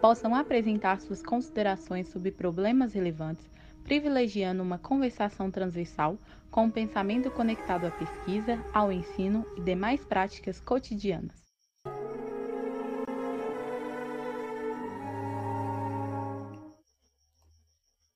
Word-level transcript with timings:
possam 0.00 0.34
apresentar 0.34 1.00
suas 1.00 1.22
considerações 1.22 2.08
sobre 2.08 2.30
problemas 2.30 2.92
relevantes, 2.92 3.50
privilegiando 3.82 4.62
uma 4.62 4.78
conversação 4.78 5.50
transversal 5.50 6.16
com 6.50 6.64
um 6.64 6.70
pensamento 6.70 7.30
conectado 7.30 7.86
à 7.86 7.90
pesquisa, 7.90 8.62
ao 8.72 8.92
ensino 8.92 9.44
e 9.56 9.60
demais 9.60 10.04
práticas 10.04 10.60
cotidianas. 10.60 11.48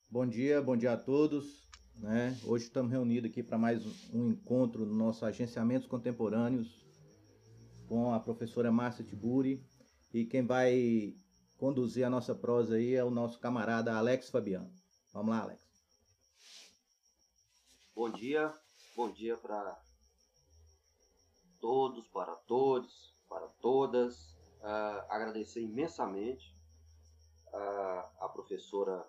Bom 0.08 0.26
dia, 0.26 0.62
bom 0.62 0.76
dia 0.76 0.92
a 0.92 0.96
todos. 0.96 1.66
Né? 1.96 2.36
Hoje 2.44 2.64
estamos 2.64 2.92
reunidos 2.92 3.30
aqui 3.30 3.42
para 3.42 3.58
mais 3.58 3.84
um 4.12 4.28
encontro 4.28 4.84
no 4.86 4.94
nosso 4.94 5.24
Agenciamentos 5.24 5.88
Contemporâneos 5.88 6.84
com 7.86 8.12
a 8.12 8.20
professora 8.20 8.70
Márcia 8.70 9.04
Tiburi 9.04 9.64
e 10.12 10.24
quem 10.24 10.42
vai 10.42 11.14
conduzir 11.62 12.04
a 12.04 12.10
nossa 12.10 12.34
prosa 12.34 12.74
aí 12.74 12.96
é 12.96 13.04
o 13.04 13.10
nosso 13.10 13.38
camarada 13.38 13.96
Alex 13.96 14.28
Fabiano. 14.30 14.68
Vamos 15.12 15.30
lá, 15.32 15.42
Alex. 15.42 15.62
Bom 17.94 18.10
dia, 18.10 18.52
bom 18.96 19.08
dia 19.12 19.36
para 19.36 19.80
todos, 21.60 22.08
para 22.08 22.34
todos, 22.34 23.16
para 23.28 23.46
todas. 23.60 24.32
Uh, 24.58 25.06
agradecer 25.08 25.60
imensamente 25.60 26.52
uh, 27.52 28.24
a 28.24 28.28
professora 28.32 29.08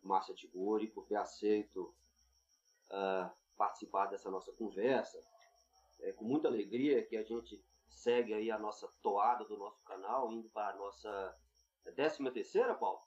Márcia 0.00 0.36
Tiguri 0.36 0.86
por 0.86 1.04
ter 1.06 1.16
aceito 1.16 1.92
uh, 2.92 3.28
participar 3.56 4.06
dessa 4.06 4.30
nossa 4.30 4.52
conversa. 4.52 5.20
É 6.02 6.12
com 6.12 6.24
muita 6.24 6.46
alegria 6.46 7.04
que 7.04 7.16
a 7.16 7.24
gente 7.24 7.60
segue 7.88 8.34
aí 8.34 8.52
a 8.52 8.58
nossa 8.58 8.86
toada 9.02 9.44
do 9.44 9.58
nosso 9.58 9.82
canal, 9.82 10.32
indo 10.32 10.48
para 10.50 10.74
a 10.74 10.76
nossa 10.76 11.36
décima 11.92 12.30
terceira, 12.30 12.74
Paulo? 12.74 13.00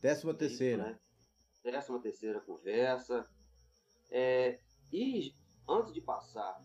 Décima 0.00 0.34
terceira. 0.34 0.82
Isso, 0.82 0.92
né? 0.92 1.72
Décima 1.72 2.00
terceira 2.00 2.40
conversa. 2.40 3.28
É, 4.10 4.60
e 4.92 5.34
antes 5.68 5.92
de 5.92 6.00
passar 6.00 6.64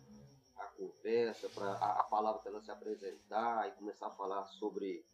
a 0.56 0.66
conversa, 0.68 1.50
para 1.50 1.74
a, 1.74 2.00
a, 2.00 2.04
palavra 2.04 2.42
para 2.42 2.52
ela 2.52 2.62
se 2.62 2.72
apresentar 2.72 3.68
e 3.68 3.72
começar 3.74 4.08
a 4.08 4.12
falar 4.12 4.46
sobre, 4.46 5.06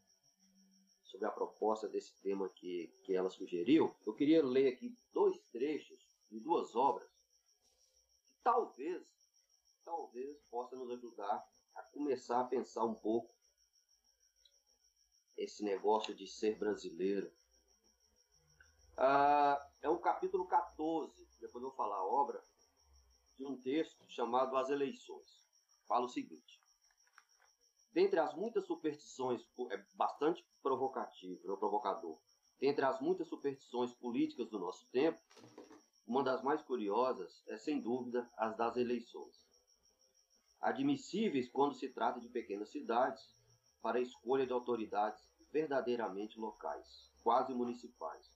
sobre 1.04 1.26
a 1.28 1.32
proposta 1.32 1.88
desse 1.88 2.14
tema 2.22 2.48
que, 2.50 2.94
que 3.04 3.16
ela 3.16 3.30
sugeriu, 3.30 3.96
eu 4.06 4.14
queria 4.14 4.46
ler 4.46 4.74
aqui 4.74 4.96
dois 5.12 5.40
trechos 5.52 6.08
de 6.30 6.40
duas 6.40 6.76
obras 6.76 7.10
que 8.26 8.34
talvez, 8.44 9.04
talvez 9.84 10.40
possa 10.52 10.76
nos 10.76 10.92
ajudar 10.92 11.44
a 11.76 11.82
começar 11.82 12.42
a 12.42 12.46
pensar 12.46 12.84
um 12.86 12.94
pouco 12.94 13.34
esse 15.40 15.64
negócio 15.64 16.14
de 16.14 16.28
ser 16.28 16.58
brasileiro. 16.58 17.32
Ah, 18.98 19.66
é 19.82 19.90
o 19.90 19.98
capítulo 19.98 20.46
14, 20.46 21.26
depois 21.40 21.64
eu 21.64 21.70
vou 21.70 21.78
falar 21.78 21.96
a 21.96 22.06
obra, 22.06 22.44
de 23.38 23.46
um 23.46 23.56
texto 23.56 23.98
chamado 24.10 24.58
As 24.58 24.70
Eleições. 24.70 25.48
Fala 25.88 26.06
o 26.06 26.10
seguinte: 26.10 26.62
Dentre 27.94 28.20
as 28.20 28.36
muitas 28.36 28.68
superstições, 28.68 29.42
é 29.72 29.78
bastante 29.96 30.46
provocativo, 30.62 31.40
é 31.52 31.56
provocador. 31.56 32.20
Dentre 32.60 32.84
as 32.84 33.00
muitas 33.00 33.30
superstições 33.30 33.94
políticas 33.94 34.50
do 34.50 34.60
nosso 34.60 34.86
tempo, 34.88 35.20
uma 36.06 36.22
das 36.22 36.44
mais 36.44 36.62
curiosas 36.62 37.42
é, 37.48 37.58
sem 37.58 37.80
dúvida, 37.80 38.30
as 38.36 38.58
das 38.58 38.76
eleições. 38.76 39.48
Admissíveis 40.60 41.48
quando 41.50 41.74
se 41.76 41.88
trata 41.88 42.20
de 42.20 42.28
pequenas 42.28 42.70
cidades, 42.70 43.34
para 43.82 43.98
a 43.98 44.02
escolha 44.02 44.46
de 44.46 44.52
autoridades 44.52 45.29
verdadeiramente 45.52 46.40
locais, 46.40 47.10
quase 47.24 47.54
municipais, 47.54 48.32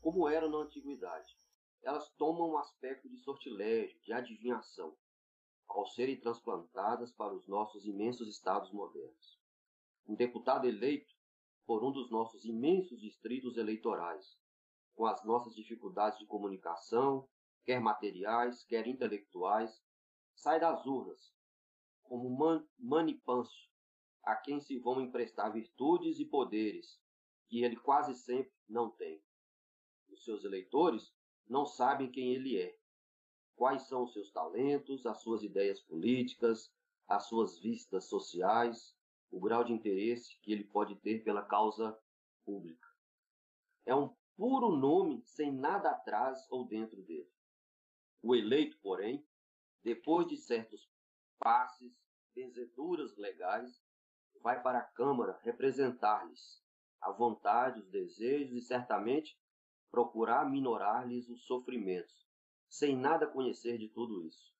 como 0.00 0.28
eram 0.28 0.48
na 0.48 0.58
antiguidade. 0.58 1.36
Elas 1.82 2.08
tomam 2.16 2.50
um 2.50 2.58
aspecto 2.58 3.08
de 3.08 3.16
sortilégio, 3.18 4.00
de 4.00 4.12
adivinhação, 4.12 4.96
ao 5.68 5.86
serem 5.86 6.18
transplantadas 6.18 7.12
para 7.12 7.34
os 7.34 7.46
nossos 7.46 7.84
imensos 7.86 8.28
estados 8.28 8.72
modernos. 8.72 9.38
Um 10.06 10.14
deputado 10.14 10.66
eleito 10.66 11.14
por 11.66 11.84
um 11.84 11.92
dos 11.92 12.10
nossos 12.10 12.44
imensos 12.44 13.00
distritos 13.00 13.56
eleitorais, 13.56 14.38
com 14.94 15.06
as 15.06 15.22
nossas 15.24 15.54
dificuldades 15.54 16.18
de 16.18 16.26
comunicação, 16.26 17.28
quer 17.64 17.80
materiais, 17.80 18.64
quer 18.64 18.86
intelectuais, 18.86 19.82
sai 20.34 20.58
das 20.58 20.84
urnas 20.86 21.32
como 22.08 22.30
man 22.30 22.66
manipâncio 22.78 23.68
a 24.28 24.36
quem 24.36 24.60
se 24.60 24.78
vão 24.78 25.00
emprestar 25.00 25.50
virtudes 25.50 26.20
e 26.20 26.24
poderes 26.26 27.00
que 27.48 27.64
ele 27.64 27.76
quase 27.76 28.14
sempre 28.14 28.52
não 28.68 28.90
tem. 28.90 29.24
Os 30.10 30.22
seus 30.22 30.44
eleitores 30.44 31.10
não 31.48 31.64
sabem 31.64 32.10
quem 32.10 32.34
ele 32.34 32.58
é, 32.60 32.78
quais 33.56 33.84
são 33.84 34.02
os 34.04 34.12
seus 34.12 34.30
talentos, 34.30 35.06
as 35.06 35.22
suas 35.22 35.42
ideias 35.42 35.80
políticas, 35.80 36.70
as 37.08 37.26
suas 37.26 37.58
vistas 37.58 38.04
sociais, 38.04 38.94
o 39.30 39.40
grau 39.40 39.64
de 39.64 39.72
interesse 39.72 40.38
que 40.42 40.52
ele 40.52 40.64
pode 40.64 40.94
ter 40.96 41.24
pela 41.24 41.42
causa 41.42 41.98
pública. 42.44 42.86
É 43.86 43.94
um 43.94 44.14
puro 44.36 44.76
nome 44.76 45.22
sem 45.24 45.50
nada 45.50 45.90
atrás 45.90 46.46
ou 46.50 46.66
dentro 46.66 47.02
dele. 47.02 47.32
O 48.22 48.36
eleito, 48.36 48.78
porém, 48.82 49.26
depois 49.82 50.26
de 50.26 50.36
certos 50.36 50.86
passes, 51.38 51.98
benzeduras 52.34 53.16
legais, 53.16 53.87
vai 54.42 54.62
para 54.62 54.78
a 54.78 54.84
Câmara 54.84 55.38
representar-lhes 55.42 56.62
a 57.00 57.10
vontade, 57.12 57.80
os 57.80 57.88
desejos 57.88 58.56
e 58.56 58.60
certamente 58.60 59.38
procurar 59.90 60.48
minorar-lhes 60.48 61.28
os 61.28 61.44
sofrimentos, 61.44 62.26
sem 62.68 62.96
nada 62.96 63.26
conhecer 63.26 63.78
de 63.78 63.88
tudo 63.88 64.24
isso. 64.24 64.52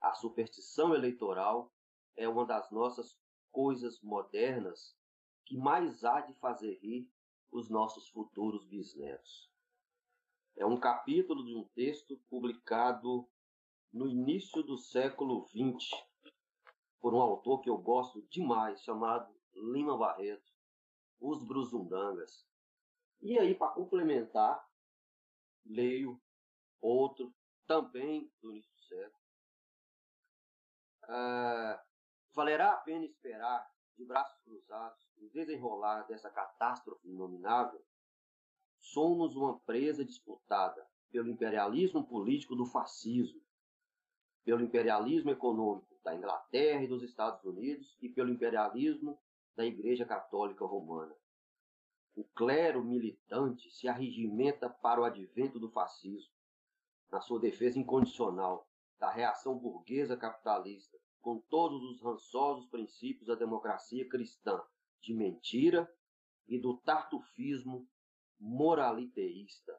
A 0.00 0.12
superstição 0.14 0.94
eleitoral 0.94 1.72
é 2.16 2.28
uma 2.28 2.44
das 2.44 2.70
nossas 2.70 3.18
coisas 3.50 4.00
modernas 4.00 4.96
que 5.44 5.56
mais 5.56 6.04
há 6.04 6.20
de 6.20 6.34
fazer 6.34 6.78
rir 6.82 7.10
os 7.50 7.70
nossos 7.70 8.08
futuros 8.08 8.66
bisnetos. 8.66 9.50
É 10.56 10.66
um 10.66 10.78
capítulo 10.78 11.44
de 11.44 11.54
um 11.54 11.64
texto 11.68 12.18
publicado 12.28 13.28
no 13.92 14.08
início 14.08 14.62
do 14.62 14.76
século 14.76 15.46
XX 15.46 15.90
por 17.06 17.14
um 17.14 17.20
autor 17.20 17.60
que 17.60 17.70
eu 17.70 17.78
gosto 17.78 18.20
demais, 18.22 18.82
chamado 18.82 19.32
Lima 19.54 19.96
Barreto, 19.96 20.52
Os 21.20 21.40
Bruzundangas. 21.46 22.44
E 23.22 23.38
aí, 23.38 23.54
para 23.54 23.70
complementar, 23.70 24.68
leio 25.64 26.20
outro, 26.80 27.32
também 27.64 28.28
do 28.42 28.50
início 28.50 28.72
do 28.74 28.80
século. 28.80 29.22
Valerá 32.32 32.72
a 32.72 32.78
pena 32.78 33.04
esperar, 33.04 33.72
de 33.96 34.04
braços 34.04 34.36
cruzados, 34.42 35.08
o 35.16 35.28
desenrolar 35.28 36.08
dessa 36.08 36.28
catástrofe 36.28 37.08
inominável? 37.08 37.86
Somos 38.80 39.36
uma 39.36 39.60
presa 39.60 40.04
disputada 40.04 40.84
pelo 41.12 41.30
imperialismo 41.30 42.04
político 42.04 42.56
do 42.56 42.66
fascismo, 42.66 43.40
pelo 44.44 44.60
imperialismo 44.60 45.30
econômico 45.30 45.95
da 46.06 46.14
Inglaterra 46.14 46.84
e 46.84 46.86
dos 46.86 47.02
Estados 47.02 47.44
Unidos 47.44 47.98
e 48.00 48.08
pelo 48.08 48.30
imperialismo 48.30 49.18
da 49.56 49.66
Igreja 49.66 50.04
Católica 50.04 50.64
Romana. 50.64 51.12
O 52.14 52.22
clero 52.22 52.84
militante 52.84 53.68
se 53.72 53.88
arregimenta 53.88 54.70
para 54.70 55.00
o 55.00 55.04
advento 55.04 55.58
do 55.58 55.68
fascismo, 55.68 56.32
na 57.10 57.20
sua 57.20 57.40
defesa 57.40 57.80
incondicional 57.80 58.68
da 59.00 59.10
reação 59.10 59.58
burguesa 59.58 60.16
capitalista, 60.16 60.96
com 61.20 61.40
todos 61.40 61.82
os 61.82 62.00
rançosos 62.00 62.68
princípios 62.68 63.26
da 63.26 63.34
democracia 63.34 64.08
cristã 64.08 64.62
de 65.02 65.12
mentira 65.12 65.92
e 66.46 66.56
do 66.56 66.76
tartufismo 66.78 67.84
moraliteísta, 68.38 69.76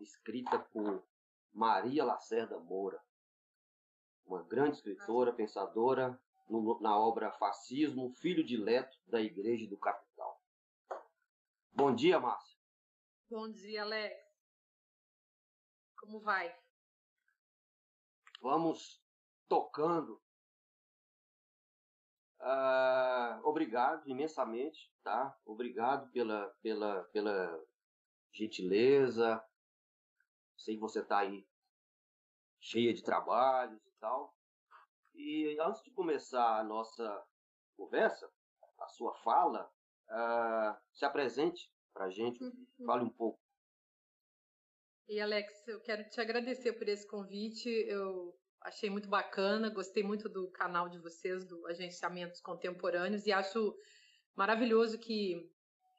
escrita 0.00 0.58
por 0.58 1.04
Maria 1.52 2.04
Lacerda 2.04 2.58
Moura 2.58 3.00
uma 4.32 4.42
grande 4.42 4.76
escritora, 4.76 5.30
pensadora, 5.30 6.18
no, 6.48 6.80
na 6.80 6.98
obra 6.98 7.30
Fascismo, 7.32 8.14
Filho 8.14 8.42
de 8.42 8.56
Leto, 8.56 8.98
da 9.06 9.20
Igreja 9.20 9.68
do 9.68 9.76
Capital. 9.76 10.42
Bom 11.70 11.94
dia, 11.94 12.18
Márcia. 12.18 12.58
Bom 13.28 13.50
dia, 13.50 13.82
Alex. 13.82 14.16
Como 15.98 16.18
vai? 16.20 16.54
Vamos 18.40 19.02
tocando. 19.48 20.20
Uh, 22.40 23.38
obrigado 23.44 24.08
imensamente, 24.08 24.90
tá? 25.04 25.38
Obrigado 25.44 26.10
pela, 26.10 26.48
pela, 26.62 27.04
pela 27.04 27.64
gentileza. 28.32 29.44
Sei 30.56 30.74
que 30.74 30.80
você 30.80 31.00
está 31.00 31.18
aí 31.18 31.46
cheia 32.58 32.92
de 32.94 33.02
trabalhos 33.02 33.91
tal. 34.02 34.36
E 35.14 35.56
antes 35.60 35.82
de 35.82 35.90
começar 35.92 36.58
a 36.58 36.64
nossa 36.64 37.24
conversa, 37.76 38.28
a 38.80 38.88
sua 38.88 39.14
fala, 39.22 39.70
uh, 40.08 40.76
se 40.92 41.04
apresente 41.04 41.72
para 41.94 42.06
a 42.06 42.10
gente, 42.10 42.42
uhum. 42.42 42.66
fale 42.84 43.04
um 43.04 43.10
pouco. 43.10 43.40
E 45.08 45.20
Alex, 45.20 45.68
eu 45.68 45.80
quero 45.80 46.08
te 46.08 46.20
agradecer 46.20 46.72
por 46.72 46.88
esse 46.88 47.06
convite. 47.06 47.68
Eu 47.68 48.36
achei 48.62 48.90
muito 48.90 49.08
bacana, 49.08 49.70
gostei 49.70 50.02
muito 50.02 50.28
do 50.28 50.50
canal 50.50 50.88
de 50.88 50.98
vocês, 50.98 51.44
do 51.44 51.66
Agenciamentos 51.66 52.40
Contemporâneos, 52.40 53.26
e 53.26 53.32
acho 53.32 53.76
maravilhoso 54.34 54.98
que 54.98 55.48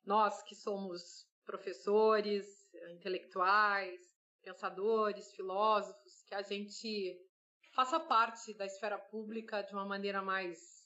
nós 0.03 0.41
que 0.43 0.55
somos 0.55 1.25
professores, 1.45 2.45
intelectuais, 2.91 4.01
pensadores, 4.41 5.31
filósofos, 5.33 6.23
que 6.23 6.35
a 6.35 6.41
gente 6.41 7.17
faça 7.73 7.99
parte 7.99 8.53
da 8.53 8.65
esfera 8.65 8.97
pública 8.97 9.61
de 9.61 9.73
uma 9.73 9.85
maneira 9.85 10.21
mais 10.21 10.83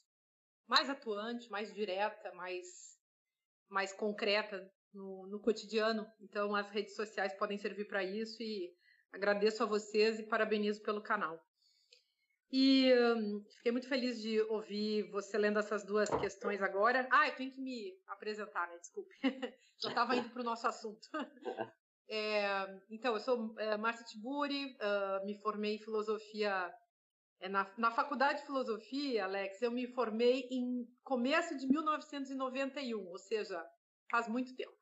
mais 0.66 0.90
atuante, 0.90 1.50
mais 1.50 1.72
direta, 1.72 2.32
mais 2.34 2.66
mais 3.68 3.92
concreta 3.92 4.70
no, 4.92 5.26
no 5.26 5.40
cotidiano. 5.40 6.06
Então 6.20 6.54
as 6.54 6.70
redes 6.70 6.94
sociais 6.94 7.34
podem 7.34 7.58
servir 7.58 7.86
para 7.86 8.02
isso 8.02 8.42
e 8.42 8.74
agradeço 9.12 9.62
a 9.62 9.66
vocês 9.66 10.18
e 10.18 10.24
parabenizo 10.24 10.82
pelo 10.82 11.02
canal. 11.02 11.42
E 12.50 12.90
um, 12.94 13.44
fiquei 13.56 13.70
muito 13.70 13.88
feliz 13.88 14.22
de 14.22 14.40
ouvir 14.42 15.10
você 15.10 15.36
lendo 15.36 15.58
essas 15.58 15.84
duas 15.84 16.08
questões 16.08 16.62
agora. 16.62 17.06
Ah, 17.12 17.28
eu 17.28 17.36
tenho 17.36 17.52
que 17.52 17.60
me 17.60 18.00
apresentar, 18.06 18.66
né? 18.68 18.78
Desculpe. 18.78 19.14
Já 19.78 19.90
estava 19.90 20.16
indo 20.16 20.30
para 20.30 20.40
o 20.40 20.44
nosso 20.44 20.66
assunto. 20.66 21.06
É, 22.08 22.80
então, 22.90 23.14
eu 23.14 23.20
sou 23.20 23.54
é, 23.58 23.76
Márcia 23.76 24.06
Tiburi, 24.06 24.76
uh, 24.76 25.26
me 25.26 25.34
formei 25.34 25.76
em 25.76 25.78
filosofia. 25.78 26.72
É, 27.40 27.48
na, 27.48 27.70
na 27.76 27.90
faculdade 27.90 28.40
de 28.40 28.46
filosofia, 28.46 29.24
Alex, 29.24 29.60
eu 29.60 29.70
me 29.70 29.86
formei 29.86 30.48
em 30.50 30.88
começo 31.04 31.56
de 31.56 31.68
1991, 31.68 33.06
ou 33.06 33.18
seja, 33.18 33.64
faz 34.10 34.26
muito 34.26 34.56
tempo. 34.56 34.76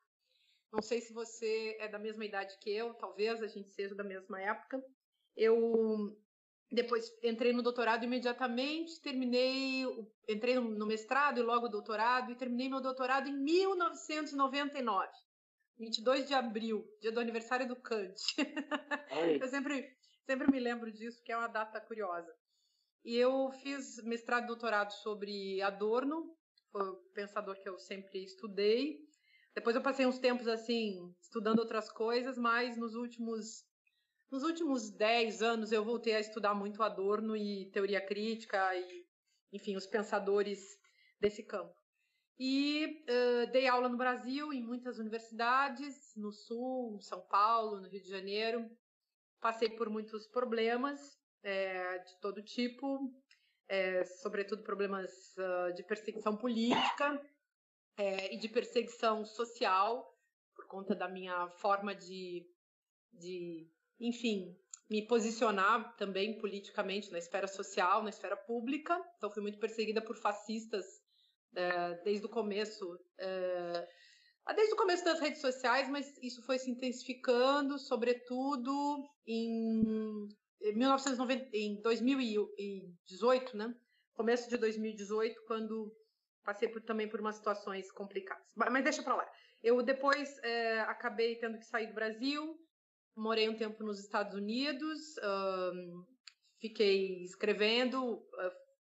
Não 0.72 0.80
sei 0.80 1.00
se 1.00 1.12
você 1.12 1.76
é 1.80 1.88
da 1.88 1.98
mesma 1.98 2.24
idade 2.24 2.56
que 2.60 2.70
eu, 2.70 2.94
talvez 2.94 3.42
a 3.42 3.46
gente 3.46 3.70
seja 3.70 3.94
da 3.94 4.04
mesma 4.04 4.40
época. 4.40 4.82
Eu 5.36 6.16
depois 6.70 7.12
entrei 7.22 7.52
no 7.52 7.62
doutorado 7.62 8.04
imediatamente, 8.04 9.00
terminei, 9.00 9.84
entrei 10.28 10.58
no 10.58 10.86
mestrado 10.86 11.38
e 11.38 11.42
logo 11.42 11.68
doutorado, 11.68 12.32
e 12.32 12.36
terminei 12.36 12.68
meu 12.68 12.80
doutorado 12.80 13.28
em 13.28 13.36
1999. 13.36 15.08
22 15.78 16.26
de 16.26 16.34
abril, 16.34 16.86
dia 17.00 17.12
do 17.12 17.20
aniversário 17.20 17.68
do 17.68 17.76
Kant. 17.76 18.20
eu 19.40 19.48
sempre, 19.48 19.94
sempre 20.24 20.50
me 20.50 20.58
lembro 20.58 20.90
disso, 20.90 21.22
que 21.22 21.32
é 21.32 21.36
uma 21.36 21.48
data 21.48 21.80
curiosa. 21.80 22.32
E 23.04 23.16
eu 23.16 23.50
fiz 23.62 24.02
mestrado 24.02 24.44
e 24.44 24.46
doutorado 24.46 24.90
sobre 24.90 25.60
Adorno, 25.62 26.34
foi 26.72 26.88
o 26.88 26.96
pensador 27.14 27.60
que 27.60 27.68
eu 27.68 27.78
sempre 27.78 28.24
estudei. 28.24 28.98
Depois 29.54 29.76
eu 29.76 29.82
passei 29.82 30.06
uns 30.06 30.18
tempos 30.18 30.48
assim, 30.48 31.14
estudando 31.20 31.60
outras 31.60 31.90
coisas, 31.90 32.36
mas 32.36 32.76
nos 32.76 32.94
últimos 32.94 33.64
nos 34.30 34.42
últimos 34.42 34.90
10 34.90 35.40
anos 35.40 35.70
eu 35.70 35.84
voltei 35.84 36.14
a 36.14 36.20
estudar 36.20 36.52
muito 36.52 36.82
Adorno 36.82 37.36
e 37.36 37.70
teoria 37.70 38.04
crítica 38.04 38.74
e, 38.74 39.06
enfim, 39.52 39.76
os 39.76 39.86
pensadores 39.86 40.76
desse 41.20 41.44
campo. 41.44 41.74
E 42.38 43.04
uh, 43.08 43.50
dei 43.50 43.66
aula 43.66 43.88
no 43.88 43.96
Brasil, 43.96 44.52
em 44.52 44.62
muitas 44.62 44.98
universidades, 44.98 46.12
no 46.16 46.32
Sul, 46.32 46.96
em 46.96 47.00
São 47.00 47.20
Paulo, 47.22 47.80
no 47.80 47.88
Rio 47.88 48.02
de 48.02 48.10
Janeiro. 48.10 48.70
Passei 49.40 49.70
por 49.70 49.88
muitos 49.88 50.26
problemas 50.26 51.18
é, 51.42 51.98
de 51.98 52.20
todo 52.20 52.42
tipo, 52.42 53.14
é, 53.68 54.04
sobretudo 54.04 54.62
problemas 54.62 55.10
uh, 55.38 55.72
de 55.74 55.82
perseguição 55.82 56.36
política 56.36 57.22
é, 57.96 58.34
e 58.34 58.38
de 58.38 58.48
perseguição 58.48 59.24
social, 59.24 60.14
por 60.54 60.66
conta 60.66 60.94
da 60.94 61.08
minha 61.08 61.48
forma 61.50 61.94
de, 61.94 62.46
de, 63.12 63.70
enfim, 63.98 64.58
me 64.90 65.06
posicionar 65.06 65.96
também 65.96 66.38
politicamente 66.38 67.10
na 67.10 67.18
esfera 67.18 67.46
social, 67.46 68.02
na 68.02 68.10
esfera 68.10 68.36
pública. 68.36 69.02
Então, 69.16 69.30
fui 69.30 69.42
muito 69.42 69.58
perseguida 69.58 70.02
por 70.02 70.16
fascistas 70.16 70.84
desde 72.04 72.26
o 72.26 72.28
começo, 72.28 72.98
é, 73.18 73.88
desde 74.54 74.74
o 74.74 74.76
começo 74.76 75.04
das 75.04 75.20
redes 75.20 75.40
sociais, 75.40 75.88
mas 75.88 76.16
isso 76.22 76.42
foi 76.42 76.58
se 76.58 76.70
intensificando, 76.70 77.78
sobretudo 77.78 79.04
em 79.26 80.28
1990, 80.60 81.56
em 81.56 81.80
2018, 81.82 83.56
né? 83.56 83.74
Começo 84.14 84.48
de 84.48 84.56
2018, 84.56 85.42
quando 85.46 85.92
passei 86.44 86.68
por, 86.68 86.80
também 86.82 87.08
por 87.08 87.20
umas 87.20 87.36
situações 87.36 87.90
complicadas. 87.90 88.44
Mas 88.54 88.84
deixa 88.84 89.02
para 89.02 89.16
lá. 89.16 89.30
Eu 89.62 89.82
depois 89.82 90.38
é, 90.44 90.80
acabei 90.80 91.36
tendo 91.36 91.58
que 91.58 91.66
sair 91.66 91.88
do 91.88 91.94
Brasil, 91.94 92.56
morei 93.16 93.48
um 93.48 93.56
tempo 93.56 93.82
nos 93.82 93.98
Estados 93.98 94.34
Unidos, 94.34 95.16
um, 95.22 96.04
fiquei 96.60 97.22
escrevendo, 97.24 98.22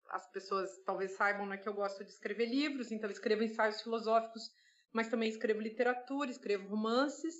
as 0.10 0.30
pessoas 0.32 0.70
talvez 0.86 1.12
saibam 1.16 1.46
né, 1.46 1.58
que 1.58 1.68
eu 1.68 1.74
gosto 1.74 2.04
de 2.04 2.12
escrever 2.12 2.46
livros, 2.46 2.92
então 2.92 3.10
escrevo 3.10 3.44
ensaios 3.44 3.82
filosóficos, 3.82 4.52
mas 4.94 5.10
também 5.10 5.30
escrevo 5.30 5.62
literatura, 5.62 6.30
escrevo 6.30 6.68
romances. 6.68 7.36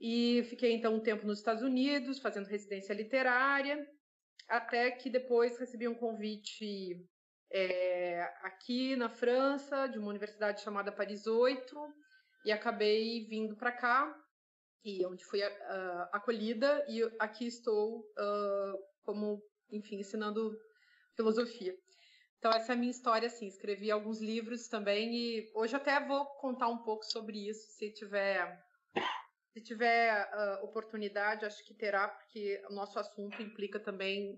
E 0.00 0.42
fiquei 0.48 0.72
então 0.72 0.94
um 0.94 1.02
tempo 1.02 1.26
nos 1.26 1.38
Estados 1.38 1.62
Unidos, 1.62 2.18
fazendo 2.18 2.46
residência 2.46 2.94
literária, 2.94 3.86
até 4.48 4.90
que 4.90 5.10
depois 5.10 5.58
recebi 5.58 5.86
um 5.86 5.94
convite 5.94 7.06
é, 7.52 8.22
aqui 8.42 8.96
na 8.96 9.10
França, 9.10 9.86
de 9.86 9.98
uma 9.98 10.08
universidade 10.08 10.62
chamada 10.62 10.90
Paris 10.90 11.26
8, 11.26 11.76
e 12.46 12.52
acabei 12.52 13.26
vindo 13.26 13.56
para 13.56 13.72
cá, 13.72 14.14
e 14.82 15.04
onde 15.04 15.24
fui 15.24 15.40
uh, 15.42 16.08
acolhida, 16.12 16.84
e 16.88 17.02
aqui 17.18 17.46
estou 17.46 17.98
uh, 17.98 18.78
como, 19.02 19.42
enfim, 19.70 19.96
ensinando 19.96 20.56
filosofia. 21.16 21.76
Então 22.38 22.50
essa 22.52 22.72
é 22.72 22.74
a 22.74 22.78
minha 22.78 22.90
história, 22.90 23.26
assim, 23.26 23.46
escrevi 23.46 23.90
alguns 23.90 24.20
livros 24.20 24.66
também 24.68 25.14
e 25.14 25.50
hoje 25.54 25.76
até 25.76 26.00
vou 26.00 26.24
contar 26.40 26.68
um 26.68 26.78
pouco 26.78 27.04
sobre 27.04 27.48
isso, 27.48 27.66
se 27.72 27.92
tiver 27.92 28.58
se 29.52 29.60
tiver 29.60 30.30
uh, 30.32 30.64
oportunidade, 30.64 31.44
acho 31.44 31.64
que 31.64 31.74
terá, 31.74 32.08
porque 32.08 32.62
o 32.70 32.72
nosso 32.72 32.98
assunto 32.98 33.42
implica 33.42 33.80
também 33.80 34.36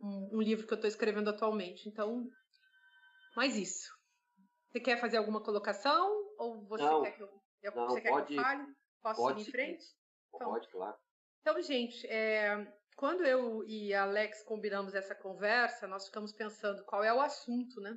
um, 0.00 0.38
um 0.38 0.40
livro 0.40 0.66
que 0.66 0.72
eu 0.72 0.76
estou 0.76 0.88
escrevendo 0.88 1.28
atualmente. 1.28 1.88
Então, 1.88 2.26
mais 3.36 3.56
isso. 3.56 3.90
Você 4.70 4.80
quer 4.80 4.98
fazer 4.98 5.18
alguma 5.18 5.42
colocação 5.42 6.10
ou 6.38 6.64
você 6.66 6.84
não, 6.84 7.02
quer 7.02 7.12
que 7.12 7.22
eu, 7.22 7.42
eu 7.62 7.74
não, 7.74 7.88
você 7.88 8.00
quer 8.00 8.08
pode, 8.08 8.26
que 8.28 8.34
eu 8.34 8.42
fale? 8.42 8.66
Posso 9.02 9.20
pode, 9.20 9.40
ir 9.40 9.42
em 9.42 9.50
frente? 9.50 9.84
Então, 10.34 10.50
pode, 10.52 10.68
claro. 10.68 10.96
Então, 11.42 11.62
gente, 11.62 12.06
é, 12.06 12.79
quando 13.00 13.24
eu 13.24 13.64
e 13.66 13.94
Alex 13.94 14.42
combinamos 14.42 14.94
essa 14.94 15.14
conversa, 15.14 15.86
nós 15.86 16.04
ficamos 16.04 16.34
pensando 16.34 16.84
qual 16.84 17.02
é 17.02 17.10
o 17.10 17.18
assunto, 17.18 17.80
né? 17.80 17.96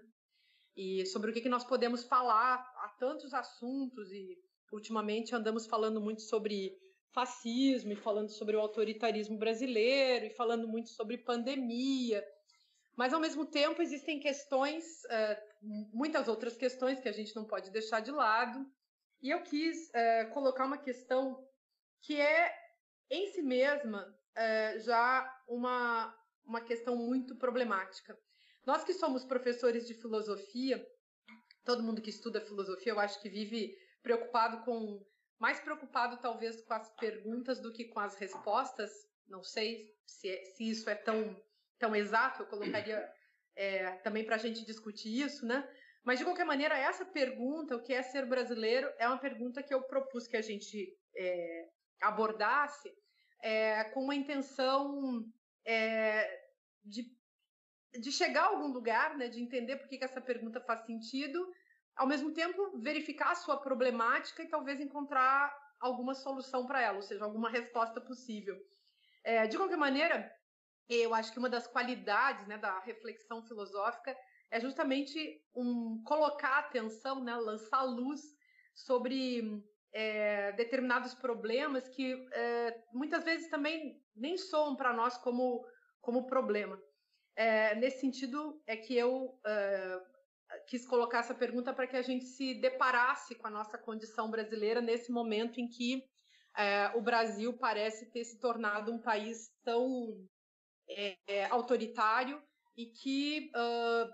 E 0.78 1.06
sobre 1.08 1.30
o 1.30 1.34
que, 1.34 1.42
que 1.42 1.50
nós 1.50 1.66
podemos 1.66 2.06
falar. 2.06 2.56
Há 2.78 2.88
tantos 2.98 3.34
assuntos 3.34 4.10
e 4.14 4.38
ultimamente 4.72 5.36
andamos 5.36 5.68
falando 5.68 6.00
muito 6.00 6.22
sobre 6.22 6.72
fascismo 7.12 7.92
e 7.92 7.98
falando 7.98 8.30
sobre 8.30 8.56
o 8.56 8.62
autoritarismo 8.62 9.38
brasileiro 9.38 10.28
e 10.28 10.36
falando 10.36 10.70
muito 10.70 10.88
sobre 10.92 11.18
pandemia. 11.18 12.26
Mas, 12.96 13.14
ao 13.14 13.20
mesmo 13.20 13.46
tempo, 13.46 13.82
existem 13.82 14.22
questões, 14.22 14.86
uh, 15.04 15.90
muitas 15.92 16.30
outras 16.30 16.56
questões 16.56 17.02
que 17.02 17.10
a 17.10 17.14
gente 17.14 17.36
não 17.36 17.44
pode 17.44 17.72
deixar 17.72 18.00
de 18.00 18.10
lado. 18.10 18.66
E 19.22 19.32
eu 19.32 19.44
quis 19.44 19.90
uh, 19.90 20.32
colocar 20.32 20.66
uma 20.66 20.78
questão 20.78 21.46
que 22.02 22.22
é, 22.22 22.56
em 23.10 23.28
si 23.34 23.42
mesma, 23.42 24.08
é, 24.36 24.80
já 24.80 25.42
uma, 25.48 26.16
uma 26.46 26.62
questão 26.62 26.96
muito 26.96 27.36
problemática. 27.36 28.18
Nós 28.66 28.84
que 28.84 28.94
somos 28.94 29.26
professores 29.26 29.88
de 29.88 29.94
filosofia, 29.94 30.86
todo 31.66 31.84
mundo 31.84 32.02
que 32.02 32.10
estuda 32.10 32.42
filosofia, 32.42 32.94
eu 32.94 33.00
acho 33.00 33.22
que 33.22 33.30
vive 33.30 33.78
preocupado 34.02 34.64
com 34.64 35.06
mais 35.40 35.60
preocupado 35.60 36.18
talvez 36.22 36.62
com 36.62 36.74
as 36.74 36.90
perguntas 36.96 37.60
do 37.60 37.74
que 37.74 37.86
com 37.86 38.00
as 38.00 38.16
respostas. 38.16 38.92
Não 39.28 39.44
sei 39.44 39.94
se, 40.06 40.30
é, 40.30 40.46
se 40.46 40.70
isso 40.70 40.90
é 40.90 40.96
tão 40.96 41.36
tão 41.78 41.96
exato. 41.96 42.44
Eu 42.44 42.48
colocaria 42.48 43.12
é, 43.56 43.92
também 43.98 44.24
para 44.24 44.36
a 44.36 44.40
gente 44.40 44.66
discutir 44.66 45.22
isso, 45.22 45.46
né? 45.46 45.68
Mas 46.04 46.20
de 46.20 46.26
qualquer 46.26 46.46
maneira, 46.46 46.78
essa 46.78 47.06
pergunta, 47.06 47.76
o 47.76 47.82
que 47.82 47.94
é 47.94 48.02
ser 48.02 48.26
brasileiro, 48.26 48.90
é 48.98 49.08
uma 49.08 49.18
pergunta 49.18 49.64
que 49.64 49.74
eu 49.74 49.82
propus 49.82 50.28
que 50.28 50.38
a 50.38 50.42
gente 50.42 50.98
é, 51.16 51.70
abordasse 52.02 52.90
é, 53.44 53.84
com 53.84 54.02
uma 54.06 54.16
intenção 54.16 55.26
é, 55.66 56.48
de, 56.82 57.14
de 58.00 58.10
chegar 58.10 58.44
a 58.44 58.48
algum 58.48 58.68
lugar, 58.68 59.18
né, 59.18 59.28
de 59.28 59.42
entender 59.42 59.76
por 59.76 59.88
que, 59.90 60.02
essa 60.02 60.22
pergunta 60.22 60.62
faz 60.62 60.86
sentido, 60.86 61.46
ao 61.94 62.08
mesmo 62.08 62.34
tempo 62.34 62.80
verificar 62.80 63.32
a 63.32 63.36
sua 63.36 63.58
problemática 63.58 64.42
e 64.42 64.48
talvez 64.48 64.80
encontrar 64.80 65.54
alguma 65.78 66.16
solução 66.16 66.66
para 66.66 66.82
ela, 66.82 66.96
ou 66.96 67.02
seja, 67.02 67.26
alguma 67.26 67.50
resposta 67.50 68.00
possível. 68.00 68.58
É, 69.26 69.46
de 69.46 69.58
qualquer 69.58 69.78
maneira, 69.78 70.34
eu 70.88 71.14
acho 71.14 71.34
que 71.34 71.40
uma 71.40 71.50
das 71.50 71.68
qualidades 71.68 72.48
né, 72.48 72.58
da 72.58 72.80
reflexão 72.80 73.44
filosófica 73.44 74.18
é 74.50 74.60
justamente 74.62 75.46
um 75.54 76.02
colocar 76.04 76.60
atenção, 76.60 77.22
né, 77.22 77.36
lançar 77.36 77.84
luz 77.84 78.22
sobre 78.74 79.62
é, 79.94 80.52
determinados 80.54 81.14
problemas 81.14 81.88
que 81.88 82.14
é, 82.32 82.84
muitas 82.92 83.24
vezes 83.24 83.50
também 83.50 84.02
nem 84.16 84.38
soam 84.38 84.76
para 84.76 84.92
nós 84.92 85.18
como, 85.18 85.66
como 86.02 86.26
problema. 86.26 86.82
É, 87.36 87.76
nesse 87.76 88.00
sentido, 88.00 88.62
é 88.68 88.76
que 88.76 88.96
eu 88.96 89.40
quis 90.68 90.86
colocar 90.86 91.20
essa 91.20 91.34
pergunta 91.34 91.74
para 91.74 91.88
que 91.88 91.96
a 91.96 92.02
gente 92.02 92.26
se 92.26 92.54
deparasse 92.56 93.34
com 93.36 93.48
a 93.48 93.52
nossa 93.52 93.78
condição 93.78 94.30
brasileira 94.30 94.82
nesse 94.82 95.12
momento 95.12 95.60
em 95.60 95.68
que 95.68 96.04
o 96.94 97.02
Brasil 97.02 97.58
parece 97.58 98.12
ter 98.12 98.24
se 98.24 98.40
tornado 98.40 98.92
um 98.94 99.02
país 99.02 99.52
tão 99.64 100.16
autoritário 101.50 102.40
e 102.78 102.86
que 102.86 103.52
uh, 103.56 104.14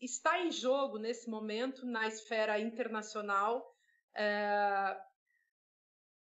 está 0.00 0.40
em 0.40 0.50
jogo 0.50 0.98
nesse 0.98 1.28
momento 1.28 1.86
na 1.86 2.08
esfera 2.08 2.58
internacional 2.58 3.71
é, 4.14 5.00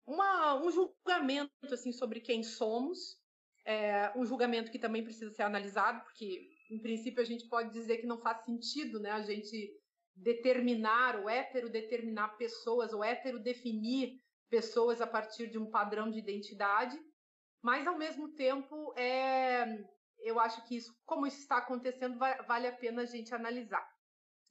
uma, 0.06 0.56
um 0.62 0.72
julgamento 0.72 1.52
assim 1.72 1.92
sobre 1.92 2.20
quem 2.20 2.44
somos, 2.44 3.18
é, 3.66 4.12
um 4.16 4.25
julgamento 4.25 4.72
que 4.72 4.80
também 4.80 5.04
precisa 5.04 5.32
ser 5.32 5.44
analisado, 5.44 6.04
porque 6.04 6.50
em 6.70 6.80
princípio 6.80 7.22
a 7.22 7.25
gente 7.25 7.48
pode 7.48 7.72
dizer 7.72 7.98
que 7.98 8.08
não 8.08 8.20
faz 8.20 8.44
sentido, 8.44 9.00
né, 9.00 9.12
a 9.12 9.22
gente 9.22 9.72
determinar 10.16 11.20
ou 11.20 11.30
hétero 11.30 11.70
determinar 11.70 12.38
pessoas 12.38 12.94
ou 12.94 13.04
hétero 13.04 13.40
definir 13.40 14.22
pessoas 14.50 15.02
a 15.02 15.08
partir 15.08 15.48
de 15.48 15.58
um 15.58 15.70
padrão 15.70 16.12
de 16.12 16.20
identidade, 16.20 17.00
mas 17.62 17.88
ao 17.88 17.98
mesmo 17.98 18.30
tempo 18.36 18.94
é, 18.98 19.84
eu 20.20 20.40
acho 20.40 20.63
que 20.68 20.75
isso, 20.75 20.96
como 21.06 21.25
isso 21.25 21.40
está 21.40 21.58
acontecendo, 21.58 22.18
vale 22.20 22.68
a 22.68 22.72
pena 22.72 23.02
a 23.02 23.06
gente 23.06 23.34
analisar. 23.34 23.84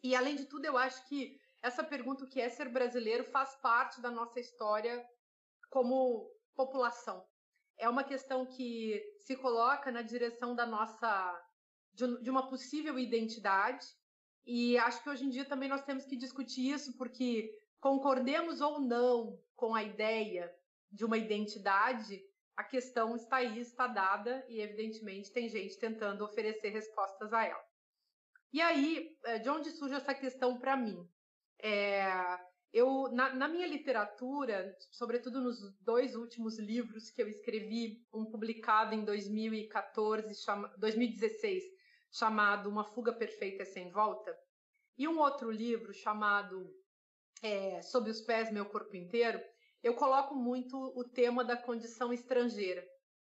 E 0.02 0.16
além 0.16 0.34
de 0.34 0.46
tudo, 0.46 0.64
eu 0.64 0.76
acho 0.76 1.06
que 1.08 1.38
essa 1.62 1.84
pergunta, 1.84 2.24
o 2.24 2.28
que 2.28 2.40
é 2.40 2.48
ser 2.48 2.68
brasileiro, 2.68 3.24
faz 3.24 3.54
parte 3.56 4.00
da 4.00 4.10
nossa 4.10 4.40
história 4.40 5.06
como 5.70 6.28
população. 6.54 7.24
É 7.78 7.88
uma 7.88 8.04
questão 8.04 8.44
que 8.44 9.00
se 9.18 9.36
coloca 9.36 9.90
na 9.90 10.02
direção 10.02 10.54
da 10.54 10.66
nossa 10.66 11.48
de 11.94 12.30
uma 12.30 12.48
possível 12.48 12.98
identidade 12.98 13.86
e 14.46 14.78
acho 14.78 15.02
que 15.02 15.10
hoje 15.10 15.26
em 15.26 15.28
dia 15.28 15.44
também 15.44 15.68
nós 15.68 15.84
temos 15.84 16.06
que 16.06 16.16
discutir 16.16 16.70
isso 16.70 16.96
porque 16.96 17.54
concordemos 17.80 18.62
ou 18.62 18.80
não 18.80 19.38
com 19.54 19.74
a 19.74 19.82
ideia 19.82 20.52
de 20.90 21.04
uma 21.04 21.18
identidade, 21.18 22.24
a 22.56 22.64
questão 22.64 23.14
está 23.14 23.36
aí, 23.36 23.60
está 23.60 23.86
dada 23.86 24.44
e 24.48 24.60
evidentemente 24.60 25.32
tem 25.32 25.48
gente 25.48 25.78
tentando 25.78 26.24
oferecer 26.24 26.70
respostas 26.70 27.32
a 27.32 27.44
ela. 27.44 27.64
E 28.52 28.60
aí, 28.60 29.16
eh, 29.24 29.38
de 29.38 29.48
onde 29.48 29.70
surge 29.70 29.94
essa 29.94 30.14
questão 30.14 30.58
para 30.58 30.76
mim? 30.76 31.08
É, 31.62 32.04
eu, 32.72 33.08
na, 33.12 33.32
na, 33.34 33.46
minha 33.46 33.66
literatura, 33.66 34.76
sobretudo 34.90 35.40
nos 35.40 35.72
dois 35.80 36.16
últimos 36.16 36.58
livros 36.58 37.10
que 37.10 37.22
eu 37.22 37.28
escrevi, 37.28 38.04
um 38.12 38.24
publicado 38.24 38.94
em 38.94 39.04
2014, 39.04 40.34
chama, 40.34 40.68
2016, 40.78 41.62
chamado 42.10 42.68
Uma 42.68 42.82
Fuga 42.82 43.12
Perfeita 43.12 43.64
Sem 43.64 43.90
Volta, 43.90 44.36
e 44.98 45.06
um 45.06 45.20
outro 45.20 45.50
livro 45.50 45.92
chamado 45.92 46.74
é, 47.42 47.80
Sob 47.82 48.10
os 48.10 48.20
Pés 48.20 48.50
Meu 48.50 48.66
Corpo 48.66 48.96
Inteiro, 48.96 49.40
eu 49.82 49.94
coloco 49.94 50.34
muito 50.34 50.76
o 50.96 51.04
tema 51.04 51.44
da 51.44 51.56
condição 51.56 52.12
estrangeira. 52.12 52.84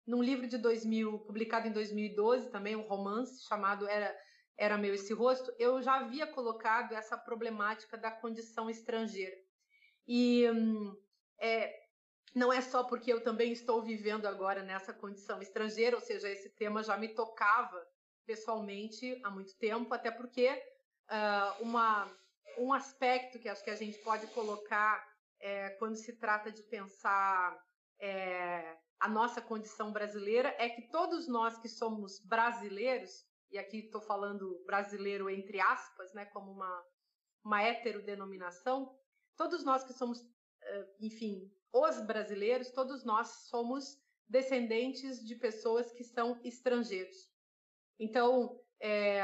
Num 0.06 0.22
livro 0.22 0.46
de 0.46 0.58
2000, 0.58 1.20
publicado 1.20 1.68
em 1.68 1.72
2012, 1.72 2.50
também 2.50 2.76
um 2.76 2.82
romance 2.82 3.44
chamado 3.44 3.88
Era 3.88 4.14
era 4.62 4.78
meu 4.78 4.94
esse 4.94 5.12
rosto, 5.12 5.52
eu 5.58 5.82
já 5.82 5.96
havia 5.96 6.24
colocado 6.24 6.92
essa 6.92 7.18
problemática 7.18 7.98
da 7.98 8.12
condição 8.12 8.70
estrangeira. 8.70 9.36
E 10.06 10.48
hum, 10.48 10.96
é, 11.40 11.82
não 12.32 12.52
é 12.52 12.60
só 12.60 12.84
porque 12.84 13.12
eu 13.12 13.20
também 13.24 13.50
estou 13.50 13.82
vivendo 13.82 14.24
agora 14.26 14.62
nessa 14.62 14.92
condição 14.92 15.42
estrangeira, 15.42 15.96
ou 15.96 16.00
seja, 16.00 16.28
esse 16.28 16.48
tema 16.50 16.80
já 16.80 16.96
me 16.96 17.08
tocava 17.08 17.84
pessoalmente 18.24 19.20
há 19.24 19.30
muito 19.30 19.52
tempo, 19.58 19.92
até 19.92 20.12
porque 20.12 20.48
uh, 20.48 21.62
uma, 21.64 22.08
um 22.56 22.72
aspecto 22.72 23.40
que 23.40 23.48
acho 23.48 23.64
que 23.64 23.70
a 23.70 23.74
gente 23.74 23.98
pode 23.98 24.28
colocar 24.28 25.04
é, 25.40 25.70
quando 25.70 25.96
se 25.96 26.12
trata 26.12 26.52
de 26.52 26.62
pensar 26.62 27.60
é, 27.98 28.76
a 29.00 29.08
nossa 29.08 29.40
condição 29.40 29.90
brasileira 29.90 30.54
é 30.56 30.68
que 30.68 30.82
todos 30.82 31.26
nós 31.26 31.58
que 31.58 31.68
somos 31.68 32.20
brasileiros 32.20 33.26
e 33.52 33.58
aqui 33.58 33.78
estou 33.78 34.00
falando 34.00 34.62
brasileiro 34.66 35.28
entre 35.28 35.60
aspas, 35.60 36.12
né, 36.14 36.24
como 36.26 36.50
uma, 36.50 36.86
uma 37.44 37.62
heterodenominação, 37.62 38.96
todos 39.36 39.64
nós 39.64 39.84
que 39.84 39.92
somos, 39.92 40.20
eh, 40.62 40.88
enfim, 41.00 41.52
os 41.72 42.00
brasileiros, 42.00 42.70
todos 42.70 43.04
nós 43.04 43.28
somos 43.48 44.00
descendentes 44.28 45.24
de 45.24 45.36
pessoas 45.36 45.92
que 45.92 46.04
são 46.04 46.40
estrangeiros. 46.44 47.30
Então, 47.98 48.60
é, 48.80 49.20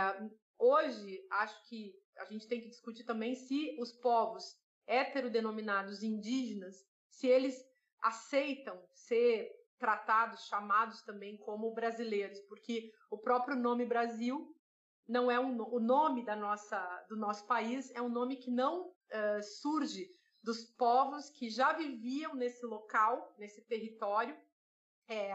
hoje, 0.58 1.26
acho 1.30 1.68
que 1.68 1.94
a 2.18 2.24
gente 2.26 2.46
tem 2.46 2.60
que 2.60 2.68
discutir 2.68 3.04
também 3.04 3.34
se 3.34 3.76
os 3.80 3.92
povos 3.92 4.44
heterodenominados 4.86 6.02
indígenas, 6.02 6.86
se 7.10 7.26
eles 7.26 7.64
aceitam 8.02 8.82
ser 8.92 9.50
tratados, 9.78 10.46
chamados 10.46 11.02
também 11.02 11.36
como 11.36 11.72
brasileiros, 11.72 12.40
porque 12.40 12.92
o 13.10 13.18
próprio 13.18 13.56
nome 13.56 13.86
Brasil 13.86 14.54
não 15.08 15.30
é 15.30 15.40
um, 15.40 15.60
o 15.62 15.80
nome 15.80 16.24
da 16.24 16.36
nossa, 16.36 16.78
do 17.08 17.16
nosso 17.16 17.46
país 17.46 17.90
é 17.94 18.02
um 18.02 18.10
nome 18.10 18.36
que 18.36 18.50
não 18.50 18.88
uh, 18.88 19.42
surge 19.42 20.10
dos 20.42 20.64
povos 20.64 21.30
que 21.30 21.48
já 21.48 21.72
viviam 21.72 22.34
nesse 22.34 22.64
local, 22.66 23.34
nesse 23.38 23.62
território, 23.62 24.36
é, 25.08 25.34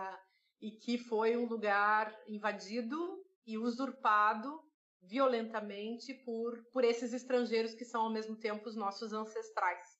e 0.62 0.72
que 0.72 0.98
foi 0.98 1.36
um 1.36 1.46
lugar 1.46 2.16
invadido 2.28 3.24
e 3.46 3.58
usurpado 3.58 4.64
violentamente 5.02 6.14
por, 6.14 6.64
por 6.72 6.84
esses 6.84 7.12
estrangeiros 7.12 7.74
que 7.74 7.84
são 7.84 8.04
ao 8.04 8.10
mesmo 8.10 8.36
tempo 8.36 8.70
os 8.70 8.76
nossos 8.76 9.12
ancestrais. 9.12 9.93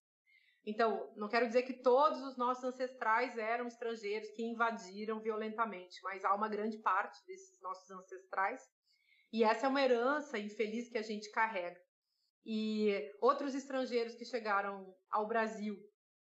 Então, 0.66 1.12
não 1.18 1.28
quero 1.28 1.48
dizer 1.48 1.64
que 1.64 1.74
todos 1.74 2.22
os 2.24 2.38
nossos 2.38 2.64
ancestrais 2.64 3.38
eram 3.38 3.68
estrangeiros 3.68 4.30
que 4.32 4.44
invadiram 4.44 5.20
violentamente, 5.20 6.02
mas 6.04 6.24
há 6.24 6.34
uma 6.34 6.48
grande 6.48 6.78
parte 6.78 7.20
desses 7.26 7.60
nossos 7.62 7.90
ancestrais. 7.92 8.62
E 9.32 9.44
essa 9.44 9.66
é 9.66 9.70
uma 9.70 9.82
herança 9.82 10.40
infeliz 10.40 10.90
que 10.90 10.98
a 10.98 11.02
gente 11.02 11.30
carrega. 11.32 11.82
E 12.46 13.12
outros 13.22 13.54
estrangeiros 13.56 14.16
que 14.16 14.26
chegaram 14.26 14.96
ao 15.10 15.28
Brasil 15.28 15.78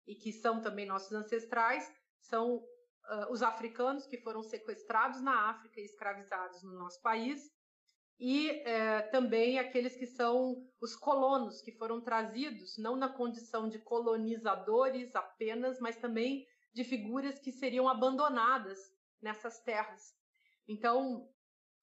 e 0.07 0.15
que 0.15 0.33
são 0.33 0.61
também 0.61 0.87
nossos 0.87 1.13
ancestrais 1.13 1.91
são 2.19 2.57
uh, 2.57 3.31
os 3.31 3.43
africanos 3.43 4.07
que 4.07 4.19
foram 4.19 4.43
sequestrados 4.43 5.21
na 5.21 5.51
África 5.51 5.81
e 5.81 5.85
escravizados 5.85 6.63
no 6.63 6.79
nosso 6.79 7.01
país, 7.03 7.51
e 8.21 8.51
é, 8.51 9.01
também 9.01 9.59
aqueles 9.59 9.97
que 9.97 10.07
são 10.07 10.63
os 10.79 10.95
colonos, 10.95 11.63
que 11.63 11.73
foram 11.73 12.03
trazidos 12.03 12.77
não 12.77 12.95
na 12.95 13.09
condição 13.09 13.67
de 13.67 13.79
colonizadores 13.79 15.17
apenas, 15.17 15.81
mas 15.81 15.97
também 15.97 16.47
de 16.71 16.85
figuras 16.85 17.39
que 17.39 17.51
seriam 17.51 17.89
abandonadas 17.89 18.79
nessas 19.23 19.61
terras. 19.61 20.15
Então, 20.69 21.31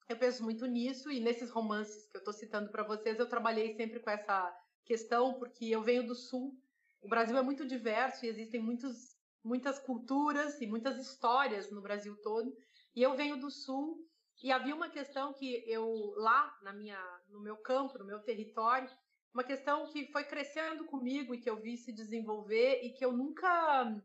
eu 0.08 0.16
penso 0.16 0.44
muito 0.44 0.68
nisso 0.68 1.12
e 1.12 1.20
nesses 1.20 1.50
romances 1.50 2.06
que 2.06 2.18
eu 2.18 2.20
estou 2.20 2.34
citando 2.34 2.70
para 2.70 2.84
vocês, 2.84 3.18
eu 3.18 3.28
trabalhei 3.28 3.76
sempre 3.76 4.00
com 4.00 4.12
essa 4.12 4.56
questão, 4.86 5.34
porque 5.40 5.66
eu 5.66 5.82
venho 5.82 6.06
do 6.06 6.14
Sul. 6.14 6.56
O 7.02 7.10
Brasil 7.10 7.36
é 7.36 7.42
muito 7.42 7.66
diverso 7.66 8.24
e 8.24 8.30
existem 8.30 8.62
muitos, 8.62 9.18
muitas 9.44 9.80
culturas 9.80 10.62
e 10.62 10.68
muitas 10.68 11.00
histórias 11.00 11.72
no 11.72 11.82
Brasil 11.82 12.16
todo. 12.22 12.56
E 12.96 13.02
eu 13.02 13.16
venho 13.16 13.40
do 13.40 13.50
Sul 13.50 14.07
e 14.42 14.52
havia 14.52 14.76
uma 14.76 14.90
questão 14.90 15.34
que 15.34 15.64
eu 15.68 16.14
lá 16.18 16.56
na 16.62 16.74
minha, 16.74 17.00
no 17.30 17.40
meu 17.42 17.58
campo, 17.58 17.98
no 17.98 18.06
meu 18.06 18.20
território, 18.20 18.90
uma 19.34 19.44
questão 19.44 19.88
que 19.88 20.12
foi 20.12 20.24
crescendo 20.24 20.86
comigo 20.86 21.34
e 21.34 21.40
que 21.40 21.50
eu 21.50 21.62
vi 21.62 21.78
se 21.78 21.92
desenvolver 21.92 22.82
e 22.84 22.92
que 22.94 23.04
eu 23.04 23.12
nunca 23.12 24.02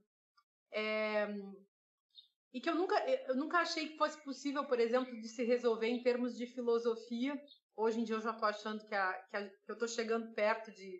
é, 0.71 1.29
e 2.53 2.61
que 2.61 2.69
eu 2.69 2.75
nunca 2.75 2.95
eu 3.29 3.35
nunca 3.35 3.59
achei 3.59 3.89
que 3.89 3.99
fosse 3.99 4.23
possível, 4.23 4.65
por 4.65 4.79
exemplo, 4.79 5.19
de 5.21 5.29
se 5.29 5.45
resolver 5.45 5.89
em 5.89 6.03
termos 6.03 6.37
de 6.37 6.47
filosofia. 6.47 7.39
Hoje 7.77 8.01
em 8.01 8.05
dia 8.05 8.17
eu 8.17 8.21
já 8.21 8.31
estou 8.31 8.49
achando 8.49 8.87
que, 8.87 8.95
a, 8.95 9.13
que, 9.31 9.37
a, 9.37 9.49
que 9.49 9.71
eu 9.71 9.75
estou 9.75 9.89
chegando 9.89 10.35
perto 10.35 10.71
de, 10.71 10.99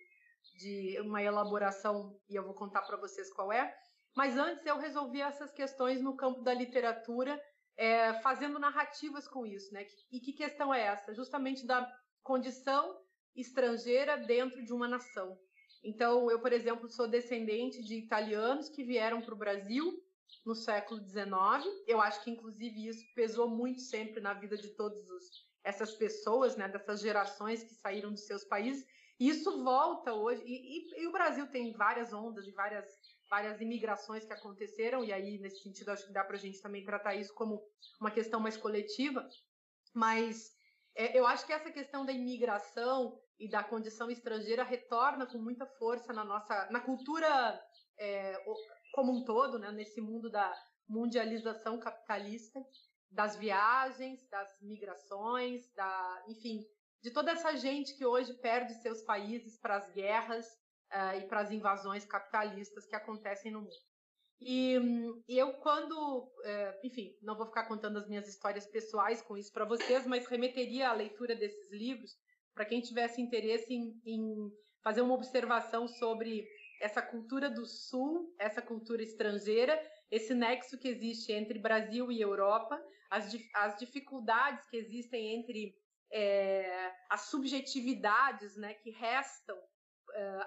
de 0.57 1.01
uma 1.01 1.23
elaboração 1.23 2.19
e 2.29 2.35
eu 2.35 2.45
vou 2.45 2.55
contar 2.55 2.83
para 2.83 2.97
vocês 2.97 3.33
qual 3.33 3.53
é. 3.53 3.75
Mas 4.15 4.37
antes 4.37 4.65
eu 4.67 4.79
resolvi 4.79 5.21
essas 5.21 5.53
questões 5.53 6.01
no 6.03 6.17
campo 6.17 6.43
da 6.43 6.53
literatura, 6.53 7.43
é, 7.77 8.15
fazendo 8.21 8.59
narrativas 8.59 9.27
com 9.27 9.47
isso, 9.47 9.73
né? 9.73 9.87
E 10.11 10.21
que 10.21 10.33
questão 10.33 10.73
é 10.73 10.83
essa? 10.83 11.15
Justamente 11.15 11.67
da 11.67 11.91
condição 12.23 13.01
estrangeira 13.35 14.17
dentro 14.17 14.65
de 14.65 14.73
uma 14.73 14.87
nação. 14.87 15.39
Então, 15.83 16.31
eu, 16.31 16.41
por 16.41 16.53
exemplo, 16.53 16.89
sou 16.89 17.09
descendente 17.09 17.83
de 17.83 17.97
italianos 17.97 18.69
que 18.69 18.85
vieram 18.85 19.21
para 19.21 19.35
o 19.35 19.39
Brasil 19.39 19.93
no 20.45 20.55
século 20.55 21.01
XIX. 21.05 21.27
Eu 21.87 22.01
acho 22.01 22.23
que, 22.23 22.31
inclusive, 22.31 22.87
isso 22.87 23.05
pesou 23.15 23.49
muito 23.49 23.81
sempre 23.81 24.21
na 24.21 24.33
vida 24.33 24.57
de 24.57 24.69
todas 24.77 25.05
essas 25.65 25.93
pessoas, 25.95 26.57
né, 26.57 26.69
dessas 26.69 27.01
gerações 27.01 27.63
que 27.63 27.75
saíram 27.75 28.11
dos 28.11 28.27
seus 28.27 28.45
países. 28.45 28.87
E 29.19 29.29
isso 29.29 29.63
volta 29.63 30.13
hoje. 30.15 30.43
E, 30.45 30.79
e, 30.79 31.03
e 31.03 31.07
o 31.07 31.13
Brasil 31.13 31.47
tem 31.49 31.73
várias 31.73 32.13
ondas 32.13 32.47
e 32.47 32.53
várias, 32.53 32.87
várias 33.33 33.63
imigrações 33.63 34.27
que 34.27 34.33
aconteceram, 34.35 35.03
e 35.03 35.11
aí, 35.11 35.39
nesse 35.39 35.63
sentido, 35.63 35.91
acho 35.91 36.07
que 36.07 36.13
dá 36.13 36.23
para 36.23 36.37
a 36.37 36.39
gente 36.39 36.61
também 36.61 36.85
tratar 36.85 37.15
isso 37.15 37.33
como 37.33 37.67
uma 37.99 38.11
questão 38.11 38.39
mais 38.39 38.59
coletiva. 38.59 39.27
Mas 39.95 40.55
é, 40.95 41.19
eu 41.19 41.27
acho 41.27 41.47
que 41.47 41.53
essa 41.55 41.71
questão 41.71 42.05
da 42.05 42.13
imigração 42.13 43.19
e 43.39 43.49
da 43.49 43.65
condição 43.65 44.11
estrangeira 44.11 44.63
retorna 44.63 45.25
com 45.25 45.39
muita 45.39 45.65
força 45.79 46.13
na 46.13 46.23
nossa 46.23 46.69
na 46.71 46.81
cultura 46.81 47.59
é, 47.99 48.37
como 48.93 49.11
um 49.11 49.25
todo, 49.25 49.59
né, 49.59 49.73
nesse 49.73 50.03
mundo 50.03 50.31
da 50.31 50.55
mundialização 50.87 51.81
capitalista, 51.81 52.63
das 53.11 53.35
viagens, 53.37 54.29
das 54.29 54.61
migrações, 54.61 55.73
da, 55.73 56.25
enfim, 56.29 56.61
de 57.03 57.11
toda 57.11 57.31
essa 57.31 57.57
gente 57.57 57.97
que 57.97 58.05
hoje 58.05 58.35
perde 58.35 58.75
seus 58.75 59.01
países 59.01 59.59
para 59.59 59.77
as 59.77 59.91
guerras 59.91 60.47
uh, 60.93 61.19
e 61.19 61.27
para 61.27 61.41
as 61.41 61.51
invasões 61.51 62.05
capitalistas 62.05 62.87
que 62.87 62.95
acontecem 62.95 63.51
no 63.51 63.63
mundo. 63.63 63.93
E, 64.41 64.77
e 65.29 65.39
eu, 65.39 65.53
quando, 65.55 65.93
uh, 65.93 66.87
enfim, 66.87 67.17
não 67.23 67.37
vou 67.37 67.47
ficar 67.47 67.65
contando 67.67 67.99
as 67.99 68.09
minhas 68.09 68.29
histórias 68.29 68.67
pessoais 68.67 69.23
com 69.23 69.37
isso 69.37 69.53
para 69.53 69.65
vocês, 69.65 70.07
mas 70.07 70.27
remeteria 70.27 70.89
à 70.89 70.93
leitura 70.93 71.35
desses 71.37 71.71
livros 71.71 72.13
para 72.55 72.65
quem 72.65 72.81
tivesse 72.81 73.21
interesse 73.21 73.73
em, 73.73 74.01
em 74.05 74.51
fazer 74.83 75.01
uma 75.01 75.15
observação 75.15 75.87
sobre 75.87 76.47
essa 76.81 77.01
cultura 77.01 77.49
do 77.49 77.65
Sul, 77.65 78.35
essa 78.39 78.61
cultura 78.61 79.03
estrangeira, 79.03 79.81
esse 80.11 80.35
nexo 80.35 80.77
que 80.77 80.89
existe 80.89 81.33
entre 81.33 81.59
Brasil 81.59 82.11
e 82.11 82.21
Europa, 82.21 82.83
as, 83.09 83.33
as 83.55 83.79
dificuldades 83.79 84.69
que 84.69 84.77
existem 84.77 85.37
entre 85.37 85.75
é, 86.13 86.93
as 87.09 87.23
subjetividades 87.23 88.57
né, 88.57 88.75
que 88.75 88.91
restam 88.91 89.57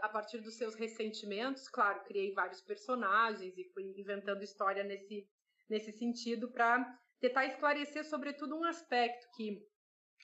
a 0.02 0.10
partir 0.10 0.40
dos 0.40 0.56
seus 0.56 0.76
ressentimentos. 0.76 1.68
Claro, 1.68 2.04
criei 2.04 2.34
vários 2.34 2.62
personagens 2.62 3.58
e 3.58 3.64
fui 3.74 3.84
inventando 3.98 4.44
história 4.44 4.84
nesse, 4.84 5.28
nesse 5.70 5.92
sentido 5.92 6.52
para 6.52 6.86
tentar 7.20 7.46
esclarecer, 7.46 8.06
sobretudo, 8.06 8.56
um 8.56 8.64
aspecto 8.64 9.28
que, 9.36 9.62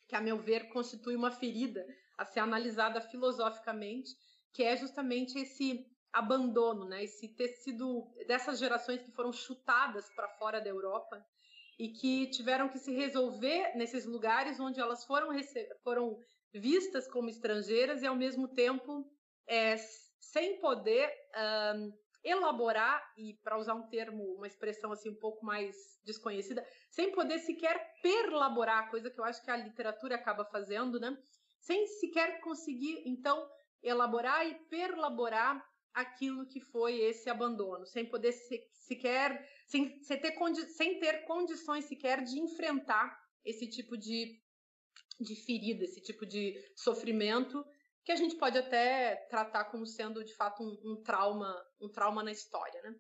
que, 0.08 0.16
a 0.16 0.22
meu 0.22 0.38
ver, 0.38 0.70
constitui 0.70 1.16
uma 1.16 1.32
ferida 1.32 1.86
a 2.18 2.26
ser 2.26 2.40
analisada 2.42 3.02
filosoficamente, 3.02 4.12
que 4.54 4.64
é 4.64 4.76
justamente 4.76 5.40
esse 5.40 5.86
abandono, 6.14 6.86
né? 6.86 7.04
Esse 7.04 7.30
tecido 7.30 8.14
dessas 8.28 8.60
gerações 8.60 9.02
que 9.02 9.12
foram 9.12 9.32
chutadas 9.32 10.10
para 10.14 10.30
fora 10.38 10.60
da 10.60 10.70
Europa 10.70 11.26
e 11.80 11.90
que 11.90 12.30
tiveram 12.30 12.70
que 12.70 12.78
se 12.78 12.94
resolver 12.94 13.76
nesses 13.76 14.06
lugares 14.06 14.60
onde 14.60 14.80
elas 14.80 15.06
foram, 15.06 15.30
foram 15.84 16.20
vistas 16.54 17.08
como 17.08 17.30
estrangeiras 17.30 18.02
e 18.02 18.08
ao 18.08 18.16
mesmo 18.16 18.48
tempo 18.50 19.10
é, 19.52 19.76
sem 20.22 20.62
poder 20.62 21.12
um, 21.76 21.92
elaborar 22.24 23.04
e 23.18 23.34
para 23.44 23.58
usar 23.58 23.74
um 23.74 23.90
termo, 23.90 24.24
uma 24.36 24.48
expressão 24.48 24.94
assim 24.94 25.10
um 25.10 25.20
pouco 25.20 25.46
mais 25.46 25.76
desconhecida, 26.06 26.66
sem 26.90 27.12
poder 27.12 27.38
sequer 27.40 27.78
perlaborar, 28.02 28.90
coisa 28.90 29.12
que 29.12 29.20
eu 29.20 29.26
acho 29.26 29.44
que 29.44 29.52
a 29.52 29.58
literatura 29.58 30.16
acaba 30.16 30.46
fazendo, 30.46 31.02
né? 31.02 31.18
Sem 31.60 31.86
sequer 31.86 32.40
conseguir 32.40 33.04
então 33.06 33.46
elaborar 33.84 34.48
e 34.48 34.56
perlaborar 34.70 35.62
aquilo 35.94 36.48
que 36.48 36.62
foi 36.62 37.02
esse 37.02 37.30
abandono, 37.30 37.86
sem 37.86 38.06
poder 38.06 38.32
se, 38.32 38.66
sequer, 38.72 39.46
sem, 39.68 40.02
sem, 40.02 40.18
ter 40.18 40.34
sem 40.68 40.98
ter 40.98 41.26
condições 41.26 41.84
sequer 41.86 42.24
de 42.24 42.40
enfrentar 42.40 43.20
esse 43.44 43.68
tipo 43.68 43.98
de, 43.98 44.40
de 45.20 45.36
ferida, 45.36 45.84
esse 45.84 46.00
tipo 46.00 46.26
de 46.26 46.56
sofrimento 46.74 47.66
que 48.04 48.12
a 48.12 48.16
gente 48.16 48.36
pode 48.36 48.58
até 48.58 49.16
tratar 49.30 49.66
como 49.66 49.86
sendo 49.86 50.24
de 50.24 50.34
fato 50.34 50.64
um, 50.64 50.92
um 50.92 51.04
trauma, 51.04 51.56
um 51.80 51.90
trauma 51.90 52.24
na 52.24 52.32
história, 52.32 52.82
né? 52.82 52.96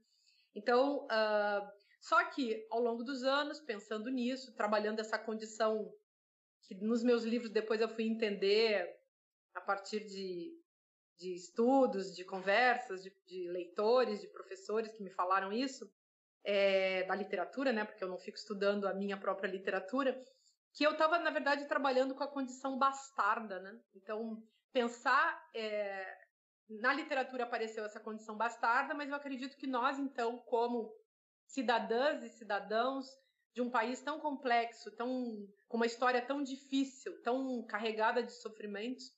Então, 0.53 1.05
uh, 1.05 1.71
só 1.99 2.23
que 2.25 2.67
ao 2.69 2.81
longo 2.81 3.03
dos 3.03 3.23
anos, 3.23 3.59
pensando 3.59 4.09
nisso, 4.09 4.53
trabalhando 4.53 4.99
essa 4.99 5.17
condição 5.17 5.93
que 6.63 6.75
nos 6.75 7.03
meus 7.03 7.23
livros 7.23 7.49
depois 7.49 7.81
eu 7.81 7.89
fui 7.89 8.05
entender 8.05 8.99
a 9.53 9.61
partir 9.61 10.05
de 10.05 10.61
de 11.21 11.35
estudos, 11.35 12.15
de 12.15 12.25
conversas, 12.25 13.03
de, 13.03 13.15
de, 13.27 13.47
leitores, 13.49 14.19
de 14.19 14.27
professores 14.27 14.91
que 14.91 15.03
me 15.03 15.11
falaram 15.11 15.53
isso, 15.53 15.87
é, 16.43 17.03
da 17.03 17.13
literatura, 17.13 17.71
né? 17.71 17.85
Porque 17.85 18.03
eu 18.03 18.07
não 18.07 18.17
fico 18.17 18.37
estudando 18.37 18.87
a 18.87 18.93
minha 18.93 19.15
própria 19.15 19.47
literatura, 19.47 20.19
que 20.73 20.83
eu 20.83 20.93
estava, 20.93 21.19
na 21.19 21.29
verdade, 21.29 21.67
trabalhando 21.67 22.15
com 22.15 22.23
a 22.23 22.27
condição 22.27 22.79
bastarda, 22.79 23.59
né? 23.59 23.79
Então, 23.93 24.43
pensar. 24.71 25.49
É, 25.53 26.17
na 26.69 26.93
literatura 26.93 27.43
apareceu 27.43 27.83
essa 27.83 27.99
condição 27.99 28.37
bastarda, 28.37 28.93
mas 28.93 29.09
eu 29.09 29.15
acredito 29.15 29.57
que 29.57 29.67
nós, 29.67 29.99
então, 29.99 30.37
como 30.39 30.93
cidadãs 31.45 32.23
e 32.23 32.29
cidadãos 32.29 33.07
de 33.53 33.61
um 33.61 33.69
país 33.69 34.01
tão 34.01 34.19
complexo, 34.19 34.89
tão, 34.91 35.47
com 35.67 35.77
uma 35.77 35.85
história 35.85 36.21
tão 36.21 36.41
difícil, 36.41 37.21
tão 37.21 37.61
carregada 37.65 38.23
de 38.23 38.31
sofrimentos, 38.31 39.11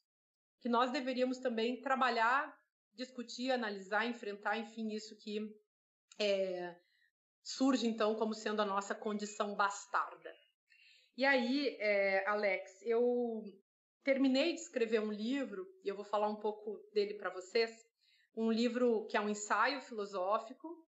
que 0.59 0.67
nós 0.67 0.91
deveríamos 0.91 1.37
também 1.37 1.79
trabalhar, 1.81 2.57
discutir, 2.93 3.51
analisar, 3.51 4.05
enfrentar, 4.05 4.57
enfim, 4.57 4.91
isso 4.91 5.15
que 5.17 5.55
é, 6.17 6.75
surge 7.43 7.85
então 7.85 8.15
como 8.15 8.33
sendo 8.33 8.61
a 8.61 8.65
nossa 8.65 8.95
condição 8.95 9.55
bastarda. 9.55 10.33
E 11.15 11.25
aí, 11.25 11.77
é, 11.79 12.27
Alex, 12.27 12.81
eu 12.81 13.43
terminei 14.03 14.53
de 14.53 14.59
escrever 14.59 15.01
um 15.01 15.11
livro, 15.11 15.65
e 15.83 15.87
eu 15.87 15.95
vou 15.95 16.05
falar 16.05 16.29
um 16.29 16.35
pouco 16.35 16.77
dele 16.93 17.15
para 17.15 17.29
vocês, 17.29 17.71
um 18.35 18.51
livro 18.51 19.05
que 19.07 19.15
é 19.15 19.21
um 19.21 19.29
ensaio 19.29 19.81
filosófico, 19.81 20.85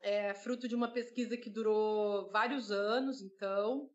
é, 0.00 0.34
fruto 0.34 0.68
de 0.68 0.74
uma 0.74 0.92
pesquisa 0.92 1.36
que 1.36 1.50
durou 1.50 2.30
vários 2.30 2.70
anos, 2.70 3.22
então, 3.22 3.90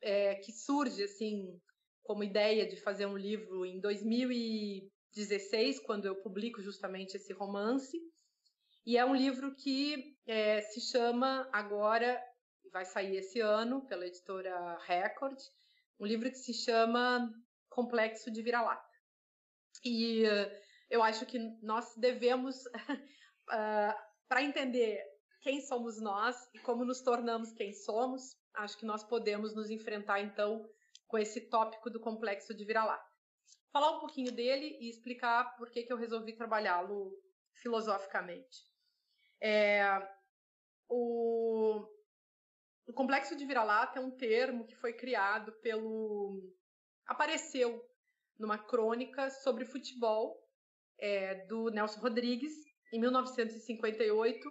é, 0.00 0.36
que 0.36 0.52
surge 0.52 1.02
assim 1.02 1.60
como 2.02 2.22
ideia 2.22 2.68
de 2.68 2.76
fazer 2.76 3.06
um 3.06 3.16
livro 3.16 3.64
em 3.64 3.80
2016, 3.80 5.80
quando 5.80 6.04
eu 6.04 6.16
publico 6.16 6.60
justamente 6.60 7.16
esse 7.16 7.32
romance. 7.32 7.98
E 8.84 8.98
é 8.98 9.04
um 9.04 9.16
livro 9.16 9.54
que 9.56 10.14
é, 10.26 10.60
se 10.60 10.82
chama 10.82 11.48
agora, 11.50 12.22
vai 12.70 12.84
sair 12.84 13.16
esse 13.16 13.40
ano 13.40 13.86
pela 13.86 14.06
editora 14.06 14.76
Record, 14.86 15.38
um 15.98 16.04
livro 16.04 16.30
que 16.30 16.36
se 16.36 16.52
chama 16.52 17.32
Complexo 17.74 18.30
de 18.30 18.40
Vira-Lata. 18.40 18.88
E 19.84 20.24
uh, 20.24 20.50
eu 20.88 21.02
acho 21.02 21.26
que 21.26 21.38
nós 21.60 21.92
devemos, 21.96 22.64
uh, 23.50 23.94
para 24.28 24.42
entender 24.42 25.02
quem 25.42 25.60
somos 25.60 26.00
nós 26.00 26.36
e 26.54 26.58
como 26.60 26.84
nos 26.84 27.02
tornamos 27.02 27.52
quem 27.52 27.72
somos, 27.72 28.36
acho 28.54 28.78
que 28.78 28.86
nós 28.86 29.02
podemos 29.02 29.54
nos 29.54 29.70
enfrentar 29.70 30.20
então 30.20 30.64
com 31.08 31.18
esse 31.18 31.50
tópico 31.50 31.90
do 31.90 32.00
complexo 32.00 32.54
de 32.54 32.64
vira-lata. 32.64 33.04
Falar 33.72 33.96
um 33.96 34.00
pouquinho 34.00 34.30
dele 34.32 34.78
e 34.80 34.88
explicar 34.88 35.56
por 35.56 35.68
que, 35.68 35.82
que 35.82 35.92
eu 35.92 35.96
resolvi 35.96 36.32
trabalhá-lo 36.32 37.12
filosoficamente. 37.54 38.62
É, 39.42 39.84
o, 40.88 41.84
o 42.86 42.92
complexo 42.92 43.34
de 43.36 43.44
vira-lata 43.44 43.98
é 43.98 44.02
um 44.02 44.16
termo 44.16 44.64
que 44.64 44.76
foi 44.76 44.92
criado 44.92 45.52
pelo. 45.60 46.40
Apareceu 47.06 47.82
numa 48.38 48.58
crônica 48.58 49.30
sobre 49.30 49.64
futebol 49.64 50.42
é, 50.98 51.46
do 51.46 51.70
Nelson 51.70 52.00
Rodrigues, 52.00 52.52
em 52.92 53.00
1958, 53.00 54.48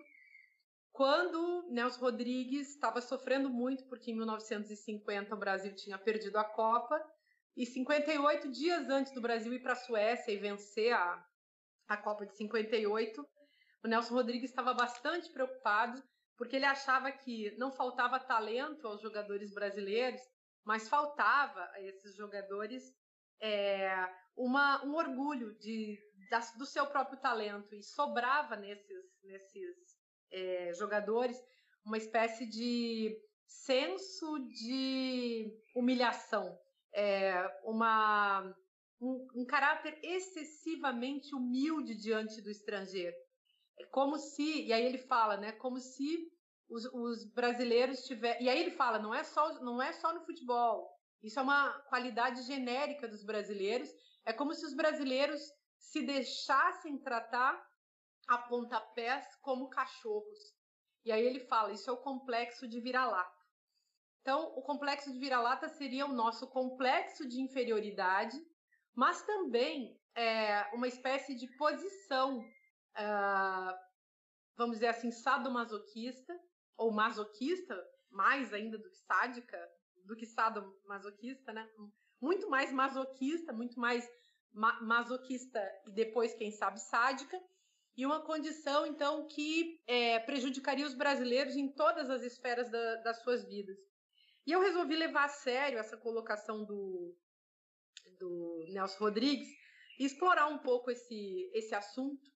quando 0.92 1.68
Nelson 1.72 2.00
Rodrigues 2.00 2.70
estava 2.70 3.02
sofrendo 3.02 3.50
muito, 3.50 3.84
porque 3.86 4.12
em 4.12 4.16
1950 4.16 5.34
o 5.34 5.40
Brasil 5.40 5.76
tinha 5.76 5.98
perdido 5.98 6.38
a 6.38 6.44
Copa, 6.44 7.02
e 7.56 7.66
58 7.66 8.52
dias 8.52 8.90
antes 8.90 9.14
do 9.14 9.22
Brasil 9.22 9.54
ir 9.54 9.62
para 9.62 9.74
a 9.74 9.78
Suécia 9.78 10.32
e 10.32 10.38
vencer 10.38 10.94
a, 10.94 11.26
a 11.88 11.98
Copa 11.98 12.26
de 12.26 12.36
58, 12.36 13.26
o 13.84 13.88
Nelson 13.88 14.14
Rodrigues 14.14 14.50
estava 14.50 14.74
bastante 14.74 15.30
preocupado, 15.32 16.02
porque 16.38 16.56
ele 16.56 16.66
achava 16.66 17.12
que 17.12 17.56
não 17.58 17.72
faltava 17.72 18.20
talento 18.20 18.88
aos 18.88 19.02
jogadores 19.02 19.54
brasileiros, 19.54 20.22
mas 20.66 20.88
faltava 20.88 21.70
a 21.74 21.82
esses 21.82 22.16
jogadores 22.16 22.84
é, 23.42 24.10
uma, 24.36 24.84
um 24.86 24.96
orgulho 24.96 25.54
de, 25.60 26.00
da, 26.30 26.40
do 26.58 26.66
seu 26.66 26.88
próprio 26.88 27.20
talento, 27.20 27.76
e 27.76 27.84
sobrava 27.84 28.56
nesses, 28.56 29.06
nesses 29.24 29.76
é, 30.32 30.74
jogadores 30.74 31.38
uma 31.86 31.98
espécie 31.98 32.46
de 32.46 33.16
senso 33.46 34.40
de 34.48 35.54
humilhação, 35.76 36.58
é, 36.94 37.34
uma, 37.64 38.42
um, 39.02 39.28
um 39.36 39.46
caráter 39.46 40.00
excessivamente 40.02 41.36
humilde 41.36 41.96
diante 41.96 42.42
do 42.42 42.50
estrangeiro. 42.50 43.16
É 43.78 43.86
como 43.86 44.18
se, 44.18 44.66
e 44.66 44.72
aí 44.72 44.86
ele 44.86 45.00
fala, 45.00 45.36
né, 45.38 45.52
como 45.52 45.80
se 45.80 46.32
os, 46.70 46.86
os 46.86 47.26
brasileiros 47.34 48.04
tivessem. 48.06 48.46
E 48.46 48.50
aí 48.50 48.60
ele 48.60 48.72
fala, 48.72 49.00
não 49.00 49.14
é, 49.14 49.24
só, 49.24 49.62
não 49.62 49.82
é 49.82 49.92
só 49.94 50.14
no 50.14 50.22
futebol, 50.22 50.90
isso 51.22 51.40
é 51.40 51.42
uma 51.42 51.72
qualidade 51.84 52.42
genérica 52.44 53.08
dos 53.08 53.24
brasileiros. 53.24 53.90
É 54.26 54.34
como 54.34 54.54
se 54.54 54.66
os 54.66 54.74
brasileiros 54.74 55.42
se 55.78 56.02
deixassem 56.06 56.98
tratar 56.98 57.62
a 58.28 58.38
pontapés 58.38 59.26
como 59.42 59.70
cachorros. 59.70 60.40
E 61.06 61.12
aí 61.12 61.26
ele 61.26 61.42
fala, 61.42 61.72
isso 61.72 61.90
é 61.90 61.94
o 61.94 62.02
complexo 62.02 62.68
de 62.68 62.80
vira-lata. 62.80 63.44
Então, 64.22 64.54
o 64.56 64.62
complexo 64.62 65.12
de 65.12 65.20
vira-lata 65.20 65.68
seria 65.68 66.06
o 66.06 66.14
nosso 66.14 66.48
complexo 66.48 67.28
de 67.28 67.42
inferioridade, 67.42 68.38
mas 68.96 69.22
também 69.24 70.00
é, 70.16 70.70
uma 70.74 70.88
espécie 70.88 71.36
de 71.36 71.48
posição, 71.58 72.40
uh, 72.40 73.74
vamos 74.56 74.78
dizer 74.78 74.88
assim, 74.88 75.12
sadomasoquista, 75.12 76.34
ou 76.84 76.92
masoquista, 76.92 77.76
mais 78.10 78.54
ainda 78.54 78.78
do 78.78 78.90
que 78.90 78.98
sádica, 78.98 79.58
do 80.06 80.16
que 80.16 80.26
sadomasoquista, 80.26 81.54
né? 81.54 81.70
Muito 82.22 82.50
mais 82.50 82.72
masoquista, 82.72 83.54
muito 83.54 83.80
mais 83.80 84.08
ma 84.52 84.82
masoquista 84.82 85.60
e 85.88 85.92
depois, 85.92 86.34
quem 86.34 86.52
sabe, 86.52 86.80
sádica, 86.80 87.42
e 87.96 88.06
uma 88.06 88.22
condição, 88.22 88.86
então, 88.86 89.28
que 89.28 89.82
é, 89.88 90.20
prejudicaria 90.20 90.86
os 90.86 90.94
brasileiros 90.94 91.56
em 91.56 91.70
todas 91.70 92.10
as 92.10 92.24
esferas 92.24 92.70
da, 92.70 92.96
das 92.98 93.22
suas 93.22 93.44
vidas. 93.46 93.78
E 94.46 94.52
eu 94.52 94.60
resolvi 94.60 94.96
levar 94.96 95.26
a 95.26 95.30
sério 95.30 95.80
essa 95.80 95.96
colocação 95.96 96.66
do, 96.66 97.16
do 98.20 98.66
Nelson 98.70 98.98
Rodrigues 99.00 99.48
e 100.00 100.06
explorar 100.06 100.48
um 100.48 100.58
pouco 100.58 100.92
esse, 100.92 101.50
esse 101.54 101.74
assunto. 101.74 102.30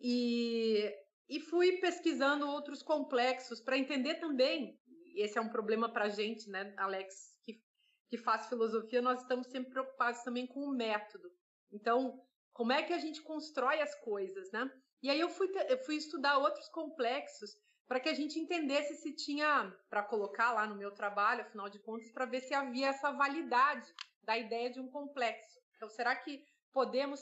E, 0.00 0.90
e 1.28 1.40
fui 1.40 1.78
pesquisando 1.78 2.48
outros 2.48 2.82
complexos 2.82 3.60
para 3.60 3.78
entender 3.78 4.16
também, 4.16 4.78
e 5.14 5.22
esse 5.22 5.38
é 5.38 5.40
um 5.40 5.48
problema 5.48 5.92
para 5.92 6.04
a 6.04 6.08
gente, 6.08 6.48
né, 6.50 6.74
Alex, 6.76 7.38
que, 7.42 7.62
que 8.08 8.18
faz 8.18 8.46
filosofia, 8.46 9.02
nós 9.02 9.22
estamos 9.22 9.46
sempre 9.48 9.70
preocupados 9.70 10.22
também 10.22 10.46
com 10.46 10.60
o 10.60 10.74
método. 10.74 11.30
Então, 11.70 12.22
como 12.52 12.72
é 12.72 12.82
que 12.82 12.92
a 12.92 12.98
gente 12.98 13.22
constrói 13.22 13.80
as 13.80 13.94
coisas, 14.00 14.50
né? 14.52 14.70
E 15.02 15.10
aí 15.10 15.18
eu 15.18 15.28
fui, 15.28 15.50
eu 15.68 15.78
fui 15.78 15.96
estudar 15.96 16.38
outros 16.38 16.68
complexos 16.68 17.50
para 17.88 17.98
que 18.00 18.08
a 18.08 18.14
gente 18.14 18.38
entendesse 18.38 18.94
se 18.96 19.14
tinha 19.14 19.70
para 19.90 20.02
colocar 20.02 20.52
lá 20.52 20.66
no 20.66 20.76
meu 20.76 20.92
trabalho, 20.92 21.42
afinal 21.42 21.68
de 21.68 21.78
contas, 21.80 22.10
para 22.10 22.24
ver 22.24 22.40
se 22.40 22.54
havia 22.54 22.88
essa 22.88 23.10
validade 23.10 23.86
da 24.22 24.38
ideia 24.38 24.70
de 24.70 24.80
um 24.80 24.88
complexo. 24.88 25.60
Então, 25.76 25.88
será 25.90 26.14
que 26.14 26.44
podemos 26.72 27.20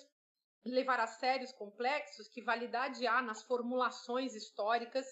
levar 0.65 1.01
a 1.01 1.07
sério 1.07 1.45
os 1.45 1.53
complexos? 1.53 2.29
Que 2.29 2.43
validade 2.43 3.07
há 3.07 3.23
nas 3.23 3.43
formulações 3.43 4.35
históricas 4.35 5.07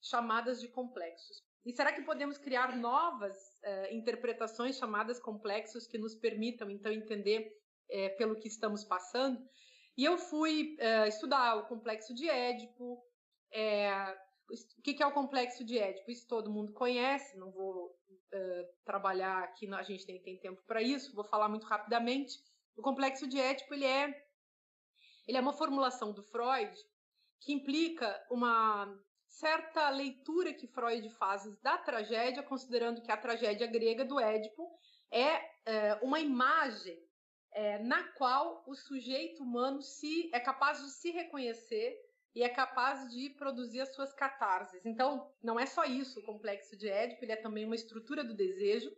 chamadas 0.00 0.60
de 0.60 0.68
complexos? 0.68 1.42
E 1.64 1.72
será 1.72 1.92
que 1.92 2.02
podemos 2.02 2.36
criar 2.36 2.76
novas 2.76 3.36
eh, 3.62 3.94
interpretações 3.94 4.76
chamadas 4.76 5.18
complexos 5.18 5.86
que 5.86 5.96
nos 5.96 6.14
permitam, 6.14 6.70
então, 6.70 6.92
entender 6.92 7.50
eh, 7.90 8.10
pelo 8.10 8.36
que 8.36 8.48
estamos 8.48 8.84
passando? 8.84 9.42
E 9.96 10.04
eu 10.04 10.18
fui 10.18 10.76
uh, 10.80 11.06
estudar 11.06 11.56
o 11.56 11.68
complexo 11.68 12.12
de 12.14 12.28
Édipo. 12.28 13.00
O 14.50 14.82
que, 14.82 14.94
que, 14.94 15.02
é 15.02 15.06
o 15.06 15.12
complexo 15.12 15.64
de 15.64 15.78
Édipo? 15.78 16.10
Isso 16.10 16.26
todo 16.26 16.50
mundo 16.50 16.72
conhece, 16.72 17.38
não 17.38 17.52
vou 17.52 17.96
trabalhar 18.84 19.44
aqui, 19.44 19.72
a 19.72 19.82
gente 19.84 20.08
nem 20.08 20.20
tem 20.20 20.36
tempo 20.40 20.60
para 20.66 20.82
isso, 20.82 21.14
vou 21.14 21.24
falar 21.24 21.48
muito 21.48 21.64
rapidamente. 21.66 22.34
O 22.76 22.82
complexo 22.82 23.28
de 23.28 23.38
Édipo 23.38 23.72
ele 23.72 23.84
é, 23.84 24.23
ele 25.26 25.38
é 25.38 25.40
uma 25.40 25.52
formulação 25.52 26.12
do 26.12 26.22
Freud 26.22 26.74
que 27.40 27.52
implica 27.52 28.24
uma 28.30 28.86
certa 29.26 29.88
leitura 29.90 30.54
que 30.54 30.66
Freud 30.68 31.08
faz 31.10 31.42
da 31.60 31.76
tragédia, 31.76 32.42
considerando 32.42 33.02
que 33.02 33.10
a 33.10 33.16
tragédia 33.16 33.66
grega 33.66 34.04
do 34.04 34.20
Édipo 34.20 34.70
é, 35.10 35.98
uma 36.02 36.20
imagem 36.20 36.98
é, 37.52 37.78
na 37.78 38.02
qual 38.12 38.64
o 38.66 38.74
sujeito 38.74 39.42
humano 39.42 39.80
se 39.82 40.30
é 40.34 40.40
capaz 40.40 40.82
de 40.82 40.90
se 40.90 41.10
reconhecer 41.10 41.96
e 42.34 42.42
é 42.42 42.48
capaz 42.48 43.08
de 43.12 43.30
produzir 43.30 43.80
as 43.80 43.94
suas 43.94 44.12
catarses. 44.12 44.84
Então, 44.84 45.32
não 45.42 45.58
é 45.58 45.66
só 45.66 45.84
isso 45.84 46.18
o 46.18 46.24
complexo 46.24 46.76
de 46.76 46.88
Édipo, 46.88 47.24
ele 47.24 47.32
é 47.32 47.36
também 47.36 47.64
uma 47.64 47.76
estrutura 47.76 48.24
do 48.24 48.34
desejo, 48.34 48.90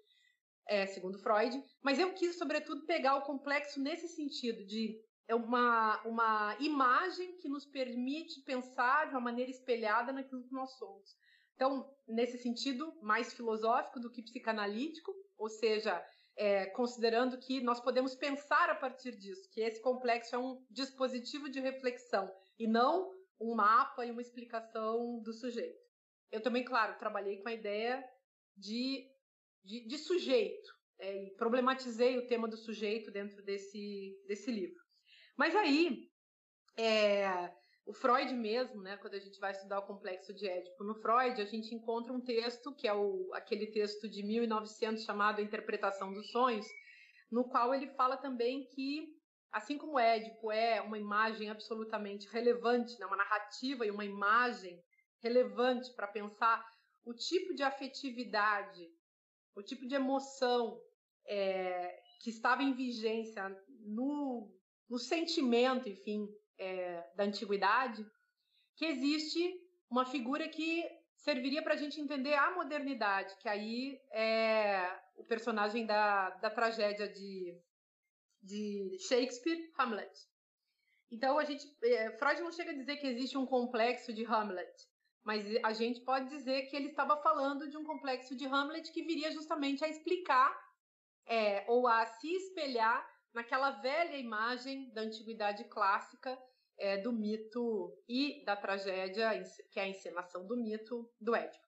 é, 0.69 0.87
segundo 0.87 1.19
Freud, 1.19 1.63
mas 1.83 1.99
eu 1.99 2.13
quis, 2.15 2.37
sobretudo, 2.39 2.87
pegar 2.87 3.17
o 3.17 3.23
complexo 3.23 3.81
nesse 3.81 4.09
sentido 4.09 4.65
de 4.67 4.99
é 5.29 5.35
uma, 5.35 6.01
uma 6.05 6.57
imagem 6.61 7.37
que 7.39 7.49
nos 7.49 7.67
permite 7.67 8.41
pensar 8.43 9.07
de 9.07 9.15
uma 9.15 9.21
maneira 9.21 9.51
espelhada 9.51 10.13
naquilo 10.13 10.45
que 10.45 10.53
nós 10.53 10.71
somos. 10.79 11.17
Então, 11.55 11.91
nesse 12.07 12.39
sentido, 12.39 12.93
mais 13.03 13.33
filosófico 13.33 13.99
do 13.99 14.11
que 14.11 14.23
psicanalítico, 14.23 15.13
ou 15.39 15.49
seja, 15.49 16.05
é, 16.37 16.67
considerando 16.67 17.39
que 17.39 17.61
nós 17.63 17.81
podemos 17.81 18.15
pensar 18.15 18.69
a 18.69 18.75
partir 18.75 19.17
disso, 19.17 19.49
que 19.51 19.61
esse 19.61 19.81
complexo 19.81 20.35
é 20.35 20.39
um 20.39 20.63
dispositivo 20.71 21.49
de 21.49 21.61
reflexão 21.61 22.31
e 22.59 22.67
não 22.67 23.11
um 23.41 23.55
mapa 23.55 24.05
e 24.05 24.11
uma 24.11 24.21
explicação 24.21 25.21
do 25.23 25.33
sujeito. 25.33 25.79
Eu 26.31 26.43
também, 26.43 26.65
claro, 26.65 26.99
trabalhei 26.99 27.39
com 27.41 27.49
a 27.49 27.55
ideia 27.55 28.05
de, 28.57 29.07
de, 29.65 29.87
de 29.87 29.99
sujeito 29.99 30.71
é, 30.99 31.27
e 31.27 31.37
problematizei 31.37 32.19
o 32.19 32.27
tema 32.27 32.49
do 32.49 32.57
sujeito 32.57 33.11
dentro 33.11 33.43
desse, 33.43 34.23
desse 34.27 34.51
livro. 34.51 34.86
Mas 35.37 35.55
aí, 35.55 36.11
é, 36.77 37.53
o 37.85 37.93
Freud 37.93 38.33
mesmo, 38.35 38.83
né, 38.83 38.97
quando 38.97 39.15
a 39.15 39.19
gente 39.19 39.39
vai 39.39 39.53
estudar 39.53 39.79
o 39.79 39.87
complexo 39.87 40.35
de 40.35 40.49
Édipo 40.49 40.83
no 40.83 40.95
Freud, 40.95 41.41
a 41.41 41.45
gente 41.45 41.75
encontra 41.75 42.13
um 42.13 42.21
texto, 42.21 42.75
que 42.75 42.89
é 42.89 42.93
o, 42.93 43.31
aquele 43.33 43.67
texto 43.69 44.09
de 44.09 44.23
1900 44.23 45.05
chamado 45.05 45.41
Interpretação 45.41 46.13
dos 46.13 46.31
Sonhos, 46.31 46.67
no 47.31 47.45
qual 47.49 47.75
ele 47.75 47.89
fala 47.89 48.17
também 48.17 48.67
que, 48.67 49.17
assim 49.53 49.79
como 49.79 49.99
Édipo 49.99 50.51
é 50.51 50.81
uma 50.81 50.99
imagem 50.99 51.51
absolutamente 51.51 52.29
relevante, 52.29 52.99
né, 52.99 53.07
uma 53.07 53.17
narrativa 53.17 53.87
e 53.87 53.91
uma 53.91 54.05
imagem 54.05 54.83
relevante 55.23 55.93
para 55.95 56.07
pensar 56.07 56.65
o 57.05 57.15
tipo 57.15 57.55
de 57.55 57.63
afetividade, 57.63 58.91
o 59.55 59.63
tipo 59.63 59.87
de 59.87 59.95
emoção 59.95 60.81
é, 61.25 62.01
que 62.21 62.31
estava 62.31 62.63
em 62.63 62.75
vigência 62.75 63.49
no, 63.81 64.53
no 64.89 64.99
sentimento, 64.99 65.89
enfim, 65.89 66.29
é, 66.59 67.05
da 67.15 67.25
antiguidade, 67.25 68.07
que 68.77 68.85
existe 68.85 69.61
uma 69.91 70.05
figura 70.05 70.49
que 70.49 70.85
serviria 71.17 71.63
para 71.63 71.75
a 71.75 71.77
gente 71.77 72.01
entender 72.01 72.35
a 72.35 72.53
modernidade, 72.53 73.37
que 73.39 73.49
aí 73.49 74.01
é 74.13 75.01
o 75.17 75.25
personagem 75.25 75.87
da, 75.87 76.31
da 76.31 76.51
tragédia 76.51 77.09
de, 77.09 77.59
de 78.43 78.97
Shakespeare, 79.09 79.73
Hamlet. 79.79 80.13
Então 81.11 81.39
a 81.39 81.45
gente, 81.45 81.65
é, 81.83 82.11
Freud 82.19 82.43
não 82.43 82.53
chega 82.53 82.71
a 82.71 82.77
dizer 82.77 82.97
que 82.97 83.07
existe 83.07 83.39
um 83.39 83.47
complexo 83.47 84.13
de 84.13 84.25
Hamlet, 84.25 84.73
mas 85.25 85.45
a 85.65 85.73
gente 85.73 86.01
pode 86.03 86.29
dizer 86.29 86.67
que 86.67 86.77
ele 86.77 86.89
estava 86.89 87.17
falando 87.23 87.69
de 87.69 87.77
um 87.77 87.85
complexo 87.85 88.37
de 88.37 88.47
Hamlet 88.47 88.93
que 88.93 89.03
viria 89.03 89.33
justamente 89.33 89.85
a 89.85 89.89
explicar 89.89 90.57
é, 91.27 91.65
ou 91.67 91.87
a 91.89 92.05
se 92.07 92.29
espelhar 92.33 93.16
naquela 93.37 93.71
velha 93.71 94.17
imagem 94.17 94.91
da 94.95 95.03
antiguidade 95.03 95.63
clássica 95.65 96.39
é, 96.79 96.97
do 96.97 97.13
mito 97.13 97.95
e 98.09 98.43
da 98.47 98.57
tragédia, 98.57 99.31
que 99.71 99.79
é 99.79 99.83
a 99.83 99.89
encenação 99.89 100.47
do 100.47 100.57
mito 100.57 101.07
do 101.21 101.37
Édipo. 101.37 101.67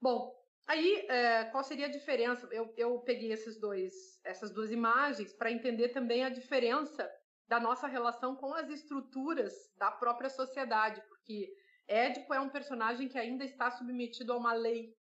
Bom, 0.00 0.34
aí 0.66 1.06
é, 1.06 1.44
qual 1.44 1.62
seria 1.62 1.84
a 1.84 1.90
diferença? 1.90 2.48
Eu, 2.50 2.72
eu 2.78 2.98
peguei 3.00 3.30
esses 3.30 3.60
dois, 3.60 4.18
essas 4.24 4.50
duas 4.50 4.70
imagens 4.70 5.34
para 5.34 5.52
entender 5.52 5.90
também 5.90 6.24
a 6.24 6.30
diferença 6.30 7.10
da 7.46 7.60
nossa 7.60 7.86
relação 7.86 8.34
com 8.34 8.54
as 8.54 8.70
estruturas 8.70 9.52
da 9.76 9.90
própria 9.90 10.30
sociedade, 10.30 11.02
porque 11.10 11.54
Édipo 11.86 12.32
é 12.32 12.40
um 12.40 12.48
personagem 12.48 13.06
que 13.06 13.18
ainda 13.18 13.44
está 13.44 13.70
submetido 13.70 14.32
a 14.32 14.38
uma 14.38 14.54
lei. 14.54 14.96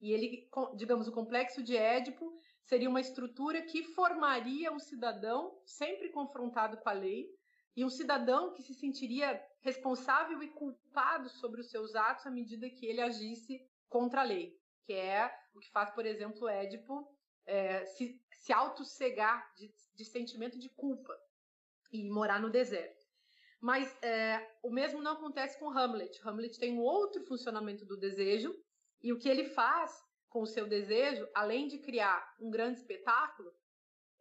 E 0.00 0.12
ele, 0.12 0.48
digamos, 0.76 1.08
o 1.08 1.12
complexo 1.12 1.60
de 1.60 1.76
Édipo 1.76 2.38
seria 2.68 2.88
uma 2.88 3.00
estrutura 3.00 3.62
que 3.62 3.82
formaria 3.82 4.70
um 4.70 4.78
cidadão 4.78 5.58
sempre 5.64 6.10
confrontado 6.10 6.76
com 6.76 6.88
a 6.88 6.92
lei 6.92 7.26
e 7.74 7.82
um 7.82 7.88
cidadão 7.88 8.52
que 8.52 8.62
se 8.62 8.74
sentiria 8.74 9.42
responsável 9.60 10.42
e 10.42 10.50
culpado 10.50 11.30
sobre 11.30 11.62
os 11.62 11.70
seus 11.70 11.94
atos 11.94 12.26
à 12.26 12.30
medida 12.30 12.68
que 12.68 12.84
ele 12.84 13.00
agisse 13.00 13.58
contra 13.88 14.20
a 14.20 14.24
lei, 14.24 14.54
que 14.84 14.92
é 14.92 15.34
o 15.54 15.60
que 15.60 15.70
faz, 15.70 15.90
por 15.92 16.04
exemplo, 16.04 16.46
Édipo 16.46 17.08
é, 17.46 17.86
se, 17.86 18.20
se 18.32 18.52
autocegar 18.52 19.50
de, 19.56 19.72
de 19.94 20.04
sentimento 20.04 20.58
de 20.58 20.68
culpa 20.68 21.16
e 21.90 22.04
morar 22.10 22.38
no 22.38 22.50
deserto. 22.50 23.06
Mas 23.60 23.96
é, 24.02 24.56
o 24.62 24.70
mesmo 24.70 25.00
não 25.00 25.12
acontece 25.12 25.58
com 25.58 25.70
Hamlet. 25.70 26.20
Hamlet 26.22 26.58
tem 26.58 26.74
um 26.74 26.82
outro 26.82 27.24
funcionamento 27.24 27.86
do 27.86 27.96
desejo, 27.96 28.54
e 29.00 29.12
o 29.12 29.18
que 29.18 29.28
ele 29.28 29.44
faz 29.44 29.90
com 30.28 30.42
o 30.42 30.46
seu 30.46 30.66
desejo, 30.66 31.28
além 31.34 31.66
de 31.68 31.78
criar 31.78 32.34
um 32.40 32.50
grande 32.50 32.78
espetáculo, 32.78 33.52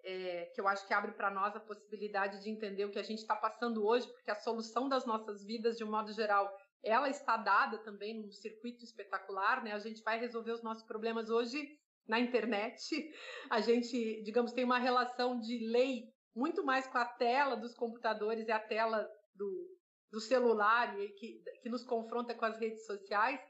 é, 0.04 0.46
que 0.54 0.62
eu 0.62 0.67
acho 0.67 0.88
que 0.88 0.93
abre 0.93 1.12
para 1.12 1.30
nós 1.30 1.56
a 1.56 1.60
possibilidade 1.60 2.41
de 2.41 2.50
entender 2.50 2.86
o 2.86 2.91
que 2.91 3.00
a 3.00 3.04
gente 3.04 3.20
está 3.20 3.36
passando 3.36 3.86
hoje, 3.86 4.08
porque 4.08 4.32
a 4.32 4.36
solução 4.36 4.88
das 4.88 5.06
nossas 5.06 5.43
vidas, 5.43 5.78
de 5.78 5.84
um 5.84 5.91
modo 5.91 6.13
geral, 6.13 6.50
ela 6.84 7.10
está 7.10 7.36
dada 7.36 7.78
também 7.80 8.13
num 8.13 8.32
circuito 8.32 8.84
espetacular, 8.84 9.63
né? 9.63 9.74
A 9.74 9.80
gente 9.80 10.02
vai 10.04 10.20
resolver 10.20 10.52
os 10.52 10.63
nossos 10.63 10.84
problemas 10.84 11.30
hoje 11.30 11.78
na 12.08 12.20
internet. 12.20 13.12
A 13.50 13.60
gente, 13.60 14.24
digamos, 14.24 14.54
tem 14.54 14.63
uma 14.63 14.80
relação 14.80 15.39
de 15.39 15.67
lei 15.67 16.06
muito 16.34 16.63
mais 16.63 16.88
com 16.88 16.98
a 16.98 17.06
tela 17.06 17.56
dos 17.56 17.74
computadores 17.74 18.48
e 18.48 18.52
a 18.52 18.60
tela 18.60 19.10
do, 19.34 19.78
do 20.12 20.22
celular 20.22 20.98
e 21.00 21.10
que, 21.10 21.41
que 21.62 21.70
nos 21.70 21.84
confronta 21.84 22.34
com 22.34 22.46
as 22.46 22.58
redes 22.60 22.86
sociais. 22.86 23.41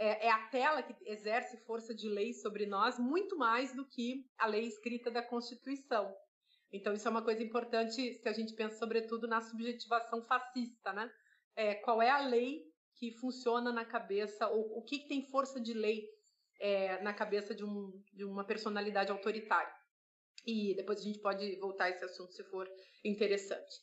É, 0.00 0.28
é, 0.28 0.30
a 0.30 0.46
tela 0.46 0.80
que 0.80 0.94
exerce 1.04 1.56
força 1.66 1.92
de 1.92 2.08
lei 2.08 2.32
sobre 2.32 2.66
nós 2.66 2.98
muito 2.98 3.36
mais 3.36 3.74
do 3.74 3.84
que 3.84 4.24
a 4.38 4.46
lei 4.46 4.64
escrita 4.64 5.10
da 5.10 5.22
Constituição. 5.22 6.14
Então, 6.72 6.92
isso 6.92 7.08
é 7.08 7.10
uma 7.10 7.22
coisa 7.22 7.42
importante 7.42 8.14
se 8.14 8.28
a 8.28 8.32
gente 8.32 8.54
pensa, 8.54 8.78
sobretudo, 8.78 9.26
na 9.26 9.40
subjetivação 9.40 10.22
fascista, 10.22 10.92
né? 10.92 11.10
É, 11.56 11.74
qual 11.74 12.00
é 12.00 12.10
a 12.10 12.20
lei 12.20 12.64
que 12.94 13.12
funciona 13.12 13.72
na 13.72 13.84
cabeça, 13.84 14.48
ou 14.48 14.78
o 14.78 14.82
que, 14.82 15.00
que 15.00 15.08
tem 15.08 15.22
força 15.22 15.60
de 15.60 15.72
lei 15.72 16.08
é, 16.60 17.00
na 17.02 17.12
cabeça 17.12 17.54
de, 17.54 17.64
um, 17.64 17.92
de 18.12 18.24
uma 18.24 18.44
personalidade 18.44 19.10
autoritária. 19.10 19.72
E 20.46 20.74
depois 20.74 21.00
a 21.00 21.02
gente 21.02 21.18
pode 21.20 21.56
voltar 21.56 21.84
a 21.84 21.90
esse 21.90 22.04
assunto 22.04 22.32
se 22.32 22.44
for 22.44 22.68
interessante. 23.04 23.76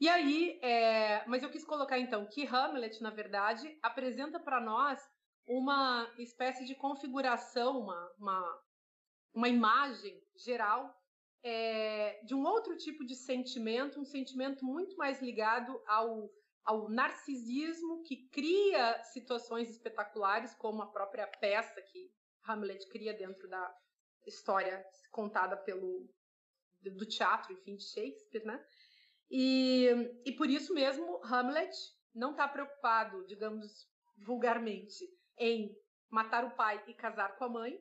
E 0.00 0.08
aí, 0.08 0.58
é, 0.62 1.24
mas 1.26 1.42
eu 1.42 1.50
quis 1.50 1.64
colocar 1.64 1.98
então 1.98 2.26
que 2.26 2.46
Hamlet, 2.46 3.02
na 3.02 3.10
verdade, 3.10 3.78
apresenta 3.82 4.38
para 4.38 4.60
nós 4.60 5.00
uma 5.46 6.12
espécie 6.18 6.64
de 6.64 6.74
configuração, 6.74 7.80
uma, 7.80 8.12
uma, 8.18 8.62
uma 9.32 9.48
imagem 9.48 10.20
geral 10.34 10.94
é, 11.42 12.20
de 12.24 12.34
um 12.34 12.44
outro 12.44 12.76
tipo 12.76 13.04
de 13.04 13.14
sentimento, 13.14 14.00
um 14.00 14.04
sentimento 14.04 14.64
muito 14.64 14.96
mais 14.96 15.22
ligado 15.22 15.80
ao, 15.86 16.28
ao 16.64 16.88
narcisismo 16.88 18.02
que 18.02 18.28
cria 18.28 19.00
situações 19.04 19.70
espetaculares, 19.70 20.54
como 20.54 20.82
a 20.82 20.90
própria 20.90 21.26
peça 21.26 21.80
que 21.80 22.10
Hamlet 22.48 22.88
cria 22.88 23.14
dentro 23.14 23.48
da 23.48 23.74
história 24.26 24.84
contada 25.12 25.56
pelo 25.56 26.08
do 26.82 27.06
teatro, 27.06 27.52
enfim, 27.52 27.76
de 27.76 27.84
Shakespeare, 27.84 28.44
né? 28.44 28.64
E, 29.30 29.88
e 30.24 30.32
por 30.32 30.48
isso 30.48 30.72
mesmo 30.72 31.20
Hamlet 31.24 31.74
não 32.14 32.32
está 32.32 32.46
preocupado, 32.46 33.26
digamos 33.26 33.88
vulgarmente, 34.16 35.04
em 35.38 35.76
matar 36.10 36.44
o 36.44 36.54
pai 36.54 36.82
e 36.86 36.94
casar 36.94 37.36
com 37.36 37.44
a 37.44 37.48
mãe, 37.48 37.78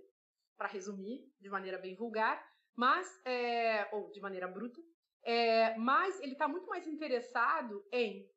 para 0.57 0.67
resumir 0.67 1.29
de 1.39 1.49
maneira 1.49 1.77
bem 1.77 1.95
vulgar, 1.95 2.41
mas 2.75 3.07
é, 3.25 3.87
ou 3.93 4.09
de 4.11 4.19
maneira 4.19 4.47
bruta, 4.47 4.81
é, 5.23 5.75
mas 5.77 6.19
ele 6.19 6.33
está 6.33 6.47
muito 6.47 6.67
mais 6.67 6.87
interessado 6.87 7.85
em 7.91 8.29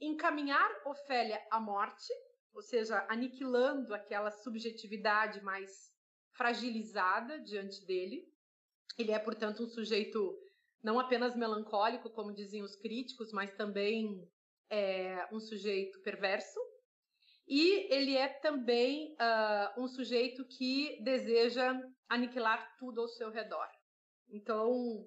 encaminhar 0.00 0.70
Ofélia 0.84 1.40
à 1.50 1.60
morte, 1.60 2.12
ou 2.52 2.62
seja, 2.62 3.06
aniquilando 3.08 3.94
aquela 3.94 4.30
subjetividade 4.30 5.42
mais 5.42 5.92
fragilizada 6.32 7.40
diante 7.40 7.84
dele. 7.86 8.28
Ele 8.98 9.12
é, 9.12 9.18
portanto, 9.18 9.62
um 9.62 9.68
sujeito 9.68 10.38
não 10.82 10.98
apenas 10.98 11.36
melancólico, 11.36 12.10
como 12.10 12.34
diziam 12.34 12.64
os 12.64 12.76
críticos, 12.76 13.32
mas 13.32 13.54
também 13.54 14.28
é, 14.68 15.28
um 15.32 15.38
sujeito 15.38 16.02
perverso, 16.02 16.58
e 17.46 17.92
ele 17.92 18.16
é 18.16 18.28
também 18.28 19.14
uh, 19.14 19.82
um 19.82 19.88
sujeito 19.88 20.44
que 20.44 21.00
deseja 21.02 21.80
aniquilar 22.08 22.76
tudo 22.78 23.00
ao 23.00 23.08
seu 23.08 23.30
redor. 23.30 23.68
Então, 24.28 25.06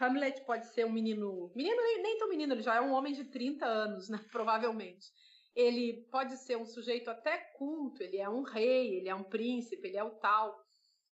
Hamlet 0.00 0.44
pode 0.44 0.66
ser 0.72 0.84
um 0.84 0.92
menino. 0.92 1.52
Menino 1.54 1.80
nem, 1.80 2.02
nem 2.02 2.18
tão 2.18 2.28
menino, 2.28 2.54
ele 2.54 2.62
já 2.62 2.76
é 2.76 2.80
um 2.80 2.92
homem 2.92 3.12
de 3.12 3.24
30 3.24 3.66
anos, 3.66 4.08
né? 4.08 4.18
Provavelmente. 4.32 5.06
Ele 5.54 6.06
pode 6.10 6.36
ser 6.36 6.56
um 6.56 6.66
sujeito 6.66 7.08
até 7.08 7.38
culto, 7.56 8.02
ele 8.02 8.18
é 8.18 8.28
um 8.28 8.42
rei, 8.42 8.96
ele 8.96 9.08
é 9.08 9.14
um 9.14 9.24
príncipe, 9.24 9.88
ele 9.88 9.96
é 9.96 10.04
o 10.04 10.10
tal. 10.10 10.54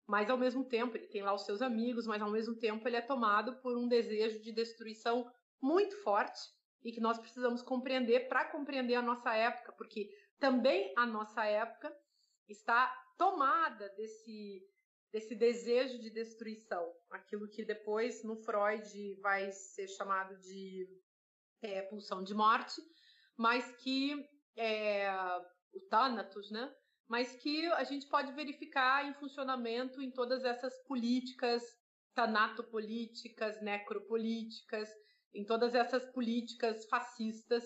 Mas 0.06 0.28
ao 0.28 0.36
mesmo 0.36 0.64
tempo, 0.64 0.96
ele 0.96 1.06
tem 1.06 1.22
lá 1.22 1.32
os 1.32 1.46
seus 1.46 1.62
amigos, 1.62 2.06
mas 2.06 2.20
ao 2.20 2.30
mesmo 2.30 2.54
tempo 2.56 2.86
ele 2.86 2.96
é 2.96 3.00
tomado 3.00 3.56
por 3.62 3.76
um 3.78 3.88
desejo 3.88 4.42
de 4.42 4.52
destruição 4.52 5.30
muito 5.62 5.96
forte 6.02 6.40
e 6.84 6.92
que 6.92 7.00
nós 7.00 7.18
precisamos 7.18 7.62
compreender 7.62 8.28
para 8.28 8.44
compreender 8.44 8.96
a 8.96 9.02
nossa 9.02 9.34
época, 9.34 9.72
porque 9.72 10.10
também 10.38 10.92
a 10.96 11.06
nossa 11.06 11.44
época 11.44 11.94
está 12.48 12.86
tomada 13.16 13.88
desse, 13.90 14.62
desse 15.12 15.34
desejo 15.34 15.98
de 15.98 16.10
destruição, 16.10 16.92
aquilo 17.10 17.48
que 17.48 17.64
depois 17.64 18.22
no 18.24 18.36
Freud 18.36 19.14
vai 19.20 19.50
ser 19.52 19.88
chamado 19.88 20.36
de 20.40 20.88
é, 21.62 21.82
pulsão 21.82 22.22
de 22.22 22.34
morte, 22.34 22.80
mas 23.36 23.74
que 23.76 24.28
é, 24.56 25.10
o 25.72 25.80
Thanatos, 25.88 26.50
né? 26.50 26.74
Mas 27.08 27.36
que 27.36 27.66
a 27.72 27.84
gente 27.84 28.06
pode 28.08 28.32
verificar 28.32 29.06
em 29.06 29.14
funcionamento 29.14 30.00
em 30.00 30.10
todas 30.10 30.44
essas 30.44 30.76
políticas 30.84 31.62
tanatopolíticas, 32.14 33.60
necropolíticas, 33.60 34.88
em 35.34 35.44
todas 35.44 35.74
essas 35.74 36.04
políticas 36.12 36.86
fascistas 36.86 37.64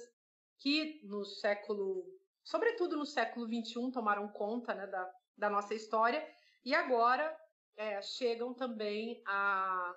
que 0.59 1.01
no 1.05 1.25
século 1.25 2.18
sobretudo 2.49 2.97
no 2.97 3.05
século 3.05 3.47
XXI, 3.47 3.93
tomaram 3.93 4.27
conta 4.29 4.75
né, 4.75 4.87
da, 4.87 5.15
da 5.37 5.51
nossa 5.51 5.75
história 5.75 6.27
e 6.65 6.75
agora 6.75 7.37
é, 7.77 8.01
chegam 8.01 8.55
também 8.55 9.23
a, 9.27 9.95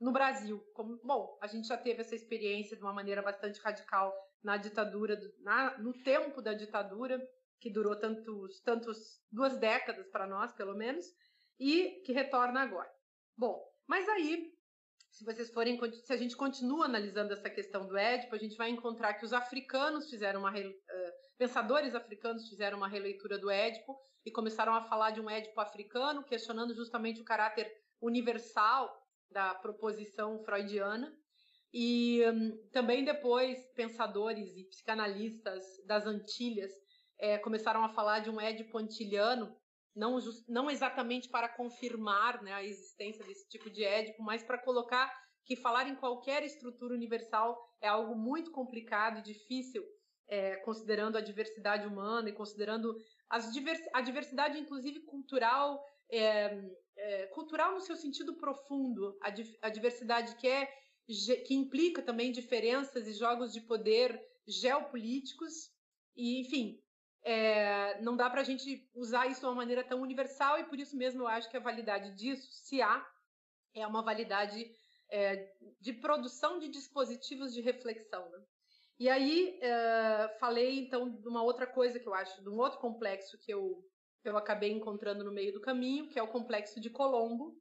no 0.00 0.12
Brasil. 0.12 0.60
Como, 0.74 1.00
bom, 1.02 1.36
a 1.42 1.48
gente 1.48 1.66
já 1.66 1.76
teve 1.76 2.00
essa 2.00 2.14
experiência 2.14 2.76
de 2.76 2.82
uma 2.82 2.92
maneira 2.92 3.20
bastante 3.20 3.60
radical 3.60 4.14
na 4.44 4.56
ditadura, 4.56 5.18
na, 5.40 5.76
no 5.78 5.92
tempo 6.04 6.40
da 6.40 6.54
ditadura, 6.54 7.20
que 7.60 7.68
durou 7.68 7.96
tantos, 7.98 8.60
tantos 8.60 9.20
duas 9.30 9.56
décadas 9.56 10.08
para 10.08 10.26
nós, 10.26 10.52
pelo 10.52 10.76
menos, 10.76 11.04
e 11.58 12.00
que 12.06 12.12
retorna 12.12 12.60
agora. 12.62 12.90
Bom, 13.36 13.60
mas 13.88 14.08
aí, 14.08 14.51
se 15.22 15.24
vocês 15.24 15.50
forem, 15.52 15.78
se 16.04 16.12
a 16.12 16.16
gente 16.16 16.36
continua 16.36 16.86
analisando 16.86 17.32
essa 17.32 17.48
questão 17.48 17.86
do 17.86 17.96
Édipo, 17.96 18.34
a 18.34 18.38
gente 18.38 18.56
vai 18.56 18.68
encontrar 18.70 19.14
que 19.14 19.24
os 19.24 19.32
africanos 19.32 20.10
fizeram 20.10 20.40
uma 20.40 20.52
pensadores 21.38 21.94
africanos 21.94 22.48
fizeram 22.48 22.76
uma 22.76 22.88
releitura 22.88 23.38
do 23.38 23.48
Édipo 23.48 23.96
e 24.26 24.32
começaram 24.32 24.74
a 24.74 24.82
falar 24.82 25.12
de 25.12 25.20
um 25.20 25.30
Édipo 25.30 25.60
africano, 25.60 26.24
questionando 26.24 26.74
justamente 26.74 27.20
o 27.20 27.24
caráter 27.24 27.72
universal 28.00 28.92
da 29.30 29.54
proposição 29.54 30.42
freudiana. 30.44 31.12
E 31.72 32.20
também 32.72 33.04
depois 33.04 33.58
pensadores 33.74 34.56
e 34.56 34.64
psicanalistas 34.64 35.62
das 35.86 36.04
Antilhas 36.04 36.72
é, 37.18 37.38
começaram 37.38 37.84
a 37.84 37.88
falar 37.88 38.20
de 38.20 38.28
um 38.28 38.40
Édipo 38.40 38.76
antiliano, 38.76 39.56
não, 39.94 40.18
não 40.48 40.70
exatamente 40.70 41.28
para 41.28 41.48
confirmar 41.48 42.42
né, 42.42 42.52
a 42.52 42.64
existência 42.64 43.24
desse 43.24 43.48
tipo 43.48 43.70
de 43.70 43.84
Édipo, 43.84 44.22
mas 44.22 44.42
para 44.42 44.58
colocar 44.58 45.12
que 45.44 45.56
falar 45.56 45.88
em 45.88 45.96
qualquer 45.96 46.42
estrutura 46.44 46.94
universal 46.94 47.58
é 47.80 47.88
algo 47.88 48.14
muito 48.14 48.50
complicado 48.50 49.18
e 49.18 49.22
difícil 49.22 49.84
é, 50.28 50.56
considerando 50.56 51.18
a 51.18 51.20
diversidade 51.20 51.86
humana 51.86 52.28
e 52.28 52.32
considerando 52.32 52.96
divers, 53.52 53.80
a 53.92 54.00
diversidade, 54.00 54.58
inclusive 54.58 55.00
cultural, 55.00 55.84
é, 56.10 56.70
é, 56.96 57.26
cultural 57.26 57.74
no 57.74 57.80
seu 57.80 57.96
sentido 57.96 58.34
profundo, 58.36 59.18
a, 59.22 59.28
a 59.66 59.68
diversidade 59.68 60.36
que 60.36 60.48
é 60.48 60.72
que 61.46 61.54
implica 61.54 62.00
também 62.00 62.30
diferenças 62.30 63.06
e 63.08 63.12
jogos 63.12 63.52
de 63.52 63.60
poder 63.60 64.18
geopolíticos 64.46 65.70
e, 66.16 66.40
enfim, 66.40 66.80
é, 67.24 68.00
não 68.00 68.16
dá 68.16 68.28
para 68.28 68.40
a 68.40 68.44
gente 68.44 68.88
usar 68.94 69.26
isso 69.26 69.40
de 69.40 69.46
uma 69.46 69.54
maneira 69.54 69.84
tão 69.84 70.00
universal 70.00 70.58
e 70.58 70.64
por 70.64 70.78
isso 70.78 70.96
mesmo 70.96 71.22
eu 71.22 71.28
acho 71.28 71.48
que 71.48 71.56
a 71.56 71.60
validade 71.60 72.14
disso, 72.14 72.48
se 72.50 72.82
há, 72.82 73.06
é 73.74 73.86
uma 73.86 74.02
validade 74.02 74.70
é, 75.08 75.52
de 75.80 75.92
produção 75.92 76.58
de 76.58 76.68
dispositivos 76.68 77.52
de 77.54 77.60
reflexão. 77.60 78.28
Né? 78.30 78.42
E 78.98 79.08
aí 79.08 79.58
uh, 79.58 80.38
falei 80.38 80.78
então 80.78 81.08
de 81.08 81.28
uma 81.28 81.42
outra 81.42 81.66
coisa 81.66 81.98
que 81.98 82.06
eu 82.06 82.14
acho, 82.14 82.42
de 82.42 82.48
um 82.48 82.58
outro 82.58 82.78
complexo 82.78 83.38
que 83.38 83.52
eu, 83.52 83.84
eu 84.24 84.36
acabei 84.36 84.72
encontrando 84.72 85.24
no 85.24 85.32
meio 85.32 85.52
do 85.52 85.60
caminho, 85.60 86.08
que 86.08 86.18
é 86.18 86.22
o 86.22 86.28
complexo 86.28 86.80
de 86.80 86.90
Colombo. 86.90 87.56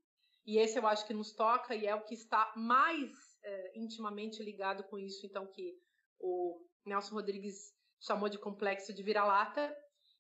E 0.46 0.58
esse 0.58 0.78
eu 0.78 0.88
acho 0.88 1.06
que 1.06 1.14
nos 1.14 1.34
toca 1.34 1.76
e 1.76 1.86
é 1.86 1.94
o 1.94 2.04
que 2.04 2.16
está 2.16 2.52
mais 2.56 3.12
uh, 3.12 3.72
intimamente 3.76 4.42
ligado 4.42 4.84
com 4.86 4.98
isso, 4.98 5.26
então, 5.26 5.46
que 5.46 5.78
o 6.20 6.60
Nelson 6.86 7.16
Rodrigues 7.16 7.74
chamou 8.02 8.28
de 8.28 8.38
complexo 8.38 8.94
de 8.94 9.04
vira-lata, 9.04 9.74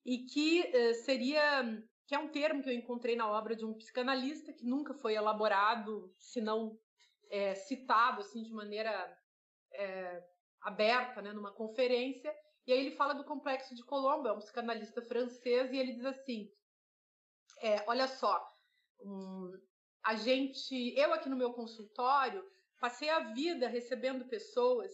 e 0.06 0.20
que 0.20 0.62
uh, 0.62 0.94
seria 1.04 1.64
que 2.08 2.16
é 2.16 2.20
um 2.20 2.28
termo 2.28 2.62
que 2.62 2.70
eu 2.70 2.74
encontrei 2.74 3.16
na 3.16 3.30
obra 3.30 3.56
de 3.56 3.66
um 3.66 3.74
psicanalista 3.74 4.52
que 4.52 4.66
nunca 4.66 4.94
foi 4.94 5.14
elaborado, 5.14 6.14
se 6.18 6.42
não 6.42 6.78
é, 7.30 7.56
citado 7.56 8.20
assim 8.20 8.44
de 8.44 8.52
maneira 8.52 9.18
é, 9.74 10.24
aberta, 10.62 11.22
né, 11.22 11.32
numa 11.32 11.54
conferência, 11.54 12.36
e 12.68 12.74
aí 12.74 12.80
ele 12.80 12.96
fala 12.96 13.14
do 13.14 13.24
complexo 13.24 13.74
de 13.74 13.84
Colombo, 13.86 14.28
é 14.28 14.34
um 14.34 14.40
psicanalista 14.40 15.02
francês, 15.02 15.72
e 15.72 15.78
ele 15.78 15.94
diz 15.94 16.06
assim: 16.06 16.52
é, 17.62 17.84
olha 17.88 18.08
só, 18.08 18.46
um, 19.00 19.52
a 20.04 20.16
gente, 20.16 20.94
eu 20.98 21.14
aqui 21.14 21.30
no 21.30 21.38
meu 21.38 21.54
consultório, 21.54 22.44
passei 22.80 23.10
a 23.10 23.32
vida 23.34 23.68
recebendo 23.68 24.28
pessoas 24.28 24.92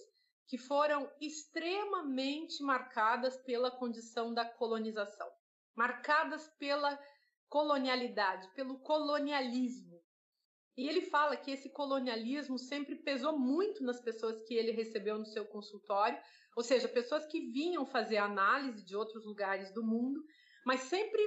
que 0.47 0.57
foram 0.57 1.11
extremamente 1.19 2.63
marcadas 2.63 3.35
pela 3.37 3.69
condição 3.69 4.33
da 4.33 4.45
colonização, 4.45 5.29
marcadas 5.75 6.47
pela 6.57 6.97
colonialidade, 7.49 8.49
pelo 8.55 8.79
colonialismo. 8.79 10.01
E 10.77 10.87
ele 10.87 11.01
fala 11.01 11.35
que 11.35 11.51
esse 11.51 11.69
colonialismo 11.69 12.57
sempre 12.57 12.95
pesou 12.95 13.37
muito 13.37 13.83
nas 13.83 13.99
pessoas 13.99 14.41
que 14.43 14.53
ele 14.53 14.71
recebeu 14.71 15.17
no 15.17 15.25
seu 15.25 15.45
consultório, 15.45 16.19
ou 16.55 16.63
seja, 16.63 16.87
pessoas 16.87 17.25
que 17.25 17.51
vinham 17.51 17.85
fazer 17.85 18.17
análise 18.17 18.85
de 18.85 18.95
outros 18.95 19.25
lugares 19.25 19.71
do 19.73 19.83
mundo, 19.83 20.23
mas 20.65 20.81
sempre 20.81 21.21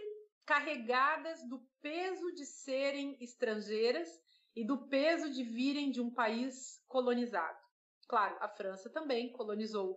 carregadas 0.46 1.46
do 1.48 1.60
peso 1.82 2.32
de 2.34 2.46
serem 2.46 3.16
estrangeiras 3.20 4.08
e 4.56 4.64
do 4.64 4.88
peso 4.88 5.30
de 5.30 5.44
virem 5.44 5.90
de 5.90 6.00
um 6.00 6.12
país 6.12 6.82
colonizado. 6.88 7.59
Claro, 8.10 8.36
a 8.40 8.48
França 8.48 8.90
também 8.90 9.30
colonizou 9.30 9.96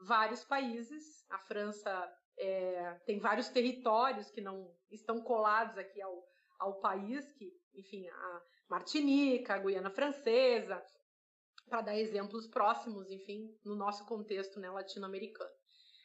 vários 0.00 0.42
países. 0.42 1.24
A 1.30 1.38
França 1.38 2.12
é, 2.36 2.94
tem 3.06 3.20
vários 3.20 3.50
territórios 3.50 4.32
que 4.32 4.40
não 4.40 4.74
estão 4.90 5.22
colados 5.22 5.78
aqui 5.78 6.02
ao, 6.02 6.24
ao 6.58 6.80
país, 6.80 7.32
que, 7.34 7.52
enfim, 7.72 8.08
a 8.08 8.42
Martinica, 8.68 9.54
a 9.54 9.58
Guiana 9.58 9.90
Francesa, 9.90 10.84
para 11.68 11.82
dar 11.82 11.96
exemplos 11.96 12.48
próximos, 12.48 13.08
enfim, 13.12 13.56
no 13.64 13.76
nosso 13.76 14.04
contexto 14.06 14.58
né, 14.58 14.68
latino-americano. 14.68 15.54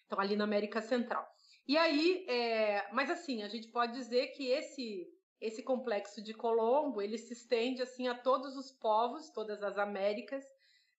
Então, 0.06 0.20
ali 0.20 0.36
na 0.36 0.44
América 0.44 0.80
Central. 0.80 1.28
E 1.68 1.76
aí, 1.76 2.24
é, 2.30 2.88
mas 2.94 3.10
assim, 3.10 3.42
a 3.42 3.48
gente 3.48 3.70
pode 3.70 3.94
dizer 3.94 4.28
que 4.28 4.48
esse 4.48 5.12
esse 5.40 5.62
complexo 5.62 6.20
de 6.20 6.34
Colombo 6.34 7.00
ele 7.00 7.16
se 7.16 7.34
estende 7.34 7.82
assim 7.82 8.08
a 8.08 8.18
todos 8.18 8.56
os 8.56 8.72
povos, 8.72 9.30
todas 9.30 9.62
as 9.62 9.78
Américas 9.78 10.44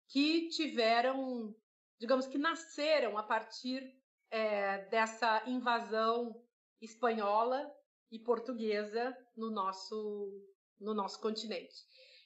que 0.08 0.48
tiveram, 0.48 1.54
digamos 1.98 2.26
que 2.26 2.38
nasceram 2.38 3.16
a 3.18 3.22
partir 3.22 3.94
é, 4.30 4.78
dessa 4.86 5.42
invasão 5.46 6.42
espanhola 6.80 7.70
e 8.10 8.18
portuguesa 8.18 9.16
no 9.36 9.50
nosso 9.50 10.44
no 10.80 10.94
nosso 10.94 11.20
continente. 11.20 11.74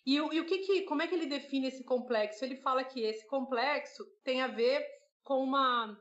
E, 0.05 0.17
e 0.17 0.41
o 0.41 0.47
que, 0.47 0.59
que 0.59 0.83
como 0.83 1.01
é 1.01 1.09
que 1.09 1.15
ele 1.15 1.27
define 1.27 1.69
esse 1.69 1.85
complexo? 1.85 2.45
Ele 2.45 2.57
fala 2.57 2.85
que 2.85 3.01
esse 3.01 3.27
complexo 3.27 4.05
tem 4.23 4.43
a 4.43 4.47
ver 4.47 4.87
com 5.23 5.43
uma 5.43 5.99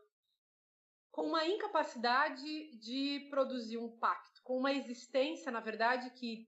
com 1.12 1.24
uma 1.24 1.46
incapacidade 1.46 2.78
de 2.78 3.28
produzir 3.30 3.78
um 3.78 3.90
pacto, 3.98 4.42
com 4.44 4.58
uma 4.58 4.72
existência, 4.72 5.52
na 5.52 5.60
verdade, 5.60 6.10
que 6.12 6.48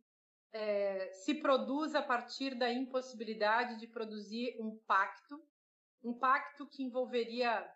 é, 0.54 1.12
se 1.12 1.36
produz 1.36 1.96
a 1.96 2.02
partir 2.02 2.56
da 2.56 2.72
impossibilidade 2.72 3.80
de 3.80 3.88
produzir 3.88 4.56
um 4.60 4.78
pacto, 4.86 5.42
um 6.04 6.14
pacto 6.14 6.68
que 6.68 6.84
envolveria, 6.84 7.68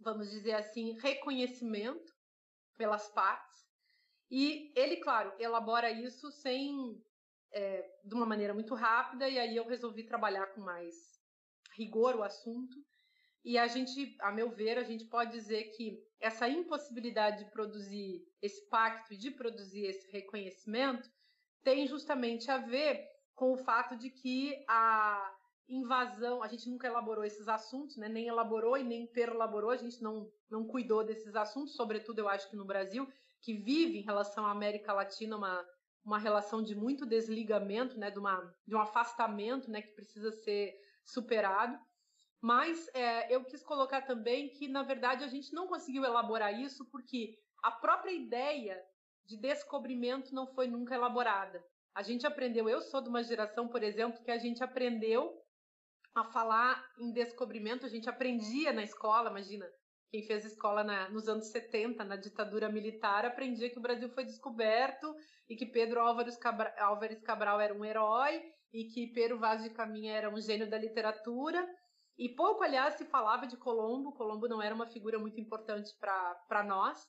vamos 0.00 0.30
dizer 0.30 0.54
assim, 0.54 0.98
reconhecimento 0.98 2.12
pelas 2.76 3.08
partes. 3.12 3.60
E 4.30 4.72
ele, 4.76 4.96
claro, 4.96 5.32
elabora 5.38 5.90
isso 5.90 6.30
sem, 6.30 7.02
é, 7.52 7.90
de 8.04 8.14
uma 8.14 8.26
maneira 8.26 8.54
muito 8.54 8.74
rápida, 8.74 9.28
e 9.28 9.38
aí 9.38 9.56
eu 9.56 9.66
resolvi 9.66 10.04
trabalhar 10.04 10.46
com 10.48 10.60
mais 10.60 10.94
rigor 11.76 12.16
o 12.16 12.22
assunto 12.22 12.76
e 13.44 13.56
a 13.56 13.66
gente, 13.66 14.16
a 14.20 14.30
meu 14.30 14.50
ver, 14.50 14.76
a 14.76 14.82
gente 14.82 15.06
pode 15.06 15.32
dizer 15.32 15.64
que 15.70 15.98
essa 16.20 16.48
impossibilidade 16.48 17.44
de 17.44 17.50
produzir 17.50 18.22
esse 18.42 18.68
pacto 18.68 19.14
e 19.14 19.16
de 19.16 19.30
produzir 19.30 19.86
esse 19.86 20.10
reconhecimento 20.10 21.10
tem 21.62 21.86
justamente 21.86 22.50
a 22.50 22.58
ver 22.58 23.08
com 23.34 23.52
o 23.52 23.56
fato 23.56 23.96
de 23.96 24.10
que 24.10 24.64
a 24.68 25.34
invasão, 25.68 26.42
a 26.42 26.48
gente 26.48 26.68
nunca 26.68 26.88
elaborou 26.88 27.24
esses 27.24 27.48
assuntos, 27.48 27.96
né? 27.96 28.08
nem 28.08 28.26
elaborou 28.26 28.76
e 28.76 28.82
nem 28.82 29.06
perlaborou, 29.06 29.70
a 29.70 29.76
gente 29.76 30.02
não, 30.02 30.30
não 30.50 30.66
cuidou 30.66 31.04
desses 31.04 31.36
assuntos, 31.36 31.76
sobretudo 31.76 32.18
eu 32.18 32.28
acho 32.28 32.50
que 32.50 32.56
no 32.56 32.64
Brasil, 32.64 33.08
que 33.40 33.54
vive 33.54 33.98
em 33.98 34.02
relação 34.02 34.44
à 34.44 34.50
América 34.50 34.92
Latina 34.92 35.36
uma, 35.36 35.64
uma 36.04 36.18
relação 36.18 36.62
de 36.62 36.74
muito 36.74 37.06
desligamento, 37.06 37.98
né? 37.98 38.10
de, 38.10 38.18
uma, 38.18 38.54
de 38.66 38.74
um 38.74 38.80
afastamento 38.80 39.70
né? 39.70 39.80
que 39.80 39.94
precisa 39.94 40.32
ser 40.32 40.74
superado. 41.04 41.78
Mas 42.40 42.88
é, 42.94 43.34
eu 43.34 43.44
quis 43.44 43.62
colocar 43.62 44.02
também 44.02 44.48
que, 44.48 44.66
na 44.66 44.82
verdade, 44.82 45.24
a 45.24 45.28
gente 45.28 45.52
não 45.52 45.66
conseguiu 45.66 46.04
elaborar 46.04 46.58
isso 46.58 46.84
porque 46.90 47.38
a 47.62 47.70
própria 47.70 48.12
ideia 48.12 48.82
de 49.30 49.36
descobrimento 49.36 50.34
não 50.34 50.44
foi 50.48 50.66
nunca 50.66 50.94
elaborada. 50.94 51.64
A 51.94 52.02
gente 52.02 52.26
aprendeu, 52.26 52.68
eu 52.68 52.80
sou 52.80 53.00
de 53.00 53.08
uma 53.08 53.22
geração, 53.22 53.68
por 53.68 53.82
exemplo, 53.82 54.22
que 54.24 54.30
a 54.30 54.38
gente 54.38 54.62
aprendeu 54.62 55.32
a 56.14 56.24
falar 56.24 56.84
em 56.98 57.12
descobrimento, 57.12 57.86
a 57.86 57.88
gente 57.88 58.08
aprendia 58.08 58.72
na 58.72 58.82
escola, 58.82 59.30
imagina, 59.30 59.64
quem 60.10 60.26
fez 60.26 60.44
escola 60.44 60.82
na, 60.82 61.08
nos 61.10 61.28
anos 61.28 61.46
70, 61.52 62.02
na 62.02 62.16
ditadura 62.16 62.68
militar, 62.68 63.24
aprendia 63.24 63.70
que 63.70 63.78
o 63.78 63.82
Brasil 63.82 64.08
foi 64.08 64.24
descoberto 64.24 65.14
e 65.48 65.54
que 65.54 65.66
Pedro 65.66 66.00
Álvares 66.00 66.36
Cabral, 66.36 66.72
Álvares 66.78 67.20
Cabral 67.22 67.60
era 67.60 67.72
um 67.72 67.84
herói 67.84 68.42
e 68.72 68.86
que 68.86 69.12
Pero 69.14 69.38
Vaz 69.38 69.62
de 69.62 69.70
Caminha 69.70 70.12
era 70.12 70.28
um 70.28 70.40
gênio 70.40 70.68
da 70.68 70.76
literatura 70.76 71.64
e 72.18 72.28
pouco, 72.28 72.64
aliás, 72.64 72.94
se 72.94 73.04
falava 73.06 73.46
de 73.46 73.56
Colombo. 73.56 74.12
Colombo 74.12 74.48
não 74.48 74.60
era 74.60 74.74
uma 74.74 74.86
figura 74.86 75.18
muito 75.18 75.40
importante 75.40 75.96
para 75.98 76.64
nós. 76.64 77.08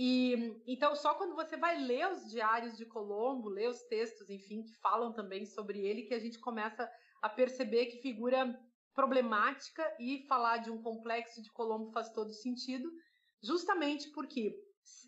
E 0.00 0.62
então 0.64 0.94
só 0.94 1.14
quando 1.14 1.34
você 1.34 1.56
vai 1.56 1.76
ler 1.76 2.08
os 2.08 2.30
diários 2.30 2.76
de 2.76 2.86
Colombo, 2.86 3.48
ler 3.48 3.68
os 3.68 3.82
textos, 3.82 4.30
enfim, 4.30 4.62
que 4.62 4.72
falam 4.76 5.12
também 5.12 5.44
sobre 5.44 5.80
ele, 5.84 6.04
que 6.04 6.14
a 6.14 6.20
gente 6.20 6.38
começa 6.38 6.88
a 7.20 7.28
perceber 7.28 7.86
que 7.86 8.00
figura 8.00 8.56
problemática 8.94 9.82
e 9.98 10.24
falar 10.28 10.58
de 10.58 10.70
um 10.70 10.80
complexo 10.80 11.42
de 11.42 11.50
Colombo 11.50 11.90
faz 11.90 12.10
todo 12.10 12.32
sentido, 12.32 12.88
justamente 13.42 14.08
porque 14.12 14.56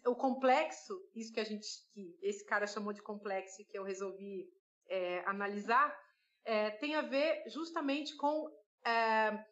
o 0.05 0.17
complexo, 0.17 1.01
isso 1.15 1.33
que 1.33 1.41
a 1.41 1.45
gente, 1.45 1.69
que 1.93 2.19
esse 2.21 2.45
cara 2.45 2.67
chamou 2.67 2.93
de 2.93 3.01
complexo, 3.01 3.65
que 3.69 3.79
eu 3.79 3.85
resolvi 3.85 4.49
é, 4.89 5.21
analisar, 5.25 5.97
é, 6.45 6.71
tem 6.71 6.97
a 6.97 7.03
ver 7.03 7.45
justamente 7.49 8.17
com 8.17 8.51
é, 8.85 9.45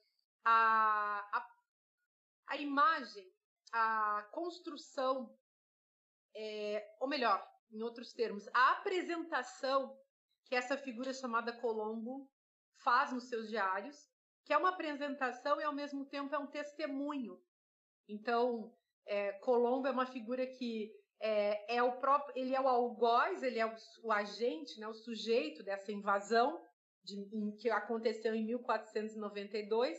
a, 0.44 1.28
a, 1.32 1.48
a, 2.48 2.56
imagem, 2.56 3.24
a 3.72 4.28
construção, 4.32 5.36
é, 6.34 6.96
ou 7.00 7.08
melhor, 7.08 7.46
em 7.70 7.82
outros 7.82 8.12
termos, 8.12 8.48
a 8.54 8.72
apresentação 8.72 9.96
que 10.44 10.54
essa 10.54 10.76
figura 10.76 11.12
chamada 11.12 11.52
Colombo 11.52 12.30
faz 12.82 13.12
nos 13.12 13.28
seus 13.28 13.48
diários, 13.48 13.96
que 14.44 14.52
é 14.52 14.56
uma 14.56 14.70
apresentação 14.70 15.60
e 15.60 15.64
ao 15.64 15.74
mesmo 15.74 16.06
tempo 16.06 16.34
é 16.34 16.38
um 16.38 16.46
testemunho. 16.46 17.38
Então, 18.08 18.74
é, 19.06 19.32
Colombo 19.40 19.86
é 19.86 19.90
uma 19.90 20.06
figura 20.06 20.46
que 20.46 20.90
é, 21.20 21.76
é, 21.76 21.82
o 21.82 21.98
próprio, 21.98 22.32
ele 22.36 22.54
é 22.54 22.60
o 22.60 22.68
algoz, 22.68 23.42
ele 23.42 23.58
é 23.58 23.66
o, 23.66 23.74
o 24.04 24.12
agente, 24.12 24.78
né, 24.78 24.86
o 24.86 24.94
sujeito 24.94 25.62
dessa 25.62 25.92
invasão, 25.92 26.62
de, 27.02 27.16
em, 27.34 27.56
que 27.56 27.68
aconteceu 27.70 28.34
em 28.34 28.44
1492, 28.44 29.98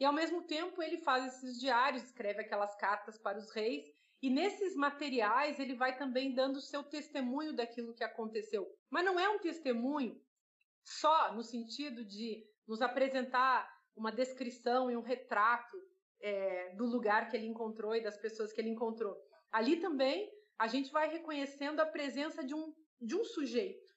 e 0.00 0.04
ao 0.04 0.12
mesmo 0.14 0.42
tempo 0.42 0.82
ele 0.82 0.96
faz 0.96 1.26
esses 1.26 1.60
diários, 1.60 2.02
escreve 2.02 2.40
aquelas 2.40 2.74
cartas 2.76 3.18
para 3.18 3.38
os 3.38 3.52
reis, 3.52 3.84
e 4.22 4.30
nesses 4.30 4.74
materiais 4.74 5.60
ele 5.60 5.74
vai 5.74 5.96
também 5.96 6.34
dando 6.34 6.56
o 6.56 6.62
seu 6.62 6.82
testemunho 6.82 7.54
daquilo 7.54 7.94
que 7.94 8.02
aconteceu. 8.02 8.66
Mas 8.90 9.04
não 9.04 9.20
é 9.20 9.28
um 9.28 9.38
testemunho 9.38 10.18
só 10.82 11.34
no 11.34 11.42
sentido 11.42 12.04
de 12.04 12.42
nos 12.66 12.80
apresentar 12.80 13.70
uma 13.94 14.10
descrição 14.10 14.90
e 14.90 14.96
um 14.96 15.02
retrato 15.02 15.76
é, 16.22 16.74
do 16.76 16.86
lugar 16.86 17.28
que 17.28 17.36
ele 17.36 17.46
encontrou 17.46 17.94
e 17.94 18.02
das 18.02 18.16
pessoas 18.16 18.52
que 18.52 18.60
ele 18.60 18.70
encontrou. 18.70 19.14
Ali 19.52 19.80
também 19.80 20.30
a 20.58 20.66
gente 20.66 20.90
vai 20.90 21.10
reconhecendo 21.10 21.80
a 21.80 21.86
presença 21.86 22.42
de 22.44 22.54
um, 22.54 22.74
de 23.00 23.16
um 23.16 23.24
sujeito. 23.24 23.90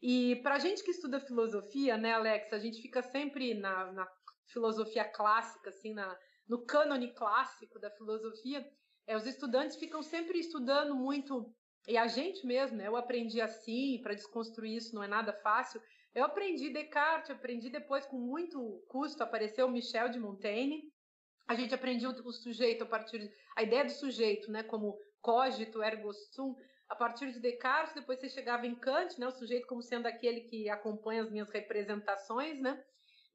E 0.00 0.36
para 0.36 0.56
a 0.56 0.58
gente 0.58 0.84
que 0.84 0.90
estuda 0.90 1.18
filosofia, 1.18 1.96
né, 1.96 2.12
Alex, 2.12 2.52
a 2.52 2.58
gente 2.58 2.80
fica 2.82 3.00
sempre 3.02 3.54
na, 3.54 3.90
na 3.92 4.06
filosofia 4.46 5.04
clássica, 5.04 5.70
assim, 5.70 5.94
na, 5.94 6.18
no 6.48 6.64
cânone 6.64 7.12
clássico 7.12 7.78
da 7.78 7.90
filosofia. 7.90 8.66
É, 9.06 9.16
os 9.16 9.26
estudantes 9.26 9.76
ficam 9.76 10.02
sempre 10.02 10.38
estudando 10.38 10.94
muito, 10.94 11.54
e 11.86 11.96
a 11.96 12.06
gente 12.06 12.46
mesmo, 12.46 12.78
né, 12.78 12.86
eu 12.86 12.96
aprendi 12.96 13.40
assim, 13.40 14.00
para 14.02 14.14
desconstruir 14.14 14.76
isso 14.76 14.94
não 14.94 15.02
é 15.02 15.08
nada 15.08 15.32
fácil. 15.32 15.80
Eu 16.14 16.24
aprendi 16.24 16.70
Descartes, 16.70 17.30
aprendi 17.30 17.68
depois 17.68 18.06
com 18.06 18.18
muito 18.18 18.82
custo, 18.88 19.22
apareceu 19.22 19.68
Michel 19.68 20.08
de 20.08 20.18
Montaigne. 20.18 20.82
A 21.46 21.54
gente 21.54 21.74
aprendeu 21.74 22.10
o 22.10 22.32
sujeito 22.32 22.84
a 22.84 22.86
partir 22.86 23.18
de, 23.18 23.30
a 23.56 23.62
ideia 23.62 23.84
do 23.84 23.90
sujeito, 23.90 24.50
né, 24.50 24.62
como 24.62 24.98
cogito 25.20 25.82
ergo 25.82 26.12
sum, 26.12 26.54
a 26.88 26.94
partir 26.94 27.32
de 27.32 27.40
Descartes, 27.40 27.94
depois 27.94 28.20
você 28.20 28.28
chegava 28.28 28.66
em 28.66 28.74
Kant, 28.74 29.18
né, 29.18 29.26
o 29.26 29.32
sujeito 29.32 29.66
como 29.66 29.82
sendo 29.82 30.06
aquele 30.06 30.42
que 30.42 30.68
acompanha 30.68 31.22
as 31.22 31.30
minhas 31.30 31.48
representações, 31.48 32.60
né? 32.60 32.82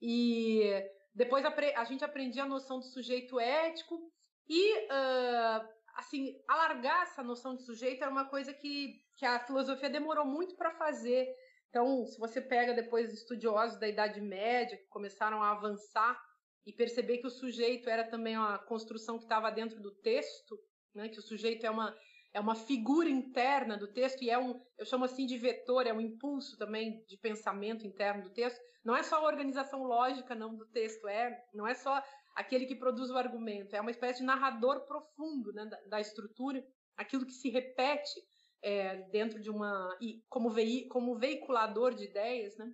E 0.01 0.72
depois 1.20 1.43
a, 1.43 1.53
a, 1.76 1.84
gente 1.84 2.05
aprendia 2.05 2.43
a 2.43 2.47
noção 2.47 2.80
do 2.80 2.86
sujeito 2.86 3.38
ético 3.41 4.09
e, 4.47 4.74
uh, 4.86 5.70
assim, 5.95 6.41
alargar 6.47 7.03
essa 7.03 7.22
noção 7.22 7.57
de 7.57 7.65
sujeito 7.65 8.01
era 8.01 8.09
uma 8.09 8.30
coisa 8.30 8.53
que, 8.53 9.03
que 9.17 9.26
a 9.26 9.38
filosofia 9.41 9.89
demorou 9.89 10.26
muito 10.26 10.55
para 10.55 10.72
fazer. 10.72 11.28
Então, 11.67 12.05
se 12.05 12.17
você 12.17 12.39
pega 12.39 12.74
depois 12.74 13.13
estudiosos 13.13 13.78
da 13.78 13.89
Idade 13.89 14.22
Média 14.22 14.78
que 14.78 14.88
começaram 14.88 15.43
a 15.43 15.51
avançar 15.51 16.17
e 16.65 16.72
perceber 16.72 17.17
que 17.17 17.28
o 17.28 17.32
sujeito 17.32 17.89
era 17.89 18.05
também 18.05 18.38
uma 18.38 18.57
construção 18.57 19.17
que 19.17 19.26
estava 19.26 19.51
dentro 19.51 19.82
do 19.82 19.91
texto, 19.91 20.57
né, 20.95 21.09
que 21.09 21.20
o 21.20 21.22
sujeito 21.22 21.65
é 21.65 21.70
uma, 21.70 21.93
é 22.34 22.39
uma 22.39 22.55
figura 22.55 23.09
interna 23.09 23.77
do 23.77 23.91
texto 23.91 24.21
e 24.23 24.30
é 24.30 24.38
um, 24.38 24.59
eu 24.77 24.86
chamo 24.86 25.05
assim 25.05 25.25
de 25.25 25.38
vetor, 25.38 25.88
é 25.88 25.93
um 25.93 26.01
impulso 26.01 26.57
também 26.57 27.03
de 27.05 27.17
pensamento 27.17 27.86
interno 27.86 28.23
do 28.23 28.30
texto. 28.30 28.59
Não 28.84 28.95
é 28.95 29.03
só 29.03 29.17
a 29.17 29.27
organização 29.27 29.84
lógica 29.84 30.36
não 30.36 30.55
do 30.55 30.65
texto, 30.67 31.07
é, 31.07 31.43
não 31.53 31.67
é 31.67 31.73
só 31.73 32.01
aquele 32.36 32.65
que 32.65 32.75
produz 32.75 33.09
o 33.09 33.17
argumento, 33.17 33.75
é 33.75 33.82
uma 33.82 33.91
espécie 33.91 34.19
de 34.19 34.25
narrador 34.25 34.86
profundo 34.86 35.51
né, 35.53 35.65
da, 35.65 35.77
da 35.88 36.01
estrutura, 36.01 36.63
aquilo 36.95 37.25
que 37.25 37.34
se 37.34 37.49
repete 37.49 38.21
é, 38.61 38.97
dentro 39.09 39.41
de 39.41 39.49
uma 39.49 39.97
e 39.99 40.23
como, 40.30 40.49
vei, 40.49 40.88
como 40.88 41.17
veiculador 41.17 41.93
de 41.93 42.05
ideias, 42.05 42.55
né? 42.57 42.71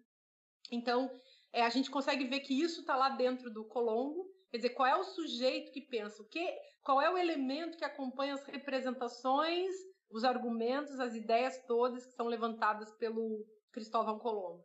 Então 0.71 1.09
é, 1.53 1.61
a 1.61 1.69
gente 1.69 1.89
consegue 1.89 2.25
ver 2.25 2.41
que 2.41 2.59
isso 2.59 2.81
está 2.81 2.95
lá 2.95 3.09
dentro 3.09 3.49
do 3.49 3.63
Colombo. 3.63 4.29
Quer 4.55 4.59
dizer, 4.59 4.69
qual 4.69 4.87
é 4.87 4.95
o 4.95 5.03
sujeito 5.03 5.73
que 5.73 5.81
pensa? 5.81 6.21
O 6.21 6.25
que, 6.29 6.57
qual 6.81 7.01
é 7.01 7.09
o 7.09 7.17
elemento 7.17 7.77
que 7.77 7.83
acompanha 7.83 8.35
as 8.35 8.45
representações, 8.45 9.75
os 10.09 10.23
argumentos, 10.23 10.97
as 10.97 11.13
ideias 11.13 11.61
todas 11.67 12.05
que 12.05 12.13
são 12.13 12.27
levantadas 12.27 12.89
pelo 12.93 13.45
Cristóvão 13.73 14.17
Colombo. 14.17 14.63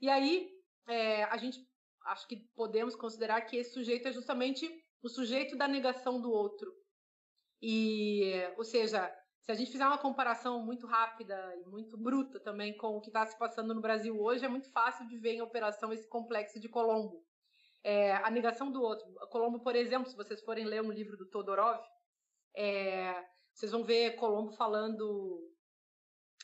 E 0.00 0.08
aí, 0.08 0.48
é, 0.86 1.24
a 1.24 1.36
gente 1.38 1.58
acho 2.06 2.28
que 2.28 2.36
podemos 2.54 2.94
considerar 2.94 3.40
que 3.40 3.56
esse 3.56 3.74
sujeito 3.74 4.06
é 4.06 4.12
justamente 4.12 4.70
o 5.02 5.08
sujeito 5.08 5.56
da 5.56 5.66
negação 5.66 6.20
do 6.20 6.30
outro. 6.30 6.72
E, 7.60 8.32
ou 8.56 8.62
seja, 8.62 9.12
se 9.40 9.50
a 9.50 9.56
gente 9.56 9.72
fizer 9.72 9.88
uma 9.88 9.98
comparação 9.98 10.64
muito 10.64 10.86
rápida 10.86 11.36
e 11.56 11.68
muito 11.68 11.98
bruta 11.98 12.38
também 12.38 12.76
com 12.76 12.96
o 12.96 13.00
que 13.00 13.08
está 13.08 13.26
se 13.26 13.36
passando 13.36 13.74
no 13.74 13.80
Brasil 13.80 14.16
hoje, 14.20 14.44
é 14.44 14.48
muito 14.48 14.70
fácil 14.70 15.04
de 15.08 15.18
ver 15.18 15.32
em 15.32 15.42
operação 15.42 15.92
esse 15.92 16.08
complexo 16.08 16.60
de 16.60 16.68
Colombo 16.68 17.26
é, 17.84 18.12
a 18.12 18.30
negação 18.30 18.70
do 18.70 18.82
outro. 18.82 19.06
Colombo, 19.30 19.60
por 19.60 19.74
exemplo, 19.74 20.08
se 20.08 20.16
vocês 20.16 20.40
forem 20.42 20.64
ler 20.64 20.82
um 20.82 20.92
livro 20.92 21.16
do 21.16 21.28
Todorov, 21.28 21.80
é, 22.56 23.14
vocês 23.52 23.72
vão 23.72 23.84
ver 23.84 24.16
Colombo 24.16 24.52
falando. 24.52 25.50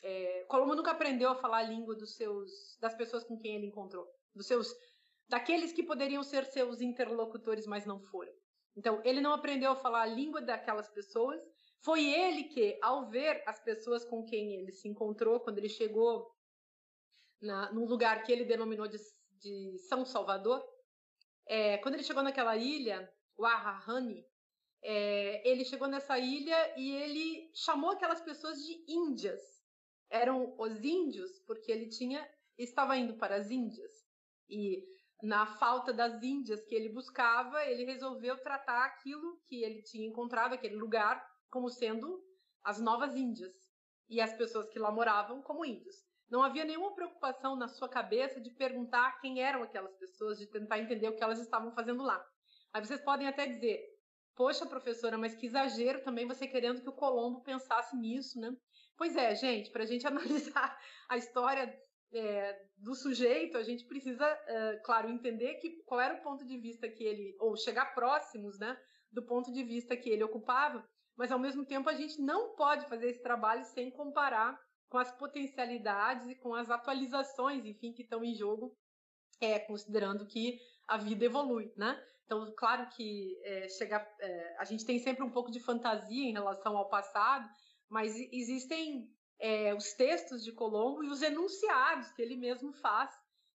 É, 0.03 0.45
Colombo 0.45 0.74
nunca 0.74 0.93
aprendeu 0.93 1.30
a 1.30 1.36
falar 1.36 1.59
a 1.59 1.62
língua 1.62 1.95
dos 1.95 2.16
seus, 2.16 2.76
das 2.80 2.95
pessoas 2.95 3.24
com 3.24 3.39
quem 3.39 3.57
ele 3.57 3.66
encontrou, 3.66 4.07
dos 4.34 4.47
seus, 4.47 4.72
daqueles 5.28 5.72
que 5.72 5.82
poderiam 5.82 6.22
ser 6.22 6.45
seus 6.47 6.80
interlocutores, 6.80 7.66
mas 7.66 7.84
não 7.84 8.01
foram. 8.01 8.32
Então, 8.76 9.03
ele 9.05 9.20
não 9.20 9.32
aprendeu 9.32 9.72
a 9.72 9.76
falar 9.76 10.03
a 10.03 10.07
língua 10.07 10.41
daquelas 10.41 10.89
pessoas. 10.89 11.41
Foi 11.80 12.05
ele 12.05 12.45
que, 12.45 12.78
ao 12.82 13.09
ver 13.09 13.43
as 13.47 13.59
pessoas 13.61 14.05
com 14.05 14.24
quem 14.24 14.55
ele 14.55 14.70
se 14.70 14.89
encontrou, 14.89 15.41
quando 15.41 15.59
ele 15.59 15.68
chegou 15.68 16.30
na, 17.41 17.72
num 17.72 17.86
lugar 17.86 18.22
que 18.22 18.30
ele 18.30 18.45
denominou 18.45 18.86
de, 18.86 18.99
de 19.41 19.78
São 19.89 20.05
Salvador, 20.05 20.62
é, 21.49 21.78
quando 21.78 21.94
ele 21.94 22.05
chegou 22.05 22.22
naquela 22.22 22.57
ilha, 22.57 23.11
o 23.36 23.44
Ahahani, 23.44 24.24
é, 24.82 25.49
ele 25.49 25.64
chegou 25.64 25.88
nessa 25.88 26.18
ilha 26.18 26.78
e 26.78 26.94
ele 26.94 27.51
chamou 27.55 27.90
aquelas 27.90 28.20
pessoas 28.20 28.59
de 28.64 28.84
índias. 28.88 29.40
Eram 30.11 30.55
os 30.59 30.82
índios, 30.84 31.40
porque 31.46 31.70
ele 31.70 31.88
tinha 31.88 32.26
estava 32.59 32.96
indo 32.96 33.14
para 33.14 33.36
as 33.36 33.51
Índias. 33.51 33.92
E 34.49 34.84
na 35.22 35.46
falta 35.46 35.92
das 35.92 36.22
Índias 36.22 36.64
que 36.64 36.74
ele 36.74 36.88
buscava, 36.88 37.64
ele 37.64 37.84
resolveu 37.84 38.36
tratar 38.42 38.84
aquilo 38.84 39.40
que 39.46 39.62
ele 39.62 39.82
tinha 39.82 40.07
encontrado, 40.07 40.55
aquele 40.55 40.76
lugar, 40.76 41.24
como 41.51 41.70
sendo 41.70 42.22
as 42.64 42.80
novas 42.80 43.14
Índias. 43.14 43.55
E 44.09 44.20
as 44.20 44.32
pessoas 44.36 44.68
que 44.70 44.78
lá 44.78 44.90
moravam 44.90 45.42
como 45.42 45.64
índios. 45.64 46.07
Não 46.31 46.43
havia 46.43 46.64
nenhuma 46.64 46.95
preocupação 46.95 47.57
na 47.57 47.68
sua 47.68 47.89
cabeça 47.89 48.41
de 48.41 48.51
perguntar 48.51 49.18
quem 49.20 49.43
eram 49.43 49.62
aquelas 49.62 49.95
pessoas, 49.97 50.39
de 50.39 50.47
tentar 50.47 50.79
entender 50.79 51.09
o 51.09 51.16
que 51.16 51.22
elas 51.22 51.41
estavam 51.41 51.72
fazendo 51.72 52.03
lá. 52.03 52.22
Aí 52.72 52.85
vocês 52.85 53.01
podem 53.01 53.26
até 53.26 53.47
dizer: 53.47 53.81
Poxa, 54.35 54.66
professora, 54.66 55.16
mas 55.16 55.35
que 55.35 55.47
exagero 55.47 56.03
também 56.03 56.26
você 56.26 56.47
querendo 56.47 56.83
que 56.83 56.89
o 56.89 56.93
Colombo 56.93 57.43
pensasse 57.43 57.97
nisso, 57.97 58.39
né? 58.39 58.55
Pois 58.97 59.16
é, 59.16 59.35
gente, 59.35 59.70
para 59.70 59.85
a 59.85 59.87
gente 59.87 60.07
analisar 60.07 60.79
a 61.09 61.16
história 61.16 61.74
é, 62.12 62.66
do 62.76 62.95
sujeito, 62.95 63.57
a 63.57 63.62
gente 63.62 63.85
precisa, 63.85 64.26
é, 64.26 64.76
claro, 64.85 65.09
entender 65.09 65.55
que 65.55 65.83
qual 65.85 66.01
era 66.01 66.14
o 66.14 66.22
ponto 66.22 66.45
de 66.47 66.59
vista 66.59 66.89
que 66.89 67.05
ele, 67.05 67.37
ou 67.41 67.57
chegar 67.57 67.95
próximos, 67.95 68.59
né, 68.59 68.79
do 69.11 69.24
ponto 69.24 69.53
de 69.53 69.62
vista 69.62 69.97
que 69.97 70.09
ele 70.09 70.24
ocupava, 70.24 70.87
mas 71.16 71.33
ao 71.33 71.39
mesmo 71.39 71.64
tempo 71.64 71.89
a 71.89 71.95
gente 71.95 72.20
não 72.20 72.55
pode 72.55 72.87
fazer 72.89 73.09
esse 73.09 73.22
trabalho 73.22 73.64
sem 73.64 73.91
comparar 73.91 74.59
com 74.89 74.99
as 74.99 75.11
potencialidades 75.12 76.28
e 76.28 76.34
com 76.34 76.55
as 76.55 76.70
atualizações, 76.70 77.64
enfim, 77.64 77.93
que 77.93 78.03
estão 78.03 78.24
em 78.24 78.34
jogo, 78.34 78.76
é, 79.41 79.59
considerando 79.59 80.26
que 80.26 80.59
a 80.86 80.97
vida 80.97 81.24
evolui, 81.24 81.72
né? 81.76 82.03
Então, 82.24 82.53
claro 82.57 82.89
que 82.91 83.39
é, 83.43 83.68
chega, 83.68 84.07
é, 84.20 84.57
a 84.59 84.64
gente 84.64 84.84
tem 84.84 84.99
sempre 84.99 85.22
um 85.22 85.30
pouco 85.30 85.51
de 85.51 85.61
fantasia 85.61 86.28
em 86.28 86.32
relação 86.32 86.76
ao 86.76 86.89
passado, 86.89 87.49
mas 87.89 88.14
existem 88.32 89.11
é, 89.39 89.74
os 89.74 89.93
textos 89.93 90.45
de 90.45 90.53
Colombo 90.53 91.05
e 91.05 91.09
os 91.09 91.22
enunciados 91.22 92.11
que 92.12 92.20
ele 92.20 92.36
mesmo 92.36 92.72
faz 92.74 93.11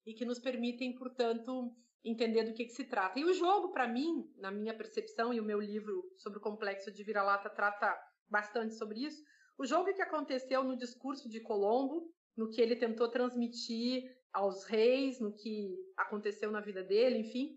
e 0.05 0.13
que 0.13 0.25
nos 0.25 0.39
permitem, 0.39 0.95
portanto, 0.95 1.75
entender 2.03 2.43
do 2.43 2.53
que, 2.53 2.65
que 2.65 2.73
se 2.73 2.85
trata. 2.85 3.19
E 3.19 3.25
o 3.25 3.33
jogo, 3.33 3.71
para 3.71 3.87
mim, 3.87 4.29
na 4.37 4.51
minha 4.51 4.75
percepção, 4.75 5.33
e 5.33 5.39
o 5.39 5.43
meu 5.43 5.61
livro 5.61 6.03
sobre 6.17 6.39
o 6.39 6.41
complexo 6.41 6.91
de 6.91 7.03
vira-lata 7.03 7.49
trata 7.49 7.95
bastante 8.29 8.75
sobre 8.75 9.05
isso, 9.05 9.23
o 9.57 9.65
jogo 9.65 9.93
que 9.93 10.01
aconteceu 10.01 10.63
no 10.63 10.75
discurso 10.75 11.29
de 11.29 11.39
Colombo, 11.39 12.11
no 12.35 12.49
que 12.49 12.61
ele 12.61 12.75
tentou 12.75 13.07
transmitir 13.07 14.15
aos 14.31 14.65
reis, 14.65 15.19
no 15.19 15.31
que 15.31 15.75
aconteceu 15.95 16.51
na 16.51 16.59
vida 16.59 16.83
dele, 16.83 17.19
enfim, 17.19 17.55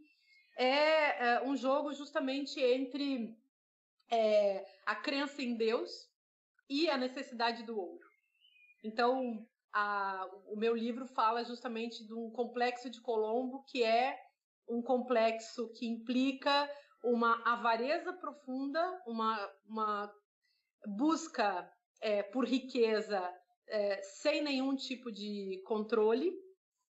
é, 0.57 1.35
é 1.35 1.43
um 1.43 1.57
jogo 1.57 1.93
justamente 1.95 2.61
entre 2.61 3.35
é, 4.11 4.67
a 4.85 4.95
crença 4.95 5.43
em 5.43 5.57
Deus 5.57 6.11
e 6.69 6.89
a 6.91 6.97
necessidade 6.97 7.63
do 7.63 7.79
ouro. 7.79 8.07
Então, 8.85 9.47
a, 9.73 10.29
o 10.47 10.57
meu 10.57 10.75
livro 10.75 11.07
fala 11.07 11.45
justamente 11.45 12.05
de 12.05 12.15
um 12.15 12.31
complexo 12.31 12.91
de 12.91 13.01
Colombo 13.01 13.65
que 13.65 13.83
é 13.83 14.19
um 14.69 14.83
complexo 14.83 15.69
que 15.75 15.87
implica 15.87 16.69
uma 17.03 17.43
avareza 17.45 18.13
profunda, 18.13 19.03
uma, 19.07 19.53
uma 19.67 20.13
busca 20.87 21.71
é, 22.01 22.23
por 22.23 22.45
riqueza 22.45 23.21
é, 23.69 24.03
sem 24.03 24.43
nenhum 24.43 24.77
tipo 24.77 25.11
de 25.11 25.63
controle 25.67 26.33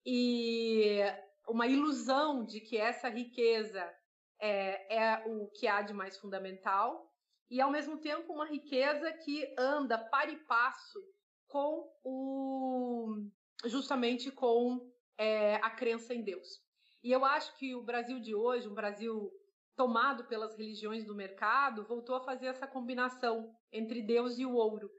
e 0.05 0.99
uma 1.47 1.67
ilusão 1.67 2.45
de 2.45 2.59
que 2.59 2.77
essa 2.77 3.09
riqueza 3.09 3.83
é, 4.39 4.95
é 4.95 5.23
o 5.27 5.47
que 5.47 5.67
há 5.67 5.81
de 5.81 5.93
mais 5.93 6.17
fundamental 6.17 7.11
e 7.49 7.61
ao 7.61 7.71
mesmo 7.71 7.97
tempo 7.97 8.33
uma 8.33 8.45
riqueza 8.45 9.11
que 9.13 9.53
anda 9.57 9.97
para 9.97 10.31
e 10.31 10.37
passo 10.37 10.99
com 11.47 11.87
o 12.03 13.15
justamente 13.65 14.31
com 14.31 14.91
é, 15.17 15.55
a 15.55 15.69
crença 15.69 16.13
em 16.13 16.23
Deus. 16.23 16.61
E 17.03 17.11
eu 17.11 17.23
acho 17.23 17.55
que 17.57 17.75
o 17.75 17.83
Brasil 17.83 18.19
de 18.19 18.33
hoje, 18.33 18.67
um 18.67 18.73
Brasil 18.73 19.31
tomado 19.75 20.25
pelas 20.25 20.55
religiões 20.55 21.05
do 21.05 21.15
mercado, 21.15 21.85
voltou 21.85 22.15
a 22.15 22.23
fazer 22.23 22.47
essa 22.47 22.67
combinação 22.67 23.55
entre 23.71 24.01
Deus 24.01 24.37
e 24.37 24.45
o 24.45 24.53
ouro. 24.53 24.89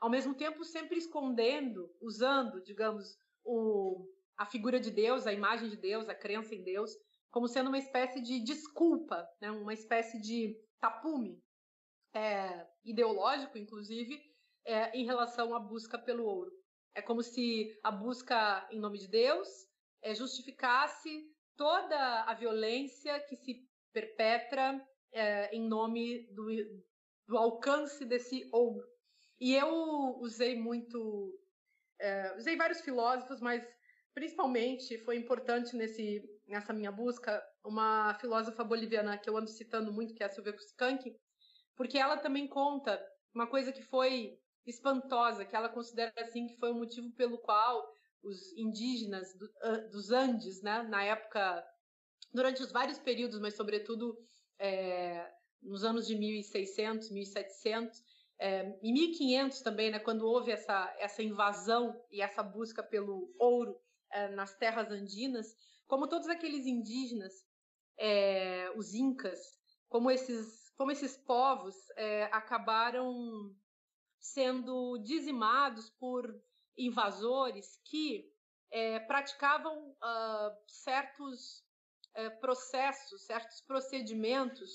Ao 0.00 0.08
mesmo 0.08 0.34
tempo, 0.34 0.64
sempre 0.64 0.98
escondendo, 0.98 1.90
usando, 2.00 2.62
digamos, 2.62 3.18
o, 3.44 4.06
a 4.36 4.46
figura 4.46 4.80
de 4.80 4.90
Deus, 4.90 5.26
a 5.26 5.32
imagem 5.32 5.68
de 5.68 5.76
Deus, 5.76 6.08
a 6.08 6.14
crença 6.14 6.54
em 6.54 6.62
Deus, 6.62 6.90
como 7.30 7.48
sendo 7.48 7.68
uma 7.68 7.78
espécie 7.78 8.20
de 8.20 8.40
desculpa, 8.40 9.28
né? 9.40 9.50
uma 9.50 9.74
espécie 9.74 10.20
de 10.20 10.56
tapume 10.80 11.42
é, 12.14 12.66
ideológico, 12.84 13.58
inclusive, 13.58 14.20
é, 14.64 14.96
em 14.96 15.04
relação 15.04 15.54
à 15.54 15.60
busca 15.60 15.98
pelo 15.98 16.24
ouro. 16.24 16.50
É 16.94 17.02
como 17.02 17.22
se 17.22 17.78
a 17.82 17.90
busca 17.90 18.66
em 18.70 18.80
nome 18.80 18.98
de 18.98 19.08
Deus 19.08 19.48
é, 20.02 20.14
justificasse 20.14 21.24
toda 21.56 22.24
a 22.24 22.34
violência 22.34 23.20
que 23.28 23.36
se 23.36 23.69
perpetra 23.92 24.80
é, 25.12 25.54
em 25.54 25.66
nome 25.66 26.26
do, 26.32 26.46
do, 27.26 27.36
alcance 27.36 28.04
desse 28.04 28.48
ouro. 28.52 28.86
E 29.40 29.54
eu 29.54 30.18
usei 30.20 30.58
muito, 30.58 31.38
é, 31.98 32.36
usei 32.36 32.56
vários 32.56 32.80
filósofos, 32.80 33.40
mas 33.40 33.64
principalmente 34.14 34.98
foi 34.98 35.16
importante 35.16 35.76
nesse, 35.76 36.22
nessa 36.46 36.72
minha 36.72 36.92
busca 36.92 37.42
uma 37.64 38.14
filósofa 38.14 38.64
boliviana 38.64 39.18
que 39.18 39.28
eu 39.28 39.36
ando 39.36 39.48
citando 39.48 39.92
muito, 39.92 40.14
que 40.14 40.22
é 40.22 40.26
a 40.26 40.30
Silvia 40.30 40.52
Kuskank, 40.52 41.16
porque 41.76 41.98
ela 41.98 42.16
também 42.16 42.46
conta 42.46 43.02
uma 43.34 43.46
coisa 43.46 43.72
que 43.72 43.82
foi 43.82 44.38
espantosa, 44.66 45.44
que 45.44 45.56
ela 45.56 45.68
considera 45.68 46.12
assim 46.18 46.46
que 46.46 46.56
foi 46.58 46.70
o 46.70 46.74
motivo 46.74 47.10
pelo 47.12 47.38
qual 47.38 47.90
os 48.22 48.52
indígenas 48.56 49.34
do, 49.34 49.48
dos 49.90 50.10
Andes, 50.10 50.62
né, 50.62 50.82
na 50.82 51.02
época 51.02 51.64
durante 52.32 52.62
os 52.62 52.72
vários 52.72 52.98
períodos, 52.98 53.40
mas 53.40 53.54
sobretudo 53.54 54.16
é, 54.58 55.30
nos 55.62 55.84
anos 55.84 56.06
de 56.06 56.16
1600, 56.16 57.10
1700, 57.10 58.02
é, 58.38 58.78
em 58.82 58.92
1500 58.92 59.60
também, 59.60 59.90
né, 59.90 59.98
quando 59.98 60.26
houve 60.26 60.50
essa, 60.50 60.94
essa 60.98 61.22
invasão 61.22 62.02
e 62.10 62.22
essa 62.22 62.42
busca 62.42 62.82
pelo 62.82 63.34
ouro 63.38 63.78
é, 64.10 64.28
nas 64.28 64.56
terras 64.56 64.90
andinas, 64.90 65.54
como 65.86 66.08
todos 66.08 66.28
aqueles 66.28 66.66
indígenas, 66.66 67.44
é, 67.98 68.72
os 68.76 68.94
incas, 68.94 69.38
como 69.88 70.10
esses, 70.10 70.70
como 70.76 70.90
esses 70.90 71.16
povos 71.16 71.74
é, 71.96 72.24
acabaram 72.32 73.54
sendo 74.18 74.98
dizimados 74.98 75.90
por 75.90 76.32
invasores 76.76 77.78
que 77.84 78.32
é, 78.70 79.00
praticavam 79.00 79.90
uh, 79.90 80.56
certos 80.66 81.64
uh, 82.16 82.40
processos, 82.40 83.24
certos 83.24 83.60
procedimentos 83.62 84.70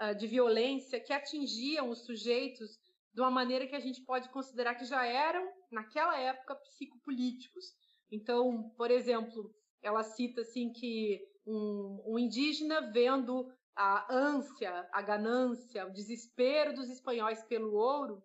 uh, 0.00 0.14
de 0.14 0.26
violência 0.26 1.00
que 1.00 1.12
atingiam 1.12 1.90
os 1.90 2.04
sujeitos 2.04 2.78
de 3.12 3.20
uma 3.20 3.30
maneira 3.30 3.66
que 3.66 3.74
a 3.74 3.80
gente 3.80 4.02
pode 4.02 4.28
considerar 4.28 4.74
que 4.74 4.84
já 4.84 5.06
eram, 5.06 5.50
naquela 5.70 6.18
época, 6.18 6.54
psicopolíticos. 6.56 7.64
Então, 8.10 8.70
por 8.76 8.90
exemplo, 8.90 9.54
ela 9.82 10.02
cita 10.02 10.42
assim 10.42 10.70
que 10.70 11.20
um, 11.46 12.02
um 12.06 12.18
indígena 12.18 12.92
vendo 12.92 13.50
a 13.74 14.14
ânsia, 14.14 14.88
a 14.92 15.00
ganância, 15.00 15.86
o 15.86 15.92
desespero 15.92 16.74
dos 16.74 16.90
espanhóis 16.90 17.42
pelo 17.44 17.74
ouro, 17.74 18.22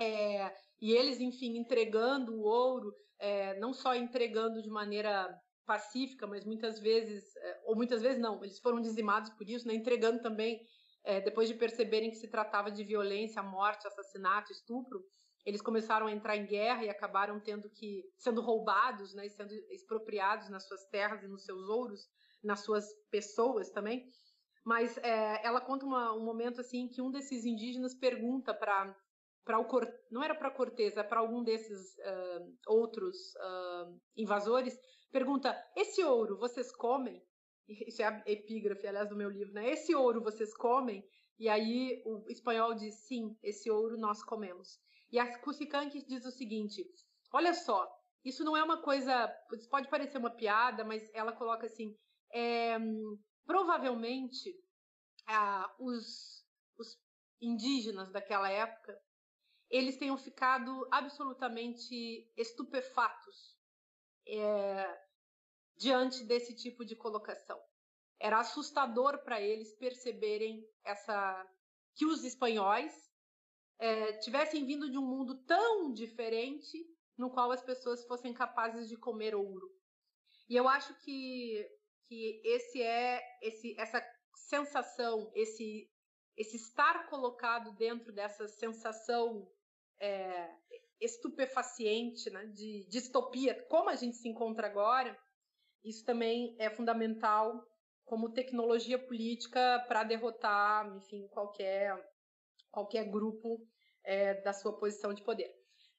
é, 0.00 0.52
e 0.80 0.92
eles, 0.92 1.20
enfim, 1.20 1.56
entregando 1.56 2.34
o 2.34 2.42
ouro, 2.42 2.94
é, 3.18 3.58
não 3.58 3.72
só 3.72 3.94
entregando 3.94 4.62
de 4.62 4.68
maneira 4.68 5.28
pacífica, 5.66 6.26
mas 6.26 6.44
muitas 6.44 6.78
vezes, 6.78 7.36
é, 7.36 7.60
ou 7.64 7.76
muitas 7.76 8.00
vezes 8.00 8.20
não, 8.20 8.42
eles 8.42 8.58
foram 8.60 8.80
dizimados 8.80 9.30
por 9.30 9.48
isso, 9.48 9.66
né, 9.66 9.74
entregando 9.74 10.22
também, 10.22 10.60
é, 11.04 11.20
depois 11.20 11.48
de 11.48 11.54
perceberem 11.54 12.10
que 12.10 12.16
se 12.16 12.28
tratava 12.28 12.70
de 12.70 12.82
violência, 12.84 13.42
morte, 13.42 13.86
assassinato, 13.86 14.52
estupro, 14.52 15.04
eles 15.44 15.62
começaram 15.62 16.06
a 16.06 16.12
entrar 16.12 16.36
em 16.36 16.46
guerra 16.46 16.84
e 16.84 16.90
acabaram 16.90 17.38
tendo 17.38 17.70
que 17.70 18.02
sendo 18.16 18.40
roubados, 18.40 19.14
né, 19.14 19.28
sendo 19.28 19.52
expropriados 19.70 20.48
nas 20.48 20.66
suas 20.66 20.84
terras 20.86 21.22
e 21.22 21.28
nos 21.28 21.44
seus 21.44 21.68
ouros, 21.68 22.08
nas 22.42 22.60
suas 22.60 22.86
pessoas 23.10 23.70
também. 23.70 24.04
Mas 24.64 24.98
é, 24.98 25.46
ela 25.46 25.60
conta 25.60 25.86
uma, 25.86 26.12
um 26.12 26.24
momento 26.24 26.60
assim 26.60 26.88
que 26.88 27.00
um 27.00 27.10
desses 27.10 27.44
indígenas 27.44 27.94
pergunta 27.94 28.52
para 28.52 28.94
para 29.44 29.60
o 29.60 29.66
não 30.10 30.24
era 30.24 30.34
para 30.34 30.50
Cortez, 30.50 30.96
é 30.96 31.04
para 31.04 31.20
algum 31.20 31.44
desses 31.44 31.94
uh, 31.98 32.56
outros 32.66 33.16
uh, 33.36 33.96
invasores, 34.16 34.76
pergunta: 35.10 35.54
esse 35.74 36.02
ouro 36.02 36.38
vocês 36.38 36.74
comem? 36.74 37.22
Isso 37.68 38.00
é 38.02 38.06
a 38.06 38.22
epígrafe, 38.26 38.86
aliás, 38.86 39.08
do 39.08 39.16
meu 39.16 39.28
livro, 39.28 39.52
né? 39.52 39.70
Esse 39.70 39.94
ouro 39.94 40.22
vocês 40.22 40.54
comem? 40.54 41.04
E 41.38 41.48
aí 41.48 42.02
o 42.04 42.24
espanhol 42.28 42.74
diz: 42.74 42.94
sim, 43.06 43.36
esse 43.42 43.70
ouro 43.70 43.96
nós 43.96 44.22
comemos. 44.22 44.80
E 45.10 45.18
a 45.18 45.38
Kusikanki 45.38 46.04
diz 46.06 46.24
o 46.24 46.30
seguinte: 46.30 46.84
olha 47.32 47.54
só, 47.54 47.88
isso 48.24 48.44
não 48.44 48.56
é 48.56 48.62
uma 48.62 48.82
coisa, 48.82 49.28
pode 49.70 49.88
parecer 49.88 50.18
uma 50.18 50.30
piada, 50.30 50.84
mas 50.84 51.10
ela 51.12 51.32
coloca 51.32 51.66
assim: 51.66 51.96
é, 52.32 52.76
provavelmente 53.44 54.54
ah, 55.26 55.74
os, 55.78 56.44
os 56.78 56.98
indígenas 57.40 58.10
daquela 58.10 58.50
época 58.50 58.98
eles 59.68 59.96
tenham 59.96 60.16
ficado 60.16 60.86
absolutamente 60.92 62.30
estupefatos 62.36 63.55
é, 64.26 65.00
diante 65.76 66.24
desse 66.24 66.54
tipo 66.54 66.84
de 66.84 66.96
colocação. 66.96 67.60
Era 68.18 68.40
assustador 68.40 69.22
para 69.24 69.40
eles 69.40 69.72
perceberem 69.74 70.66
essa 70.84 71.46
que 71.94 72.06
os 72.06 72.24
espanhóis 72.24 72.92
é, 73.78 74.12
tivessem 74.18 74.66
vindo 74.66 74.90
de 74.90 74.98
um 74.98 75.06
mundo 75.06 75.34
tão 75.44 75.92
diferente 75.92 76.86
no 77.16 77.30
qual 77.30 77.50
as 77.50 77.62
pessoas 77.62 78.04
fossem 78.04 78.32
capazes 78.32 78.88
de 78.88 78.96
comer 78.96 79.34
ouro. 79.34 79.70
E 80.48 80.56
eu 80.56 80.68
acho 80.68 80.94
que, 81.00 81.66
que 82.06 82.40
esse 82.44 82.82
é 82.82 83.22
esse, 83.42 83.74
essa 83.78 84.02
sensação, 84.34 85.30
esse 85.34 85.90
esse 86.36 86.56
estar 86.56 87.08
colocado 87.08 87.72
dentro 87.76 88.12
dessa 88.12 88.46
sensação 88.46 89.50
é, 89.98 90.54
estupefaciente, 91.00 92.30
né, 92.30 92.46
de 92.46 92.86
distopia, 92.88 93.54
como 93.68 93.90
a 93.90 93.96
gente 93.96 94.16
se 94.16 94.28
encontra 94.28 94.66
agora, 94.66 95.16
isso 95.84 96.04
também 96.04 96.56
é 96.58 96.70
fundamental 96.70 97.64
como 98.04 98.32
tecnologia 98.32 98.98
política 98.98 99.84
para 99.88 100.04
derrotar, 100.04 100.86
enfim, 100.96 101.26
qualquer 101.28 101.94
qualquer 102.70 103.04
grupo 103.10 103.66
é, 104.04 104.34
da 104.42 104.52
sua 104.52 104.76
posição 104.78 105.14
de 105.14 105.22
poder. 105.22 105.50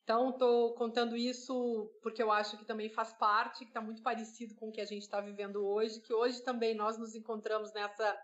Então, 0.03 0.29
estou 0.29 0.73
contando 0.75 1.17
isso 1.17 1.91
porque 2.01 2.23
eu 2.23 2.31
acho 2.31 2.57
que 2.57 2.65
também 2.65 2.89
faz 2.89 3.11
parte, 3.13 3.65
que 3.65 3.71
está 3.71 3.81
muito 3.81 4.01
parecido 4.01 4.55
com 4.55 4.69
o 4.69 4.71
que 4.71 4.79
a 4.79 4.85
gente 4.85 5.01
está 5.01 5.19
vivendo 5.19 5.65
hoje, 5.67 5.99
que 5.99 6.13
hoje 6.13 6.41
também 6.43 6.73
nós 6.73 6.97
nos 6.97 7.13
encontramos 7.13 7.73
nessa 7.73 8.17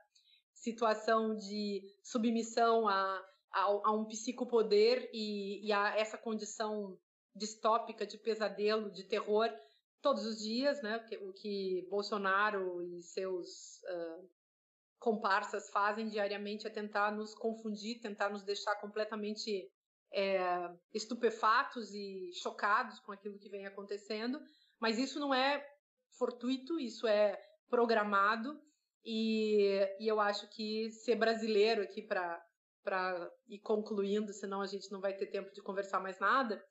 situação 0.53 1.35
de 1.35 1.81
submissão 2.01 2.87
a, 2.87 3.25
a, 3.53 3.61
a 3.61 3.91
um 3.91 4.05
psicopoder 4.05 5.09
e, 5.13 5.65
e 5.65 5.71
a 5.71 5.95
essa 5.97 6.17
condição 6.17 6.97
distópica 7.35 8.05
de 8.05 8.17
pesadelo, 8.17 8.91
de 8.91 9.03
terror, 9.03 9.49
todos 10.01 10.25
os 10.25 10.39
dias, 10.39 10.81
né? 10.81 10.97
O 10.97 11.05
que, 11.05 11.17
o 11.17 11.33
que 11.33 11.87
Bolsonaro 11.89 12.81
e 12.81 13.01
seus 13.01 13.81
uh, 13.83 14.29
comparsas 14.99 15.69
fazem 15.69 16.09
diariamente 16.09 16.67
é 16.67 16.69
tentar 16.69 17.11
nos 17.11 17.33
confundir, 17.33 18.01
tentar 18.01 18.29
nos 18.29 18.43
deixar 18.43 18.75
completamente 18.75 19.71
é, 20.11 20.69
estupefatos 20.93 21.93
e 21.93 22.31
chocados 22.33 22.99
com 22.99 23.11
aquilo 23.11 23.39
que 23.39 23.49
vem 23.49 23.65
acontecendo. 23.65 24.39
Mas 24.79 24.97
isso 24.97 25.19
não 25.19 25.33
é 25.33 25.65
fortuito, 26.17 26.79
isso 26.79 27.07
é 27.07 27.39
programado. 27.69 28.61
E, 29.05 29.79
e 29.99 30.07
eu 30.07 30.19
acho 30.19 30.49
que 30.49 30.91
ser 30.91 31.15
brasileiro 31.15 31.81
aqui 31.81 32.01
para 32.01 32.41
para 32.83 33.31
ir 33.47 33.59
concluindo, 33.59 34.33
senão 34.33 34.61
a 34.61 34.67
gente 34.67 34.91
não 34.91 34.99
vai 34.99 35.15
ter 35.15 35.27
tempo 35.27 35.51
de 35.51 35.61
conversar 35.61 35.99
mais 35.99 36.19
nada. 36.19 36.63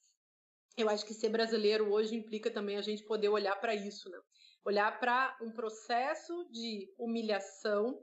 Eu 0.76 0.88
acho 0.88 1.04
que 1.04 1.14
ser 1.14 1.28
brasileiro 1.28 1.92
hoje 1.92 2.14
implica 2.14 2.50
também 2.50 2.76
a 2.76 2.82
gente 2.82 3.04
poder 3.04 3.28
olhar 3.28 3.56
para 3.56 3.74
isso, 3.74 4.08
né? 4.10 4.18
Olhar 4.64 5.00
para 5.00 5.36
um 5.42 5.52
processo 5.52 6.48
de 6.50 6.92
humilhação 6.98 7.98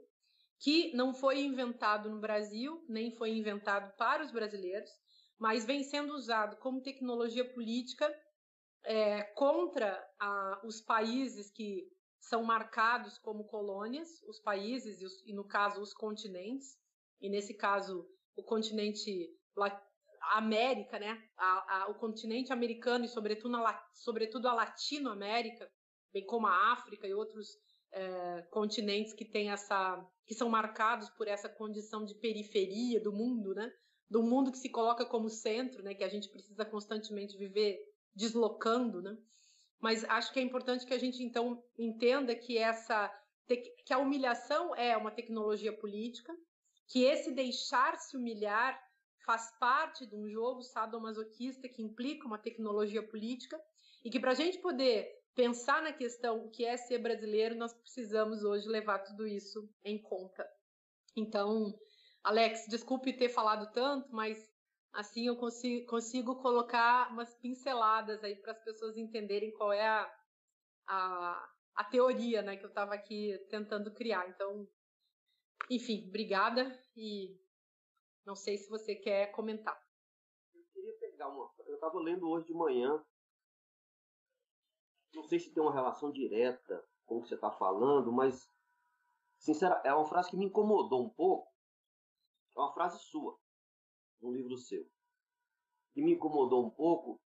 que 0.60 0.94
não 0.94 1.14
foi 1.14 1.40
inventado 1.40 2.10
no 2.10 2.20
Brasil, 2.20 2.84
nem 2.88 3.16
foi 3.16 3.30
inventado 3.30 3.96
para 3.96 4.22
os 4.22 4.30
brasileiros, 4.30 4.90
mas 5.38 5.64
vem 5.64 5.82
sendo 5.82 6.14
usado 6.14 6.56
como 6.58 6.82
tecnologia 6.82 7.50
política 7.54 8.14
é, 8.84 9.22
contra 9.34 10.06
a, 10.20 10.60
os 10.64 10.82
países 10.82 11.50
que 11.50 11.88
são 12.20 12.42
marcados 12.44 13.18
como 13.18 13.44
colônias, 13.44 14.22
os 14.28 14.38
países 14.40 15.00
e, 15.00 15.06
os, 15.06 15.26
e, 15.26 15.32
no 15.32 15.44
caso, 15.44 15.80
os 15.80 15.94
continentes, 15.94 16.78
e 17.20 17.28
nesse 17.28 17.54
caso 17.54 18.06
o 18.36 18.42
continente 18.42 19.28
a 20.22 20.38
América, 20.38 20.98
né, 20.98 21.22
a, 21.36 21.82
a, 21.82 21.90
o 21.90 21.94
continente 21.94 22.52
americano 22.52 23.04
e 23.04 23.08
sobretudo, 23.08 23.50
na, 23.50 23.84
sobretudo 23.94 24.46
a 24.48 24.54
Latinoamérica, 24.54 25.70
bem 26.12 26.24
como 26.24 26.46
a 26.46 26.72
África 26.72 27.06
e 27.06 27.14
outros 27.14 27.48
é, 27.92 28.42
continentes 28.50 29.12
que 29.12 29.24
têm 29.24 29.50
essa, 29.50 30.04
que 30.26 30.34
são 30.34 30.48
marcados 30.48 31.10
por 31.10 31.26
essa 31.26 31.48
condição 31.48 32.04
de 32.04 32.14
periferia 32.14 33.00
do 33.00 33.12
mundo, 33.12 33.54
né, 33.54 33.72
do 34.08 34.22
mundo 34.22 34.52
que 34.52 34.58
se 34.58 34.68
coloca 34.68 35.04
como 35.04 35.28
centro, 35.28 35.82
né, 35.82 35.94
que 35.94 36.04
a 36.04 36.08
gente 36.08 36.28
precisa 36.28 36.64
constantemente 36.64 37.36
viver 37.36 37.78
deslocando, 38.14 39.02
né. 39.02 39.16
Mas 39.80 40.04
acho 40.04 40.32
que 40.32 40.38
é 40.38 40.42
importante 40.42 40.84
que 40.84 40.94
a 40.94 40.98
gente 40.98 41.22
então 41.22 41.62
entenda 41.78 42.34
que 42.34 42.58
essa 42.58 43.10
que 43.84 43.92
a 43.92 43.98
humilhação 43.98 44.76
é 44.76 44.96
uma 44.96 45.10
tecnologia 45.10 45.72
política, 45.72 46.32
que 46.90 47.04
esse 47.04 47.30
deixar-se 47.30 48.16
humilhar 48.16 48.78
faz 49.24 49.56
parte 49.60 50.04
de 50.06 50.16
um 50.16 50.28
jogo 50.28 50.60
sadomasoquista 50.60 51.68
que 51.68 51.82
implica 51.82 52.26
uma 52.26 52.36
tecnologia 52.36 53.00
política 53.00 53.58
e 54.04 54.10
que 54.10 54.18
para 54.18 54.32
a 54.32 54.34
gente 54.34 54.58
poder 54.58 55.08
pensar 55.32 55.80
na 55.82 55.92
questão 55.92 56.44
o 56.44 56.50
que 56.50 56.64
é 56.64 56.76
ser 56.76 56.98
brasileiro, 56.98 57.54
nós 57.54 57.72
precisamos 57.72 58.42
hoje 58.42 58.66
levar 58.66 58.98
tudo 58.98 59.24
isso 59.24 59.72
em 59.84 60.02
conta. 60.02 60.44
Então, 61.16 61.72
Alex, 62.24 62.66
desculpe 62.68 63.12
ter 63.12 63.28
falado 63.28 63.72
tanto, 63.72 64.12
mas 64.12 64.50
assim 64.92 65.28
eu 65.28 65.36
consigo, 65.36 65.86
consigo 65.86 66.42
colocar 66.42 67.12
umas 67.12 67.32
pinceladas 67.36 68.24
aí 68.24 68.34
para 68.34 68.50
as 68.50 68.64
pessoas 68.64 68.96
entenderem 68.96 69.52
qual 69.52 69.72
é 69.72 69.86
a, 69.86 70.12
a, 70.88 71.50
a 71.76 71.84
teoria 71.84 72.42
né, 72.42 72.56
que 72.56 72.64
eu 72.64 72.68
estava 72.68 72.94
aqui 72.94 73.38
tentando 73.48 73.94
criar. 73.94 74.28
Então, 74.28 74.68
enfim, 75.68 76.06
obrigada 76.08 76.80
e 76.96 77.38
não 78.24 78.34
sei 78.34 78.56
se 78.56 78.68
você 78.68 78.94
quer 78.94 79.32
comentar. 79.32 79.78
Eu 80.54 80.64
queria 80.72 80.96
pegar 80.98 81.28
uma. 81.28 81.52
Eu 81.66 81.74
estava 81.74 81.98
lendo 81.98 82.28
hoje 82.28 82.46
de 82.46 82.54
manhã. 82.54 83.04
Não 85.12 85.24
sei 85.24 85.40
se 85.40 85.52
tem 85.52 85.62
uma 85.62 85.74
relação 85.74 86.12
direta 86.12 86.88
com 87.04 87.18
o 87.18 87.22
que 87.22 87.28
você 87.28 87.34
está 87.34 87.50
falando, 87.50 88.12
mas 88.12 88.48
Sincera, 89.40 89.80
é 89.86 89.94
uma 89.94 90.04
frase 90.04 90.30
que 90.30 90.36
me 90.36 90.44
incomodou 90.44 91.02
um 91.02 91.08
pouco. 91.08 91.50
É 92.54 92.60
uma 92.60 92.74
frase 92.74 92.98
sua, 92.98 93.38
no 94.20 94.30
livro 94.30 94.56
seu. 94.58 94.86
Que 95.94 96.02
me 96.02 96.12
incomodou 96.12 96.66
um 96.66 96.70
pouco. 96.70 97.18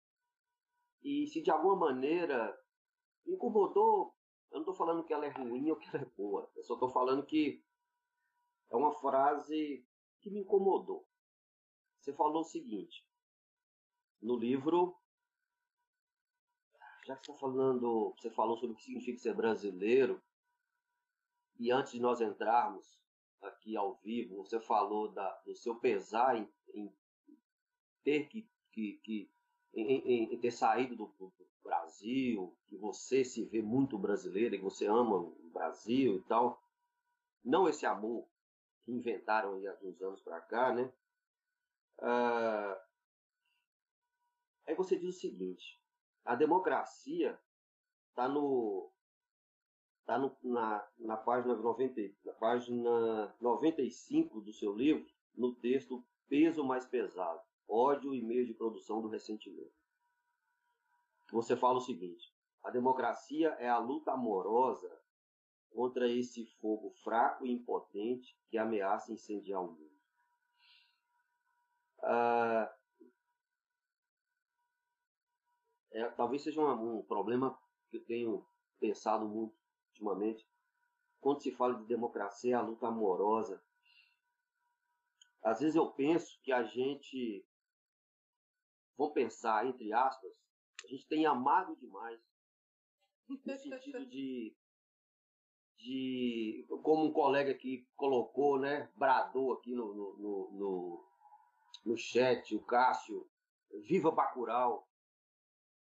E 1.02 1.26
se 1.26 1.42
de 1.42 1.50
alguma 1.50 1.74
maneira 1.74 2.56
me 3.26 3.34
incomodou, 3.34 4.14
eu 4.52 4.54
não 4.54 4.60
estou 4.60 4.74
falando 4.74 5.04
que 5.04 5.12
ela 5.12 5.26
é 5.26 5.30
ruim 5.30 5.70
ou 5.70 5.76
que 5.76 5.88
ela 5.88 6.04
é 6.04 6.10
boa. 6.16 6.48
Eu 6.54 6.62
só 6.62 6.74
estou 6.74 6.88
falando 6.88 7.26
que 7.26 7.63
é 8.70 8.76
uma 8.76 8.92
frase 8.92 9.86
que 10.20 10.30
me 10.30 10.40
incomodou. 10.40 11.06
Você 12.00 12.12
falou 12.12 12.42
o 12.42 12.44
seguinte: 12.44 13.06
no 14.20 14.36
livro, 14.36 14.96
já 17.06 17.16
que 17.16 17.26
você 17.26 17.32
está 17.32 17.34
falando, 17.34 18.14
você 18.16 18.30
falou 18.30 18.56
sobre 18.56 18.72
o 18.72 18.76
que 18.76 18.84
significa 18.84 19.18
ser 19.18 19.34
brasileiro, 19.34 20.22
e 21.58 21.70
antes 21.70 21.92
de 21.92 22.00
nós 22.00 22.20
entrarmos 22.20 22.98
aqui 23.40 23.76
ao 23.76 23.94
vivo, 23.96 24.36
você 24.36 24.60
falou 24.60 25.12
da, 25.12 25.30
do 25.42 25.54
seu 25.54 25.76
pesar 25.76 26.36
em, 26.36 26.48
em 26.74 26.92
ter 28.02 28.28
que, 28.28 28.48
que, 28.72 29.00
que 29.02 29.30
em, 29.74 29.98
em, 29.98 30.34
em, 30.34 30.40
ter 30.40 30.50
saído 30.50 30.96
do, 30.96 31.06
do, 31.18 31.32
Brasil, 31.62 32.54
que 32.66 32.76
você 32.76 33.24
se 33.24 33.42
vê 33.46 33.62
muito 33.62 33.98
brasileiro, 33.98 34.56
que 34.56 34.62
você 34.62 34.86
ama 34.86 35.16
o 35.16 35.50
Brasil 35.50 36.16
e 36.18 36.22
tal. 36.24 36.62
Não 37.42 37.66
esse 37.66 37.86
amor 37.86 38.28
que 38.84 38.92
inventaram 38.92 39.54
aí 39.54 39.66
há 39.66 39.76
uns 39.82 40.00
anos 40.02 40.20
para 40.20 40.40
cá, 40.40 40.72
né? 40.72 40.92
Ah, 42.00 42.84
aí 44.66 44.74
você 44.74 44.96
diz 44.96 45.16
o 45.16 45.20
seguinte: 45.20 45.80
a 46.24 46.34
democracia 46.34 47.38
está 48.10 48.28
no 48.28 48.90
tá 50.04 50.18
no, 50.18 50.36
na, 50.42 50.86
na 50.98 51.16
página 51.16 51.54
90, 51.54 52.00
na 52.24 52.32
página 52.34 53.34
95 53.40 54.40
do 54.40 54.52
seu 54.52 54.74
livro, 54.74 55.06
no 55.34 55.54
texto 55.54 56.04
Peso 56.28 56.64
mais 56.64 56.86
pesado, 56.86 57.42
ódio 57.68 58.14
e 58.14 58.22
meio 58.22 58.46
de 58.46 58.54
produção 58.54 59.02
do 59.02 59.08
ressentimento. 59.08 59.74
Você 61.30 61.56
fala 61.56 61.78
o 61.78 61.82
seguinte: 61.82 62.34
a 62.62 62.70
democracia 62.70 63.48
é 63.58 63.68
a 63.68 63.78
luta 63.78 64.12
amorosa 64.12 65.03
contra 65.74 66.08
esse 66.08 66.46
fogo 66.60 66.92
fraco 67.02 67.44
e 67.44 67.50
impotente 67.50 68.38
que 68.48 68.56
ameaça 68.56 69.12
incendiar 69.12 69.60
o 69.60 69.72
mundo. 69.72 70.00
Ah, 72.00 72.72
é, 75.90 76.08
talvez 76.10 76.42
seja 76.42 76.60
um, 76.60 76.98
um, 76.98 77.02
problema 77.02 77.58
que 77.90 77.96
eu 77.96 78.04
tenho 78.04 78.46
pensado 78.78 79.26
muito 79.26 79.56
ultimamente. 79.88 80.48
Quando 81.20 81.42
se 81.42 81.50
fala 81.50 81.74
de 81.74 81.84
democracia, 81.86 82.58
a 82.58 82.62
luta 82.62 82.86
amorosa. 82.86 83.60
Às 85.42 85.60
vezes 85.60 85.74
eu 85.74 85.90
penso 85.90 86.40
que 86.42 86.52
a 86.52 86.62
gente, 86.62 87.44
vou 88.96 89.12
pensar 89.12 89.66
entre 89.66 89.92
aspas, 89.92 90.32
a 90.84 90.86
gente 90.86 91.06
tem 91.08 91.26
amado 91.26 91.74
demais 91.76 92.20
no 93.28 93.58
sentido 93.58 94.06
de 94.06 94.54
de 95.84 96.66
como 96.82 97.04
um 97.04 97.12
colega 97.12 97.50
aqui 97.50 97.86
colocou, 97.94 98.58
né, 98.58 98.90
bradou 98.96 99.52
aqui 99.52 99.74
no, 99.74 99.94
no, 99.94 100.50
no, 100.50 101.04
no, 101.84 101.96
chat, 101.96 102.56
o 102.56 102.62
Cássio, 102.62 103.28
viva 103.82 104.10
Bacurau. 104.10 104.88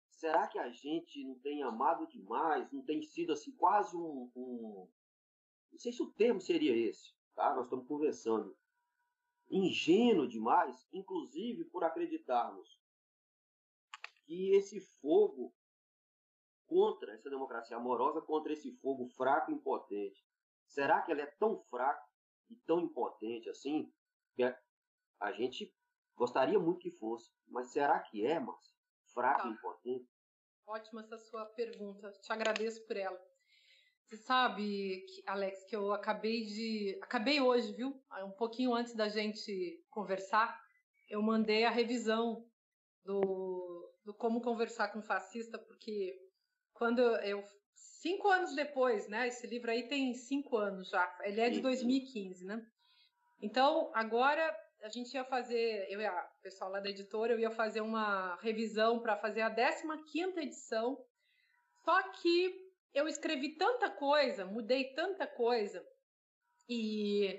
Será 0.08 0.46
que 0.46 0.58
a 0.60 0.70
gente 0.70 1.24
não 1.24 1.34
tem 1.40 1.64
amado 1.64 2.06
demais, 2.06 2.70
não 2.70 2.82
tem 2.82 3.02
sido 3.02 3.32
assim 3.32 3.50
quase 3.52 3.96
um, 3.96 4.30
um 4.36 4.88
não 5.72 5.78
sei 5.78 5.92
se 5.92 6.02
o 6.02 6.10
termo 6.12 6.40
seria 6.40 6.76
esse, 6.76 7.12
tá? 7.34 7.54
Nós 7.54 7.64
estamos 7.64 7.86
conversando. 7.86 8.56
Ingênuo 9.50 10.28
demais, 10.28 10.86
inclusive 10.92 11.64
por 11.64 11.82
acreditarmos 11.82 12.78
que 14.24 14.50
esse 14.50 14.80
fogo 14.80 15.52
contra 16.70 17.12
essa 17.12 17.28
democracia 17.28 17.76
amorosa, 17.76 18.22
contra 18.22 18.52
esse 18.52 18.70
fogo 18.76 19.08
fraco 19.08 19.50
e 19.50 19.54
impotente. 19.54 20.24
Será 20.68 21.02
que 21.02 21.10
ela 21.10 21.20
é 21.20 21.26
tão 21.26 21.60
fraca 21.64 22.00
e 22.48 22.54
tão 22.64 22.78
impotente 22.78 23.50
assim 23.50 23.92
que 24.36 24.44
a 25.18 25.32
gente 25.32 25.74
gostaria 26.14 26.60
muito 26.60 26.78
que 26.78 26.92
fosse, 26.92 27.28
mas 27.48 27.72
será 27.72 27.98
que 27.98 28.24
é, 28.24 28.38
Márcia? 28.38 28.72
Fraca 29.12 29.42
tá. 29.42 29.48
e 29.48 29.52
impotente? 29.52 30.08
Ótima 30.64 31.00
essa 31.00 31.18
sua 31.18 31.44
pergunta. 31.44 32.12
Te 32.12 32.32
agradeço 32.32 32.86
por 32.86 32.96
ela. 32.96 33.20
Você 34.04 34.16
sabe, 34.16 35.04
Alex, 35.26 35.64
que 35.64 35.74
eu 35.74 35.92
acabei 35.92 36.44
de. 36.44 36.98
Acabei 37.02 37.40
hoje, 37.40 37.72
viu? 37.72 38.00
Um 38.24 38.30
pouquinho 38.30 38.74
antes 38.74 38.94
da 38.94 39.08
gente 39.08 39.84
conversar, 39.90 40.56
eu 41.08 41.20
mandei 41.20 41.64
a 41.64 41.70
revisão 41.70 42.48
do, 43.04 43.92
do 44.04 44.14
Como 44.14 44.40
Conversar 44.40 44.92
com 44.92 45.02
Fascista, 45.02 45.58
porque 45.58 46.29
quando 46.80 47.02
eu 47.02 47.44
cinco 47.74 48.26
anos 48.28 48.54
depois, 48.54 49.06
né? 49.06 49.28
Esse 49.28 49.46
livro 49.46 49.70
aí 49.70 49.86
tem 49.86 50.14
cinco 50.14 50.56
anos 50.56 50.88
já. 50.88 51.14
Ele 51.24 51.38
é 51.38 51.50
de 51.50 51.60
2015, 51.60 52.46
né? 52.46 52.66
Então 53.42 53.90
agora 53.92 54.42
a 54.82 54.88
gente 54.88 55.12
ia 55.12 55.22
fazer, 55.22 55.86
eu 55.90 56.00
e 56.00 56.06
a 56.06 56.30
pessoal 56.42 56.70
lá 56.70 56.80
da 56.80 56.88
editora, 56.88 57.34
eu 57.34 57.38
ia 57.38 57.50
fazer 57.50 57.82
uma 57.82 58.34
revisão 58.36 58.98
para 58.98 59.14
fazer 59.18 59.42
a 59.42 59.54
15 59.54 60.04
quinta 60.10 60.40
edição. 60.40 60.96
Só 61.84 62.02
que 62.12 62.54
eu 62.94 63.06
escrevi 63.06 63.56
tanta 63.56 63.90
coisa, 63.90 64.46
mudei 64.46 64.94
tanta 64.94 65.26
coisa 65.26 65.86
e 66.66 67.38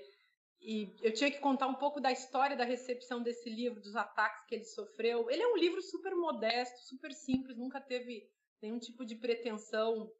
e 0.64 0.96
eu 1.02 1.12
tinha 1.12 1.32
que 1.32 1.40
contar 1.40 1.66
um 1.66 1.74
pouco 1.74 2.00
da 2.00 2.12
história 2.12 2.56
da 2.56 2.64
recepção 2.64 3.24
desse 3.24 3.50
livro, 3.50 3.82
dos 3.82 3.96
ataques 3.96 4.46
que 4.46 4.54
ele 4.54 4.66
sofreu. 4.66 5.28
Ele 5.32 5.42
é 5.42 5.48
um 5.48 5.58
livro 5.58 5.82
super 5.82 6.14
modesto, 6.14 6.86
super 6.86 7.12
simples, 7.12 7.58
nunca 7.58 7.82
teve 7.82 8.30
nenhum 8.62 8.80
tipo 8.80 9.06
de 9.06 9.16
pretensão 9.16 10.12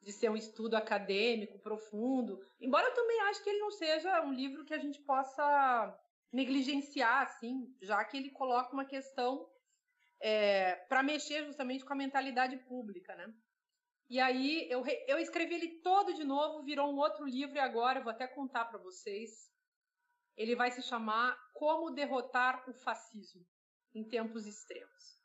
de 0.00 0.12
ser 0.12 0.30
um 0.30 0.36
estudo 0.36 0.76
acadêmico 0.76 1.58
profundo. 1.58 2.40
Embora 2.60 2.86
eu 2.86 2.94
também 2.94 3.20
acho 3.22 3.42
que 3.42 3.50
ele 3.50 3.58
não 3.58 3.70
seja 3.70 4.22
um 4.22 4.32
livro 4.32 4.64
que 4.64 4.74
a 4.74 4.78
gente 4.78 5.00
possa 5.00 5.98
negligenciar, 6.32 7.22
assim, 7.22 7.74
já 7.82 8.04
que 8.04 8.16
ele 8.16 8.30
coloca 8.30 8.72
uma 8.72 8.84
questão 8.84 9.48
é, 10.20 10.74
para 10.88 11.02
mexer 11.02 11.44
justamente 11.44 11.84
com 11.84 11.92
a 11.92 11.96
mentalidade 11.96 12.56
pública, 12.58 13.14
né? 13.16 13.32
E 14.10 14.18
aí 14.20 14.66
eu, 14.70 14.82
eu 15.06 15.18
escrevi 15.18 15.54
ele 15.54 15.80
todo 15.80 16.14
de 16.14 16.24
novo, 16.24 16.64
virou 16.64 16.90
um 16.90 16.96
outro 16.96 17.26
livro 17.26 17.56
e 17.56 17.60
agora 17.60 17.98
eu 17.98 18.04
vou 18.04 18.12
até 18.12 18.26
contar 18.26 18.64
para 18.64 18.78
vocês. 18.78 19.52
Ele 20.36 20.56
vai 20.56 20.70
se 20.70 20.82
chamar 20.82 21.36
Como 21.52 21.90
Derrotar 21.90 22.64
o 22.68 22.72
Fascismo 22.72 23.44
em 23.94 24.04
Tempos 24.04 24.46
Extremos. 24.46 25.17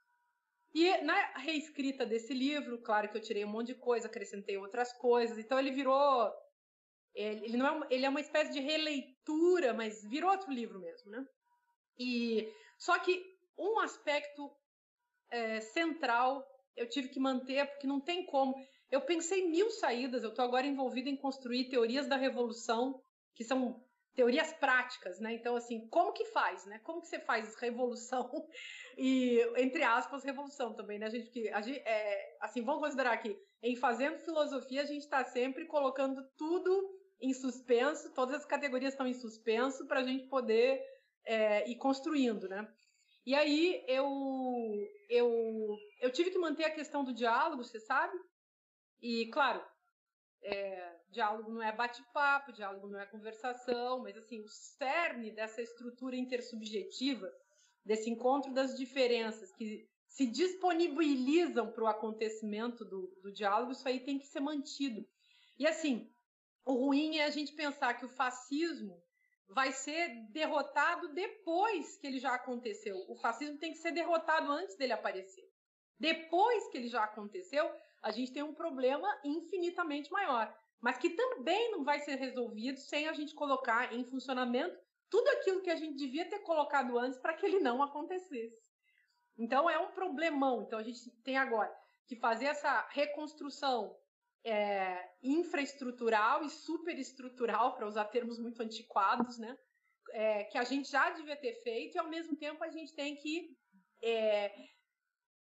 E 0.73 1.01
na 1.01 1.37
reescrita 1.37 2.05
desse 2.05 2.33
livro, 2.33 2.81
claro 2.81 3.09
que 3.09 3.17
eu 3.17 3.21
tirei 3.21 3.45
um 3.45 3.49
monte 3.49 3.67
de 3.67 3.75
coisa, 3.75 4.07
acrescentei 4.07 4.57
outras 4.57 4.91
coisas, 4.93 5.37
então 5.37 5.59
ele 5.59 5.71
virou. 5.71 6.31
Ele, 7.13 7.55
não 7.57 7.67
é 7.67 7.71
uma, 7.71 7.87
ele 7.91 8.05
é 8.05 8.09
uma 8.09 8.21
espécie 8.21 8.51
de 8.51 8.59
releitura, 8.59 9.71
mas 9.73 10.03
virou 10.03 10.31
outro 10.31 10.51
livro 10.51 10.79
mesmo, 10.79 11.11
né? 11.11 11.23
E 11.99 12.51
só 12.79 12.97
que 12.97 13.23
um 13.55 13.79
aspecto 13.79 14.51
é, 15.29 15.61
central 15.61 16.43
eu 16.75 16.89
tive 16.89 17.09
que 17.09 17.19
manter, 17.19 17.67
porque 17.67 17.85
não 17.85 18.01
tem 18.01 18.25
como. 18.25 18.55
Eu 18.89 19.01
pensei 19.01 19.47
mil 19.47 19.69
saídas, 19.69 20.23
eu 20.23 20.29
estou 20.29 20.43
agora 20.43 20.65
envolvida 20.65 21.07
em 21.09 21.17
construir 21.17 21.69
teorias 21.69 22.07
da 22.07 22.15
revolução, 22.15 22.99
que 23.35 23.43
são 23.43 23.83
teorias 24.15 24.53
práticas, 24.53 25.19
né? 25.19 25.33
Então, 25.33 25.55
assim, 25.55 25.87
como 25.87 26.13
que 26.13 26.25
faz, 26.25 26.65
né? 26.65 26.79
Como 26.83 27.01
que 27.01 27.07
você 27.07 27.19
faz 27.19 27.55
revolução 27.55 28.29
e, 28.97 29.39
entre 29.57 29.83
aspas, 29.83 30.23
revolução 30.23 30.73
também, 30.73 30.99
né? 30.99 31.07
A 31.07 31.09
gente, 31.09 31.29
que, 31.29 31.49
a 31.49 31.61
gente 31.61 31.79
é, 31.79 32.37
assim, 32.41 32.63
vamos 32.63 32.81
considerar 32.81 33.17
que 33.17 33.37
em 33.61 33.75
fazendo 33.75 34.19
filosofia 34.19 34.81
a 34.81 34.85
gente 34.85 35.03
está 35.03 35.23
sempre 35.23 35.65
colocando 35.65 36.23
tudo 36.37 36.99
em 37.19 37.33
suspenso, 37.33 38.13
todas 38.13 38.35
as 38.35 38.45
categorias 38.45 38.93
estão 38.93 39.07
em 39.07 39.13
suspenso 39.13 39.87
para 39.87 40.01
a 40.01 40.03
gente 40.03 40.27
poder 40.27 40.81
é, 41.25 41.69
ir 41.69 41.75
construindo, 41.77 42.47
né? 42.47 42.67
E 43.25 43.33
aí 43.33 43.83
eu, 43.87 44.05
eu, 45.09 45.77
eu 46.01 46.11
tive 46.11 46.29
que 46.29 46.37
manter 46.37 46.65
a 46.65 46.73
questão 46.73 47.03
do 47.03 47.13
diálogo, 47.13 47.63
você 47.63 47.79
sabe? 47.79 48.17
E, 49.01 49.27
claro, 49.27 49.63
é, 50.43 50.99
diálogo 51.09 51.51
não 51.51 51.61
é 51.61 51.71
bate-papo, 51.71 52.51
diálogo 52.51 52.87
não 52.87 52.99
é 52.99 53.05
conversação, 53.05 53.99
mas 53.99 54.17
assim, 54.17 54.41
o 54.41 54.47
cerne 54.47 55.31
dessa 55.31 55.61
estrutura 55.61 56.15
intersubjetiva, 56.15 57.31
desse 57.85 58.09
encontro 58.09 58.53
das 58.53 58.77
diferenças 58.77 59.51
que 59.53 59.87
se 60.07 60.27
disponibilizam 60.27 61.71
para 61.71 61.83
o 61.83 61.87
acontecimento 61.87 62.85
do, 62.85 63.07
do 63.21 63.31
diálogo, 63.31 63.71
isso 63.71 63.87
aí 63.87 63.99
tem 63.99 64.19
que 64.19 64.27
ser 64.27 64.39
mantido. 64.39 65.07
E 65.57 65.65
assim, 65.65 66.11
o 66.65 66.73
ruim 66.73 67.17
é 67.17 67.25
a 67.25 67.29
gente 67.29 67.53
pensar 67.53 67.95
que 67.95 68.05
o 68.05 68.09
fascismo 68.09 69.01
vai 69.49 69.71
ser 69.71 70.09
derrotado 70.31 71.13
depois 71.13 71.97
que 71.97 72.07
ele 72.07 72.19
já 72.19 72.35
aconteceu. 72.35 72.95
O 73.07 73.15
fascismo 73.15 73.57
tem 73.57 73.71
que 73.71 73.79
ser 73.79 73.91
derrotado 73.91 74.51
antes 74.51 74.75
dele 74.77 74.93
aparecer. 74.93 75.43
Depois 75.99 76.67
que 76.69 76.77
ele 76.77 76.89
já 76.89 77.03
aconteceu, 77.03 77.69
a 78.03 78.11
gente 78.11 78.33
tem 78.33 78.43
um 78.43 78.53
problema 78.53 79.07
infinitamente 79.23 80.11
maior. 80.11 80.53
mas 80.81 80.97
que 80.97 81.11
também 81.11 81.71
não 81.71 81.85
vai 81.85 82.01
ser 82.01 82.15
resolvido 82.15 82.77
sem 82.77 83.07
a 83.07 83.13
gente 83.13 83.33
colocar 83.33 83.93
em 83.93 84.03
funcionamento 84.03 84.77
tudo 85.09 85.29
aquilo 85.29 85.61
que 85.61 85.69
a 85.69 85.77
gente 85.77 85.95
devia 85.95 86.25
ter 86.25 86.39
colocado 86.39 86.99
antes 86.99 87.17
para 87.17 87.33
que 87.33 87.45
ele 87.45 87.61
não 87.61 87.81
acontecesse. 87.81 88.69
Então 89.37 89.69
é 89.69 89.79
um 89.79 89.91
problemão. 89.91 90.63
Então 90.63 90.77
a 90.77 90.83
gente 90.83 91.09
tem 91.23 91.37
agora 91.37 91.73
que 92.05 92.17
fazer 92.17 92.45
essa 92.45 92.85
reconstrução 92.89 93.97
é, 94.43 95.09
infraestrutural 95.21 96.43
e 96.43 96.49
superestrutural, 96.49 97.75
para 97.75 97.87
usar 97.87 98.05
termos 98.05 98.37
muito 98.37 98.61
antiquados, 98.61 99.37
né? 99.37 99.57
É, 100.11 100.43
que 100.43 100.57
a 100.57 100.63
gente 100.63 100.91
já 100.91 101.09
devia 101.11 101.37
ter 101.37 101.53
feito 101.63 101.95
e 101.95 101.99
ao 101.99 102.09
mesmo 102.09 102.35
tempo 102.35 102.61
a 102.63 102.69
gente 102.69 102.93
tem 102.93 103.15
que 103.15 103.57
é, 104.01 104.53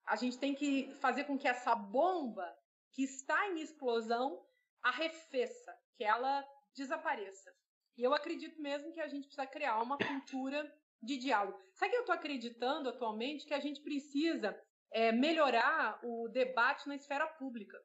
a 0.06 0.16
gente 0.16 0.38
tem 0.38 0.54
que 0.54 0.92
fazer 0.94 1.24
com 1.24 1.38
que 1.38 1.48
essa 1.48 1.74
bomba 1.74 2.46
que 2.92 3.04
está 3.04 3.48
em 3.48 3.60
explosão 3.60 4.44
arrefeça, 4.82 5.74
que 5.96 6.04
ela 6.04 6.44
desapareça. 6.74 7.52
E 7.96 8.02
eu 8.02 8.14
acredito 8.14 8.60
mesmo 8.60 8.92
que 8.92 9.00
a 9.00 9.08
gente 9.08 9.24
precisa 9.24 9.46
criar 9.46 9.80
uma 9.82 9.98
cultura 9.98 10.70
de 11.02 11.16
diálogo. 11.18 11.58
Sabe 11.74 11.90
que 11.90 11.96
eu 11.96 12.00
estou 12.00 12.14
acreditando 12.14 12.88
atualmente 12.88 13.46
que 13.46 13.54
a 13.54 13.60
gente 13.60 13.80
precisa 13.80 14.58
é, 14.90 15.12
melhorar 15.12 15.98
o 16.02 16.28
debate 16.28 16.86
na 16.88 16.96
esfera 16.96 17.26
pública. 17.26 17.78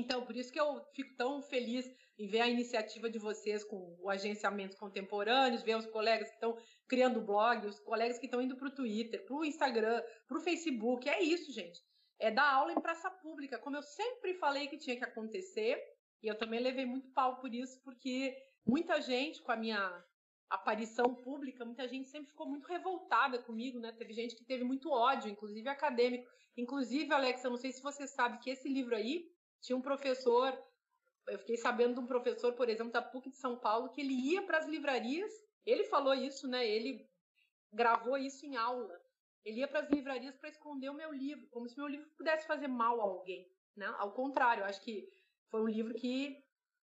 Então, 0.00 0.24
por 0.24 0.34
isso 0.34 0.50
que 0.50 0.58
eu 0.58 0.82
fico 0.94 1.14
tão 1.14 1.42
feliz 1.42 1.84
em 2.18 2.26
ver 2.26 2.40
a 2.40 2.48
iniciativa 2.48 3.10
de 3.10 3.18
vocês 3.18 3.62
com 3.62 3.98
o 4.00 4.08
agenciamento 4.08 4.78
contemporâneos, 4.78 5.62
ver 5.62 5.76
os 5.76 5.86
colegas 5.86 6.28
que 6.28 6.34
estão 6.36 6.56
criando 6.88 7.20
blog, 7.20 7.66
os 7.66 7.78
colegas 7.80 8.18
que 8.18 8.24
estão 8.24 8.40
indo 8.40 8.56
para 8.56 8.68
o 8.68 8.74
Twitter, 8.74 9.22
para 9.26 9.36
o 9.36 9.44
Instagram, 9.44 10.02
para 10.26 10.38
o 10.38 10.40
Facebook. 10.40 11.06
É 11.06 11.22
isso, 11.22 11.52
gente. 11.52 11.78
É 12.18 12.30
dar 12.30 12.50
aula 12.50 12.72
em 12.72 12.80
praça 12.80 13.10
pública, 13.10 13.58
como 13.58 13.76
eu 13.76 13.82
sempre 13.82 14.34
falei 14.34 14.68
que 14.68 14.78
tinha 14.78 14.96
que 14.96 15.04
acontecer. 15.04 15.78
E 16.22 16.28
eu 16.28 16.36
também 16.36 16.60
levei 16.60 16.86
muito 16.86 17.12
pau 17.12 17.38
por 17.38 17.54
isso, 17.54 17.78
porque 17.82 18.34
muita 18.66 19.02
gente, 19.02 19.42
com 19.42 19.52
a 19.52 19.56
minha 19.56 20.04
aparição 20.48 21.14
pública, 21.14 21.64
muita 21.64 21.86
gente 21.86 22.08
sempre 22.08 22.30
ficou 22.30 22.48
muito 22.48 22.66
revoltada 22.66 23.38
comigo, 23.42 23.78
né? 23.78 23.92
Teve 23.92 24.14
gente 24.14 24.34
que 24.34 24.44
teve 24.46 24.64
muito 24.64 24.90
ódio, 24.90 25.30
inclusive 25.30 25.68
acadêmico. 25.68 26.26
Inclusive, 26.56 27.12
Alex, 27.12 27.44
eu 27.44 27.50
não 27.50 27.58
sei 27.58 27.70
se 27.70 27.82
você 27.82 28.06
sabe 28.06 28.38
que 28.38 28.50
esse 28.50 28.68
livro 28.68 28.96
aí 28.96 29.28
tinha 29.60 29.76
um 29.76 29.82
professor, 29.82 30.56
eu 31.28 31.38
fiquei 31.38 31.56
sabendo 31.56 31.94
de 31.94 32.00
um 32.00 32.06
professor, 32.06 32.52
por 32.54 32.68
exemplo, 32.68 32.92
da 32.92 33.02
PUC 33.02 33.30
de 33.30 33.36
São 33.36 33.58
Paulo, 33.58 33.90
que 33.90 34.00
ele 34.00 34.14
ia 34.14 34.42
para 34.42 34.58
as 34.58 34.66
livrarias, 34.66 35.30
ele 35.64 35.84
falou 35.84 36.14
isso, 36.14 36.48
né? 36.48 36.66
Ele 36.66 37.08
gravou 37.72 38.16
isso 38.16 38.44
em 38.46 38.56
aula. 38.56 39.00
Ele 39.44 39.60
ia 39.60 39.68
para 39.68 39.80
as 39.80 39.90
livrarias 39.90 40.36
para 40.36 40.48
esconder 40.48 40.90
o 40.90 40.94
meu 40.94 41.12
livro, 41.12 41.46
como 41.50 41.68
se 41.68 41.76
meu 41.76 41.86
livro 41.86 42.08
pudesse 42.16 42.46
fazer 42.46 42.68
mal 42.68 43.00
a 43.00 43.04
alguém, 43.04 43.50
né? 43.76 43.86
Ao 43.98 44.12
contrário, 44.12 44.62
eu 44.62 44.66
acho 44.66 44.80
que 44.82 45.08
foi 45.48 45.62
um 45.62 45.68
livro 45.68 45.94
que 45.94 46.36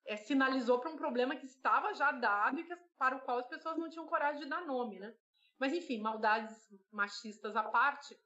é, 0.05 0.15
sinalizou 0.15 0.79
para 0.79 0.89
um 0.89 0.97
problema 0.97 1.35
que 1.35 1.45
estava 1.45 1.93
já 1.93 2.11
dado 2.11 2.59
e 2.59 2.63
que, 2.63 2.75
para 2.97 3.17
o 3.17 3.21
qual 3.21 3.39
as 3.39 3.47
pessoas 3.47 3.77
não 3.77 3.89
tinham 3.89 4.07
coragem 4.07 4.41
de 4.41 4.49
dar 4.49 4.65
nome, 4.65 4.99
né? 4.99 5.13
Mas 5.59 5.73
enfim, 5.73 5.99
maldades 5.99 6.55
machistas 6.91 7.55
à 7.55 7.63
parte, 7.63 8.17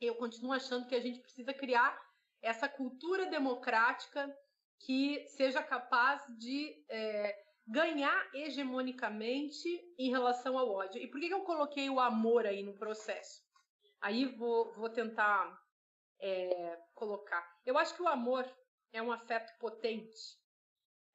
eu 0.00 0.14
continuo 0.16 0.52
achando 0.52 0.86
que 0.86 0.94
a 0.94 1.00
gente 1.00 1.20
precisa 1.20 1.52
criar 1.52 1.98
essa 2.46 2.68
cultura 2.68 3.26
democrática 3.26 4.32
que 4.78 5.26
seja 5.28 5.62
capaz 5.62 6.22
de 6.38 6.84
é, 6.88 7.36
ganhar 7.66 8.30
hegemonicamente 8.34 9.68
em 9.98 10.10
relação 10.10 10.56
ao 10.56 10.70
ódio. 10.70 11.02
E 11.02 11.08
por 11.08 11.20
que, 11.20 11.26
que 11.28 11.34
eu 11.34 11.42
coloquei 11.42 11.90
o 11.90 11.98
amor 11.98 12.46
aí 12.46 12.62
no 12.62 12.74
processo? 12.74 13.42
Aí 14.00 14.26
vou, 14.26 14.72
vou 14.74 14.88
tentar 14.88 15.60
é, 16.20 16.78
colocar. 16.94 17.44
Eu 17.64 17.76
acho 17.76 17.94
que 17.94 18.02
o 18.02 18.08
amor 18.08 18.48
é 18.92 19.02
um 19.02 19.10
afeto 19.10 19.52
potente, 19.58 20.38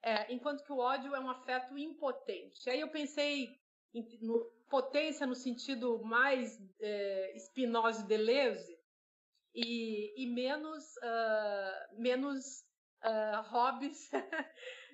é, 0.03 0.33
enquanto 0.33 0.65
que 0.65 0.73
o 0.73 0.79
ódio 0.79 1.15
é 1.15 1.19
um 1.19 1.29
afeto 1.29 1.77
impotente. 1.77 2.69
Aí 2.69 2.81
eu 2.81 2.89
pensei 2.89 3.47
em 3.93 4.05
no, 4.21 4.43
potência 4.69 5.25
no 5.25 5.35
sentido 5.35 6.03
mais 6.03 6.59
é, 6.81 7.35
Spinoza 7.37 8.03
Deleuze 8.03 8.80
e, 9.53 10.23
e 10.23 10.27
menos, 10.27 10.83
uh, 10.97 12.01
menos 12.01 12.63
uh, 13.03 13.41
hobbies, 13.49 14.09
uh, 14.13 14.19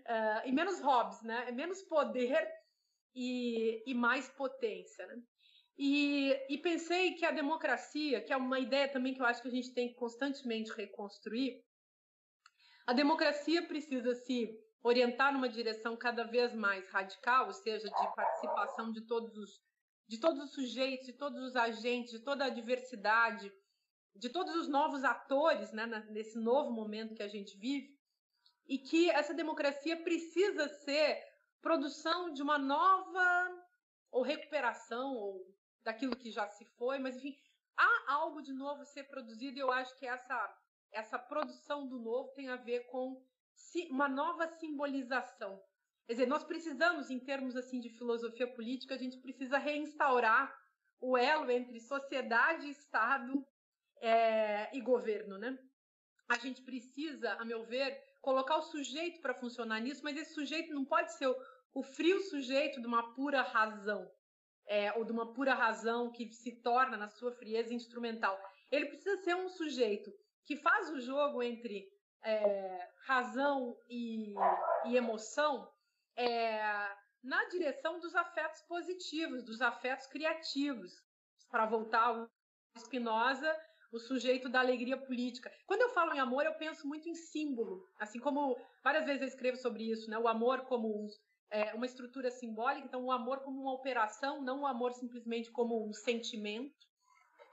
e 0.46 0.52
menos 0.52 0.80
hobbies, 0.82 1.22
né? 1.24 1.52
Menos 1.52 1.82
poder 1.84 2.48
e, 3.16 3.84
e 3.86 3.94
mais 3.94 4.30
potência, 4.30 5.06
né? 5.08 5.22
E, 5.80 6.36
e, 6.50 6.58
pensei 6.58 7.14
que 7.14 7.24
a 7.24 7.32
democracia, 7.32 8.20
que 8.22 8.34
é 8.34 8.38
uma 8.38 8.60
ideia 8.60 8.88
também 8.88 9.14
que 9.14 9.22
eu 9.22 9.26
acho 9.26 9.44
que 9.44 9.48
a 9.48 9.52
gente 9.52 9.76
tem 9.76 9.90
que 9.90 9.94
constantemente 9.94 10.72
reconstruir, 10.72 11.64
a 12.88 12.94
democracia 12.94 13.62
precisa 13.68 14.16
se 14.16 14.60
orientar 14.82 15.32
numa 15.32 15.48
direção 15.48 15.96
cada 15.96 16.24
vez 16.24 16.56
mais 16.56 16.88
radical, 16.90 17.48
ou 17.48 17.54
seja, 17.54 17.88
de 17.88 18.16
participação 18.16 18.92
de 18.92 19.02
todos 19.02 19.38
os, 19.38 19.62
de 20.08 20.20
todos 20.20 20.42
os 20.46 20.54
sujeitos, 20.54 21.06
de 21.06 21.14
todos 21.14 21.40
os 21.44 21.56
agentes, 21.56 22.12
de 22.12 22.20
toda 22.20 22.46
a 22.46 22.50
diversidade, 22.50 23.54
de 24.18 24.30
todos 24.30 24.56
os 24.56 24.68
novos 24.68 25.04
atores 25.04 25.72
né, 25.72 25.86
nesse 26.10 26.38
novo 26.38 26.72
momento 26.72 27.16
que 27.16 27.24
a 27.24 27.28
gente 27.28 27.58
vive, 27.58 27.98
e 28.68 28.78
que 28.78 29.10
essa 29.10 29.34
democracia 29.34 29.96
precisa 30.04 30.68
ser 30.68 31.24
produção 31.62 32.34
de 32.34 32.42
uma 32.42 32.58
nova 32.58 33.66
ou 34.12 34.22
recuperação 34.22 35.16
ou 35.16 35.56
daquilo 35.84 36.16
que 36.16 36.32
já 36.32 36.48
se 36.50 36.66
foi, 36.78 37.00
mas 37.00 37.16
enfim, 37.16 37.38
há 37.78 38.14
algo 38.14 38.42
de 38.42 38.52
novo 38.52 38.84
ser 38.86 39.04
produzido 39.06 39.58
e 39.58 39.62
eu 39.62 39.72
acho 39.72 39.98
que 39.98 40.06
essa 40.06 40.58
essa 40.92 41.20
produção 41.20 41.88
do 41.88 42.00
novo 42.00 42.30
tem 42.34 42.50
a 42.50 42.56
ver 42.56 42.88
com 42.88 43.22
uma 43.90 44.08
nova 44.08 44.48
simbolização. 44.48 45.62
Quer 46.06 46.14
dizer, 46.14 46.26
nós 46.26 46.44
precisamos, 46.44 47.10
em 47.10 47.20
termos 47.20 47.58
assim 47.58 47.82
de 47.82 47.90
filosofia 47.90 48.48
política, 48.48 48.96
a 48.96 48.98
gente 48.98 49.18
precisa 49.18 49.58
reinstaurar 49.58 50.58
o 51.00 51.18
elo 51.18 51.52
entre 51.52 51.80
sociedade, 51.82 52.70
Estado 52.70 53.46
é, 54.02 54.76
e 54.76 54.82
governo, 54.82 55.38
né? 55.38 55.58
A 56.28 56.38
gente 56.38 56.62
precisa, 56.62 57.34
a 57.34 57.46
meu 57.46 57.64
ver, 57.66 57.98
colocar 58.22 58.58
o 58.58 58.64
sujeito 58.64 59.22
para 59.22 59.34
funcionar 59.34 59.80
nisso, 59.80 60.02
mas 60.04 60.18
esse 60.18 60.34
sujeito 60.34 60.74
não 60.74 60.84
pode 60.84 61.14
ser 61.14 61.28
o, 61.28 61.36
o 61.74 61.84
frio 61.84 62.20
sujeito 62.22 62.82
de 62.82 62.88
uma 62.88 63.14
pura 63.14 63.42
razão, 63.42 64.12
é, 64.68 64.92
ou 64.94 65.06
de 65.06 65.12
uma 65.12 65.34
pura 65.34 65.54
razão 65.54 66.12
que 66.12 66.32
se 66.34 66.62
torna, 66.62 66.98
na 66.98 67.08
sua 67.08 67.32
frieza, 67.32 67.74
instrumental. 67.74 68.38
Ele 68.70 68.88
precisa 68.88 69.16
ser 69.24 69.36
um 69.36 69.48
sujeito 69.48 70.12
que 70.46 70.58
faz 70.58 70.90
o 70.90 71.00
jogo 71.00 71.42
entre 71.42 71.88
é, 72.24 72.90
razão 73.06 73.78
e, 73.90 74.34
e 74.86 74.98
emoção 74.98 75.72
é, 76.16 76.60
na 77.24 77.46
direção 77.46 78.00
dos 78.00 78.16
afetos 78.16 78.62
positivos, 78.64 79.44
dos 79.44 79.62
afetos 79.62 80.08
criativos. 80.08 80.92
Para 81.50 81.66
voltar 81.66 82.04
ao 82.04 82.30
Spinoza, 82.78 83.56
o 83.92 84.00
sujeito 84.00 84.50
da 84.50 84.60
alegria 84.60 84.98
política. 84.98 85.52
Quando 85.66 85.82
eu 85.82 85.90
falo 85.90 86.14
em 86.14 86.20
amor, 86.20 86.46
eu 86.46 86.54
penso 86.56 86.88
muito 86.88 87.08
em 87.08 87.16
símbolo, 87.16 87.86
assim 88.00 88.20
como 88.20 88.58
várias 88.84 89.06
vezes 89.06 89.22
eu 89.22 89.28
escrevo 89.28 89.58
sobre 89.58 89.90
isso, 89.90 90.10
né? 90.10 90.18
O 90.18 90.28
amor 90.28 90.62
como 90.66 90.88
um, 90.90 91.08
é, 91.50 91.74
uma 91.74 91.86
estrutura 91.86 92.30
simbólica, 92.30 92.86
então 92.86 93.04
o 93.06 93.12
amor 93.12 93.40
como 93.40 93.62
uma 93.62 93.74
operação, 93.74 94.42
não 94.42 94.62
o 94.62 94.68
amor 94.68 94.94
simplesmente 94.94 95.52
como 95.52 95.88
um 95.88 95.94
sentimento. 95.94 96.86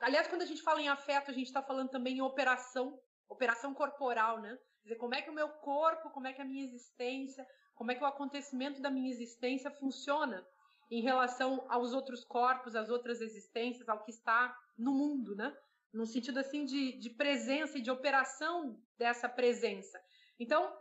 Aliás, 0.00 0.26
quando 0.26 0.42
a 0.42 0.46
gente 0.46 0.62
fala 0.62 0.82
em 0.82 0.88
afeto, 0.88 1.30
a 1.30 1.34
gente 1.34 1.46
está 1.46 1.62
falando 1.62 1.90
também 1.90 2.18
em 2.18 2.22
operação, 2.22 2.98
operação 3.28 3.72
corporal, 3.72 4.40
né? 4.40 4.58
Quer 4.82 4.88
dizer, 4.88 4.96
como 4.96 5.14
é 5.14 5.22
que 5.22 5.30
o 5.30 5.34
meu 5.34 5.48
corpo, 5.48 6.10
como 6.10 6.26
é 6.26 6.32
que 6.32 6.42
a 6.42 6.44
minha 6.44 6.64
existência, 6.64 7.46
como 7.74 7.90
é 7.90 7.94
que 7.94 8.02
o 8.02 8.06
acontecimento 8.06 8.82
da 8.82 8.90
minha 8.90 9.10
existência 9.10 9.70
funciona 9.70 10.46
em 10.90 11.00
relação 11.00 11.64
aos 11.68 11.92
outros 11.92 12.24
corpos, 12.24 12.76
às 12.76 12.90
outras 12.90 13.20
existências, 13.20 13.88
ao 13.88 14.04
que 14.04 14.10
está 14.10 14.54
no 14.76 14.92
mundo, 14.92 15.34
né? 15.34 15.56
Num 15.94 16.04
sentido 16.04 16.38
assim 16.38 16.66
de, 16.66 16.98
de 16.98 17.08
presença 17.10 17.78
e 17.78 17.80
de 17.80 17.90
operação 17.90 18.78
dessa 18.98 19.28
presença. 19.28 19.98
Então, 20.38 20.76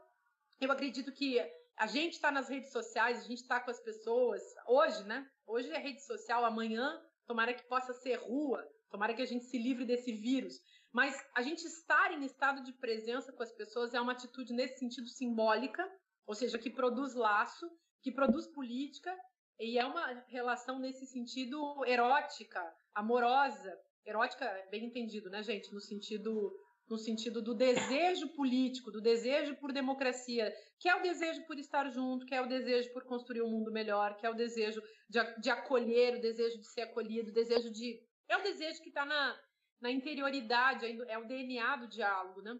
eu 0.59 0.71
acredito 0.71 1.11
que 1.11 1.39
a 1.77 1.87
gente 1.87 2.13
está 2.13 2.31
nas 2.31 2.49
redes 2.49 2.71
sociais, 2.71 3.19
a 3.19 3.27
gente 3.27 3.41
está 3.41 3.59
com 3.59 3.71
as 3.71 3.79
pessoas, 3.79 4.41
hoje, 4.67 5.03
né? 5.03 5.29
Hoje 5.45 5.69
é 5.71 5.77
rede 5.77 6.03
social, 6.05 6.43
amanhã, 6.43 7.01
tomara 7.25 7.53
que 7.53 7.63
possa 7.63 7.93
ser 7.93 8.15
rua, 8.15 8.67
Tomara 8.93 9.15
que 9.15 9.23
a 9.23 9.25
gente 9.25 9.45
se 9.45 9.57
livre 9.57 9.85
desse 9.85 10.11
vírus. 10.11 10.61
Mas 10.91 11.19
a 11.33 11.41
gente 11.41 11.65
estar 11.65 12.13
em 12.13 12.23
estado 12.23 12.63
de 12.63 12.71
presença 12.73 13.33
com 13.33 13.41
as 13.41 13.51
pessoas 13.51 13.91
é 13.95 13.99
uma 13.99 14.11
atitude 14.11 14.53
nesse 14.53 14.77
sentido 14.77 15.07
simbólica, 15.07 15.83
ou 16.27 16.35
seja, 16.35 16.59
que 16.59 16.69
produz 16.69 17.15
laço, 17.15 17.67
que 18.03 18.11
produz 18.11 18.45
política, 18.45 19.11
e 19.59 19.79
é 19.79 19.85
uma 19.85 20.05
relação 20.27 20.77
nesse 20.77 21.07
sentido 21.07 21.83
erótica, 21.87 22.61
amorosa. 22.93 23.75
Erótica, 24.05 24.45
bem 24.69 24.85
entendido, 24.85 25.29
né, 25.29 25.41
gente? 25.43 25.73
No 25.73 25.79
sentido 25.79 26.51
no 26.89 26.97
sentido 26.97 27.41
do 27.41 27.53
desejo 27.53 28.27
político, 28.35 28.91
do 28.91 29.01
desejo 29.01 29.55
por 29.55 29.71
democracia, 29.71 30.53
que 30.77 30.89
é 30.89 30.95
o 30.95 31.01
desejo 31.01 31.41
por 31.47 31.57
estar 31.57 31.89
junto, 31.89 32.25
que 32.25 32.35
é 32.35 32.41
o 32.41 32.47
desejo 32.47 32.91
por 32.91 33.05
construir 33.05 33.41
um 33.41 33.49
mundo 33.49 33.71
melhor, 33.71 34.17
que 34.17 34.25
é 34.25 34.29
o 34.29 34.35
desejo 34.35 34.81
de, 35.09 35.19
de 35.39 35.49
acolher, 35.49 36.17
o 36.17 36.21
desejo 36.21 36.59
de 36.59 36.67
ser 36.67 36.81
acolhido, 36.81 37.29
o 37.29 37.33
desejo 37.33 37.71
de 37.71 38.01
é 38.27 38.37
o 38.37 38.43
desejo 38.43 38.81
que 38.81 38.89
está 38.89 39.05
na, 39.05 39.39
na 39.81 39.91
interioridade, 39.91 40.85
é 40.85 41.17
o 41.17 41.27
DNA 41.27 41.75
do 41.77 41.87
diálogo, 41.87 42.41
né? 42.41 42.57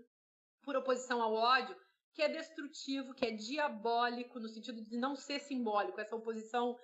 Por 0.61 0.75
oposição 0.75 1.21
ao 1.21 1.33
ódio, 1.33 1.75
que 2.13 2.21
é 2.21 2.29
destrutivo, 2.29 3.13
que 3.13 3.25
é 3.25 3.31
diabólico, 3.31 4.39
no 4.39 4.47
sentido 4.47 4.81
de 4.81 4.97
não 4.97 5.15
ser 5.15 5.39
simbólico. 5.39 5.99
Essa 5.99 6.15
oposição 6.15 6.77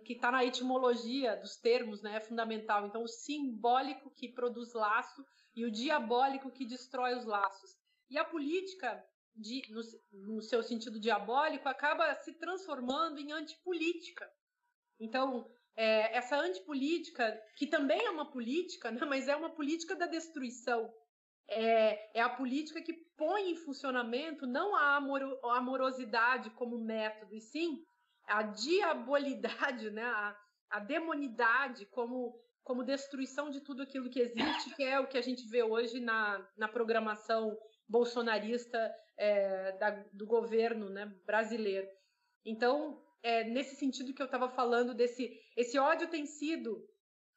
que 0.00 0.14
está 0.14 0.30
na 0.30 0.44
etimologia 0.44 1.36
dos 1.36 1.56
termos 1.56 2.02
né, 2.02 2.16
é 2.16 2.20
fundamental. 2.20 2.86
Então, 2.86 3.02
o 3.02 3.08
simbólico 3.08 4.10
que 4.10 4.28
produz 4.28 4.72
laço 4.72 5.24
e 5.54 5.64
o 5.64 5.70
diabólico 5.70 6.50
que 6.50 6.64
destrói 6.64 7.14
os 7.14 7.24
laços. 7.24 7.76
E 8.10 8.18
a 8.18 8.24
política, 8.24 9.04
de, 9.34 9.62
no, 9.70 10.34
no 10.34 10.42
seu 10.42 10.62
sentido 10.62 11.00
diabólico, 11.00 11.68
acaba 11.68 12.14
se 12.16 12.32
transformando 12.34 13.18
em 13.18 13.32
antipolítica. 13.32 14.30
Então, 14.98 15.50
é, 15.74 16.16
essa 16.16 16.36
antipolítica, 16.36 17.40
que 17.56 17.66
também 17.66 18.04
é 18.04 18.10
uma 18.10 18.30
política, 18.30 18.90
né, 18.90 19.04
mas 19.04 19.28
é 19.28 19.36
uma 19.36 19.50
política 19.50 19.96
da 19.96 20.06
destruição. 20.06 20.92
É, 21.48 22.18
é 22.18 22.22
a 22.22 22.28
política 22.28 22.80
que 22.80 22.92
põe 23.16 23.50
em 23.50 23.56
funcionamento 23.56 24.46
não 24.46 24.74
a, 24.74 24.96
amor, 24.96 25.22
a 25.44 25.58
amorosidade 25.58 26.50
como 26.50 26.78
método, 26.78 27.34
e 27.34 27.40
sim 27.40 27.84
a 28.26 28.42
diabolidade, 28.42 29.90
né, 29.90 30.04
a, 30.04 30.36
a 30.70 30.80
demonidade 30.80 31.86
como, 31.86 32.38
como 32.62 32.84
destruição 32.84 33.50
de 33.50 33.60
tudo 33.60 33.82
aquilo 33.82 34.10
que 34.10 34.20
existe, 34.20 34.74
que 34.74 34.82
é 34.82 34.98
o 34.98 35.06
que 35.06 35.18
a 35.18 35.22
gente 35.22 35.46
vê 35.48 35.62
hoje 35.62 36.00
na, 36.00 36.46
na 36.56 36.68
programação 36.68 37.56
bolsonarista 37.88 38.94
é, 39.18 39.72
da, 39.78 39.90
do 40.12 40.26
governo 40.26 40.88
né, 40.88 41.06
brasileiro. 41.26 41.88
Então, 42.44 43.02
é 43.22 43.44
nesse 43.44 43.76
sentido 43.76 44.12
que 44.14 44.22
eu 44.22 44.26
estava 44.26 44.48
falando 44.48 44.94
desse 44.94 45.30
esse 45.56 45.78
ódio 45.78 46.08
tem 46.08 46.26
sido 46.26 46.84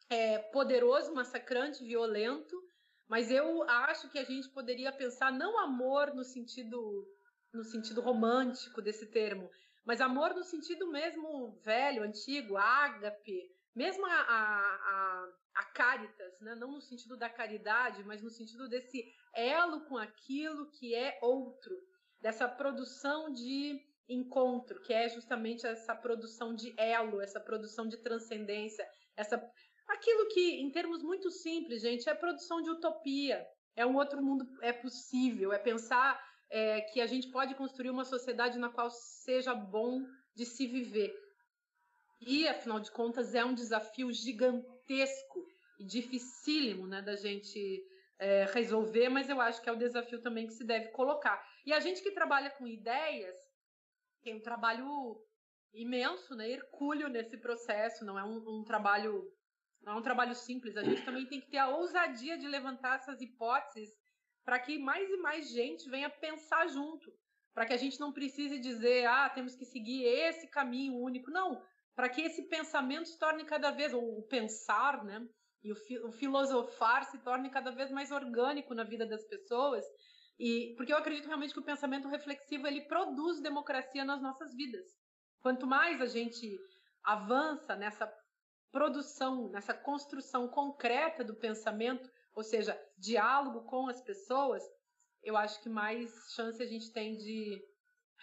é, 0.10 0.40
poderoso, 0.40 1.14
massacrante, 1.14 1.84
violento, 1.84 2.56
mas 3.08 3.30
eu 3.30 3.64
acho 3.64 4.10
que 4.10 4.18
a 4.18 4.24
gente 4.24 4.50
poderia 4.50 4.92
pensar 4.92 5.32
não 5.32 5.60
amor 5.60 6.14
no 6.14 6.24
sentido 6.24 7.08
no 7.54 7.64
sentido 7.64 8.02
romântico 8.02 8.82
desse 8.82 9.06
termo, 9.12 9.50
mas 9.86 10.02
amor 10.02 10.34
no 10.34 10.44
sentido 10.44 10.90
mesmo 10.92 11.60
velho, 11.64 12.04
antigo, 12.04 12.58
ágape, 12.58 13.52
mesmo 13.76 14.06
a, 14.06 14.10
a, 14.10 15.30
a, 15.56 15.64
caritas, 15.66 16.40
né? 16.42 16.56
não 16.56 16.72
no 16.72 16.82
sentido 16.82 17.16
da 17.16 17.30
caridade, 17.30 18.04
mas 18.04 18.22
no 18.22 18.30
sentido 18.30 18.68
desse 18.68 19.06
elo 19.34 19.82
com 19.82 19.98
aquilo 19.98 20.72
que 20.72 20.96
é 20.96 21.20
outro, 21.22 21.76
dessa 22.22 22.48
produção 22.48 23.32
de 23.32 23.80
encontro, 24.08 24.82
que 24.82 24.94
é 24.94 25.10
justamente 25.10 25.68
essa 25.68 25.94
produção 25.94 26.56
de 26.56 26.74
elo, 26.80 27.22
essa 27.22 27.40
produção 27.40 27.88
de 27.88 27.98
transcendência, 27.98 28.88
essa 29.16 29.38
aquilo 29.88 30.28
que, 30.30 30.62
em 30.62 30.72
termos 30.72 31.04
muito 31.04 31.30
simples, 31.30 31.82
gente, 31.82 32.10
é 32.10 32.16
produção 32.16 32.62
de 32.62 32.70
utopia. 32.70 33.46
É 33.76 33.86
um 33.86 33.96
outro 33.96 34.22
mundo, 34.24 34.48
é 34.62 34.72
possível, 34.72 35.52
é 35.52 35.60
pensar 35.60 36.20
é, 36.56 36.80
que 36.80 37.01
a 37.01 37.06
gente 37.06 37.28
pode 37.28 37.53
construir 37.53 37.89
uma 37.89 38.06
sociedade 38.06 38.58
na 38.58 38.70
qual 38.70 38.89
seja 38.89 39.53
bom 39.53 40.08
de 40.34 40.45
se 40.45 40.66
viver. 40.66 41.14
E, 42.22 42.47
afinal 42.47 42.80
de 42.80 42.89
contas, 42.91 43.36
é 43.36 43.43
um 43.43 43.53
desafio 43.53 44.10
gigantesco 44.14 45.45
e 45.78 45.84
dificílimo 45.84 46.88
né, 46.88 47.01
da 47.01 47.18
gente 47.18 47.86
é, 48.18 48.45
resolver, 48.45 49.10
mas 49.10 49.30
eu 49.30 49.41
acho 49.41 49.62
que 49.62 49.68
é 49.68 49.74
o 49.74 49.78
desafio 49.78 50.22
também 50.22 50.47
que 50.47 50.53
se 50.53 50.64
deve 50.64 50.91
colocar. 50.91 51.45
E 51.66 51.74
a 51.74 51.82
gente 51.82 52.01
que 52.01 52.12
trabalha 52.12 52.49
com 52.51 52.66
ideias 52.66 53.36
tem 54.24 54.36
um 54.36 54.41
trabalho 54.41 55.22
imenso, 55.74 56.36
né, 56.38 56.49
hercúleo 56.49 57.10
nesse 57.10 57.36
processo, 57.36 58.06
não 58.06 58.18
é 58.18 58.24
um, 58.24 58.62
um 58.62 58.64
trabalho 58.64 59.30
não 59.82 59.93
é 59.93 59.95
um 59.97 60.01
trabalho 60.01 60.34
simples, 60.34 60.78
a 60.78 60.84
gente 60.84 61.03
também 61.03 61.28
tem 61.28 61.41
que 61.41 61.51
ter 61.51 61.58
a 61.58 61.68
ousadia 61.68 62.38
de 62.38 62.47
levantar 62.47 62.95
essas 62.95 63.22
hipóteses 63.22 63.93
para 64.46 64.60
que 64.60 64.78
mais 64.78 65.10
e 65.10 65.18
mais 65.18 65.50
gente 65.50 65.89
venha 65.89 66.10
pensar 66.10 66.68
junto, 66.68 67.12
para 67.54 67.66
que 67.66 67.74
a 67.74 67.78
gente 67.78 68.00
não 68.00 68.14
precise 68.14 68.60
dizer, 68.60 69.06
ah, 69.08 69.30
temos 69.30 69.56
que 69.56 69.66
seguir 69.66 70.04
esse 70.06 70.48
caminho 70.50 70.96
único, 71.00 71.32
não, 71.32 71.62
para 71.96 72.08
que 72.08 72.22
esse 72.22 72.48
pensamento 72.48 73.08
se 73.08 73.18
torne 73.18 73.43
cada 73.43 73.72
vez, 73.72 73.93
ou 73.93 74.20
o 74.20 74.28
pensar, 74.28 75.04
né, 75.04 75.28
e 75.64 75.72
o, 75.72 75.76
fi, 75.76 75.98
o 76.00 76.12
filosofar 76.12 77.04
se 77.06 77.18
torne 77.24 77.50
cada 77.50 77.72
vez 77.72 77.89
mais 77.89 78.12
orgânico 78.12 78.76
na 78.76 78.84
vida 78.84 79.06
das 79.06 79.26
pessoas, 79.26 79.84
e 80.38 80.76
porque 80.78 80.93
eu 80.93 80.98
acredito 80.98 81.28
realmente 81.28 81.54
que 81.54 81.60
o 81.60 81.66
pensamento 81.66 82.08
reflexivo 82.08 82.68
ele 82.68 82.82
produz 82.82 83.41
democracia 83.41 84.06
nas 84.06 84.22
nossas 84.22 84.54
vidas. 84.54 84.86
Quanto 85.41 85.66
mais 85.66 86.02
a 86.02 86.06
gente 86.06 86.60
avança 87.04 87.76
nessa 87.76 88.12
produção, 88.72 89.50
nessa 89.50 89.74
construção 89.74 90.50
concreta 90.50 91.24
do 91.24 91.36
pensamento, 91.36 92.10
ou 92.36 92.44
seja, 92.44 92.80
diálogo 92.98 93.64
com 93.66 93.88
as 93.88 94.02
pessoas, 94.02 94.62
eu 95.24 95.36
acho 95.38 95.62
que 95.64 95.70
mais 95.70 96.12
chance 96.36 96.62
a 96.62 96.68
gente 96.68 96.92
tem 96.92 97.16
de 97.16 97.60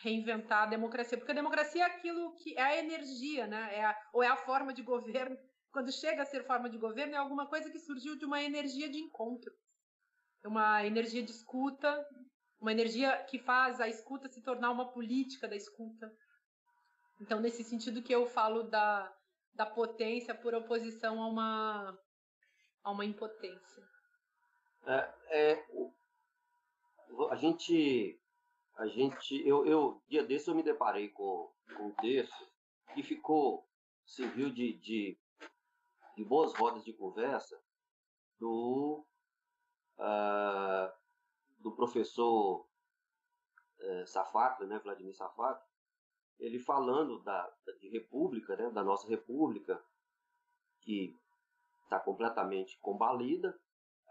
reinventar 0.02 0.64
a 0.64 0.70
democracia, 0.70 1.18
porque 1.18 1.32
a 1.32 1.34
democracia 1.34 1.82
é 1.82 1.86
aquilo 1.86 2.36
que 2.36 2.56
é 2.56 2.62
a 2.62 2.76
energia, 2.78 3.46
né? 3.46 3.76
É 3.76 3.84
a, 3.84 3.96
ou 4.12 4.22
é 4.22 4.28
a 4.28 4.36
forma 4.36 4.72
de 4.72 4.82
governo. 4.82 5.36
Quando 5.72 5.90
chega 5.90 6.22
a 6.22 6.26
ser 6.26 6.46
forma 6.46 6.68
de 6.68 6.78
governo, 6.78 7.14
é 7.14 7.18
alguma 7.18 7.46
coisa 7.48 7.70
que 7.70 7.78
surgiu 7.78 8.16
de 8.16 8.24
uma 8.24 8.42
energia 8.42 8.88
de 8.88 8.98
encontro 8.98 9.52
uma 10.48 10.84
energia 10.84 11.22
de 11.22 11.30
escuta, 11.30 12.06
uma 12.60 12.72
energia 12.72 13.22
que 13.24 13.38
faz 13.38 13.80
a 13.80 13.88
escuta 13.88 14.28
se 14.28 14.42
tornar 14.42 14.70
uma 14.70 14.92
política 14.92 15.48
da 15.48 15.56
escuta. 15.56 16.12
Então, 17.20 17.40
nesse 17.40 17.62
sentido 17.64 18.02
que 18.02 18.14
eu 18.14 18.26
falo 18.26 18.64
da, 18.64 19.12
da 19.54 19.66
potência 19.66 20.34
por 20.34 20.54
oposição 20.54 21.22
a 21.22 21.28
uma, 21.28 21.98
a 22.82 22.90
uma 22.90 23.04
impotência. 23.04 23.91
É, 24.86 25.14
é, 25.30 25.66
a 27.30 27.36
gente, 27.36 28.20
a 28.76 28.86
gente, 28.86 29.46
eu, 29.46 29.64
eu, 29.64 30.02
dia 30.08 30.24
desse 30.24 30.48
eu 30.48 30.54
me 30.54 30.62
deparei 30.62 31.08
com, 31.08 31.52
com 31.76 31.86
um 31.86 31.94
texto 31.94 32.46
que 32.94 33.02
ficou, 33.02 33.66
serviu 34.04 34.50
de, 34.50 34.72
de, 34.74 35.18
de 36.16 36.24
boas 36.24 36.52
rodas 36.54 36.84
de 36.84 36.92
conversa 36.92 37.60
do 38.38 39.04
uh, 39.98 40.92
do 41.60 41.70
professor 41.72 42.66
uh, 43.80 44.06
Safato, 44.06 44.66
né, 44.66 44.80
Vladimir 44.80 45.14
Safato, 45.14 45.64
ele 46.38 46.58
falando 46.58 47.20
da, 47.22 47.48
de 47.80 47.88
república, 47.88 48.56
né, 48.56 48.68
da 48.70 48.82
nossa 48.82 49.06
república, 49.08 49.80
que 50.80 51.16
está 51.84 52.00
completamente 52.00 52.78
combalida, 52.80 53.56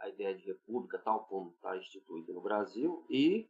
a 0.01 0.09
ideia 0.09 0.35
de 0.35 0.45
república 0.45 0.99
tal 0.99 1.25
como 1.25 1.51
está 1.51 1.77
instituída 1.77 2.33
no 2.33 2.41
Brasil, 2.41 3.05
e 3.09 3.49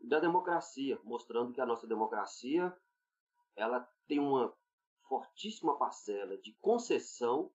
da 0.00 0.20
democracia, 0.20 0.98
mostrando 1.02 1.52
que 1.52 1.60
a 1.60 1.66
nossa 1.66 1.86
democracia 1.86 2.76
ela 3.54 3.80
tem 4.06 4.18
uma 4.18 4.54
fortíssima 5.08 5.76
parcela 5.78 6.36
de 6.38 6.52
concessão 6.60 7.50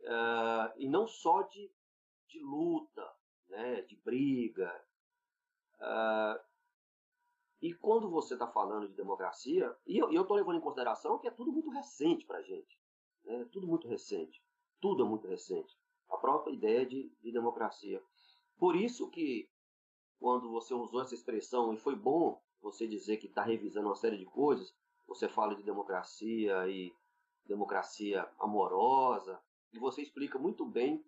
uh, 0.00 0.72
e 0.76 0.88
não 0.88 1.06
só 1.06 1.42
de 1.42 1.70
de 2.32 2.40
luta, 2.40 3.14
né, 3.48 3.82
de 3.82 3.96
briga. 3.96 4.84
Uh, 5.78 6.40
e 7.60 7.74
quando 7.74 8.10
você 8.10 8.34
está 8.34 8.46
falando 8.46 8.88
de 8.88 8.94
democracia, 8.94 9.76
e 9.86 9.98
eu 9.98 10.22
estou 10.22 10.36
levando 10.36 10.56
em 10.56 10.62
consideração 10.62 11.18
que 11.18 11.28
é 11.28 11.30
tudo 11.30 11.52
muito 11.52 11.70
recente 11.70 12.24
para 12.24 12.38
a 12.38 12.42
gente, 12.42 12.80
né, 13.24 13.46
tudo 13.52 13.66
muito 13.66 13.86
recente, 13.86 14.42
tudo 14.80 15.04
é 15.04 15.08
muito 15.08 15.28
recente, 15.28 15.78
a 16.12 16.16
própria 16.18 16.52
ideia 16.52 16.86
de, 16.86 17.10
de 17.20 17.32
democracia. 17.32 18.02
Por 18.58 18.76
isso 18.76 19.10
que 19.10 19.48
quando 20.20 20.50
você 20.50 20.72
usou 20.72 21.00
essa 21.00 21.14
expressão, 21.14 21.74
e 21.74 21.76
foi 21.76 21.96
bom 21.96 22.40
você 22.60 22.86
dizer 22.86 23.16
que 23.16 23.26
está 23.26 23.42
revisando 23.42 23.88
uma 23.88 23.96
série 23.96 24.16
de 24.16 24.24
coisas, 24.24 24.72
você 25.06 25.28
fala 25.28 25.54
de 25.54 25.64
democracia 25.64 26.68
e 26.68 26.94
democracia 27.44 28.28
amorosa, 28.38 29.40
e 29.72 29.78
você 29.78 30.02
explica 30.02 30.38
muito 30.38 30.64
bem 30.64 31.04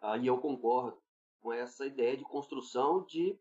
ah, 0.00 0.16
e 0.16 0.26
eu 0.28 0.38
concordo 0.38 1.02
com 1.40 1.52
essa 1.52 1.84
ideia 1.86 2.16
de 2.16 2.24
construção 2.24 3.04
de, 3.04 3.36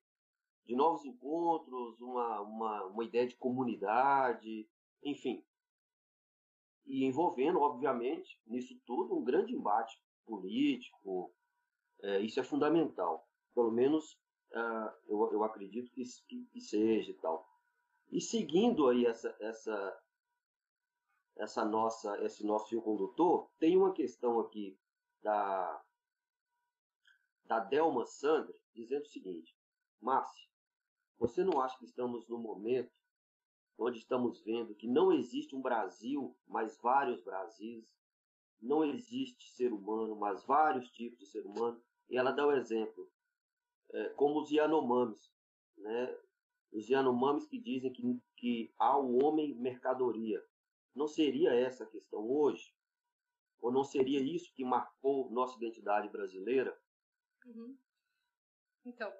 de 0.65 0.75
novos 0.75 1.05
encontros, 1.05 2.01
uma, 2.01 2.41
uma, 2.41 2.83
uma 2.85 3.03
ideia 3.03 3.27
de 3.27 3.35
comunidade, 3.35 4.67
enfim. 5.03 5.45
E 6.85 7.05
envolvendo, 7.05 7.59
obviamente, 7.59 8.41
nisso 8.47 8.79
tudo, 8.85 9.15
um 9.15 9.23
grande 9.23 9.53
embate 9.53 10.01
político. 10.27 11.33
É, 12.01 12.19
isso 12.19 12.39
é 12.39 12.43
fundamental. 12.43 13.27
Pelo 13.55 13.71
menos 13.71 14.13
uh, 14.51 14.91
eu, 15.07 15.31
eu 15.33 15.43
acredito 15.43 15.91
que, 15.91 16.03
que, 16.51 16.61
seja 16.61 17.11
e 17.11 17.15
tal. 17.15 17.47
E 18.11 18.21
seguindo 18.21 18.87
aí 18.87 19.05
essa, 19.05 19.35
essa, 19.39 20.03
essa 21.37 21.65
nossa, 21.65 22.23
esse 22.23 22.45
nosso 22.45 22.69
fio 22.69 22.81
condutor, 22.81 23.49
tem 23.57 23.75
uma 23.75 23.93
questão 23.93 24.39
aqui 24.39 24.77
da, 25.21 25.83
da 27.45 27.59
Delma 27.59 28.05
Sandra, 28.05 28.55
dizendo 28.73 29.03
o 29.03 29.09
seguinte: 29.09 29.57
Márcia, 29.99 30.47
você 31.17 31.43
não 31.43 31.59
acha 31.59 31.77
que 31.79 31.85
estamos 31.85 32.27
no 32.27 32.37
momento 32.37 32.91
onde 33.77 33.99
estamos 33.99 34.41
vendo 34.41 34.75
que 34.75 34.87
não 34.87 35.11
existe 35.11 35.55
um 35.55 35.61
Brasil, 35.61 36.35
mas 36.47 36.77
vários 36.81 37.21
Brasis? 37.21 37.95
Não 38.61 38.83
existe 38.83 39.49
ser 39.51 39.71
humano, 39.71 40.15
mas 40.15 40.43
vários 40.45 40.89
tipos 40.91 41.19
de 41.19 41.25
ser 41.27 41.45
humano? 41.45 41.81
E 42.09 42.17
ela 42.17 42.31
dá 42.31 42.45
o 42.45 42.49
um 42.49 42.55
exemplo, 42.55 43.09
é, 43.91 44.09
como 44.09 44.41
os 44.41 44.49
Yanomamis, 44.49 45.31
né? 45.77 46.17
os 46.71 46.87
Yanomamis 46.89 47.47
que 47.47 47.59
dizem 47.59 47.91
que, 47.91 48.21
que 48.35 48.73
há 48.77 48.97
o 48.97 49.23
homem 49.23 49.55
mercadoria. 49.55 50.43
Não 50.95 51.07
seria 51.07 51.53
essa 51.53 51.83
a 51.83 51.87
questão 51.87 52.27
hoje? 52.29 52.73
Ou 53.59 53.71
não 53.71 53.83
seria 53.83 54.19
isso 54.19 54.53
que 54.53 54.63
marcou 54.63 55.31
nossa 55.31 55.57
identidade 55.57 56.09
brasileira? 56.09 56.77
Uhum. 57.45 57.77
Então, 58.85 59.11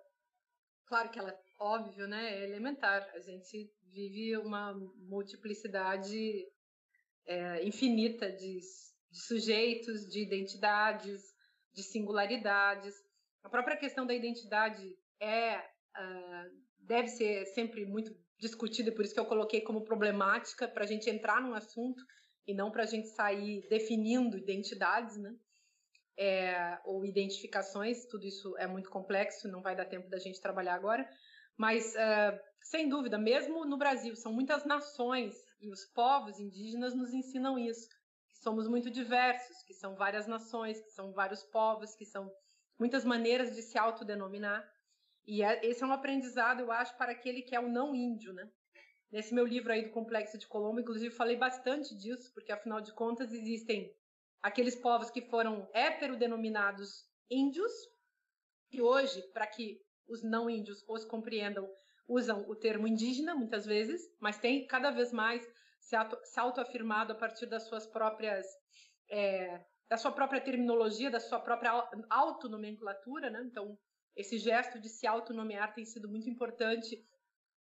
claro 0.86 1.10
que 1.10 1.20
ela 1.20 1.32
é 1.32 1.44
óbvio, 1.60 2.08
né? 2.08 2.34
É 2.34 2.44
elementar. 2.44 3.10
A 3.14 3.20
gente 3.20 3.72
vive 3.84 4.38
uma 4.38 4.74
multiplicidade 4.74 6.48
é, 7.26 7.66
infinita 7.66 8.32
de, 8.32 8.60
de 9.12 9.22
sujeitos, 9.22 10.08
de 10.08 10.22
identidades, 10.22 11.22
de 11.74 11.84
singularidades. 11.84 12.96
A 13.44 13.50
própria 13.50 13.78
questão 13.78 14.06
da 14.06 14.14
identidade 14.14 14.96
é 15.20 15.58
uh, 15.58 16.68
deve 16.80 17.08
ser 17.08 17.46
sempre 17.48 17.86
muito 17.86 18.16
discutida, 18.40 18.92
por 18.92 19.04
isso 19.04 19.14
que 19.14 19.20
eu 19.20 19.26
coloquei 19.26 19.62
como 19.62 19.84
problemática 19.84 20.68
para 20.68 20.84
a 20.84 20.88
gente 20.88 21.10
entrar 21.10 21.42
num 21.42 21.54
assunto 21.54 22.04
e 22.46 22.54
não 22.54 22.72
para 22.72 22.84
a 22.84 22.86
gente 22.86 23.10
sair 23.10 23.68
definindo 23.70 24.38
identidades, 24.38 25.18
né? 25.18 25.36
É, 26.20 26.80
ou 26.84 27.06
identificações, 27.06 28.06
tudo 28.08 28.26
isso 28.26 28.58
é 28.58 28.66
muito 28.66 28.90
complexo, 28.90 29.48
não 29.48 29.62
vai 29.62 29.76
dar 29.76 29.86
tempo 29.86 30.10
da 30.10 30.18
gente 30.18 30.42
trabalhar 30.42 30.74
agora, 30.74 31.08
mas 31.56 31.94
uh, 31.94 32.40
sem 32.62 32.90
dúvida, 32.90 33.20
mesmo 33.20 33.66
no 33.66 33.78
Brasil, 33.78 34.16
são 34.16 34.34
muitas 34.34 34.66
nações 34.66 35.36
e 35.62 35.70
os 35.70 35.86
povos 35.86 36.40
indígenas 36.40 36.96
nos 36.96 37.14
ensinam 37.14 37.58
isso, 37.60 37.88
somos 38.48 38.66
muito 38.66 38.90
diversos, 38.90 39.62
que 39.64 39.74
são 39.74 39.94
várias 39.94 40.26
nações, 40.26 40.80
que 40.80 40.90
são 40.90 41.12
vários 41.12 41.44
povos, 41.44 41.94
que 41.94 42.06
são 42.06 42.32
muitas 42.80 43.04
maneiras 43.04 43.54
de 43.54 43.62
se 43.62 43.78
autodenominar. 43.78 44.66
E 45.26 45.44
é, 45.44 45.66
esse 45.66 45.84
é 45.84 45.86
um 45.86 45.92
aprendizado, 45.92 46.62
eu 46.62 46.72
acho, 46.72 46.96
para 46.98 47.12
aquele 47.12 47.42
que 47.42 47.54
é 47.54 47.60
o 47.60 47.68
não 47.68 47.94
índio, 47.94 48.32
né? 48.32 48.50
Nesse 49.12 49.34
meu 49.34 49.46
livro 49.46 49.74
aí 49.74 49.84
do 49.84 49.92
Complexo 49.92 50.38
de 50.38 50.48
Colombo, 50.48 50.80
inclusive, 50.80 51.14
falei 51.14 51.36
bastante 51.36 51.94
disso, 51.94 52.34
porque 52.34 52.54
afinal 52.54 52.80
de 52.80 52.94
contas 52.94 53.34
existem 53.34 53.94
aqueles 54.42 54.78
povos 54.78 55.10
que 55.10 55.24
foram 55.24 55.70
heterodenominados 55.74 57.06
índios, 57.30 57.74
e 58.72 58.82
hoje, 58.82 59.22
para 59.34 59.46
que 59.46 59.82
os 60.08 60.24
não 60.24 60.50
índios 60.50 60.86
os 60.88 61.04
compreendam, 61.04 61.70
usam 62.08 62.50
o 62.50 62.56
termo 62.56 62.88
indígena 62.88 63.36
muitas 63.36 63.66
vezes, 63.66 64.02
mas 64.22 64.38
tem 64.38 64.66
cada 64.68 64.90
vez 64.90 65.12
mais 65.12 65.46
se, 65.88 65.96
auto, 65.96 66.20
se 66.24 66.40
autoafirmado 66.40 67.14
a 67.14 67.16
partir 67.16 67.46
das 67.46 67.64
suas 67.64 67.88
próprias 67.88 68.46
é, 69.10 69.66
da 69.90 69.96
sua 69.96 70.12
própria 70.12 70.42
terminologia, 70.42 71.10
da 71.10 71.20
sua 71.20 71.40
própria 71.40 71.72
autonomenclatura, 72.10 73.30
né? 73.30 73.42
Então, 73.46 73.80
esse 74.14 74.38
gesto 74.38 74.82
de 74.82 74.90
se 74.90 75.08
autonomear 75.08 75.74
tem 75.74 75.86
sido 75.86 76.10
muito 76.10 76.30
importante 76.30 77.02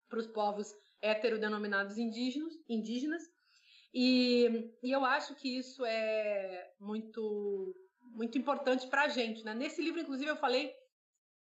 para 0.07 0.19
os 0.19 0.27
povos 0.27 0.71
heterodenominados 1.01 1.97
indígenas, 1.97 2.53
indígenas 2.69 3.23
e, 3.91 4.71
e, 4.83 4.91
eu 4.91 5.03
acho 5.03 5.35
que 5.35 5.57
isso 5.57 5.83
é 5.85 6.71
muito 6.79 7.75
muito 8.15 8.37
importante 8.37 8.87
para 8.87 9.05
a 9.05 9.07
gente. 9.07 9.43
Né? 9.43 9.55
Nesse 9.55 9.81
livro, 9.81 9.99
inclusive, 9.99 10.29
eu 10.29 10.35
falei 10.35 10.71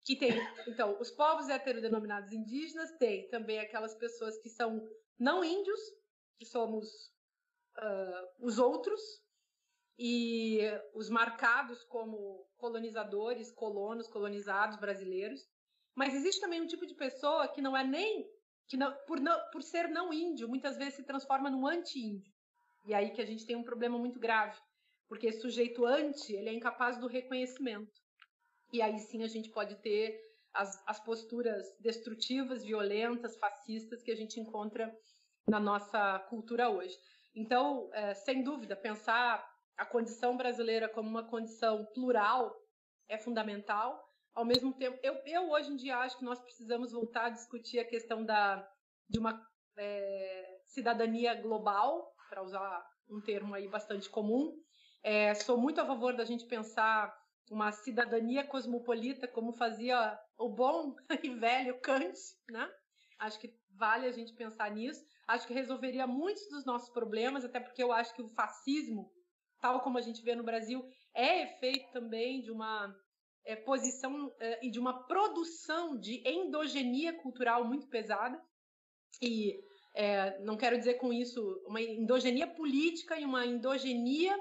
que 0.03 0.17
tem, 0.17 0.31
então, 0.67 0.97
os 0.99 1.11
povos 1.11 1.47
heterodenominados 1.47 2.33
indígenas, 2.33 2.91
tem 2.97 3.29
também 3.29 3.59
aquelas 3.59 3.95
pessoas 3.95 4.37
que 4.39 4.49
são 4.49 4.85
não 5.17 5.45
índios, 5.45 5.79
que 6.37 6.45
somos 6.45 6.87
uh, 7.77 8.45
os 8.45 8.59
outros, 8.59 9.01
e 9.99 10.59
os 10.93 11.09
marcados 11.09 11.83
como 11.85 12.45
colonizadores, 12.57 13.51
colonos, 13.51 14.07
colonizados 14.07 14.77
brasileiros. 14.77 15.41
Mas 15.95 16.13
existe 16.13 16.39
também 16.39 16.61
um 16.61 16.67
tipo 16.67 16.85
de 16.85 16.93
pessoa 16.93 17.47
que 17.47 17.61
não 17.61 17.75
é 17.75 17.83
nem 17.83 18.29
que 18.67 18.77
não, 18.77 18.93
por, 19.07 19.19
não, 19.19 19.39
por 19.49 19.63
ser 19.63 19.87
não 19.87 20.13
índio, 20.13 20.47
muitas 20.47 20.77
vezes 20.77 20.95
se 20.95 21.03
transforma 21.03 21.49
num 21.49 21.65
anti-índio. 21.65 22.31
E 22.85 22.93
aí 22.93 23.11
que 23.11 23.21
a 23.21 23.25
gente 23.25 23.45
tem 23.45 23.55
um 23.55 23.63
problema 23.63 23.97
muito 23.97 24.19
grave, 24.19 24.59
porque 25.07 25.27
esse 25.27 25.39
sujeito 25.39 25.85
anti, 25.85 26.33
ele 26.33 26.49
é 26.49 26.53
incapaz 26.53 26.97
do 26.97 27.07
reconhecimento. 27.07 27.91
E 28.73 28.81
aí 28.81 28.99
sim 28.99 29.23
a 29.23 29.27
gente 29.27 29.49
pode 29.49 29.75
ter 29.77 30.21
as, 30.53 30.83
as 30.85 30.99
posturas 30.99 31.65
destrutivas, 31.79 32.63
violentas, 32.63 33.37
fascistas 33.37 34.03
que 34.03 34.11
a 34.11 34.15
gente 34.15 34.39
encontra 34.39 34.93
na 35.47 35.59
nossa 35.59 36.19
cultura 36.29 36.69
hoje. 36.69 36.97
Então, 37.35 37.89
é, 37.93 38.13
sem 38.13 38.43
dúvida, 38.43 38.75
pensar 38.75 39.47
a 39.77 39.85
condição 39.85 40.35
brasileira 40.35 40.89
como 40.89 41.09
uma 41.09 41.23
condição 41.23 41.85
plural 41.93 42.55
é 43.07 43.17
fundamental. 43.17 44.03
Ao 44.33 44.43
mesmo 44.43 44.73
tempo, 44.73 44.99
eu, 45.01 45.13
eu 45.25 45.49
hoje 45.51 45.71
em 45.71 45.75
dia 45.75 45.97
acho 45.97 46.17
que 46.17 46.25
nós 46.25 46.39
precisamos 46.39 46.91
voltar 46.91 47.25
a 47.25 47.29
discutir 47.29 47.79
a 47.79 47.85
questão 47.85 48.25
da, 48.25 48.67
de 49.07 49.19
uma 49.19 49.41
é, 49.77 50.59
cidadania 50.65 51.35
global, 51.35 52.13
para 52.29 52.43
usar 52.43 52.85
um 53.09 53.21
termo 53.21 53.53
aí 53.53 53.67
bastante 53.67 54.09
comum. 54.09 54.53
É, 55.01 55.33
sou 55.33 55.57
muito 55.57 55.79
a 55.79 55.85
favor 55.85 56.15
da 56.15 56.25
gente 56.25 56.45
pensar 56.45 57.15
uma 57.49 57.71
cidadania 57.71 58.43
cosmopolita, 58.43 59.27
como 59.27 59.53
fazia 59.53 60.19
o 60.37 60.49
bom 60.49 60.95
e 61.23 61.29
velho 61.29 61.79
Kant, 61.79 62.17
né? 62.49 62.69
Acho 63.19 63.39
que 63.39 63.53
vale 63.71 64.05
a 64.05 64.11
gente 64.11 64.33
pensar 64.33 64.69
nisso. 64.71 65.03
Acho 65.27 65.47
que 65.47 65.53
resolveria 65.53 66.07
muitos 66.07 66.47
dos 66.49 66.65
nossos 66.65 66.89
problemas, 66.89 67.43
até 67.43 67.59
porque 67.59 67.81
eu 67.81 67.91
acho 67.91 68.13
que 68.13 68.21
o 68.21 68.27
fascismo 68.29 69.11
tal 69.59 69.81
como 69.81 69.97
a 69.97 70.01
gente 70.01 70.21
vê 70.21 70.35
no 70.35 70.43
Brasil, 70.43 70.85
é 71.13 71.43
efeito 71.43 71.91
também 71.91 72.41
de 72.41 72.51
uma 72.51 72.95
é, 73.45 73.55
posição 73.55 74.33
é, 74.39 74.65
e 74.65 74.69
de 74.69 74.79
uma 74.79 75.05
produção 75.05 75.97
de 75.97 76.21
endogenia 76.27 77.13
cultural 77.13 77.65
muito 77.65 77.87
pesada. 77.87 78.41
E 79.21 79.59
é, 79.95 80.39
não 80.43 80.57
quero 80.57 80.77
dizer 80.77 80.95
com 80.95 81.11
isso 81.11 81.41
uma 81.65 81.81
endogenia 81.81 82.47
política 82.47 83.19
e 83.19 83.25
uma 83.25 83.45
endogenia. 83.45 84.37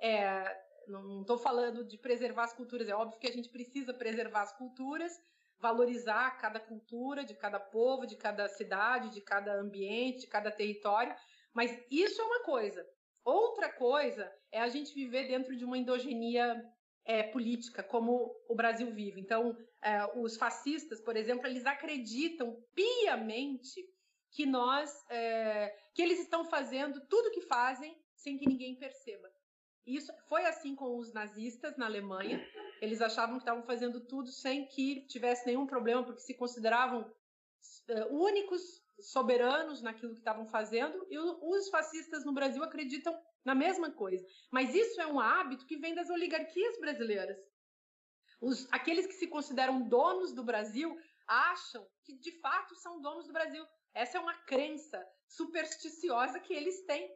É, 0.00 0.68
não 0.86 1.22
estou 1.22 1.38
falando 1.38 1.84
de 1.84 1.98
preservar 1.98 2.44
as 2.44 2.54
culturas, 2.54 2.88
é 2.88 2.94
óbvio 2.94 3.18
que 3.18 3.28
a 3.28 3.32
gente 3.32 3.48
precisa 3.48 3.92
preservar 3.92 4.42
as 4.42 4.56
culturas, 4.56 5.12
valorizar 5.60 6.38
cada 6.38 6.60
cultura 6.60 7.24
de 7.24 7.34
cada 7.34 7.58
povo, 7.58 8.06
de 8.06 8.16
cada 8.16 8.48
cidade, 8.48 9.10
de 9.10 9.20
cada 9.20 9.54
ambiente, 9.54 10.20
de 10.20 10.26
cada 10.26 10.50
território, 10.50 11.14
mas 11.52 11.76
isso 11.90 12.20
é 12.20 12.24
uma 12.24 12.44
coisa. 12.44 12.86
Outra 13.24 13.70
coisa 13.70 14.32
é 14.50 14.60
a 14.60 14.68
gente 14.68 14.94
viver 14.94 15.26
dentro 15.26 15.56
de 15.56 15.64
uma 15.64 15.76
endogenia 15.76 16.64
é, 17.04 17.22
política, 17.22 17.82
como 17.82 18.34
o 18.48 18.54
Brasil 18.54 18.90
vive. 18.92 19.20
Então, 19.20 19.56
é, 19.82 20.04
os 20.18 20.36
fascistas, 20.36 21.00
por 21.00 21.16
exemplo, 21.16 21.46
eles 21.46 21.66
acreditam 21.66 22.56
piamente 22.74 23.82
que 24.30 24.44
nós, 24.44 24.90
é, 25.10 25.74
que 25.94 26.02
eles 26.02 26.20
estão 26.20 26.44
fazendo 26.44 27.00
tudo 27.08 27.28
o 27.28 27.32
que 27.32 27.42
fazem 27.42 27.96
sem 28.14 28.38
que 28.38 28.46
ninguém 28.46 28.76
perceba. 28.76 29.28
Isso 29.86 30.12
foi 30.28 30.44
assim 30.44 30.74
com 30.74 30.98
os 30.98 31.12
nazistas 31.12 31.76
na 31.76 31.86
Alemanha. 31.86 32.46
Eles 32.80 33.00
achavam 33.00 33.36
que 33.36 33.42
estavam 33.42 33.62
fazendo 33.62 34.00
tudo 34.00 34.30
sem 34.30 34.66
que 34.66 35.06
tivesse 35.06 35.46
nenhum 35.46 35.66
problema, 35.66 36.04
porque 36.04 36.20
se 36.20 36.34
consideravam 36.34 37.10
é, 37.88 38.04
únicos 38.06 38.82
soberanos 39.00 39.80
naquilo 39.82 40.12
que 40.12 40.18
estavam 40.18 40.46
fazendo, 40.46 41.06
e 41.08 41.18
os 41.18 41.68
fascistas 41.68 42.24
no 42.24 42.32
Brasil 42.32 42.62
acreditam 42.62 43.18
na 43.44 43.54
mesma 43.54 43.90
coisa. 43.90 44.26
Mas 44.50 44.74
isso 44.74 45.00
é 45.00 45.06
um 45.06 45.20
hábito 45.20 45.66
que 45.66 45.76
vem 45.76 45.94
das 45.94 46.10
oligarquias 46.10 46.78
brasileiras. 46.80 47.38
Os, 48.40 48.68
aqueles 48.72 49.06
que 49.06 49.14
se 49.14 49.26
consideram 49.26 49.88
donos 49.88 50.32
do 50.32 50.44
Brasil 50.44 50.96
acham 51.26 51.86
que 52.04 52.14
de 52.14 52.32
fato 52.40 52.74
são 52.76 53.00
donos 53.00 53.26
do 53.26 53.32
Brasil. 53.32 53.64
Essa 53.94 54.18
é 54.18 54.20
uma 54.20 54.34
crença 54.34 55.04
supersticiosa 55.26 56.40
que 56.40 56.52
eles 56.54 56.84
têm. 56.86 57.10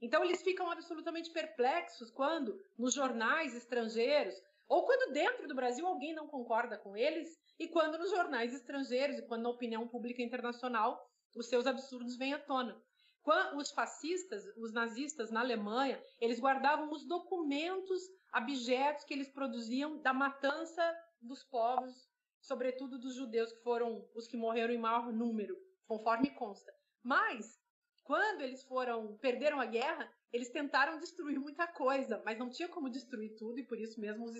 Então 0.00 0.24
eles 0.24 0.42
ficam 0.42 0.70
absolutamente 0.70 1.30
perplexos 1.30 2.10
quando 2.10 2.60
nos 2.76 2.94
jornais 2.94 3.54
estrangeiros 3.54 4.34
ou 4.68 4.84
quando 4.84 5.12
dentro 5.12 5.46
do 5.46 5.54
Brasil 5.54 5.86
alguém 5.86 6.14
não 6.14 6.26
concorda 6.26 6.78
com 6.78 6.96
eles 6.96 7.28
e 7.58 7.68
quando 7.68 7.98
nos 7.98 8.10
jornais 8.10 8.52
estrangeiros 8.54 9.18
e 9.18 9.26
quando 9.26 9.42
na 9.42 9.50
opinião 9.50 9.86
pública 9.88 10.22
internacional 10.22 11.10
os 11.36 11.48
seus 11.48 11.66
absurdos 11.66 12.16
vêm 12.16 12.32
à 12.34 12.38
tona. 12.38 12.80
Quando 13.22 13.56
os 13.56 13.70
fascistas, 13.70 14.44
os 14.58 14.72
nazistas 14.72 15.30
na 15.30 15.40
Alemanha, 15.40 16.02
eles 16.20 16.38
guardavam 16.38 16.90
os 16.92 17.06
documentos 17.06 18.02
abjetos 18.30 19.04
que 19.04 19.14
eles 19.14 19.30
produziam 19.30 19.98
da 20.02 20.12
matança 20.12 20.82
dos 21.22 21.42
povos, 21.44 22.06
sobretudo 22.40 22.98
dos 22.98 23.14
judeus, 23.14 23.50
que 23.52 23.62
foram 23.62 24.06
os 24.14 24.26
que 24.26 24.36
morreram 24.36 24.74
em 24.74 24.78
maior 24.78 25.10
número, 25.10 25.56
conforme 25.86 26.34
consta. 26.34 26.70
Mas, 27.02 27.58
quando 28.04 28.42
eles 28.42 28.62
foram, 28.62 29.16
perderam 29.16 29.60
a 29.60 29.66
guerra, 29.66 30.08
eles 30.32 30.50
tentaram 30.50 30.98
destruir 30.98 31.38
muita 31.40 31.66
coisa, 31.66 32.22
mas 32.24 32.38
não 32.38 32.50
tinha 32.50 32.68
como 32.68 32.90
destruir 32.90 33.34
tudo, 33.36 33.58
e 33.58 33.64
por 33.64 33.78
isso 33.78 34.00
mesmo 34.00 34.24
os, 34.24 34.34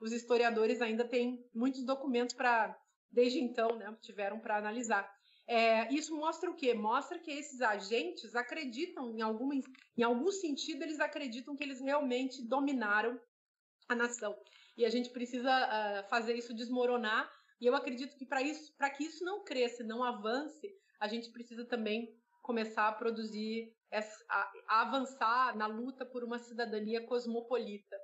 os 0.00 0.12
historiadores 0.12 0.82
ainda 0.82 1.06
têm 1.06 1.44
muitos 1.54 1.84
documentos 1.84 2.34
para, 2.34 2.76
desde 3.10 3.40
então, 3.40 3.76
né, 3.76 3.96
tiveram 4.02 4.40
para 4.40 4.56
analisar. 4.56 5.08
É, 5.46 5.92
isso 5.92 6.16
mostra 6.16 6.50
o 6.50 6.54
quê? 6.54 6.72
Mostra 6.74 7.18
que 7.18 7.30
esses 7.30 7.60
agentes 7.60 8.34
acreditam, 8.34 9.10
em, 9.10 9.20
em 9.96 10.02
algum 10.02 10.30
sentido, 10.32 10.82
eles 10.82 11.00
acreditam 11.00 11.54
que 11.54 11.62
eles 11.62 11.80
realmente 11.80 12.42
dominaram 12.42 13.20
a 13.88 13.94
nação. 13.94 14.36
E 14.76 14.84
a 14.84 14.90
gente 14.90 15.10
precisa 15.10 15.50
uh, 15.50 16.08
fazer 16.08 16.34
isso 16.34 16.54
desmoronar. 16.54 17.30
E 17.60 17.66
eu 17.66 17.74
acredito 17.74 18.16
que 18.16 18.26
para 18.26 18.42
isso, 18.42 18.74
para 18.76 18.90
que 18.90 19.04
isso 19.04 19.24
não 19.24 19.44
cresça, 19.44 19.84
não 19.84 20.02
avance, 20.02 20.74
a 20.98 21.06
gente 21.06 21.30
precisa 21.30 21.64
também 21.64 22.16
começar 22.44 22.88
a 22.88 22.92
produzir, 22.92 23.74
a, 24.28 24.52
avançar 24.82 25.56
na 25.56 25.66
luta 25.66 26.04
por 26.04 26.22
uma 26.22 26.38
cidadania 26.38 27.04
cosmopolita. 27.06 27.96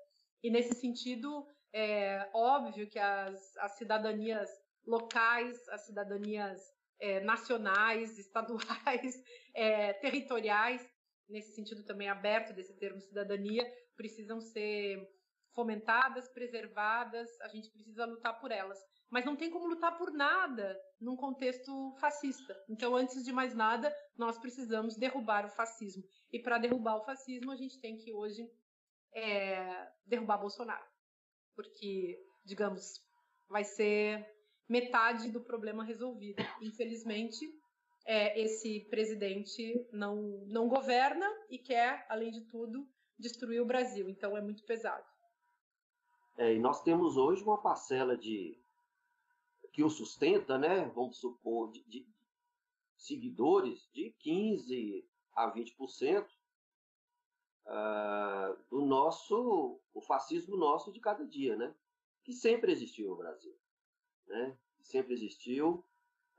E 0.43 0.51
nesse 0.51 0.75
sentido, 0.75 1.47
é 1.75 2.27
óbvio 2.33 2.89
que 2.89 2.99
as, 2.99 3.57
as 3.59 3.73
cidadanias 3.73 4.49
locais, 4.87 5.69
as 5.69 5.83
cidadanias 5.83 6.59
é, 6.99 7.21
nacionais, 7.21 8.19
estaduais, 8.19 9.23
é, 9.55 9.93
territoriais, 9.93 10.89
nesse 11.29 11.55
sentido 11.55 11.85
também 11.85 12.09
aberto 12.09 12.55
desse 12.55 12.75
termo 12.79 13.01
cidadania, 13.03 13.63
precisam 13.95 14.41
ser 14.41 15.07
fomentadas, 15.55 16.29
preservadas, 16.31 17.29
a 17.43 17.49
gente 17.49 17.71
precisa 17.71 18.07
lutar 18.07 18.41
por 18.41 18.51
elas. 18.51 18.79
Mas 19.11 19.25
não 19.25 19.35
tem 19.35 19.51
como 19.51 19.67
lutar 19.67 19.99
por 19.99 20.13
nada 20.13 20.81
num 21.01 21.17
contexto 21.17 21.93
fascista. 21.99 22.57
Então, 22.69 22.95
antes 22.95 23.25
de 23.25 23.33
mais 23.33 23.55
nada, 23.55 23.93
nós 24.17 24.39
precisamos 24.39 24.97
derrubar 24.97 25.45
o 25.45 25.51
fascismo. 25.51 26.05
E 26.33 26.39
para 26.39 26.59
derrubar 26.59 26.97
o 26.97 27.05
fascismo, 27.05 27.51
a 27.51 27.57
gente 27.57 27.81
tem 27.81 27.97
que 27.97 28.13
hoje 28.13 28.49
é, 29.13 29.89
derrubar 30.07 30.39
Bolsonaro. 30.39 30.87
Porque, 31.57 32.23
digamos, 32.45 33.01
vai 33.49 33.65
ser 33.65 34.25
metade 34.69 35.29
do 35.31 35.41
problema 35.41 35.83
resolvido. 35.83 36.41
Infelizmente, 36.63 37.45
é, 38.07 38.41
esse 38.41 38.81
presidente 38.89 39.89
não, 39.93 40.45
não 40.47 40.69
governa 40.69 41.27
e 41.51 41.59
quer, 41.59 42.07
além 42.09 42.31
de 42.31 42.43
tudo, 42.43 42.89
destruir 43.19 43.61
o 43.61 43.67
Brasil. 43.67 44.09
Então 44.09 44.37
é 44.37 44.41
muito 44.41 44.65
pesado. 44.65 45.05
É, 46.39 46.55
e 46.55 46.59
nós 46.59 46.83
temos 46.83 47.17
hoje 47.17 47.43
uma 47.43 47.61
parcela 47.61 48.17
de 48.17 48.57
que 49.73 49.83
o 49.83 49.91
sustenta, 49.91 50.59
né? 50.59 50.87
Vamos 50.95 51.19
supor, 51.19 51.71
de, 51.71 51.83
de 51.85 52.07
seguidores 52.97 53.89
de 53.93 54.11
15 54.19 55.09
a 55.35 55.51
20% 55.53 56.27
uh, 57.67 58.65
do 58.69 58.85
nosso, 58.85 59.81
o 59.95 60.01
fascismo 60.01 60.57
nosso 60.57 60.93
de 60.93 61.01
cada 61.01 61.25
dia, 61.25 61.57
né? 61.57 61.75
Que 62.25 62.33
sempre 62.33 62.73
existiu 62.73 63.11
no 63.11 63.17
Brasil, 63.17 63.57
né? 64.27 64.57
sempre 64.83 65.15
existiu, 65.15 65.85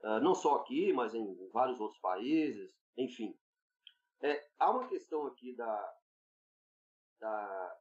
uh, 0.04 0.20
não 0.22 0.36
só 0.36 0.56
aqui, 0.56 0.92
mas 0.94 1.14
em 1.14 1.50
vários 1.50 1.80
outros 1.80 2.00
países, 2.00 2.76
enfim. 2.98 3.38
É, 4.22 4.48
há 4.60 4.70
uma 4.70 4.88
questão 4.88 5.26
aqui 5.26 5.54
da, 5.54 5.98
da 7.20 7.80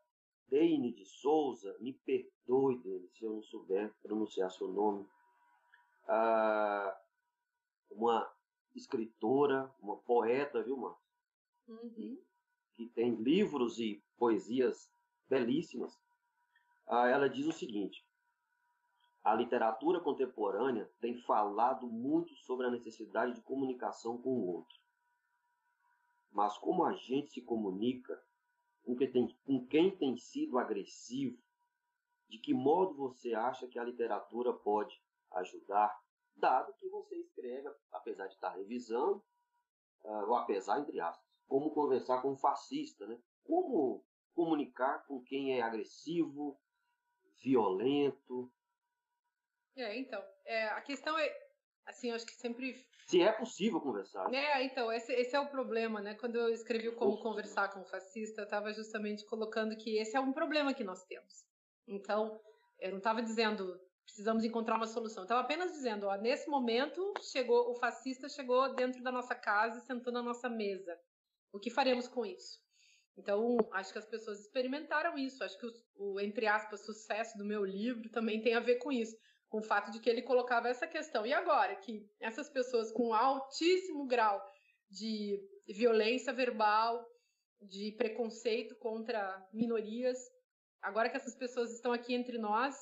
Deine 0.48 0.92
de 0.92 1.04
Souza, 1.04 1.76
me 1.80 1.92
perdoe, 1.92 2.78
Deine, 2.78 3.08
se 3.10 3.24
eu 3.24 3.34
não 3.34 3.42
souber 3.42 3.92
pronunciar 4.02 4.50
seu 4.50 4.68
nome, 4.68 5.06
uh, 6.10 6.92
uma 7.90 8.30
escritora, 8.74 9.72
uma 9.80 9.96
poeta, 9.96 10.62
viu, 10.62 10.76
Márcio? 10.76 11.10
Uhum. 11.68 12.20
Que 12.74 12.86
tem 12.88 13.14
livros 13.14 13.78
e 13.78 14.02
poesias 14.18 14.92
belíssimas. 15.28 15.94
Uh, 16.86 17.06
ela 17.06 17.28
diz 17.28 17.46
o 17.46 17.52
seguinte: 17.52 18.04
a 19.22 19.34
literatura 19.34 20.00
contemporânea 20.00 20.90
tem 21.00 21.16
falado 21.22 21.86
muito 21.86 22.34
sobre 22.34 22.66
a 22.66 22.70
necessidade 22.70 23.34
de 23.34 23.42
comunicação 23.42 24.18
com 24.18 24.30
o 24.30 24.46
outro. 24.46 24.78
Mas 26.32 26.56
como 26.58 26.84
a 26.84 26.92
gente 26.92 27.32
se 27.32 27.42
comunica 27.42 28.20
com 28.82 28.96
quem 28.96 29.10
tem, 29.10 29.28
com 29.44 29.66
quem 29.66 29.96
tem 29.96 30.16
sido 30.16 30.58
agressivo, 30.58 31.38
de 32.28 32.38
que 32.38 32.54
modo 32.54 32.94
você 32.94 33.34
acha 33.34 33.66
que 33.66 33.78
a 33.78 33.84
literatura 33.84 34.52
pode 34.52 35.00
ajudar, 35.32 35.98
dado 36.36 36.74
que 36.74 36.88
você 36.88 37.16
escreve, 37.16 37.70
apesar 37.92 38.26
de 38.26 38.34
estar 38.34 38.50
revisando, 38.50 39.22
uh, 40.04 40.28
ou 40.28 40.34
apesar, 40.34 40.80
entre 40.80 41.00
aspas, 41.00 41.24
como 41.46 41.72
conversar 41.72 42.22
com 42.22 42.32
um 42.32 42.36
fascista, 42.36 43.06
né? 43.06 43.20
como 43.44 44.04
comunicar 44.34 45.04
com 45.06 45.22
quem 45.22 45.58
é 45.58 45.62
agressivo, 45.62 46.58
violento, 47.42 48.52
é, 49.76 49.98
então. 49.98 50.22
É, 50.44 50.66
a 50.68 50.80
questão 50.80 51.18
é, 51.18 51.48
assim, 51.86 52.10
acho 52.10 52.26
que 52.26 52.34
sempre. 52.34 52.74
Se 53.06 53.20
é 53.20 53.32
possível 53.32 53.80
conversar. 53.80 54.32
É, 54.32 54.62
então, 54.64 54.92
esse, 54.92 55.12
esse 55.12 55.34
é 55.34 55.40
o 55.40 55.48
problema, 55.48 56.00
né? 56.00 56.14
Quando 56.14 56.36
eu 56.36 56.48
escrevi 56.50 56.88
o 56.88 56.96
Como 56.96 57.18
Conversar 57.18 57.68
com 57.72 57.80
o 57.80 57.84
Fascista, 57.84 58.42
eu 58.42 58.44
estava 58.44 58.72
justamente 58.72 59.24
colocando 59.24 59.76
que 59.76 59.98
esse 59.98 60.16
é 60.16 60.20
um 60.20 60.32
problema 60.32 60.74
que 60.74 60.84
nós 60.84 61.04
temos. 61.04 61.44
Então, 61.88 62.40
eu 62.78 62.90
não 62.90 62.98
estava 62.98 63.20
dizendo 63.20 63.80
precisamos 64.10 64.44
encontrar 64.44 64.76
uma 64.76 64.86
solução. 64.86 65.22
Estava 65.22 65.40
apenas 65.40 65.72
dizendo, 65.72 66.06
ó, 66.06 66.16
nesse 66.16 66.48
momento 66.48 67.12
chegou 67.32 67.70
o 67.70 67.74
fascista 67.74 68.28
chegou 68.28 68.74
dentro 68.74 69.02
da 69.02 69.10
nossa 69.10 69.34
casa 69.34 69.78
e 69.78 69.86
sentou 69.86 70.12
na 70.12 70.22
nossa 70.22 70.48
mesa. 70.48 70.98
O 71.52 71.58
que 71.58 71.70
faremos 71.70 72.06
com 72.06 72.26
isso? 72.26 72.58
Então, 73.16 73.56
acho 73.72 73.92
que 73.92 73.98
as 73.98 74.06
pessoas 74.06 74.40
experimentaram 74.40 75.18
isso. 75.18 75.42
Acho 75.42 75.58
que 75.58 75.66
o, 75.66 75.72
o 75.96 76.20
entre 76.20 76.46
aspas 76.46 76.84
sucesso 76.84 77.36
do 77.38 77.44
meu 77.44 77.64
livro 77.64 78.08
também 78.10 78.42
tem 78.42 78.54
a 78.54 78.60
ver 78.60 78.76
com 78.76 78.92
isso 78.92 79.16
com 79.50 79.58
o 79.58 79.62
fato 79.62 79.90
de 79.90 79.98
que 79.98 80.08
ele 80.08 80.22
colocava 80.22 80.68
essa 80.68 80.86
questão. 80.86 81.26
E 81.26 81.32
agora 81.32 81.74
que 81.74 82.08
essas 82.20 82.48
pessoas 82.48 82.92
com 82.92 83.12
altíssimo 83.12 84.06
grau 84.06 84.40
de 84.88 85.40
violência 85.68 86.32
verbal, 86.32 87.04
de 87.60 87.92
preconceito 87.98 88.76
contra 88.76 89.44
minorias, 89.52 90.18
agora 90.80 91.10
que 91.10 91.16
essas 91.16 91.34
pessoas 91.34 91.72
estão 91.72 91.92
aqui 91.92 92.14
entre 92.14 92.38
nós, 92.38 92.76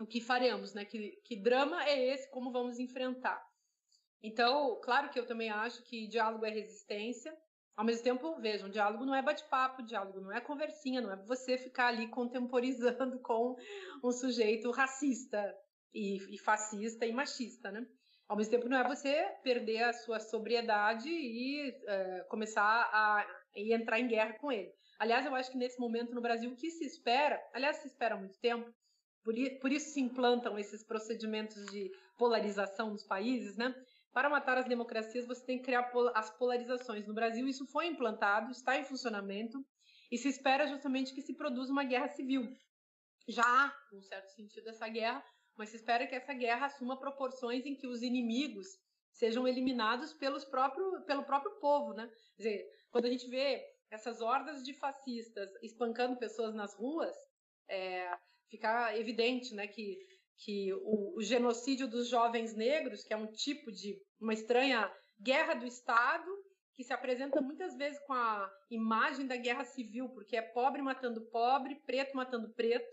o 0.00 0.06
que 0.06 0.20
faremos, 0.20 0.74
né? 0.74 0.84
Que, 0.84 1.20
que 1.24 1.36
drama 1.36 1.84
é 1.84 2.12
esse? 2.12 2.30
Como 2.30 2.52
vamos 2.52 2.78
enfrentar? 2.78 3.44
Então, 4.22 4.80
claro 4.82 5.10
que 5.10 5.18
eu 5.18 5.26
também 5.26 5.50
acho 5.50 5.82
que 5.84 6.08
diálogo 6.08 6.44
é 6.44 6.50
resistência. 6.50 7.36
Ao 7.76 7.84
mesmo 7.84 8.02
tempo, 8.02 8.40
vejam, 8.40 8.70
diálogo 8.70 9.04
não 9.04 9.14
é 9.14 9.20
bate-papo, 9.20 9.82
diálogo 9.82 10.20
não 10.20 10.32
é 10.32 10.40
conversinha, 10.40 11.00
não 11.00 11.12
é 11.12 11.16
você 11.16 11.58
ficar 11.58 11.88
ali 11.88 12.08
contemporizando 12.08 13.18
com 13.20 13.56
um 14.02 14.10
sujeito 14.12 14.70
racista, 14.70 15.54
e, 15.96 16.34
e 16.34 16.38
fascista 16.38 17.06
e 17.06 17.12
machista, 17.12 17.70
né? 17.70 17.86
Ao 18.28 18.36
mesmo 18.36 18.50
tempo, 18.50 18.68
não 18.68 18.78
é 18.78 18.86
você 18.86 19.24
perder 19.42 19.84
a 19.84 19.92
sua 19.92 20.20
sobriedade 20.20 21.08
e 21.08 21.70
é, 21.86 22.26
começar 22.28 22.90
a 22.92 23.26
e 23.54 23.72
entrar 23.72 23.98
em 23.98 24.08
guerra 24.08 24.34
com 24.34 24.52
ele. 24.52 24.70
Aliás, 24.98 25.24
eu 25.24 25.34
acho 25.34 25.50
que 25.50 25.56
nesse 25.56 25.80
momento 25.80 26.14
no 26.14 26.20
Brasil, 26.20 26.50
o 26.50 26.56
que 26.56 26.70
se 26.70 26.84
espera, 26.84 27.40
aliás, 27.54 27.76
se 27.76 27.86
espera 27.86 28.14
há 28.14 28.18
muito 28.18 28.38
tempo, 28.38 28.70
por, 29.60 29.72
isso 29.72 29.90
se 29.90 30.00
implantam 30.00 30.56
esses 30.56 30.84
procedimentos 30.84 31.66
de 31.66 31.90
polarização 32.16 32.92
dos 32.92 33.02
países, 33.02 33.56
né? 33.56 33.74
Para 34.12 34.30
matar 34.30 34.56
as 34.56 34.68
democracias, 34.68 35.26
você 35.26 35.44
tem 35.44 35.58
que 35.58 35.64
criar 35.64 35.90
as 36.14 36.30
polarizações. 36.30 37.06
No 37.06 37.12
Brasil, 37.12 37.48
isso 37.48 37.66
foi 37.66 37.86
implantado, 37.86 38.52
está 38.52 38.78
em 38.78 38.84
funcionamento, 38.84 39.66
e 40.12 40.16
se 40.16 40.28
espera 40.28 40.68
justamente 40.68 41.12
que 41.12 41.20
se 41.20 41.34
produza 41.34 41.72
uma 41.72 41.82
guerra 41.82 42.08
civil. 42.08 42.48
Já 43.26 43.42
há, 43.44 43.76
num 43.92 44.00
certo 44.00 44.28
sentido, 44.28 44.68
essa 44.68 44.88
guerra, 44.88 45.24
mas 45.56 45.70
se 45.70 45.76
espera 45.76 46.06
que 46.06 46.14
essa 46.14 46.32
guerra 46.32 46.66
assuma 46.66 46.96
proporções 46.96 47.66
em 47.66 47.74
que 47.74 47.88
os 47.88 48.02
inimigos 48.02 48.68
sejam 49.10 49.48
eliminados 49.48 50.12
pelos 50.12 50.44
próprio, 50.44 51.02
pelo 51.04 51.24
próprio 51.24 51.50
povo, 51.58 51.92
né? 51.94 52.08
Quer 52.36 52.42
dizer, 52.42 52.70
quando 52.92 53.06
a 53.06 53.10
gente 53.10 53.28
vê 53.28 53.60
essas 53.90 54.20
hordas 54.20 54.62
de 54.62 54.72
fascistas 54.72 55.50
espancando 55.62 56.16
pessoas 56.16 56.54
nas 56.54 56.74
ruas, 56.74 57.16
é, 57.68 58.16
fica 58.50 58.96
evidente, 58.96 59.54
né, 59.54 59.66
que 59.66 59.98
que 60.38 60.72
o, 60.74 61.16
o, 61.16 61.22
genocídio 61.22 61.88
dos 61.88 62.08
jovens 62.08 62.54
negros, 62.54 63.02
que 63.02 63.14
é 63.14 63.16
um 63.16 63.26
tipo 63.26 63.72
de 63.72 63.98
uma 64.20 64.34
estranha 64.34 64.90
guerra 65.18 65.54
do 65.54 65.66
Estado, 65.66 66.30
que 66.74 66.84
se 66.84 66.92
apresenta 66.92 67.40
muitas 67.40 67.74
vezes 67.74 67.98
com 68.00 68.12
a 68.12 68.50
imagem 68.70 69.26
da 69.26 69.36
guerra 69.36 69.64
civil, 69.64 70.10
porque 70.10 70.36
é 70.36 70.42
pobre 70.42 70.82
matando 70.82 71.22
pobre, 71.30 71.76
preto 71.86 72.14
matando 72.14 72.50
preto, 72.50 72.86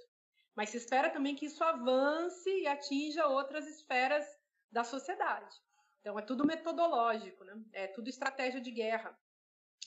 mas 0.55 0.69
se 0.69 0.77
espera 0.77 1.09
também 1.09 1.35
que 1.35 1.47
isso 1.47 1.63
avance 1.63 2.49
e 2.49 2.65
atinja 2.65 3.27
outras 3.27 3.67
esferas 3.67 4.25
da 4.71 4.83
sociedade. 4.83 5.53
Então 5.99 6.17
é 6.17 6.21
tudo 6.21 6.45
metodológico, 6.45 7.43
né? 7.43 7.61
É 7.73 7.87
tudo 7.87 8.09
estratégia 8.09 8.61
de 8.61 8.71
guerra. 8.71 9.17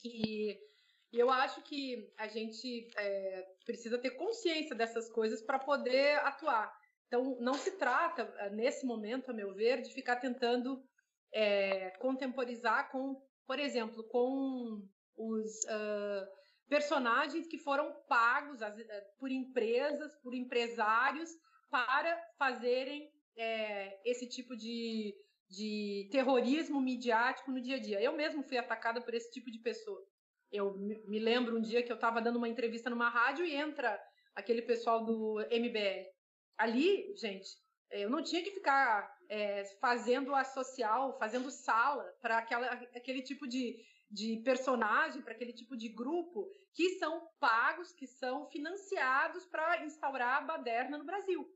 E, 0.03 0.59
e 1.11 1.19
eu 1.19 1.29
acho 1.29 1.61
que 1.61 2.11
a 2.17 2.27
gente 2.27 2.89
é, 2.97 3.47
precisa 3.65 3.97
ter 3.97 4.11
consciência 4.11 4.75
dessas 4.75 5.09
coisas 5.09 5.41
para 5.41 5.59
poder 5.59 6.17
atuar. 6.19 6.75
Então 7.07 7.37
não 7.39 7.53
se 7.53 7.71
trata, 7.71 8.25
nesse 8.51 8.85
momento, 8.85 9.31
a 9.31 9.33
meu 9.33 9.53
ver, 9.53 9.81
de 9.81 9.93
ficar 9.93 10.17
tentando 10.17 10.83
é, 11.31 11.91
contemporizar 11.99 12.91
com, 12.91 13.21
por 13.45 13.59
exemplo, 13.59 14.03
com 14.05 14.85
os 15.15 15.63
uh, 15.63 16.27
personagens 16.69 17.47
que 17.47 17.57
foram 17.57 17.93
pagos 18.07 18.61
eh, 18.61 19.07
por 19.17 19.31
empresas, 19.31 20.13
por 20.17 20.33
empresários, 20.33 21.29
para 21.69 22.17
fazerem 22.37 23.09
é, 23.35 23.99
esse 24.09 24.27
tipo 24.27 24.55
de, 24.55 25.15
de 25.49 26.07
terrorismo 26.11 26.79
midiático 26.79 27.51
no 27.51 27.61
dia 27.61 27.77
a 27.77 27.79
dia. 27.79 28.01
Eu 28.01 28.13
mesmo 28.13 28.43
fui 28.43 28.57
atacada 28.57 29.01
por 29.01 29.13
esse 29.13 29.31
tipo 29.31 29.49
de 29.49 29.59
pessoa. 29.59 30.05
Eu 30.51 30.77
me 30.77 31.19
lembro 31.19 31.57
um 31.57 31.61
dia 31.61 31.83
que 31.83 31.91
eu 31.91 31.95
estava 31.95 32.21
dando 32.21 32.37
uma 32.37 32.47
entrevista 32.47 32.89
numa 32.89 33.09
rádio 33.09 33.45
e 33.45 33.53
entra 33.53 33.99
aquele 34.35 34.61
pessoal 34.61 35.03
do 35.03 35.39
MBL. 35.51 36.05
Ali, 36.57 37.13
gente, 37.17 37.49
Eu 37.89 38.09
não 38.09 38.21
tinha 38.21 38.43
que 38.43 38.51
ficar 38.51 39.09
é, 39.29 39.63
fazendo 39.79 40.35
a 40.35 40.43
social, 40.43 41.17
fazendo 41.17 41.49
sala 41.49 42.03
para 42.21 42.39
aquele 42.95 43.21
tipo 43.21 43.47
de, 43.47 43.77
de 44.09 44.41
personagem, 44.43 45.21
para 45.21 45.33
aquele 45.33 45.53
tipo 45.53 45.75
de 45.77 45.89
grupo 45.89 46.49
que 46.73 46.97
são 46.97 47.29
pagos, 47.39 47.93
que 47.93 48.05
são 48.07 48.49
financiados 48.49 49.45
para 49.45 49.85
instaurar 49.85 50.37
a 50.37 50.45
baderna 50.45 50.97
no 50.97 51.05
Brasil. 51.05 51.47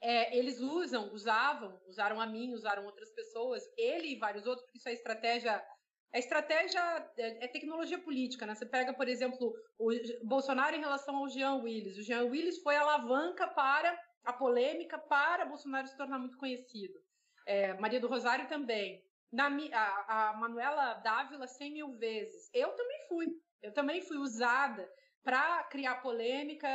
É, 0.00 0.36
eles 0.36 0.60
usam, 0.60 1.12
usavam, 1.12 1.80
usaram 1.86 2.20
a 2.20 2.26
mim, 2.26 2.52
usaram 2.52 2.84
outras 2.84 3.10
pessoas, 3.12 3.62
ele 3.76 4.08
e 4.08 4.18
vários 4.18 4.46
outros, 4.46 4.64
porque 4.64 4.78
isso 4.78 4.88
é 4.88 4.92
estratégia. 4.92 5.64
É 6.12 6.18
estratégia, 6.18 6.80
é, 7.16 7.44
é 7.44 7.48
tecnologia 7.48 7.98
política, 7.98 8.44
né? 8.44 8.54
Você 8.54 8.66
pega, 8.66 8.92
por 8.92 9.08
exemplo, 9.08 9.54
o 9.78 9.90
Bolsonaro 10.22 10.76
em 10.76 10.80
relação 10.80 11.16
ao 11.16 11.28
Jean 11.28 11.54
Willis. 11.56 11.96
O 11.96 12.02
Jean 12.02 12.24
Willis 12.24 12.58
foi 12.58 12.76
alavanca 12.76 13.46
para 13.46 13.98
a 14.22 14.32
polêmica 14.32 14.98
para 14.98 15.46
Bolsonaro 15.46 15.88
se 15.88 15.96
tornar 15.96 16.18
muito 16.18 16.36
conhecido. 16.36 17.00
É, 17.46 17.74
Maria 17.74 17.98
do 17.98 18.08
Rosário 18.08 18.46
também. 18.46 19.02
Na, 19.32 19.46
a, 19.72 20.30
a 20.30 20.36
Manuela 20.36 20.94
Dávila 20.94 21.46
100 21.46 21.72
mil 21.72 21.92
vezes. 21.96 22.50
Eu 22.52 22.72
também 22.72 22.98
fui. 23.08 23.26
Eu 23.62 23.72
também 23.72 24.02
fui 24.02 24.18
usada 24.18 24.86
para 25.24 25.64
criar 25.64 26.02
polêmica, 26.02 26.68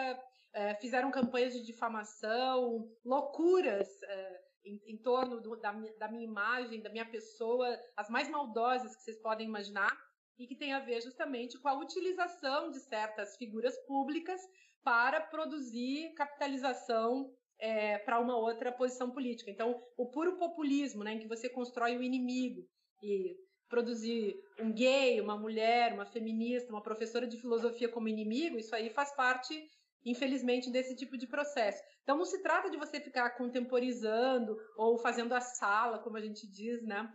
é, 0.54 0.74
fizeram 0.76 1.12
campanhas 1.12 1.54
de 1.54 1.64
difamação, 1.64 2.90
loucuras 3.06 4.02
é, 4.02 4.42
em, 4.68 4.94
em, 4.94 4.98
torno 4.98 5.40
do, 5.40 5.56
da, 5.56 5.72
da 5.72 6.08
minha 6.08 6.24
imagem, 6.24 6.82
da 6.82 6.90
minha 6.90 7.06
pessoa, 7.06 7.68
as 7.96 8.10
mais 8.10 8.30
maldosas 8.30 8.96
que 8.96 9.04
vocês 9.04 9.22
podem 9.22 9.48
imaginar, 9.48 9.92
e 10.38 10.46
que 10.46 10.56
tem 10.56 10.74
a 10.74 10.80
ver 10.80 11.02
justamente 11.02 11.58
com 11.58 11.68
a 11.68 11.74
utilização 11.74 12.70
de 12.70 12.80
certas 12.80 13.36
figuras 13.38 13.76
públicas 13.86 14.40
para 14.84 15.20
produzir 15.20 16.14
capitalização 16.14 17.34
é, 17.60 17.98
para 17.98 18.20
uma 18.20 18.38
outra 18.38 18.72
posição 18.72 19.10
política. 19.12 19.50
Então, 19.50 19.82
o 19.98 20.06
puro 20.06 20.38
populismo, 20.38 21.04
né, 21.04 21.14
em 21.14 21.20
que 21.20 21.28
você 21.28 21.50
constrói 21.50 21.98
o 21.98 22.04
inimigo 22.04 22.68
e 23.02 23.36
produzir 23.68 24.36
um 24.60 24.72
gay, 24.72 25.20
uma 25.20 25.38
mulher, 25.38 25.94
uma 25.94 26.06
feminista, 26.06 26.72
uma 26.72 26.84
professora 26.84 27.28
de 27.28 27.38
filosofia 27.38 27.90
como 27.90 28.08
inimigo, 28.08 28.58
isso 28.58 28.74
aí 28.76 28.90
faz 28.90 29.14
parte, 29.16 29.68
infelizmente, 30.06 30.72
desse 30.72 30.96
tipo 30.96 31.18
de 31.18 31.28
processo. 31.28 31.82
Então, 32.04 32.18
não 32.18 32.26
se 32.26 32.42
trata 32.42 32.70
de 32.70 32.78
você 32.78 33.00
ficar 33.00 33.32
contemporizando 33.32 34.58
ou 34.78 34.98
fazendo 34.98 35.34
a 35.34 35.42
sala, 35.42 36.00
como 36.00 36.18
a 36.18 36.22
gente 36.22 36.48
diz, 36.48 36.82
né? 36.84 37.12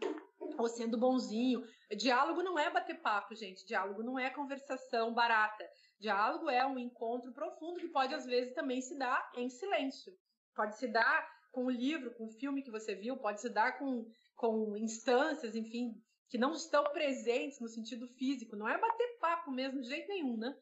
Ou 0.59 0.69
sendo 0.69 0.99
bonzinho. 0.99 1.65
Diálogo 1.97 2.43
não 2.43 2.59
é 2.59 2.71
bater 2.71 3.01
papo, 3.01 3.35
gente. 3.35 3.67
Diálogo 3.67 4.03
não 4.03 4.19
é 4.19 4.29
conversação 4.31 5.15
barata. 5.15 5.65
Diálogo 5.99 6.51
é 6.51 6.67
um 6.67 6.79
encontro 6.79 7.33
profundo 7.33 7.81
que 7.81 7.89
pode, 7.89 8.15
às 8.15 8.27
vezes, 8.27 8.55
também 8.55 8.83
se 8.83 8.99
dar 8.99 9.33
em 9.37 9.49
silêncio. 9.49 10.13
Pode 10.55 10.77
se 10.77 10.89
dar 10.89 11.27
com 11.53 11.67
o 11.67 11.71
livro, 11.71 12.13
com 12.15 12.27
o 12.27 12.33
filme 12.33 12.63
que 12.63 12.71
você 12.71 12.95
viu, 12.95 13.17
pode 13.17 13.41
se 13.41 13.49
dar 13.49 13.79
com, 13.79 14.07
com 14.35 14.77
instâncias, 14.77 15.55
enfim, 15.55 15.95
que 16.29 16.39
não 16.39 16.53
estão 16.55 16.83
presentes 16.85 17.61
no 17.61 17.69
sentido 17.69 18.09
físico. 18.09 18.57
Não 18.57 18.69
é 18.69 18.79
bater 18.79 19.19
papo 19.21 19.51
mesmo, 19.51 19.81
de 19.81 19.89
jeito 19.89 20.09
nenhum, 20.09 20.37
né? 20.37 20.57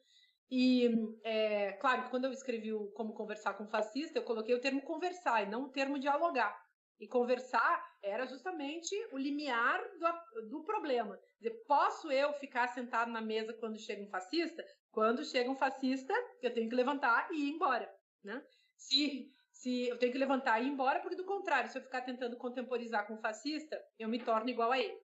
E, 0.51 0.89
é, 1.23 1.71
claro, 1.73 2.09
quando 2.09 2.25
eu 2.25 2.31
escrevi 2.31 2.73
o 2.73 2.87
Como 2.91 3.13
Conversar 3.13 3.53
com 3.53 3.67
Fascista, 3.67 4.19
eu 4.19 4.23
coloquei 4.23 4.53
o 4.53 4.59
termo 4.59 4.81
conversar 4.81 5.43
e 5.43 5.49
não 5.49 5.63
o 5.63 5.69
termo 5.69 5.97
dialogar. 5.97 6.53
E 6.99 7.07
conversar 7.07 7.81
era 8.03 8.25
justamente 8.27 8.93
o 9.13 9.17
limiar 9.17 9.81
do, 9.97 10.49
do 10.49 10.63
problema. 10.63 11.17
Dizer, 11.39 11.63
posso 11.65 12.11
eu 12.11 12.33
ficar 12.33 12.67
sentado 12.67 13.09
na 13.09 13.21
mesa 13.21 13.53
quando 13.53 13.79
chega 13.79 14.03
um 14.03 14.09
fascista? 14.09 14.63
Quando 14.91 15.23
chega 15.23 15.49
um 15.49 15.55
fascista, 15.55 16.13
eu 16.41 16.53
tenho 16.53 16.69
que 16.69 16.75
levantar 16.75 17.29
e 17.31 17.47
ir 17.47 17.53
embora. 17.53 17.89
Né? 18.23 18.43
Se 18.75 19.31
se 19.61 19.87
eu 19.87 19.97
tenho 19.99 20.11
que 20.11 20.17
levantar 20.17 20.59
e 20.59 20.65
ir 20.65 20.69
embora, 20.69 20.99
porque 21.01 21.15
do 21.15 21.23
contrário, 21.23 21.69
se 21.69 21.77
eu 21.77 21.83
ficar 21.83 22.01
tentando 22.01 22.35
contemporizar 22.35 23.05
com 23.05 23.13
o 23.13 23.21
fascista, 23.21 23.79
eu 23.99 24.09
me 24.09 24.17
torno 24.17 24.49
igual 24.49 24.71
a 24.71 24.79
ele. 24.79 24.97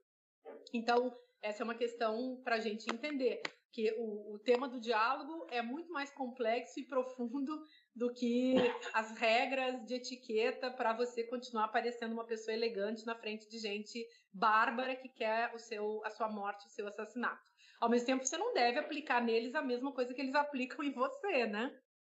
Então, 0.74 1.16
essa 1.44 1.62
é 1.62 1.64
uma 1.64 1.76
questão 1.76 2.42
para 2.44 2.56
a 2.56 2.60
gente 2.60 2.92
entender 2.92 3.40
que 3.78 3.94
o, 3.96 4.34
o, 4.34 4.40
tema 4.40 4.68
do 4.68 4.80
diálogo 4.80 5.46
é 5.52 5.62
muito 5.62 5.94
mais 5.94 6.10
complexo 6.10 6.80
e 6.80 6.84
profundo 6.84 7.64
do 7.96 8.12
que 8.12 8.56
as 8.92 9.16
regras 9.16 9.86
de 9.86 9.94
etiqueta 9.94 10.72
para 10.72 10.94
você 10.94 11.24
continuar 11.24 11.68
parecendo 11.68 12.16
uma 12.16 12.26
pessoa 12.26 12.56
elegante 12.56 13.06
na 13.06 13.14
frente 13.14 13.48
de 13.48 13.60
gente 13.60 14.04
bárbara 14.34 14.96
que 14.96 15.08
quer 15.08 15.54
o 15.54 15.60
seu, 15.60 16.04
a 16.04 16.10
sua 16.10 16.28
morte, 16.28 16.66
o 16.66 16.72
seu 16.72 16.88
assassinato. 16.88 17.40
Ao 17.80 17.88
mesmo 17.88 18.08
tempo, 18.08 18.26
você 18.26 18.36
não 18.36 18.52
deve 18.52 18.80
aplicar 18.80 19.22
neles 19.22 19.54
a 19.54 19.62
mesma 19.62 19.92
coisa 19.92 20.12
que 20.12 20.22
eles 20.22 20.34
aplicam 20.34 20.84
em 20.84 20.92
você, 20.92 21.46
né? 21.46 21.72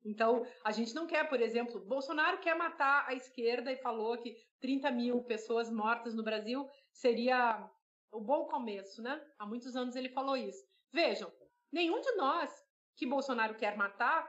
Então, 0.06 0.46
a 0.64 0.72
gente 0.72 0.94
não 0.94 1.08
quer, 1.08 1.28
por 1.28 1.42
exemplo, 1.42 1.84
Bolsonaro 1.84 2.38
quer 2.38 2.56
matar 2.56 3.04
a 3.08 3.16
esquerda 3.16 3.72
e 3.72 3.78
falou 3.78 4.16
que 4.20 4.38
30 4.62 4.92
mil 4.92 5.24
pessoas 5.24 5.72
mortas 5.72 6.14
no 6.14 6.24
Brasil 6.24 6.70
seria 6.92 7.68
o 8.12 8.22
bom 8.22 8.46
começo, 8.46 9.02
né? 9.02 9.20
Há 9.40 9.46
muitos 9.48 9.76
anos 9.76 9.96
ele 9.96 10.10
falou 10.10 10.38
isso. 10.38 10.64
Vejam, 10.94 11.32
nenhum 11.72 12.02
de 12.02 12.12
nós 12.14 12.52
que 12.96 13.06
Bolsonaro 13.06 13.56
quer 13.56 13.78
matar 13.78 14.28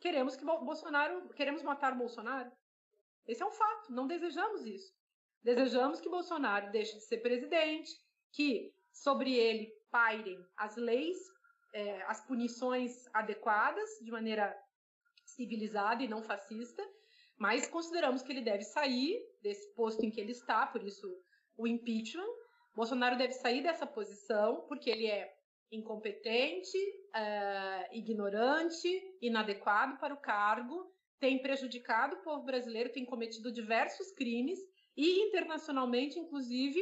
queremos 0.00 0.34
que 0.34 0.44
Bolsonaro 0.44 1.28
queremos 1.34 1.62
matar 1.62 1.92
o 1.92 1.98
Bolsonaro. 1.98 2.50
Esse 3.26 3.42
é 3.42 3.46
um 3.46 3.52
fato. 3.52 3.92
Não 3.92 4.08
desejamos 4.08 4.66
isso. 4.66 4.92
Desejamos 5.42 6.00
que 6.00 6.08
Bolsonaro 6.08 6.72
deixe 6.72 6.94
de 6.96 7.04
ser 7.04 7.18
presidente, 7.18 7.90
que 8.32 8.74
sobre 8.92 9.32
ele 9.34 9.72
pairem 9.90 10.44
as 10.56 10.76
leis 10.76 11.16
é, 11.72 12.02
as 12.02 12.20
punições 12.26 13.08
adequadas, 13.14 13.88
de 14.02 14.10
maneira 14.10 14.54
civilizada 15.24 16.02
e 16.02 16.08
não 16.08 16.22
fascista, 16.22 16.82
mas 17.38 17.66
consideramos 17.66 18.22
que 18.22 18.32
ele 18.32 18.42
deve 18.42 18.62
sair 18.62 19.18
desse 19.40 19.72
posto 19.74 20.04
em 20.04 20.10
que 20.10 20.20
ele 20.20 20.32
está, 20.32 20.66
por 20.66 20.82
isso 20.82 21.08
o 21.56 21.66
impeachment. 21.66 22.28
Bolsonaro 22.74 23.16
deve 23.16 23.32
sair 23.32 23.62
dessa 23.62 23.86
posição, 23.86 24.66
porque 24.68 24.90
ele 24.90 25.06
é 25.06 25.34
incompetente, 25.72 26.76
uh, 26.76 27.96
ignorante, 27.96 28.88
inadequado 29.20 29.98
para 29.98 30.14
o 30.14 30.20
cargo, 30.20 30.92
tem 31.18 31.40
prejudicado 31.40 32.16
o 32.16 32.22
povo 32.22 32.44
brasileiro, 32.44 32.92
tem 32.92 33.06
cometido 33.06 33.50
diversos 33.50 34.12
crimes 34.12 34.58
e 34.96 35.22
internacionalmente, 35.26 36.18
inclusive, 36.18 36.80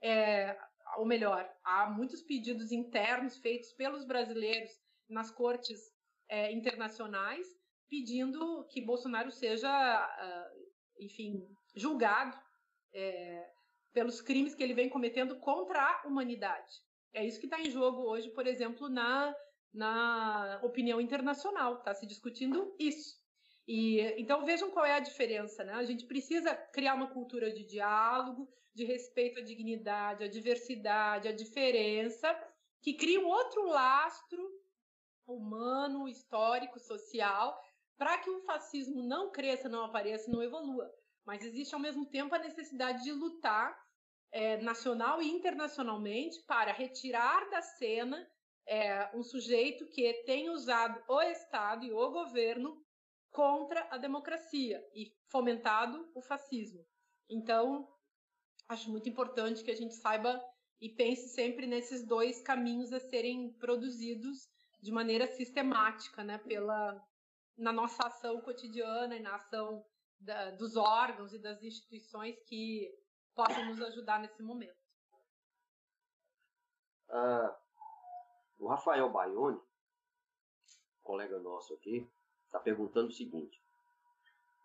é, 0.00 0.56
ou 0.96 1.04
melhor, 1.04 1.50
há 1.64 1.90
muitos 1.90 2.22
pedidos 2.22 2.70
internos 2.70 3.38
feitos 3.38 3.72
pelos 3.72 4.04
brasileiros 4.04 4.70
nas 5.08 5.30
cortes 5.30 5.80
é, 6.28 6.52
internacionais 6.52 7.46
pedindo 7.88 8.66
que 8.70 8.82
Bolsonaro 8.82 9.30
seja, 9.30 9.68
uh, 9.70 11.02
enfim, 11.02 11.48
julgado 11.74 12.38
é, 12.92 13.50
pelos 13.92 14.20
crimes 14.20 14.54
que 14.54 14.62
ele 14.62 14.74
vem 14.74 14.88
cometendo 14.88 15.38
contra 15.40 15.80
a 15.80 16.06
humanidade. 16.06 16.82
É 17.12 17.24
isso 17.24 17.40
que 17.40 17.46
está 17.46 17.60
em 17.60 17.70
jogo 17.70 18.02
hoje, 18.02 18.30
por 18.30 18.46
exemplo, 18.46 18.88
na, 18.88 19.34
na 19.72 20.60
opinião 20.62 21.00
internacional. 21.00 21.78
Está 21.78 21.94
se 21.94 22.06
discutindo 22.06 22.74
isso. 22.78 23.16
E 23.66 24.00
então 24.18 24.44
vejam 24.44 24.70
qual 24.70 24.86
é 24.86 24.94
a 24.94 25.00
diferença, 25.00 25.62
né? 25.62 25.74
A 25.74 25.84
gente 25.84 26.06
precisa 26.06 26.54
criar 26.54 26.94
uma 26.94 27.10
cultura 27.10 27.52
de 27.52 27.64
diálogo, 27.64 28.48
de 28.74 28.84
respeito 28.84 29.40
à 29.40 29.42
dignidade, 29.42 30.24
à 30.24 30.28
diversidade, 30.28 31.28
à 31.28 31.32
diferença, 31.32 32.34
que 32.80 32.94
cria 32.94 33.20
um 33.20 33.26
outro 33.26 33.66
lastro 33.66 34.42
humano, 35.26 36.08
histórico, 36.08 36.78
social, 36.78 37.60
para 37.98 38.16
que 38.18 38.30
o 38.30 38.40
fascismo 38.42 39.02
não 39.02 39.30
cresça, 39.30 39.68
não 39.68 39.84
apareça, 39.84 40.30
não 40.30 40.42
evolua. 40.42 40.90
Mas 41.26 41.44
existe 41.44 41.74
ao 41.74 41.80
mesmo 41.80 42.06
tempo 42.06 42.34
a 42.34 42.38
necessidade 42.38 43.04
de 43.04 43.12
lutar 43.12 43.76
é, 44.30 44.58
nacional 44.58 45.22
e 45.22 45.28
internacionalmente 45.28 46.42
para 46.46 46.72
retirar 46.72 47.48
da 47.50 47.62
cena 47.62 48.28
é, 48.66 49.10
um 49.16 49.22
sujeito 49.22 49.86
que 49.86 50.12
tem 50.24 50.50
usado 50.50 51.02
o 51.08 51.20
Estado 51.22 51.84
e 51.86 51.92
o 51.92 52.10
governo 52.10 52.84
contra 53.30 53.86
a 53.90 53.96
democracia 53.96 54.82
e 54.94 55.12
fomentado 55.28 56.10
o 56.14 56.20
fascismo. 56.20 56.84
Então, 57.28 57.88
acho 58.68 58.90
muito 58.90 59.08
importante 59.08 59.64
que 59.64 59.70
a 59.70 59.76
gente 59.76 59.94
saiba 59.94 60.42
e 60.80 60.88
pense 60.88 61.28
sempre 61.30 61.66
nesses 61.66 62.06
dois 62.06 62.40
caminhos 62.42 62.92
a 62.92 63.00
serem 63.00 63.52
produzidos 63.54 64.48
de 64.80 64.92
maneira 64.92 65.26
sistemática, 65.26 66.22
né, 66.22 66.38
pela 66.38 67.02
na 67.56 67.72
nossa 67.72 68.06
ação 68.06 68.40
cotidiana 68.40 69.16
e 69.16 69.20
na 69.20 69.34
ação 69.34 69.84
da, 70.20 70.52
dos 70.52 70.76
órgãos 70.76 71.32
e 71.32 71.38
das 71.38 71.60
instituições 71.62 72.36
que 72.46 72.88
possam 73.38 73.66
nos 73.66 73.80
ajudar 73.80 74.18
nesse 74.18 74.42
momento. 74.42 74.76
Uh, 77.08 77.54
o 78.58 78.66
Rafael 78.66 79.08
Baione, 79.10 79.60
colega 81.04 81.38
nosso 81.38 81.72
aqui, 81.74 82.04
está 82.46 82.58
perguntando 82.58 83.10
o 83.10 83.12
seguinte: 83.12 83.62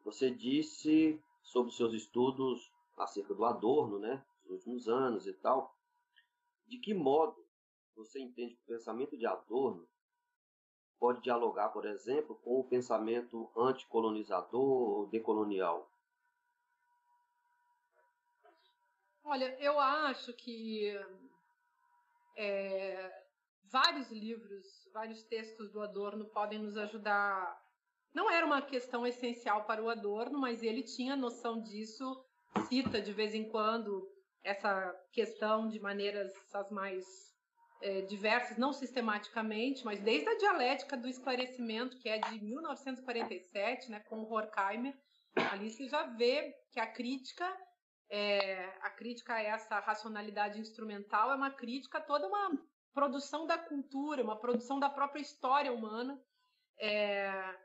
você 0.03 0.31
disse 0.31 1.21
sobre 1.43 1.71
seus 1.71 1.93
estudos 1.93 2.73
acerca 2.97 3.35
do 3.35 3.45
Adorno, 3.45 3.99
né, 3.99 4.25
nos 4.43 4.53
últimos 4.53 4.89
anos 4.89 5.27
e 5.27 5.33
tal. 5.33 5.77
De 6.65 6.79
que 6.79 6.95
modo 6.95 7.45
você 7.95 8.19
entende 8.19 8.55
que 8.55 8.63
o 8.63 8.75
pensamento 8.75 9.15
de 9.15 9.27
Adorno 9.27 9.87
pode 10.97 11.21
dialogar, 11.21 11.69
por 11.69 11.85
exemplo, 11.85 12.35
com 12.43 12.59
o 12.59 12.63
pensamento 12.63 13.51
anticolonizador 13.55 14.61
ou 14.61 15.07
decolonial? 15.07 15.92
Olha, 19.23 19.55
eu 19.59 19.79
acho 19.79 20.33
que 20.33 20.93
é, 22.37 23.23
vários 23.71 24.11
livros, 24.11 24.67
vários 24.93 25.23
textos 25.23 25.71
do 25.71 25.81
Adorno 25.81 26.25
podem 26.25 26.59
nos 26.59 26.75
ajudar. 26.77 27.57
Não 28.13 28.29
era 28.29 28.45
uma 28.45 28.61
questão 28.61 29.07
essencial 29.07 29.63
para 29.63 29.81
o 29.81 29.89
Adorno, 29.89 30.39
mas 30.39 30.61
ele 30.61 30.83
tinha 30.83 31.15
noção 31.15 31.61
disso, 31.61 32.23
cita 32.67 33.01
de 33.01 33.13
vez 33.13 33.33
em 33.33 33.49
quando 33.49 34.07
essa 34.43 34.93
questão 35.11 35.69
de 35.69 35.79
maneiras 35.79 36.33
as 36.53 36.69
mais 36.69 37.05
é, 37.81 38.01
diversas, 38.01 38.57
não 38.57 38.73
sistematicamente, 38.73 39.85
mas 39.85 40.01
desde 40.01 40.27
a 40.27 40.37
dialética 40.37 40.97
do 40.97 41.07
esclarecimento, 41.07 41.97
que 41.97 42.09
é 42.09 42.17
de 42.19 42.43
1947, 42.43 43.89
né, 43.89 43.99
com 44.01 44.21
Horkheimer, 44.23 44.93
ali 45.51 45.69
você 45.69 45.87
já 45.87 46.03
vê 46.03 46.53
que 46.71 46.79
a 46.79 46.87
crítica 46.87 47.45
é, 48.15 48.77
a 48.83 48.91
crítica 48.91 49.33
a 49.33 49.41
essa 49.41 49.79
racionalidade 49.79 50.59
instrumental 50.59 51.31
é 51.31 51.35
uma 51.35 51.49
crítica 51.49 51.97
a 51.97 52.01
toda 52.01 52.27
uma 52.27 52.51
produção 52.93 53.47
da 53.47 53.57
cultura, 53.57 54.23
uma 54.23 54.39
produção 54.39 54.79
da 54.79 54.87
própria 54.87 55.19
história 55.19 55.73
humana, 55.73 56.21
é, 56.79 57.57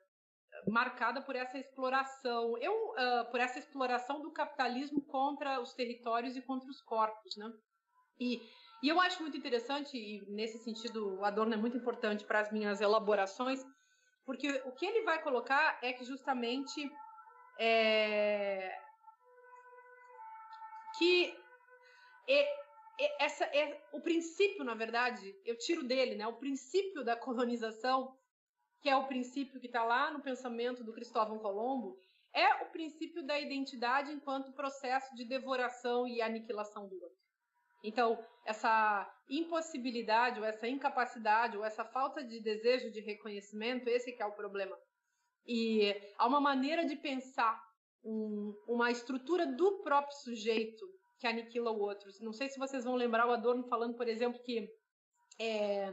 marcada 0.66 1.20
por 1.20 1.36
essa 1.36 1.58
exploração, 1.58 2.56
eu, 2.56 2.72
uh, 2.72 3.30
por 3.30 3.38
essa 3.38 3.58
exploração 3.58 4.22
do 4.22 4.30
capitalismo 4.30 5.02
contra 5.02 5.60
os 5.60 5.74
territórios 5.74 6.34
e 6.34 6.40
contra 6.40 6.70
os 6.70 6.80
corpos, 6.80 7.36
né? 7.36 7.52
E, 8.18 8.40
e 8.82 8.88
eu 8.88 8.98
acho 9.02 9.20
muito 9.20 9.36
interessante, 9.36 9.98
e 9.98 10.24
nesse 10.30 10.58
sentido 10.60 11.18
o 11.18 11.26
Adorno 11.26 11.52
é 11.52 11.58
muito 11.58 11.76
importante 11.76 12.24
para 12.24 12.40
as 12.40 12.50
minhas 12.50 12.80
elaborações, 12.80 13.62
porque 14.24 14.62
o 14.64 14.72
que 14.72 14.86
ele 14.86 15.02
vai 15.02 15.20
colocar 15.22 15.78
é 15.82 15.92
que 15.92 16.04
justamente 16.04 16.90
é, 17.58 18.87
que 20.98 21.34
é, 22.28 22.42
é, 23.00 23.24
essa 23.24 23.44
é 23.44 23.80
o 23.92 24.00
princípio, 24.00 24.64
na 24.64 24.74
verdade, 24.74 25.34
eu 25.44 25.56
tiro 25.56 25.84
dele, 25.84 26.16
né? 26.16 26.26
O 26.26 26.36
princípio 26.36 27.04
da 27.04 27.16
colonização, 27.16 28.16
que 28.80 28.88
é 28.88 28.96
o 28.96 29.06
princípio 29.06 29.60
que 29.60 29.66
está 29.66 29.84
lá 29.84 30.10
no 30.10 30.20
pensamento 30.20 30.82
do 30.82 30.92
Cristóvão 30.92 31.38
Colombo, 31.38 31.98
é 32.32 32.62
o 32.62 32.66
princípio 32.66 33.24
da 33.24 33.38
identidade 33.38 34.12
enquanto 34.12 34.52
processo 34.52 35.14
de 35.14 35.24
devoração 35.24 36.06
e 36.06 36.20
aniquilação 36.20 36.86
do 36.88 36.94
outro. 36.94 37.18
Então, 37.82 38.22
essa 38.44 39.08
impossibilidade, 39.28 40.40
ou 40.40 40.44
essa 40.44 40.66
incapacidade, 40.66 41.56
ou 41.56 41.64
essa 41.64 41.84
falta 41.84 42.24
de 42.24 42.40
desejo 42.40 42.90
de 42.90 43.00
reconhecimento, 43.00 43.88
esse 43.88 44.12
que 44.12 44.22
é 44.22 44.26
o 44.26 44.32
problema. 44.32 44.76
E 45.46 45.94
há 46.18 46.26
uma 46.26 46.40
maneira 46.40 46.84
de 46.84 46.96
pensar 46.96 47.67
um, 48.04 48.54
uma 48.66 48.90
estrutura 48.90 49.46
do 49.46 49.82
próprio 49.82 50.16
sujeito 50.18 50.86
que 51.18 51.26
aniquila 51.26 51.70
o 51.70 51.80
outro. 51.80 52.10
Não 52.20 52.32
sei 52.32 52.48
se 52.48 52.58
vocês 52.58 52.84
vão 52.84 52.94
lembrar 52.94 53.26
o 53.26 53.32
Adorno 53.32 53.64
falando, 53.64 53.94
por 53.94 54.08
exemplo, 54.08 54.40
que 54.42 54.68
é, 55.38 55.92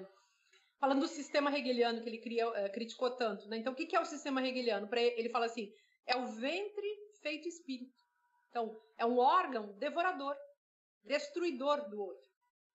falando 0.80 1.02
do 1.02 1.08
sistema 1.08 1.56
hegeliano 1.56 2.02
que 2.02 2.10
ele 2.10 2.20
cria, 2.20 2.46
é, 2.56 2.70
criticou 2.70 3.12
tanto. 3.12 3.48
Né? 3.48 3.58
Então, 3.58 3.74
o 3.74 3.76
que 3.76 3.96
é 3.96 4.00
o 4.00 4.06
sistema 4.06 4.46
hegeliano? 4.46 4.88
Ele, 4.92 5.14
ele 5.18 5.30
fala 5.30 5.46
assim: 5.46 5.72
é 6.06 6.16
o 6.16 6.28
ventre 6.28 6.88
feito 7.22 7.48
espírito. 7.48 7.96
Então, 8.50 8.80
é 8.98 9.06
um 9.06 9.18
órgão 9.18 9.74
devorador, 9.78 10.36
destruidor 11.04 11.90
do 11.90 12.02
outro. 12.02 12.26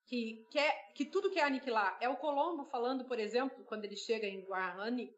Que, 0.07 0.45
quer, 0.51 0.93
que 0.95 1.05
tudo 1.05 1.31
quer 1.31 1.45
aniquilar. 1.45 1.97
É 2.01 2.09
o 2.09 2.17
Colombo 2.17 2.65
falando, 2.65 3.05
por 3.05 3.21
exemplo, 3.21 3.65
quando 3.65 3.85
ele 3.85 3.97
chega 3.97 4.27
em 4.27 4.45
Guarani, 4.45 5.15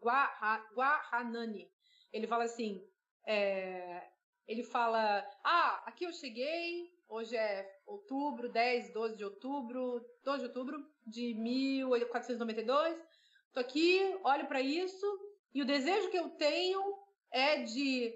Guaranani, 0.74 1.70
ele 2.12 2.26
fala 2.26 2.44
assim: 2.44 2.86
é, 3.24 4.08
ele 4.46 4.62
fala: 4.62 5.24
Ah, 5.44 5.82
aqui 5.86 6.04
eu 6.04 6.12
cheguei, 6.12 6.92
hoje 7.08 7.36
é 7.36 7.80
outubro, 7.86 8.48
10, 8.48 8.92
12 8.92 9.16
de 9.16 9.24
outubro, 9.24 10.04
12 10.24 10.38
de 10.40 10.46
outubro 10.46 10.92
de 11.06 11.34
1492. 11.34 13.00
Tô 13.52 13.60
aqui, 13.60 14.00
olho 14.24 14.46
para 14.46 14.60
isso, 14.60 15.06
e 15.54 15.62
o 15.62 15.66
desejo 15.66 16.10
que 16.10 16.18
eu 16.18 16.30
tenho 16.30 16.80
é 17.30 17.62
de 17.62 18.12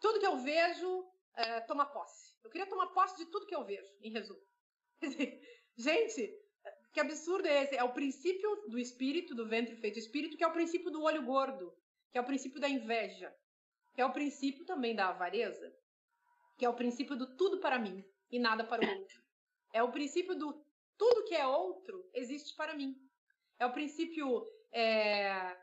tudo 0.00 0.18
que 0.18 0.26
eu 0.26 0.36
vejo 0.38 1.06
é, 1.36 1.60
tomar 1.60 1.86
posse. 1.86 2.34
Eu 2.42 2.50
queria 2.50 2.66
tomar 2.66 2.88
posse 2.88 3.16
de 3.16 3.26
tudo 3.26 3.46
que 3.46 3.54
eu 3.54 3.64
vejo, 3.64 3.92
em 4.02 4.10
resumo. 4.10 4.40
Gente, 5.76 6.34
que 6.92 7.00
absurdo 7.00 7.46
é 7.46 7.62
esse? 7.62 7.76
É 7.76 7.84
o 7.84 7.92
princípio 7.92 8.68
do 8.68 8.78
espírito, 8.78 9.34
do 9.34 9.46
ventre 9.46 9.76
feito 9.76 9.98
espírito, 9.98 10.36
que 10.36 10.44
é 10.44 10.46
o 10.46 10.52
princípio 10.52 10.90
do 10.90 11.02
olho 11.02 11.22
gordo, 11.22 11.72
que 12.10 12.18
é 12.18 12.20
o 12.20 12.26
princípio 12.26 12.60
da 12.60 12.68
inveja 12.68 13.32
que 14.00 14.02
é 14.02 14.06
o 14.06 14.12
princípio 14.14 14.64
também 14.64 14.96
da 14.96 15.10
avareza, 15.10 15.70
que 16.56 16.64
é 16.64 16.68
o 16.70 16.74
princípio 16.74 17.14
do 17.14 17.36
tudo 17.36 17.58
para 17.58 17.78
mim 17.78 18.02
e 18.30 18.38
nada 18.38 18.64
para 18.64 18.82
o 18.82 18.98
outro. 18.98 19.22
É 19.74 19.82
o 19.82 19.92
princípio 19.92 20.34
do 20.34 20.64
tudo 20.96 21.24
que 21.24 21.34
é 21.34 21.46
outro 21.46 22.08
existe 22.14 22.56
para 22.56 22.74
mim. 22.74 22.96
É 23.58 23.66
o 23.66 23.72
princípio 23.74 24.46
é, 24.72 25.54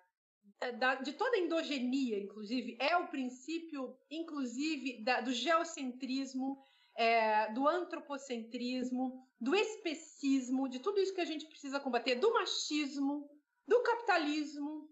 da, 0.78 0.94
de 1.02 1.14
toda 1.14 1.36
endogenia, 1.36 2.20
inclusive. 2.20 2.78
É 2.80 2.96
o 2.96 3.08
princípio, 3.08 3.98
inclusive, 4.08 5.04
da, 5.04 5.20
do 5.20 5.34
geocentrismo, 5.34 6.64
é, 6.96 7.52
do 7.54 7.68
antropocentrismo, 7.68 9.28
do 9.42 9.56
especismo, 9.56 10.70
de 10.70 10.78
tudo 10.78 11.00
isso 11.00 11.16
que 11.16 11.22
a 11.22 11.26
gente 11.26 11.48
precisa 11.48 11.80
combater, 11.80 12.14
do 12.14 12.32
machismo, 12.32 13.28
do 13.68 13.82
capitalismo, 13.82 14.88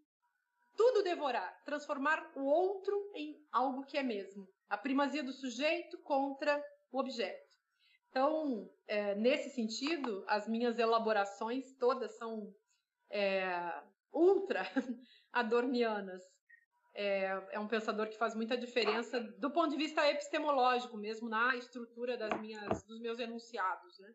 tudo 0.75 1.03
devorar, 1.03 1.61
transformar 1.63 2.31
o 2.35 2.43
outro 2.43 3.11
em 3.13 3.41
algo 3.51 3.85
que 3.85 3.97
é 3.97 4.03
mesmo. 4.03 4.47
A 4.69 4.77
primazia 4.77 5.23
do 5.23 5.33
sujeito 5.33 5.97
contra 5.99 6.63
o 6.91 6.99
objeto. 6.99 7.45
Então, 8.09 8.69
é, 8.87 9.15
nesse 9.15 9.49
sentido, 9.49 10.23
as 10.27 10.47
minhas 10.47 10.79
elaborações 10.79 11.73
todas 11.77 12.17
são 12.17 12.53
é, 13.09 13.83
ultra 14.11 14.61
adornianas. 15.31 16.23
É, 16.93 17.25
é, 17.51 17.59
um 17.59 17.67
pensador 17.67 18.07
que 18.07 18.17
faz 18.17 18.33
muita 18.33 18.57
diferença 18.57 19.19
do 19.19 19.51
ponto 19.51 19.71
de 19.71 19.75
vista 19.75 20.09
epistemológico, 20.09 20.97
mesmo 20.97 21.27
na 21.27 21.53
estrutura 21.57 22.15
das 22.17 22.39
minhas, 22.39 22.83
dos 22.83 23.01
meus 23.01 23.19
enunciados, 23.19 23.99
né? 23.99 24.13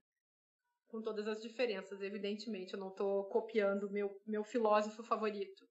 Com 0.89 1.03
todas 1.03 1.28
as 1.28 1.43
diferenças, 1.43 2.01
evidentemente. 2.01 2.73
Eu 2.73 2.81
não 2.81 2.89
estou 2.89 3.24
copiando 3.24 3.91
meu 3.91 4.19
meu 4.27 4.43
filósofo 4.43 5.03
favorito 5.03 5.70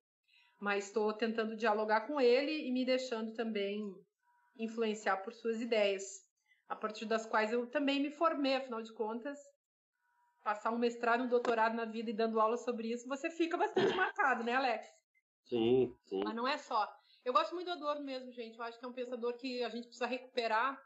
mas 0.60 0.86
estou 0.86 1.14
tentando 1.14 1.56
dialogar 1.56 2.02
com 2.02 2.20
ele 2.20 2.68
e 2.68 2.72
me 2.72 2.86
deixando 2.86 3.34
também 3.34 3.96
influenciar 4.58 5.18
por 5.18 5.34
suas 5.34 5.62
ideias, 5.62 6.04
a 6.68 6.76
partir 6.76 7.06
das 7.06 7.26
quais 7.26 7.54
eu 7.54 7.66
também 7.68 8.02
me 8.02 8.12
formei, 8.12 8.56
afinal 8.56 8.82
de 8.82 8.94
contas, 8.94 9.40
passar 10.44 10.72
um 10.72 10.78
mestrado, 10.78 11.24
um 11.24 11.28
doutorado 11.28 11.76
na 11.76 11.86
vida 11.86 12.10
e 12.10 12.14
dando 12.14 12.40
aula 12.40 12.58
sobre 12.58 12.92
isso, 12.92 13.08
você 13.08 13.30
fica 13.30 13.58
bastante 13.58 13.94
marcado, 13.96 14.44
né, 14.44 14.56
Alex? 14.56 14.88
Sim, 15.46 15.96
sim. 16.04 16.22
Mas 16.24 16.36
não 16.36 16.48
é 16.48 16.58
só. 16.58 16.88
Eu 17.24 17.34
gosto 17.34 17.56
muito 17.56 17.68
do 17.68 17.74
Adorno 17.74 18.04
mesmo, 18.04 18.32
gente. 18.32 18.58
Eu 18.58 18.64
acho 18.64 18.78
que 18.78 18.86
é 18.86 18.88
um 18.88 18.94
pensador 18.94 19.36
que 19.36 19.64
a 19.64 19.70
gente 19.70 19.86
precisa 19.86 20.06
recuperar. 20.06 20.80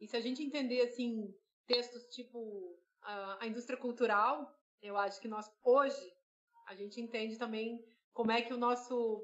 E 0.00 0.06
se 0.06 0.16
a 0.16 0.20
gente 0.20 0.42
entender, 0.42 0.82
assim, 0.82 1.34
textos 1.66 2.06
tipo 2.08 2.78
a, 3.02 3.44
a 3.44 3.46
indústria 3.46 3.78
cultural, 3.78 4.52
eu 4.82 4.96
acho 4.96 5.20
que 5.20 5.28
nós, 5.28 5.50
hoje, 5.62 6.12
a 6.66 6.74
gente 6.74 7.00
entende 7.00 7.38
também 7.38 7.84
como 8.14 8.30
é 8.30 8.40
que 8.40 8.54
o 8.54 8.56
nosso 8.56 9.22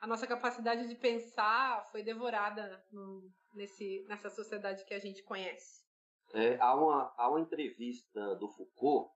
a 0.00 0.06
nossa 0.06 0.26
capacidade 0.26 0.88
de 0.88 0.94
pensar 0.94 1.84
foi 1.92 2.02
devorada 2.02 2.82
no, 2.90 3.30
nesse, 3.54 4.02
nessa 4.08 4.30
sociedade 4.30 4.84
que 4.86 4.94
a 4.94 4.98
gente 4.98 5.22
conhece. 5.22 5.84
É, 6.32 6.56
há, 6.58 6.74
uma, 6.74 7.12
há 7.18 7.28
uma 7.28 7.40
entrevista 7.40 8.34
do 8.36 8.48
Foucault, 8.48 9.12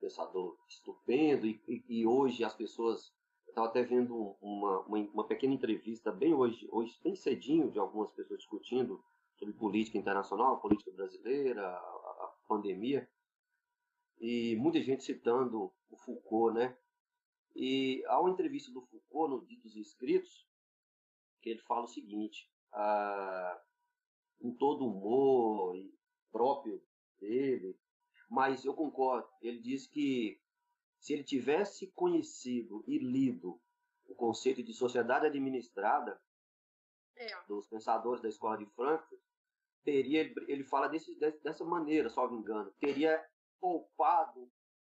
pensador 0.00 0.58
estupendo, 0.68 1.46
e, 1.46 1.84
e, 1.88 2.04
hoje 2.04 2.42
as 2.42 2.54
pessoas. 2.54 3.16
Eu 3.46 3.52
estava 3.52 3.68
até 3.68 3.82
vendo 3.82 4.36
uma, 4.40 4.80
uma, 4.80 4.98
uma, 4.98 5.26
pequena 5.26 5.54
entrevista 5.54 6.10
bem 6.10 6.34
hoje, 6.34 6.68
hoje, 6.70 6.98
bem 7.02 7.14
cedinho, 7.14 7.70
de 7.70 7.78
algumas 7.78 8.10
pessoas 8.10 8.40
discutindo 8.40 9.02
sobre 9.36 9.54
política 9.54 9.98
internacional, 9.98 10.60
política 10.60 10.90
brasileira, 10.90 11.64
a, 11.64 11.76
a 11.76 12.34
pandemia, 12.48 13.08
e 14.20 14.56
muita 14.56 14.82
gente 14.82 15.04
citando 15.04 15.72
o 15.88 15.96
Foucault, 15.96 16.54
né? 16.58 16.76
E 17.60 18.04
há 18.06 18.20
uma 18.20 18.30
entrevista 18.30 18.70
do 18.70 18.82
Foucault 18.82 19.34
no 19.34 19.44
Ditos 19.44 19.74
e 19.74 19.80
Escritos, 19.80 20.46
que 21.42 21.50
ele 21.50 21.60
fala 21.62 21.86
o 21.86 21.88
seguinte, 21.88 22.48
ah, 22.72 23.60
com 24.40 24.54
todo 24.54 24.84
o 24.84 24.88
humor 24.88 25.76
próprio 26.30 26.80
dele, 27.18 27.76
mas 28.30 28.64
eu 28.64 28.72
concordo, 28.74 29.28
ele 29.42 29.58
diz 29.58 29.88
que 29.88 30.40
se 31.00 31.12
ele 31.12 31.24
tivesse 31.24 31.88
conhecido 31.96 32.84
e 32.86 32.96
lido 32.96 33.60
o 34.06 34.14
conceito 34.14 34.62
de 34.62 34.72
sociedade 34.72 35.26
administrada 35.26 36.20
é. 37.16 37.42
dos 37.48 37.66
pensadores 37.66 38.22
da 38.22 38.28
escola 38.28 38.56
de 38.56 38.66
Frankfurt, 38.66 39.20
teria, 39.82 40.32
ele 40.46 40.62
fala 40.62 40.86
desse, 40.86 41.12
dessa 41.42 41.64
maneira, 41.64 42.08
só 42.08 42.30
me 42.30 42.38
engano, 42.38 42.72
teria 42.78 43.20
poupado 43.60 44.48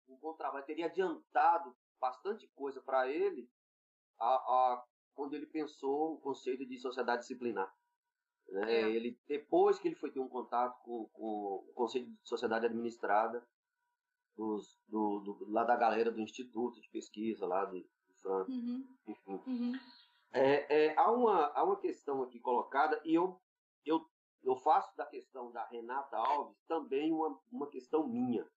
um 0.06 0.16
bom 0.16 0.34
trabalho, 0.34 0.66
teria 0.66 0.84
adiantado 0.84 1.74
bastante 2.00 2.48
coisa 2.48 2.80
para 2.80 3.08
ele 3.08 3.48
a, 4.18 4.34
a, 4.34 4.84
quando 5.14 5.34
ele 5.34 5.46
pensou 5.46 6.14
o 6.14 6.20
conceito 6.20 6.66
de 6.66 6.78
sociedade 6.78 7.22
disciplinar. 7.22 7.72
Né? 8.48 8.72
É. 8.72 8.90
Ele, 8.90 9.18
depois 9.28 9.78
que 9.78 9.88
ele 9.88 9.94
foi 9.94 10.10
ter 10.10 10.20
um 10.20 10.28
contato 10.28 10.80
com, 10.82 11.08
com 11.12 11.64
o 11.68 11.72
Conselho 11.74 12.06
de 12.06 12.28
Sociedade 12.28 12.66
Administrada, 12.66 13.46
dos, 14.36 14.80
do, 14.88 15.20
do, 15.20 15.50
lá 15.50 15.64
da 15.64 15.76
galera 15.76 16.10
do 16.10 16.20
Instituto 16.20 16.80
de 16.80 16.88
Pesquisa, 16.88 17.46
lá 17.46 17.64
de, 17.66 17.80
de 17.80 18.14
França, 18.20 18.50
uhum. 18.50 18.96
enfim. 19.06 19.42
Uhum. 19.46 19.72
É, 20.32 20.86
é, 20.86 20.98
há, 20.98 21.10
uma, 21.10 21.46
há 21.48 21.62
uma 21.62 21.78
questão 21.78 22.22
aqui 22.22 22.40
colocada, 22.40 23.00
e 23.04 23.14
eu, 23.14 23.40
eu, 23.84 24.04
eu 24.42 24.56
faço 24.56 24.96
da 24.96 25.04
questão 25.04 25.52
da 25.52 25.64
Renata 25.66 26.16
Alves 26.16 26.58
também 26.66 27.12
uma, 27.12 27.38
uma 27.52 27.68
questão 27.68 28.08
minha. 28.08 28.48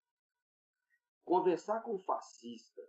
Conversar 1.24 1.80
com 1.82 1.96
um 1.96 2.00
fascista 2.00 2.82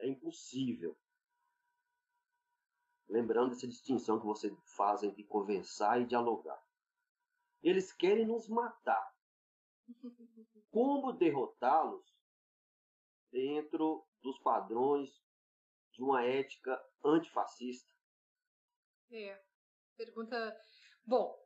é 0.00 0.08
impossível. 0.08 0.96
Lembrando 3.08 3.52
essa 3.52 3.66
distinção 3.66 4.20
que 4.20 4.26
você 4.26 4.54
faz 4.76 5.02
entre 5.02 5.24
conversar 5.24 6.00
e 6.00 6.06
dialogar. 6.06 6.62
Eles 7.62 7.92
querem 7.92 8.26
nos 8.26 8.48
matar. 8.48 9.14
Como 10.70 11.12
derrotá-los 11.12 12.06
dentro 13.30 14.06
dos 14.22 14.38
padrões 14.40 15.10
de 15.92 16.02
uma 16.02 16.22
ética 16.22 16.80
antifascista? 17.04 17.90
É. 19.10 19.40
Pergunta. 19.96 20.56
Bom, 21.04 21.36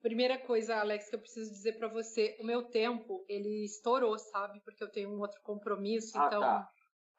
primeira 0.00 0.38
coisa, 0.38 0.76
Alex, 0.76 1.08
que 1.08 1.14
eu 1.14 1.20
preciso 1.20 1.50
dizer 1.50 1.78
para 1.78 1.88
você, 1.88 2.36
o 2.40 2.44
meu 2.44 2.68
tempo 2.70 3.24
ele 3.28 3.64
estourou, 3.64 4.18
sabe? 4.18 4.60
Porque 4.60 4.82
eu 4.82 4.90
tenho 4.90 5.10
um 5.10 5.20
outro 5.20 5.40
compromisso, 5.42 6.18
ah, 6.18 6.26
então 6.26 6.40
tá. 6.40 6.72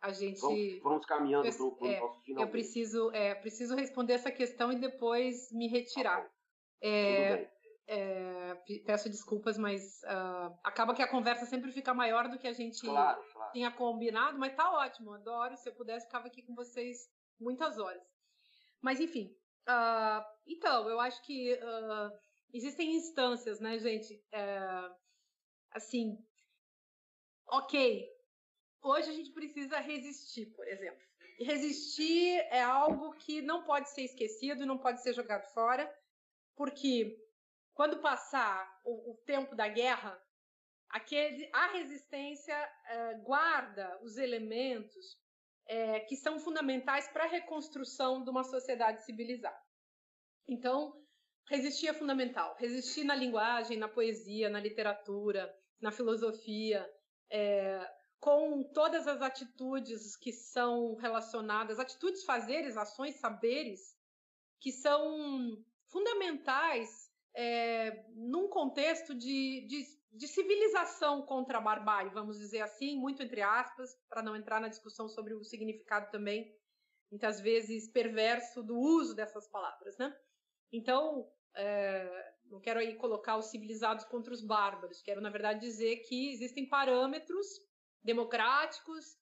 A 0.04 0.12
gente 0.12 0.42
vamos, 0.42 0.80
vamos 0.82 1.06
caminhando 1.06 1.50
para 1.50 1.88
o 1.88 1.88
é, 1.88 2.00
nosso 2.02 2.22
final. 2.24 2.44
Eu 2.44 2.52
preciso, 2.52 3.10
é, 3.12 3.34
preciso 3.36 3.74
responder 3.74 4.14
essa 4.14 4.30
questão 4.30 4.70
e 4.70 4.76
depois 4.76 5.50
me 5.54 5.70
retirar. 5.70 6.30
É, 6.82 7.50
é, 7.88 8.56
peço 8.86 9.10
desculpas, 9.10 9.58
mas 9.58 10.02
uh, 10.04 10.54
acaba 10.62 10.94
que 10.94 11.02
a 11.02 11.08
conversa 11.08 11.46
sempre 11.46 11.72
fica 11.72 11.94
maior 11.94 12.28
do 12.28 12.38
que 12.38 12.48
a 12.48 12.52
gente 12.52 12.82
claro, 12.82 13.24
claro. 13.32 13.52
tinha 13.54 13.72
combinado, 13.72 14.38
mas 14.38 14.54
tá 14.54 14.70
ótimo, 14.74 15.14
adoro. 15.14 15.56
Se 15.56 15.70
eu 15.70 15.74
pudesse, 15.74 16.06
ficava 16.06 16.28
aqui 16.28 16.42
com 16.42 16.54
vocês 16.54 17.10
muitas 17.40 17.78
horas. 17.78 18.04
Mas 18.82 19.00
enfim, 19.00 19.34
uh, 19.70 20.22
então, 20.46 20.90
eu 20.90 21.00
acho 21.00 21.24
que 21.24 21.54
uh, 21.54 22.12
existem 22.54 22.94
instâncias, 22.94 23.62
né, 23.62 23.80
gente? 23.80 24.22
É, 24.34 24.60
assim, 25.72 26.18
ok, 27.48 28.06
hoje 28.84 29.10
a 29.10 29.14
gente 29.14 29.32
precisa 29.32 29.80
resistir, 29.80 30.48
por 30.48 30.68
exemplo. 30.68 31.02
Resistir 31.40 32.38
é 32.52 32.62
algo 32.62 33.14
que 33.16 33.42
não 33.42 33.64
pode 33.64 33.90
ser 33.90 34.04
esquecido, 34.04 34.66
não 34.66 34.78
pode 34.78 35.02
ser 35.02 35.14
jogado 35.14 35.46
fora, 35.54 35.92
porque 36.56 37.18
quando 37.74 38.02
passar 38.02 38.82
o, 38.86 39.14
o 39.14 39.18
tempo 39.26 39.56
da 39.56 39.68
guerra, 39.68 40.22
aquele, 40.90 41.50
a 41.54 41.68
resistência 41.72 42.54
é, 42.54 43.16
guarda 43.16 44.00
os 44.04 44.18
elementos 44.18 45.18
é, 45.66 46.02
que 46.02 46.16
são 46.16 46.40
fundamentais 46.40 47.08
para 47.08 47.24
a 47.24 47.28
reconstrução 47.28 48.24
de 48.24 48.30
uma 48.30 48.44
sociedade 48.44 49.04
civilizada. 49.04 49.60
Então, 50.48 50.94
resistir 51.50 51.88
é 51.88 51.94
fundamental. 51.94 52.56
Resistir 52.60 53.04
na 53.04 53.16
linguagem, 53.16 53.78
na 53.78 53.88
poesia, 53.88 54.50
na 54.50 54.60
literatura, 54.60 55.52
na 55.82 55.92
filosofia, 55.92 56.88
é, 57.32 57.90
com 58.24 58.64
todas 58.64 59.06
as 59.06 59.22
atitudes 59.22 60.16
que 60.16 60.32
são 60.32 60.96
relacionadas, 60.96 61.78
atitudes, 61.78 62.24
fazeres, 62.24 62.78
ações, 62.78 63.16
saberes, 63.16 63.98
que 64.62 64.72
são 64.72 65.62
fundamentais 65.88 67.12
é, 67.36 68.06
num 68.16 68.48
contexto 68.48 69.14
de, 69.14 69.68
de, 69.68 69.84
de, 70.14 70.28
civilização 70.30 71.24
contra 71.24 71.58
a 71.58 71.62
barbárie, 71.62 72.14
vamos 72.14 72.40
dizer 72.40 72.62
assim, 72.62 72.98
muito 72.98 73.22
entre 73.22 73.42
aspas, 73.42 73.94
para 74.08 74.24
não 74.24 74.38
entrar 74.38 74.62
na 74.62 74.70
discussão 74.70 75.10
sobre 75.10 75.34
o 75.34 75.44
significado 75.44 76.10
também, 76.10 76.50
muitas 77.12 77.42
vezes 77.42 77.92
perverso 77.92 78.64
do 78.64 78.78
uso 78.78 79.14
dessas 79.14 79.50
palavras, 79.50 79.98
né? 79.98 80.16
Então, 80.72 81.30
é, 81.58 82.34
não 82.46 82.62
quero 82.62 82.80
aí 82.80 82.96
colocar 82.96 83.36
os 83.36 83.48
civilizados 83.48 84.06
contra 84.06 84.34
os 84.34 84.42
bárbaros, 84.42 85.02
quero, 85.02 85.20
na 85.20 85.30
verdade, 85.30 85.60
dizer 85.60 85.98
que 86.08 86.32
existem 86.32 86.70
parâmetros 86.70 87.46
democráticos, 88.04 89.18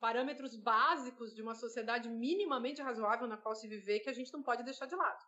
parâmetros 0.00 0.56
básicos 0.56 1.34
de 1.34 1.42
uma 1.42 1.54
sociedade 1.54 2.08
minimamente 2.08 2.82
razoável 2.82 3.26
na 3.26 3.36
qual 3.36 3.54
se 3.54 3.68
viver 3.68 4.00
que 4.00 4.10
a 4.10 4.12
gente 4.12 4.32
não 4.32 4.42
pode 4.42 4.62
deixar 4.62 4.86
de 4.86 4.96
lado. 4.96 5.22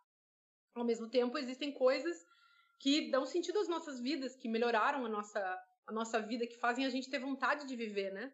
Ao 0.75 0.83
mesmo 0.83 1.09
tempo, 1.09 1.37
existem 1.37 1.73
coisas 1.73 2.17
que 2.79 3.11
dão 3.11 3.25
sentido 3.25 3.59
às 3.59 3.67
nossas 3.67 3.99
vidas, 3.99 4.35
que 4.35 4.47
melhoraram 4.47 5.05
a 5.05 5.09
nossa, 5.09 5.63
a 5.87 5.91
nossa 5.91 6.21
vida, 6.21 6.47
que 6.47 6.57
fazem 6.59 6.85
a 6.85 6.89
gente 6.89 7.09
ter 7.09 7.19
vontade 7.19 7.67
de 7.67 7.75
viver, 7.75 8.11
né? 8.11 8.33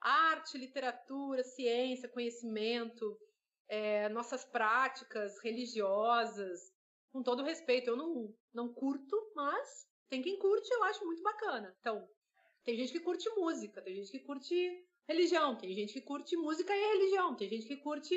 Arte, 0.00 0.58
literatura, 0.58 1.42
ciência, 1.42 2.08
conhecimento, 2.08 3.18
é, 3.68 4.08
nossas 4.10 4.44
práticas 4.44 5.38
religiosas, 5.42 6.72
com 7.12 7.22
todo 7.22 7.42
respeito. 7.42 7.88
Eu 7.88 7.96
não, 7.96 8.34
não 8.52 8.72
curto, 8.72 9.16
mas 9.34 9.88
tem 10.08 10.22
quem 10.22 10.38
curte, 10.38 10.72
eu 10.72 10.84
acho 10.84 11.04
muito 11.04 11.22
bacana. 11.22 11.74
Então, 11.80 12.08
tem 12.64 12.76
gente 12.76 12.92
que 12.92 13.00
curte 13.00 13.28
música, 13.30 13.82
tem 13.82 13.94
gente 13.94 14.10
que 14.10 14.20
curte 14.20 14.54
religião, 15.06 15.56
tem 15.56 15.74
gente 15.74 15.92
que 15.92 16.00
curte 16.00 16.36
música 16.36 16.74
e 16.74 16.92
religião, 16.92 17.36
tem 17.36 17.48
gente 17.48 17.66
que 17.66 17.76
curte 17.76 18.16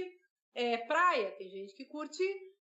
é, 0.56 0.78
praia, 0.78 1.32
tem 1.32 1.50
gente 1.50 1.74
que 1.74 1.86
curte 1.86 2.24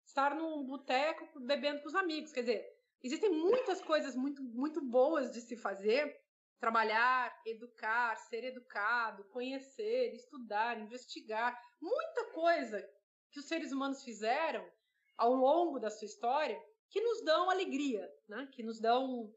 estar 0.04 0.34
num 0.34 0.64
boteco 0.64 1.40
bebendo 1.40 1.80
com 1.80 1.88
os 1.88 1.94
amigos. 1.94 2.32
Quer 2.32 2.40
dizer, 2.40 2.66
existem 3.02 3.30
muitas 3.30 3.80
coisas 3.80 4.16
muito, 4.16 4.42
muito 4.42 4.80
boas 4.80 5.30
de 5.30 5.40
se 5.40 5.56
fazer. 5.56 6.14
Trabalhar, 6.58 7.32
educar, 7.46 8.16
ser 8.16 8.42
educado, 8.42 9.22
conhecer, 9.30 10.12
estudar, 10.12 10.80
investigar. 10.80 11.56
Muita 11.80 12.32
coisa 12.32 12.84
que 13.30 13.38
os 13.38 13.46
seres 13.46 13.70
humanos 13.70 14.02
fizeram 14.02 14.68
ao 15.16 15.34
longo 15.34 15.78
da 15.78 15.88
sua 15.88 16.06
história 16.06 16.60
que 16.90 17.00
nos 17.00 17.22
dão 17.22 17.48
alegria, 17.48 18.10
né? 18.28 18.48
que 18.52 18.62
nos 18.64 18.80
dão 18.80 19.32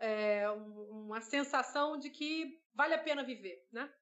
é, 0.00 0.48
uma 0.50 1.20
sensação 1.20 1.98
de 1.98 2.10
que 2.10 2.60
vale 2.74 2.94
a 2.94 3.02
pena 3.02 3.22
viver. 3.22 3.66
Né? 3.72 3.92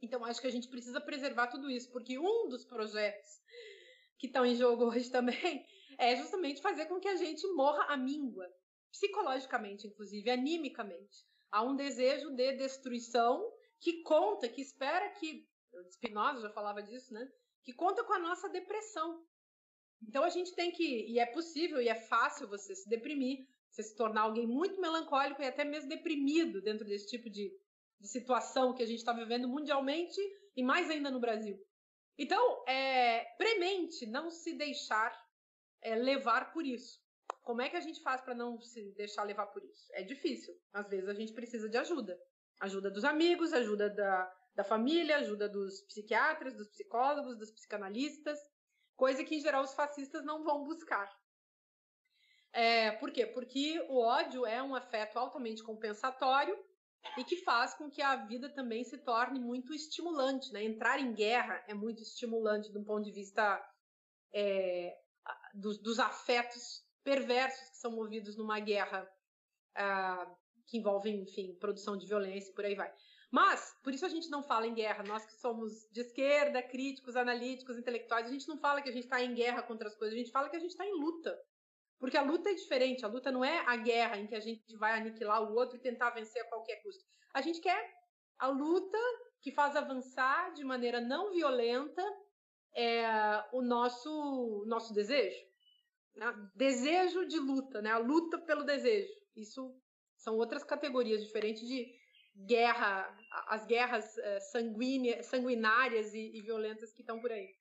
Então, 0.00 0.24
acho 0.24 0.40
que 0.40 0.46
a 0.46 0.52
gente 0.52 0.68
precisa 0.68 1.00
preservar 1.00 1.48
tudo 1.48 1.70
isso, 1.70 1.90
porque 1.90 2.18
um 2.18 2.48
dos 2.48 2.64
projetos 2.64 3.40
que 4.18 4.26
estão 4.26 4.44
em 4.44 4.54
jogo 4.54 4.84
hoje 4.90 5.10
também, 5.10 5.64
é 5.98 6.16
justamente 6.16 6.60
fazer 6.60 6.86
com 6.86 7.00
que 7.00 7.08
a 7.08 7.16
gente 7.16 7.46
morra 7.54 7.84
à 7.84 7.96
míngua, 7.96 8.46
psicologicamente, 8.90 9.86
inclusive, 9.86 10.30
animicamente. 10.30 11.24
Há 11.50 11.62
um 11.62 11.76
desejo 11.76 12.30
de 12.34 12.52
destruição 12.52 13.50
que 13.80 14.02
conta, 14.02 14.48
que 14.48 14.60
espera 14.60 15.10
que. 15.10 15.48
Spinoza 15.90 16.40
já 16.40 16.50
falava 16.50 16.82
disso, 16.82 17.12
né? 17.12 17.30
Que 17.62 17.72
conta 17.72 18.02
com 18.04 18.12
a 18.12 18.18
nossa 18.18 18.48
depressão. 18.48 19.22
Então 20.02 20.24
a 20.24 20.30
gente 20.30 20.54
tem 20.54 20.70
que. 20.70 21.06
E 21.06 21.18
é 21.18 21.26
possível 21.26 21.80
e 21.80 21.88
é 21.88 21.94
fácil 21.94 22.48
você 22.48 22.74
se 22.74 22.88
deprimir, 22.88 23.46
você 23.76 23.82
se 23.82 23.94
tornar 23.94 24.22
alguém 24.22 24.46
muito 24.46 24.80
melancólico 24.80 25.42
e 25.42 25.46
até 25.46 25.62
mesmo 25.62 25.90
deprimido 25.90 26.62
dentro 26.62 26.86
desse 26.86 27.06
tipo 27.08 27.28
de, 27.28 27.52
de 28.00 28.08
situação 28.08 28.74
que 28.74 28.82
a 28.82 28.86
gente 28.86 28.98
está 28.98 29.12
vivendo 29.12 29.46
mundialmente 29.46 30.18
e 30.56 30.62
mais 30.62 30.88
ainda 30.88 31.10
no 31.10 31.20
Brasil. 31.20 31.62
Então, 32.18 32.64
é 32.66 33.24
premente 33.36 34.06
não 34.06 34.30
se 34.30 34.54
deixar 34.54 35.14
é, 35.82 35.94
levar 35.94 36.52
por 36.52 36.64
isso. 36.64 37.04
Como 37.42 37.60
é 37.60 37.68
que 37.68 37.76
a 37.76 37.80
gente 37.80 38.00
faz 38.00 38.22
para 38.22 38.34
não 38.34 38.58
se 38.58 38.92
deixar 38.92 39.24
levar 39.24 39.46
por 39.48 39.62
isso? 39.62 39.88
É 39.92 40.02
difícil. 40.02 40.54
Às 40.72 40.88
vezes 40.88 41.08
a 41.08 41.14
gente 41.14 41.34
precisa 41.34 41.68
de 41.68 41.76
ajuda. 41.76 42.18
Ajuda 42.60 42.90
dos 42.90 43.04
amigos, 43.04 43.52
ajuda 43.52 43.90
da, 43.90 44.34
da 44.54 44.64
família, 44.64 45.18
ajuda 45.18 45.50
dos 45.50 45.82
psiquiatras, 45.82 46.54
dos 46.54 46.68
psicólogos, 46.68 47.36
dos 47.36 47.50
psicanalistas, 47.50 48.38
coisa 48.96 49.22
que 49.22 49.34
em 49.34 49.40
geral 49.40 49.62
os 49.62 49.74
fascistas 49.74 50.24
não 50.24 50.42
vão 50.42 50.64
buscar. 50.64 51.14
É, 52.56 52.90
por 52.92 53.12
quê? 53.12 53.26
Porque 53.26 53.78
o 53.90 53.98
ódio 53.98 54.46
é 54.46 54.62
um 54.62 54.74
afeto 54.74 55.18
altamente 55.18 55.62
compensatório 55.62 56.58
e 57.18 57.22
que 57.22 57.36
faz 57.36 57.74
com 57.74 57.90
que 57.90 58.00
a 58.00 58.16
vida 58.16 58.48
também 58.48 58.82
se 58.82 58.96
torne 58.96 59.38
muito 59.38 59.74
estimulante. 59.74 60.50
Né? 60.54 60.64
Entrar 60.64 60.98
em 60.98 61.12
guerra 61.12 61.62
é 61.68 61.74
muito 61.74 62.02
estimulante 62.02 62.74
um 62.74 62.82
ponto 62.82 63.04
de 63.04 63.12
vista 63.12 63.62
é, 64.32 64.96
dos, 65.52 65.76
dos, 65.82 65.98
afetos 65.98 66.82
perversos 67.04 67.68
que 67.68 67.76
são 67.76 67.90
movidos 67.90 68.38
numa 68.38 68.58
guerra 68.58 69.06
ah, 69.74 70.26
que 70.66 70.78
envolve, 70.78 71.10
enfim, 71.10 71.54
produção 71.60 71.94
de 71.94 72.06
violência 72.06 72.50
e 72.50 72.54
por 72.54 72.64
aí 72.64 72.74
vai. 72.74 72.90
Mas, 73.30 73.76
por 73.84 73.92
isso 73.92 74.06
a 74.06 74.08
gente 74.08 74.30
não 74.30 74.42
fala 74.42 74.66
em 74.66 74.72
guerra. 74.72 75.04
Nós 75.04 75.26
que 75.26 75.34
somos 75.34 75.86
de 75.92 76.00
esquerda, 76.00 76.62
críticos, 76.62 77.16
analíticos, 77.16 77.76
intelectuais, 77.76 78.26
a 78.26 78.32
gente 78.32 78.48
não 78.48 78.56
fala 78.56 78.80
que 78.80 78.88
a 78.88 78.92
gente 78.92 79.04
está 79.04 79.22
em 79.22 79.34
guerra 79.34 79.62
contra 79.62 79.88
as 79.88 79.94
coisas, 79.94 80.14
a 80.14 80.18
gente 80.18 80.32
fala 80.32 80.48
que 80.48 80.56
a 80.56 80.60
gente 80.60 80.70
está 80.70 80.86
em 80.86 80.98
luta. 80.98 81.38
Porque 81.98 82.16
a 82.16 82.22
luta 82.22 82.50
é 82.50 82.54
diferente, 82.54 83.04
a 83.04 83.08
luta 83.08 83.32
não 83.32 83.44
é 83.44 83.64
a 83.66 83.76
guerra 83.76 84.18
em 84.18 84.26
que 84.26 84.34
a 84.34 84.40
gente 84.40 84.76
vai 84.76 84.92
aniquilar 84.92 85.42
o 85.42 85.54
outro 85.54 85.76
e 85.76 85.80
tentar 85.80 86.10
vencer 86.10 86.42
a 86.42 86.48
qualquer 86.48 86.82
custo. 86.82 87.02
A 87.32 87.40
gente 87.40 87.60
quer 87.60 87.94
a 88.38 88.48
luta 88.48 88.98
que 89.40 89.50
faz 89.50 89.76
avançar 89.76 90.52
de 90.52 90.64
maneira 90.64 91.00
não 91.00 91.32
violenta 91.32 92.02
é, 92.74 93.06
o 93.52 93.62
nosso, 93.62 94.64
nosso 94.66 94.92
desejo. 94.92 95.42
né? 96.14 96.34
desejo 96.54 97.26
de 97.26 97.38
luta, 97.38 97.80
né? 97.80 97.90
a 97.90 97.98
luta 97.98 98.38
pelo 98.38 98.64
desejo. 98.64 99.12
Isso 99.34 99.74
são 100.16 100.36
outras 100.36 100.62
categorias 100.62 101.24
diferentes 101.24 101.66
de 101.66 101.94
guerra, 102.46 103.16
as 103.48 103.64
guerras 103.64 104.18
é, 104.18 104.40
sanguinárias 105.22 106.12
e, 106.12 106.36
e 106.36 106.42
violentas 106.42 106.92
que 106.92 107.00
estão 107.00 107.20
por 107.20 107.32
aí. 107.32 107.54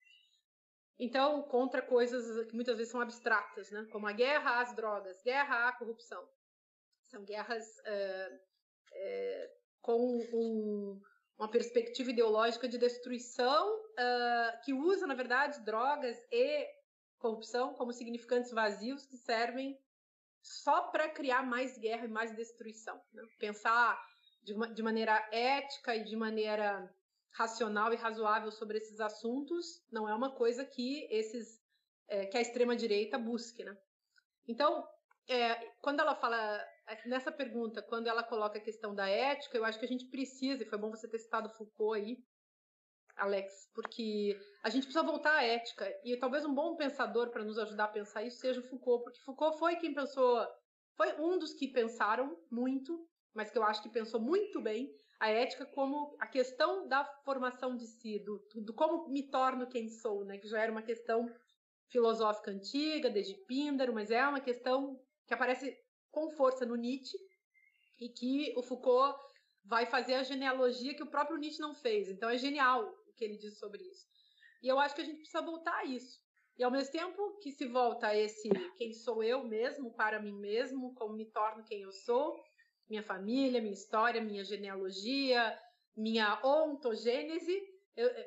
Então, 0.98 1.44
contra 1.44 1.82
coisas 1.82 2.48
que 2.48 2.56
muitas 2.56 2.78
vezes 2.78 2.92
são 2.92 3.02
abstratas, 3.02 3.70
né? 3.70 3.86
como 3.92 4.08
a 4.08 4.14
guerra 4.14 4.62
às 4.62 4.74
drogas, 4.74 5.22
guerra 5.22 5.68
à 5.68 5.74
corrupção. 5.74 6.28
São 7.04 7.24
guerras 7.24 7.66
é, 7.86 8.40
é, 8.94 9.52
com 9.82 10.18
um, 10.34 11.02
uma 11.38 11.50
perspectiva 11.50 12.12
ideológica 12.12 12.68
de 12.68 12.78
destruição 12.78 13.78
uh, 13.78 14.64
que 14.64 14.74
usa, 14.74 15.06
na 15.06 15.14
verdade, 15.14 15.64
drogas 15.66 16.18
e 16.32 16.68
corrupção 17.20 17.74
como 17.74 17.92
significantes 17.92 18.52
vazios 18.52 19.06
que 19.06 19.18
servem 19.18 19.78
só 20.42 20.84
para 20.90 21.10
criar 21.10 21.44
mais 21.44 21.78
guerra 21.78 22.06
e 22.06 22.10
mais 22.10 22.34
destruição. 22.36 23.02
Né? 23.12 23.24
Pensar 23.38 24.00
de, 24.44 24.54
uma, 24.54 24.74
de 24.74 24.82
maneira 24.82 25.28
ética 25.32 25.96
e 25.96 26.04
de 26.04 26.16
maneira 26.16 26.90
racional 27.36 27.94
e 27.94 27.98
razoável 27.98 28.50
sobre 28.52 28.78
esses 28.78 29.00
assuntos 29.00 29.84
não 29.92 30.08
é 30.08 30.16
uma 30.16 30.32
coisa 30.32 30.66
que 30.66 31.06
esses 31.12 31.62
é, 32.08 32.26
que 32.26 32.38
a 32.38 32.42
extrema 32.42 32.76
direita 32.76 33.18
busque, 33.18 33.64
né? 33.64 33.78
Então, 34.48 34.88
é, 35.28 35.56
quando 35.82 36.00
ela 36.00 36.16
fala 36.16 36.64
nessa 37.06 37.32
pergunta, 37.32 37.82
quando 37.82 38.08
ela 38.08 38.24
coloca 38.24 38.58
a 38.58 38.62
questão 38.62 38.94
da 38.94 39.10
ética, 39.10 39.58
eu 39.58 39.66
acho 39.66 39.80
que 39.80 39.86
a 39.86 39.88
gente 39.88 40.06
precisa, 40.06 40.64
e 40.64 40.68
foi 40.68 40.78
bom 40.78 40.92
você 40.92 41.08
ter 41.08 41.18
citado 41.18 41.50
Foucault 41.50 42.00
aí, 42.00 42.24
Alex, 43.16 43.72
porque 43.74 44.40
a 44.64 44.70
gente 44.70 44.84
precisa 44.84 45.04
voltar 45.04 45.36
à 45.36 45.44
ética. 45.44 45.86
E 46.04 46.16
talvez 46.18 46.46
um 46.46 46.54
bom 46.54 46.76
pensador 46.76 47.32
para 47.32 47.44
nos 47.44 47.58
ajudar 47.58 47.86
a 47.86 47.90
pensar 47.90 48.24
isso 48.24 48.40
seja 48.40 48.62
Foucault, 48.62 49.04
porque 49.04 49.20
Foucault 49.22 49.58
foi 49.58 49.78
quem 49.78 49.94
pensou, 49.94 50.46
foi 50.96 51.20
um 51.20 51.40
dos 51.40 51.54
que 51.54 51.68
pensaram 51.68 52.38
muito, 52.52 53.10
mas 53.34 53.50
que 53.50 53.58
eu 53.58 53.64
acho 53.64 53.82
que 53.82 53.90
pensou 53.90 54.20
muito 54.20 54.62
bem 54.62 54.94
a 55.20 55.30
ética 55.30 55.66
como 55.66 56.16
a 56.20 56.28
questão 56.28 56.88
da 56.88 57.04
formação 57.24 57.76
de 57.76 57.88
si, 57.88 58.20
do, 58.20 58.46
do 58.56 58.74
como 58.74 59.08
me 59.10 59.30
torno 59.30 59.68
quem 59.68 59.90
sou, 59.90 60.26
né? 60.26 60.38
Que 60.38 60.48
já 60.48 60.62
era 60.62 60.72
uma 60.72 60.82
questão 60.82 61.30
filosófica 61.90 62.52
antiga, 62.52 63.10
desde 63.10 63.36
Píndaro, 63.46 63.94
mas 63.94 64.12
é 64.12 64.26
uma 64.28 64.42
questão 64.42 65.00
que 65.26 65.34
aparece 65.34 65.78
com 66.12 66.30
força 66.32 66.66
no 66.66 66.76
Nietzsche 66.76 67.18
e 68.00 68.10
que 68.10 68.54
o 68.58 68.62
Foucault 68.62 69.18
vai 69.64 69.86
fazer 69.86 70.16
a 70.16 70.24
genealogia 70.24 70.94
que 70.94 71.04
o 71.04 71.10
próprio 71.10 71.38
Nietzsche 71.38 71.60
não 71.60 71.74
fez. 71.74 72.10
Então 72.10 72.30
é 72.30 72.38
genial 72.38 72.84
o 73.08 73.14
que 73.14 73.24
ele 73.24 73.38
diz 73.38 73.58
sobre 73.58 73.84
isso. 73.84 74.06
E 74.62 74.68
eu 74.68 74.80
acho 74.80 74.96
que 74.96 75.02
a 75.02 75.06
gente 75.06 75.18
precisa 75.18 75.42
voltar 75.42 75.76
a 75.76 75.86
isso. 75.86 76.20
E 76.58 76.64
ao 76.64 76.72
mesmo 76.72 76.92
tempo 76.92 77.38
que 77.42 77.52
se 77.52 77.68
volta 77.68 78.08
a 78.08 78.18
esse 78.18 78.50
quem 78.78 78.94
sou 78.94 79.22
eu 79.22 79.44
mesmo, 79.44 79.94
para 79.94 80.22
mim 80.22 80.34
mesmo, 80.34 80.94
como 80.96 81.14
me 81.14 81.26
torno 81.26 81.66
quem 81.66 81.82
eu 81.82 81.92
sou, 81.92 82.36
minha 82.90 83.04
família, 83.04 83.62
minha 83.62 83.74
história, 83.74 84.22
minha 84.22 84.44
genealogia, 84.44 85.58
minha 85.96 86.40
ontogênese, 86.44 87.62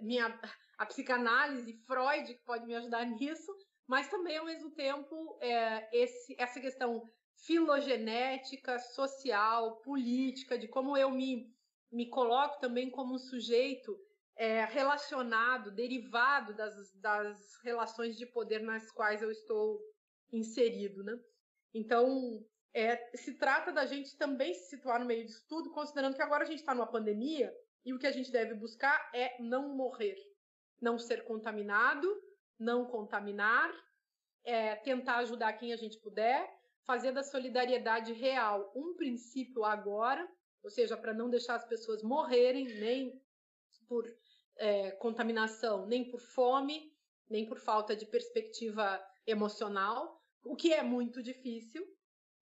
minha 0.00 0.40
a 0.78 0.86
psicanálise, 0.86 1.72
Freud 1.86 2.34
que 2.34 2.44
pode 2.44 2.64
me 2.66 2.74
ajudar 2.76 3.04
nisso, 3.18 3.52
mas 3.86 4.08
também 4.08 4.36
ao 4.36 4.44
mesmo 4.44 4.70
tempo 4.70 5.38
é, 5.40 5.88
esse, 5.92 6.36
essa 6.38 6.60
questão 6.60 7.02
filogenética, 7.44 8.78
social, 8.78 9.80
política, 9.80 10.58
de 10.58 10.68
como 10.68 10.96
eu 10.96 11.10
me, 11.10 11.52
me 11.90 12.08
coloco 12.08 12.60
também 12.60 12.90
como 12.90 13.14
um 13.14 13.18
sujeito 13.18 13.98
é, 14.36 14.64
relacionado, 14.66 15.72
derivado 15.72 16.54
das, 16.54 16.92
das 17.00 17.38
relações 17.62 18.16
de 18.16 18.26
poder 18.26 18.60
nas 18.60 18.90
quais 18.90 19.20
eu 19.22 19.30
estou 19.30 19.80
inserido, 20.32 21.02
né? 21.02 21.18
Então, 21.74 22.44
é, 22.78 23.10
se 23.16 23.34
trata 23.34 23.72
da 23.72 23.84
gente 23.86 24.16
também 24.16 24.54
se 24.54 24.70
situar 24.70 25.00
no 25.00 25.06
meio 25.06 25.26
disso 25.26 25.44
tudo, 25.48 25.70
considerando 25.70 26.14
que 26.14 26.22
agora 26.22 26.44
a 26.44 26.46
gente 26.46 26.60
está 26.60 26.72
numa 26.72 26.86
pandemia 26.86 27.52
e 27.84 27.92
o 27.92 27.98
que 27.98 28.06
a 28.06 28.12
gente 28.12 28.30
deve 28.30 28.54
buscar 28.54 29.10
é 29.12 29.42
não 29.42 29.74
morrer, 29.74 30.16
não 30.80 30.96
ser 30.96 31.24
contaminado, 31.24 32.06
não 32.56 32.86
contaminar, 32.86 33.68
é, 34.44 34.76
tentar 34.76 35.16
ajudar 35.16 35.54
quem 35.54 35.72
a 35.72 35.76
gente 35.76 35.98
puder 35.98 36.48
fazer 36.86 37.10
da 37.10 37.24
solidariedade 37.24 38.12
real 38.12 38.72
um 38.76 38.94
princípio 38.94 39.64
agora, 39.64 40.26
ou 40.62 40.70
seja, 40.70 40.96
para 40.96 41.12
não 41.12 41.28
deixar 41.28 41.56
as 41.56 41.66
pessoas 41.66 42.02
morrerem 42.02 42.64
nem 42.78 43.20
por 43.88 44.04
é, 44.56 44.92
contaminação, 44.92 45.84
nem 45.86 46.08
por 46.08 46.20
fome, 46.20 46.92
nem 47.28 47.44
por 47.44 47.58
falta 47.58 47.96
de 47.96 48.06
perspectiva 48.06 49.04
emocional, 49.26 50.22
o 50.44 50.54
que 50.54 50.72
é 50.72 50.82
muito 50.82 51.20
difícil, 51.22 51.84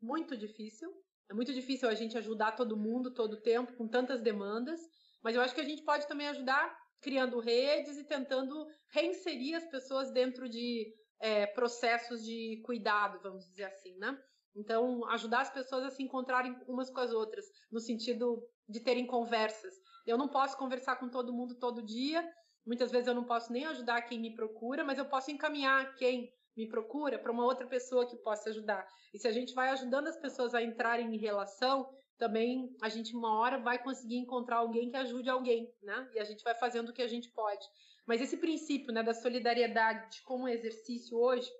muito 0.06 0.36
difícil. 0.36 0.88
É 1.28 1.34
muito 1.34 1.52
difícil 1.52 1.88
a 1.88 1.94
gente 1.94 2.16
ajudar 2.16 2.52
todo 2.52 2.76
mundo 2.76 3.12
todo 3.12 3.34
o 3.34 3.42
tempo 3.42 3.72
com 3.74 3.88
tantas 3.88 4.22
demandas, 4.22 4.80
mas 5.22 5.34
eu 5.34 5.42
acho 5.42 5.54
que 5.54 5.60
a 5.60 5.64
gente 5.64 5.82
pode 5.82 6.06
também 6.06 6.28
ajudar 6.28 6.64
criando 7.00 7.40
redes 7.40 7.98
e 7.98 8.04
tentando 8.04 8.66
reinserir 8.90 9.56
as 9.56 9.66
pessoas 9.66 10.12
dentro 10.12 10.48
de 10.48 10.94
é, 11.18 11.46
processos 11.46 12.24
de 12.24 12.62
cuidado, 12.64 13.20
vamos 13.20 13.44
dizer 13.48 13.64
assim, 13.64 13.96
né? 13.98 14.16
Então, 14.54 15.04
ajudar 15.10 15.40
as 15.40 15.50
pessoas 15.50 15.84
a 15.84 15.90
se 15.90 16.02
encontrarem 16.02 16.56
umas 16.66 16.88
com 16.88 17.00
as 17.00 17.12
outras, 17.12 17.44
no 17.70 17.80
sentido 17.80 18.42
de 18.68 18.80
terem 18.80 19.06
conversas. 19.06 19.74
Eu 20.06 20.16
não 20.16 20.28
posso 20.28 20.56
conversar 20.56 20.96
com 20.96 21.08
todo 21.10 21.32
mundo 21.32 21.56
todo 21.56 21.84
dia, 21.84 22.26
muitas 22.64 22.90
vezes 22.90 23.08
eu 23.08 23.14
não 23.14 23.24
posso 23.24 23.52
nem 23.52 23.66
ajudar 23.66 24.02
quem 24.02 24.18
me 24.18 24.34
procura, 24.34 24.84
mas 24.84 24.98
eu 24.98 25.04
posso 25.04 25.30
encaminhar 25.30 25.94
quem 25.96 26.32
me 26.56 26.66
procura 26.68 27.18
para 27.18 27.30
uma 27.30 27.44
outra 27.44 27.66
pessoa 27.66 28.06
que 28.06 28.16
possa 28.16 28.50
ajudar. 28.50 28.86
E 29.12 29.18
se 29.18 29.28
a 29.28 29.32
gente 29.32 29.54
vai 29.54 29.68
ajudando 29.70 30.08
as 30.08 30.16
pessoas 30.16 30.54
a 30.54 30.62
entrarem 30.62 31.14
em 31.14 31.18
relação, 31.18 31.88
também 32.16 32.74
a 32.80 32.88
gente 32.88 33.14
uma 33.14 33.38
hora 33.38 33.58
vai 33.58 33.82
conseguir 33.82 34.16
encontrar 34.16 34.56
alguém 34.56 34.90
que 34.90 34.96
ajude 34.96 35.28
alguém, 35.28 35.70
né? 35.82 36.10
E 36.14 36.18
a 36.18 36.24
gente 36.24 36.42
vai 36.42 36.54
fazendo 36.54 36.88
o 36.88 36.92
que 36.92 37.02
a 37.02 37.08
gente 37.08 37.28
pode. 37.30 37.66
Mas 38.06 38.20
esse 38.20 38.36
princípio, 38.36 38.92
né, 38.92 39.02
da 39.02 39.12
solidariedade 39.12 40.22
como 40.22 40.48
exercício 40.48 41.18
hoje, 41.18 41.50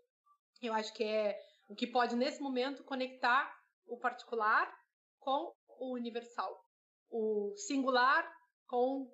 eu 0.63 0.73
acho 0.73 0.95
que 0.95 1.05
é 1.05 1.39
o 1.69 1.75
que 1.75 1.87
pode, 1.87 2.15
nesse 2.17 2.41
momento, 2.41 2.85
conectar 2.85 3.53
o 3.87 3.99
particular 3.99 4.73
com 5.19 5.53
o 5.79 5.95
universal, 5.95 6.65
o 7.11 7.55
singular 7.57 8.25
com 8.67 9.13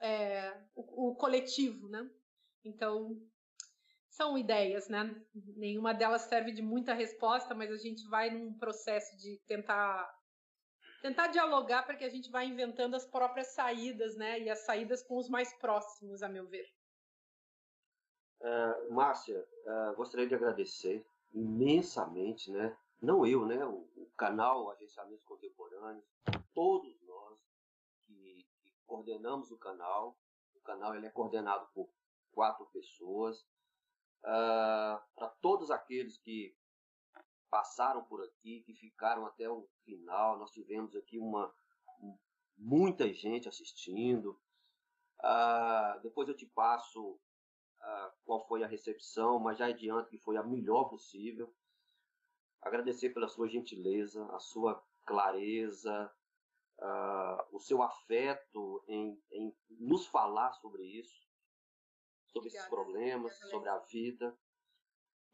é, 0.00 0.52
o, 0.74 1.10
o, 1.10 1.14
coletivo, 1.14 1.88
né? 1.88 2.08
Então, 2.64 3.16
são 4.12 4.36
ideias, 4.36 4.88
né? 4.88 5.14
Nenhuma 5.56 5.94
delas 5.94 6.22
serve 6.22 6.52
de 6.52 6.60
muita 6.60 6.92
resposta, 6.92 7.54
mas 7.54 7.70
a 7.70 7.76
gente 7.76 8.06
vai 8.08 8.30
num 8.30 8.52
processo 8.58 9.16
de 9.16 9.38
tentar 9.46 10.14
tentar 11.00 11.28
dialogar 11.28 11.82
para 11.84 11.96
que 11.96 12.04
a 12.04 12.08
gente 12.08 12.30
vá 12.30 12.44
inventando 12.44 12.94
as 12.94 13.04
próprias 13.04 13.48
saídas, 13.48 14.16
né? 14.16 14.38
E 14.38 14.50
as 14.50 14.60
saídas 14.60 15.02
com 15.02 15.16
os 15.16 15.28
mais 15.28 15.52
próximos, 15.54 16.22
a 16.22 16.28
meu 16.28 16.46
ver. 16.46 16.66
Uh, 18.40 18.92
Márcia, 18.92 19.44
uh, 19.64 19.96
gostaria 19.96 20.28
de 20.28 20.34
agradecer 20.34 21.04
imensamente, 21.32 22.50
né? 22.52 22.76
Não 23.00 23.26
eu, 23.26 23.46
né? 23.46 23.64
O, 23.64 23.88
o 23.96 24.10
canal 24.16 24.70
Agenciamentos 24.70 25.24
Contemporâneos, 25.24 26.04
todos 26.54 27.00
nós 27.02 27.40
que, 28.06 28.46
que, 28.62 28.72
coordenamos 28.86 29.50
o 29.50 29.58
canal. 29.58 30.16
O 30.54 30.60
canal 30.60 30.94
ele 30.94 31.06
é 31.06 31.10
coordenado 31.10 31.66
por 31.74 31.88
quatro 32.30 32.66
pessoas. 32.66 33.44
Uh, 34.24 35.00
Para 35.14 35.28
todos 35.40 35.70
aqueles 35.70 36.16
que 36.18 36.56
passaram 37.50 38.04
por 38.04 38.22
aqui, 38.22 38.62
que 38.62 38.72
ficaram 38.72 39.26
até 39.26 39.48
o 39.48 39.68
final, 39.84 40.38
nós 40.38 40.50
tivemos 40.50 40.96
aqui 40.96 41.18
uma 41.18 41.52
muita 42.56 43.12
gente 43.12 43.48
assistindo. 43.48 44.40
Uh, 45.20 46.00
depois 46.02 46.28
eu 46.28 46.36
te 46.36 46.46
passo 46.46 47.12
uh, 47.12 48.12
qual 48.24 48.46
foi 48.46 48.62
a 48.62 48.66
recepção, 48.66 49.38
mas 49.38 49.58
já 49.58 49.66
adianto 49.66 50.10
que 50.10 50.18
foi 50.18 50.36
a 50.36 50.42
melhor 50.42 50.84
possível. 50.84 51.52
Agradecer 52.60 53.10
pela 53.10 53.28
sua 53.28 53.48
gentileza, 53.48 54.24
a 54.32 54.38
sua 54.38 54.82
clareza, 55.04 56.12
uh, 56.78 57.56
o 57.56 57.60
seu 57.60 57.82
afeto 57.82 58.84
em, 58.86 59.20
em, 59.30 59.56
nos 59.70 60.06
falar 60.06 60.52
sobre 60.54 60.84
isso, 60.84 61.28
sobre 62.32 62.48
Obrigada. 62.48 62.58
esses 62.58 62.68
problemas, 62.68 63.38
sobre 63.50 63.68
a 63.68 63.78
vida. 63.78 64.36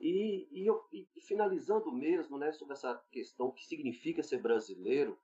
E, 0.00 0.48
e, 0.50 0.66
eu, 0.66 0.86
e, 0.92 1.08
finalizando 1.22 1.90
mesmo 1.92 2.38
né, 2.38 2.52
sobre 2.52 2.74
essa 2.74 2.96
questão 3.10 3.50
que 3.50 3.64
significa 3.64 4.22
ser 4.22 4.40
brasileiro, 4.40 5.18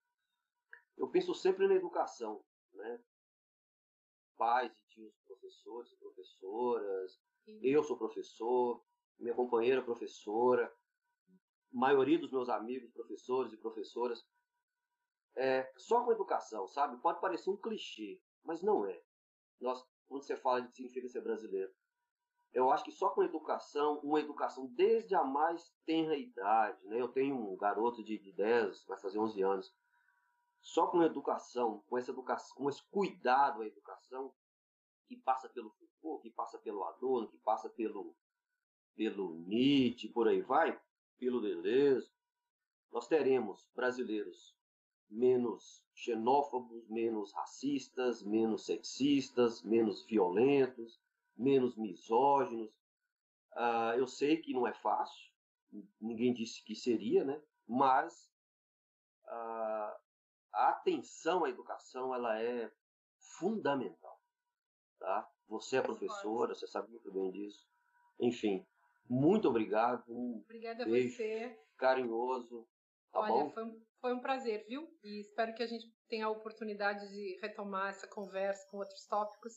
eu 0.97 1.09
penso 1.09 1.35
sempre 1.35 1.67
na 1.69 1.75
educação. 1.75 2.45
Né? 2.73 3.01
Pais 4.37 4.73
e 4.77 4.95
tios 4.95 5.15
professores 5.27 5.93
e 5.93 5.97
professoras, 5.97 7.21
Sim. 7.45 7.61
eu 7.63 7.83
sou 7.85 7.97
professor, 7.97 8.85
minha 9.19 9.35
companheira 9.35 9.81
é 9.81 9.85
professora, 9.85 10.73
maioria 11.71 12.19
dos 12.19 12.31
meus 12.31 12.49
amigos 12.49 12.91
professores 12.93 13.53
e 13.53 13.57
professoras. 13.57 14.25
É, 15.37 15.73
só 15.77 16.05
com 16.05 16.13
educação, 16.13 16.69
sabe? 16.69 17.01
Pode 17.01 17.21
parecer 17.21 17.51
um 17.51 17.57
clichê, 17.57 18.21
mas 18.45 18.63
não 18.63 18.87
é. 18.87 19.03
Nós, 19.61 19.85
quando 20.09 20.23
você 20.23 20.37
fala 20.37 20.63
de 20.63 20.75
significa 20.75 21.09
ser 21.09 21.21
brasileiro, 21.21 21.73
eu 22.53 22.71
acho 22.71 22.85
que 22.85 22.93
só 22.93 23.11
com 23.11 23.25
educação, 23.25 23.99
uma 23.99 24.21
educação 24.21 24.67
desde 24.67 25.15
a 25.15 25.25
mais 25.25 25.75
tenra 25.85 26.17
idade, 26.17 26.87
né? 26.87 27.01
Eu 27.01 27.09
tenho 27.09 27.37
um 27.37 27.57
garoto 27.57 28.03
de, 28.03 28.17
de 28.17 28.33
10, 28.33 28.85
vai 28.87 28.99
fazer 29.01 29.19
11 29.19 29.43
anos. 29.43 29.75
Só 30.61 30.87
com 30.87 31.03
educação, 31.03 31.83
com 31.89 31.99
essa 31.99 32.13
educação, 32.13 32.57
com 32.57 32.71
esse 32.71 32.83
cuidado 32.85 33.61
à 33.61 33.67
educação, 33.67 34.33
que 35.07 35.17
passa 35.17 35.49
pelo 35.49 35.71
Foucault, 35.71 36.23
que 36.23 36.31
passa 36.31 36.57
pelo 36.59 36.85
Adorno, 36.85 37.29
que 37.29 37.39
passa 37.39 37.69
pelo, 37.69 38.17
pelo 38.95 39.35
Nietzsche, 39.35 40.09
por 40.09 40.29
aí 40.29 40.41
vai, 40.41 40.81
pelo 41.19 41.41
Deleuze, 41.41 42.11
nós 42.91 43.09
teremos 43.09 43.69
brasileiros 43.75 44.57
menos 45.11 45.85
xenófobos, 45.95 46.89
menos 46.89 47.33
racistas, 47.33 48.23
menos 48.23 48.67
sexistas, 48.67 49.63
menos 49.63 50.05
violentos, 50.05 51.01
menos 51.37 51.77
misóginos. 51.77 52.71
Uh, 53.53 53.97
eu 53.97 54.07
sei 54.07 54.37
que 54.39 54.53
não 54.53 54.67
é 54.67 54.73
fácil, 54.75 55.31
ninguém 56.01 56.33
disse 56.33 56.63
que 56.65 56.75
seria, 56.75 57.25
né? 57.25 57.41
mas 57.67 58.31
uh, 59.27 59.97
a 60.53 60.69
atenção 60.69 61.45
à 61.45 61.51
educação 61.51 62.15
ela 62.15 62.41
é 62.41 62.71
fundamental. 63.39 64.21
Tá? 64.99 65.29
Você 65.49 65.77
é 65.77 65.83
professora, 65.83 66.55
você 66.55 66.67
sabe 66.67 66.91
muito 66.91 67.13
bem 67.13 67.31
disso. 67.31 67.67
Enfim, 68.19 68.67
muito 69.09 69.49
obrigado. 69.49 70.05
Um 70.09 70.41
Obrigada 70.45 70.85
a 70.85 70.89
você. 70.89 71.59
Carinhoso. 71.77 72.67
Tá 73.15 73.21
Olha, 73.21 73.33
bom? 73.45 73.51
Foi, 73.51 73.65
foi 74.01 74.13
um 74.13 74.21
prazer, 74.21 74.67
viu? 74.67 74.87
E 75.03 75.21
espero 75.21 75.55
que 75.55 75.63
a 75.63 75.67
gente 75.67 75.87
tenha 76.09 76.27
a 76.27 76.31
oportunidade 76.31 77.09
de 77.09 77.39
retomar 77.41 77.91
essa 77.91 78.09
conversa 78.09 78.67
com 78.71 78.79
outros 78.79 79.07
tópicos. 79.07 79.53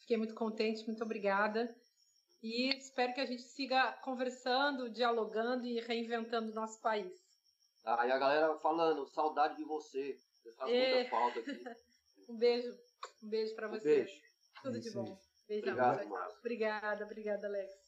Fiquei 0.00 0.16
muito 0.16 0.34
contente, 0.34 0.84
muito 0.86 1.02
obrigada. 1.04 1.72
E 2.42 2.68
espero 2.76 3.14
que 3.14 3.20
a 3.20 3.26
gente 3.26 3.42
siga 3.42 3.92
conversando, 4.02 4.90
dialogando 4.90 5.64
e 5.66 5.80
reinventando 5.80 6.50
o 6.50 6.54
nosso 6.54 6.80
país. 6.80 7.12
Ah, 7.84 8.06
e 8.06 8.10
a 8.10 8.18
galera 8.18 8.58
falando, 8.58 9.06
saudade 9.06 9.56
de 9.56 9.64
você. 9.64 10.18
Você 10.42 10.52
faz 10.54 10.72
É. 10.72 10.94
muita 10.94 11.10
falta 11.10 11.40
aqui. 11.40 11.50
Um 12.28 12.36
beijo, 12.36 12.76
um 13.22 13.28
beijo 13.28 13.54
para 13.54 13.68
Um 13.68 13.70
você. 13.70 13.84
beijo. 13.84 14.20
Tudo 14.60 14.76
É 14.78 14.80
de 14.80 14.90
bom. 14.90 15.16
Beijão. 15.46 15.74
Obrigado. 15.74 16.38
Obrigada, 16.40 17.04
obrigada, 17.04 17.46
Alex. 17.46 17.85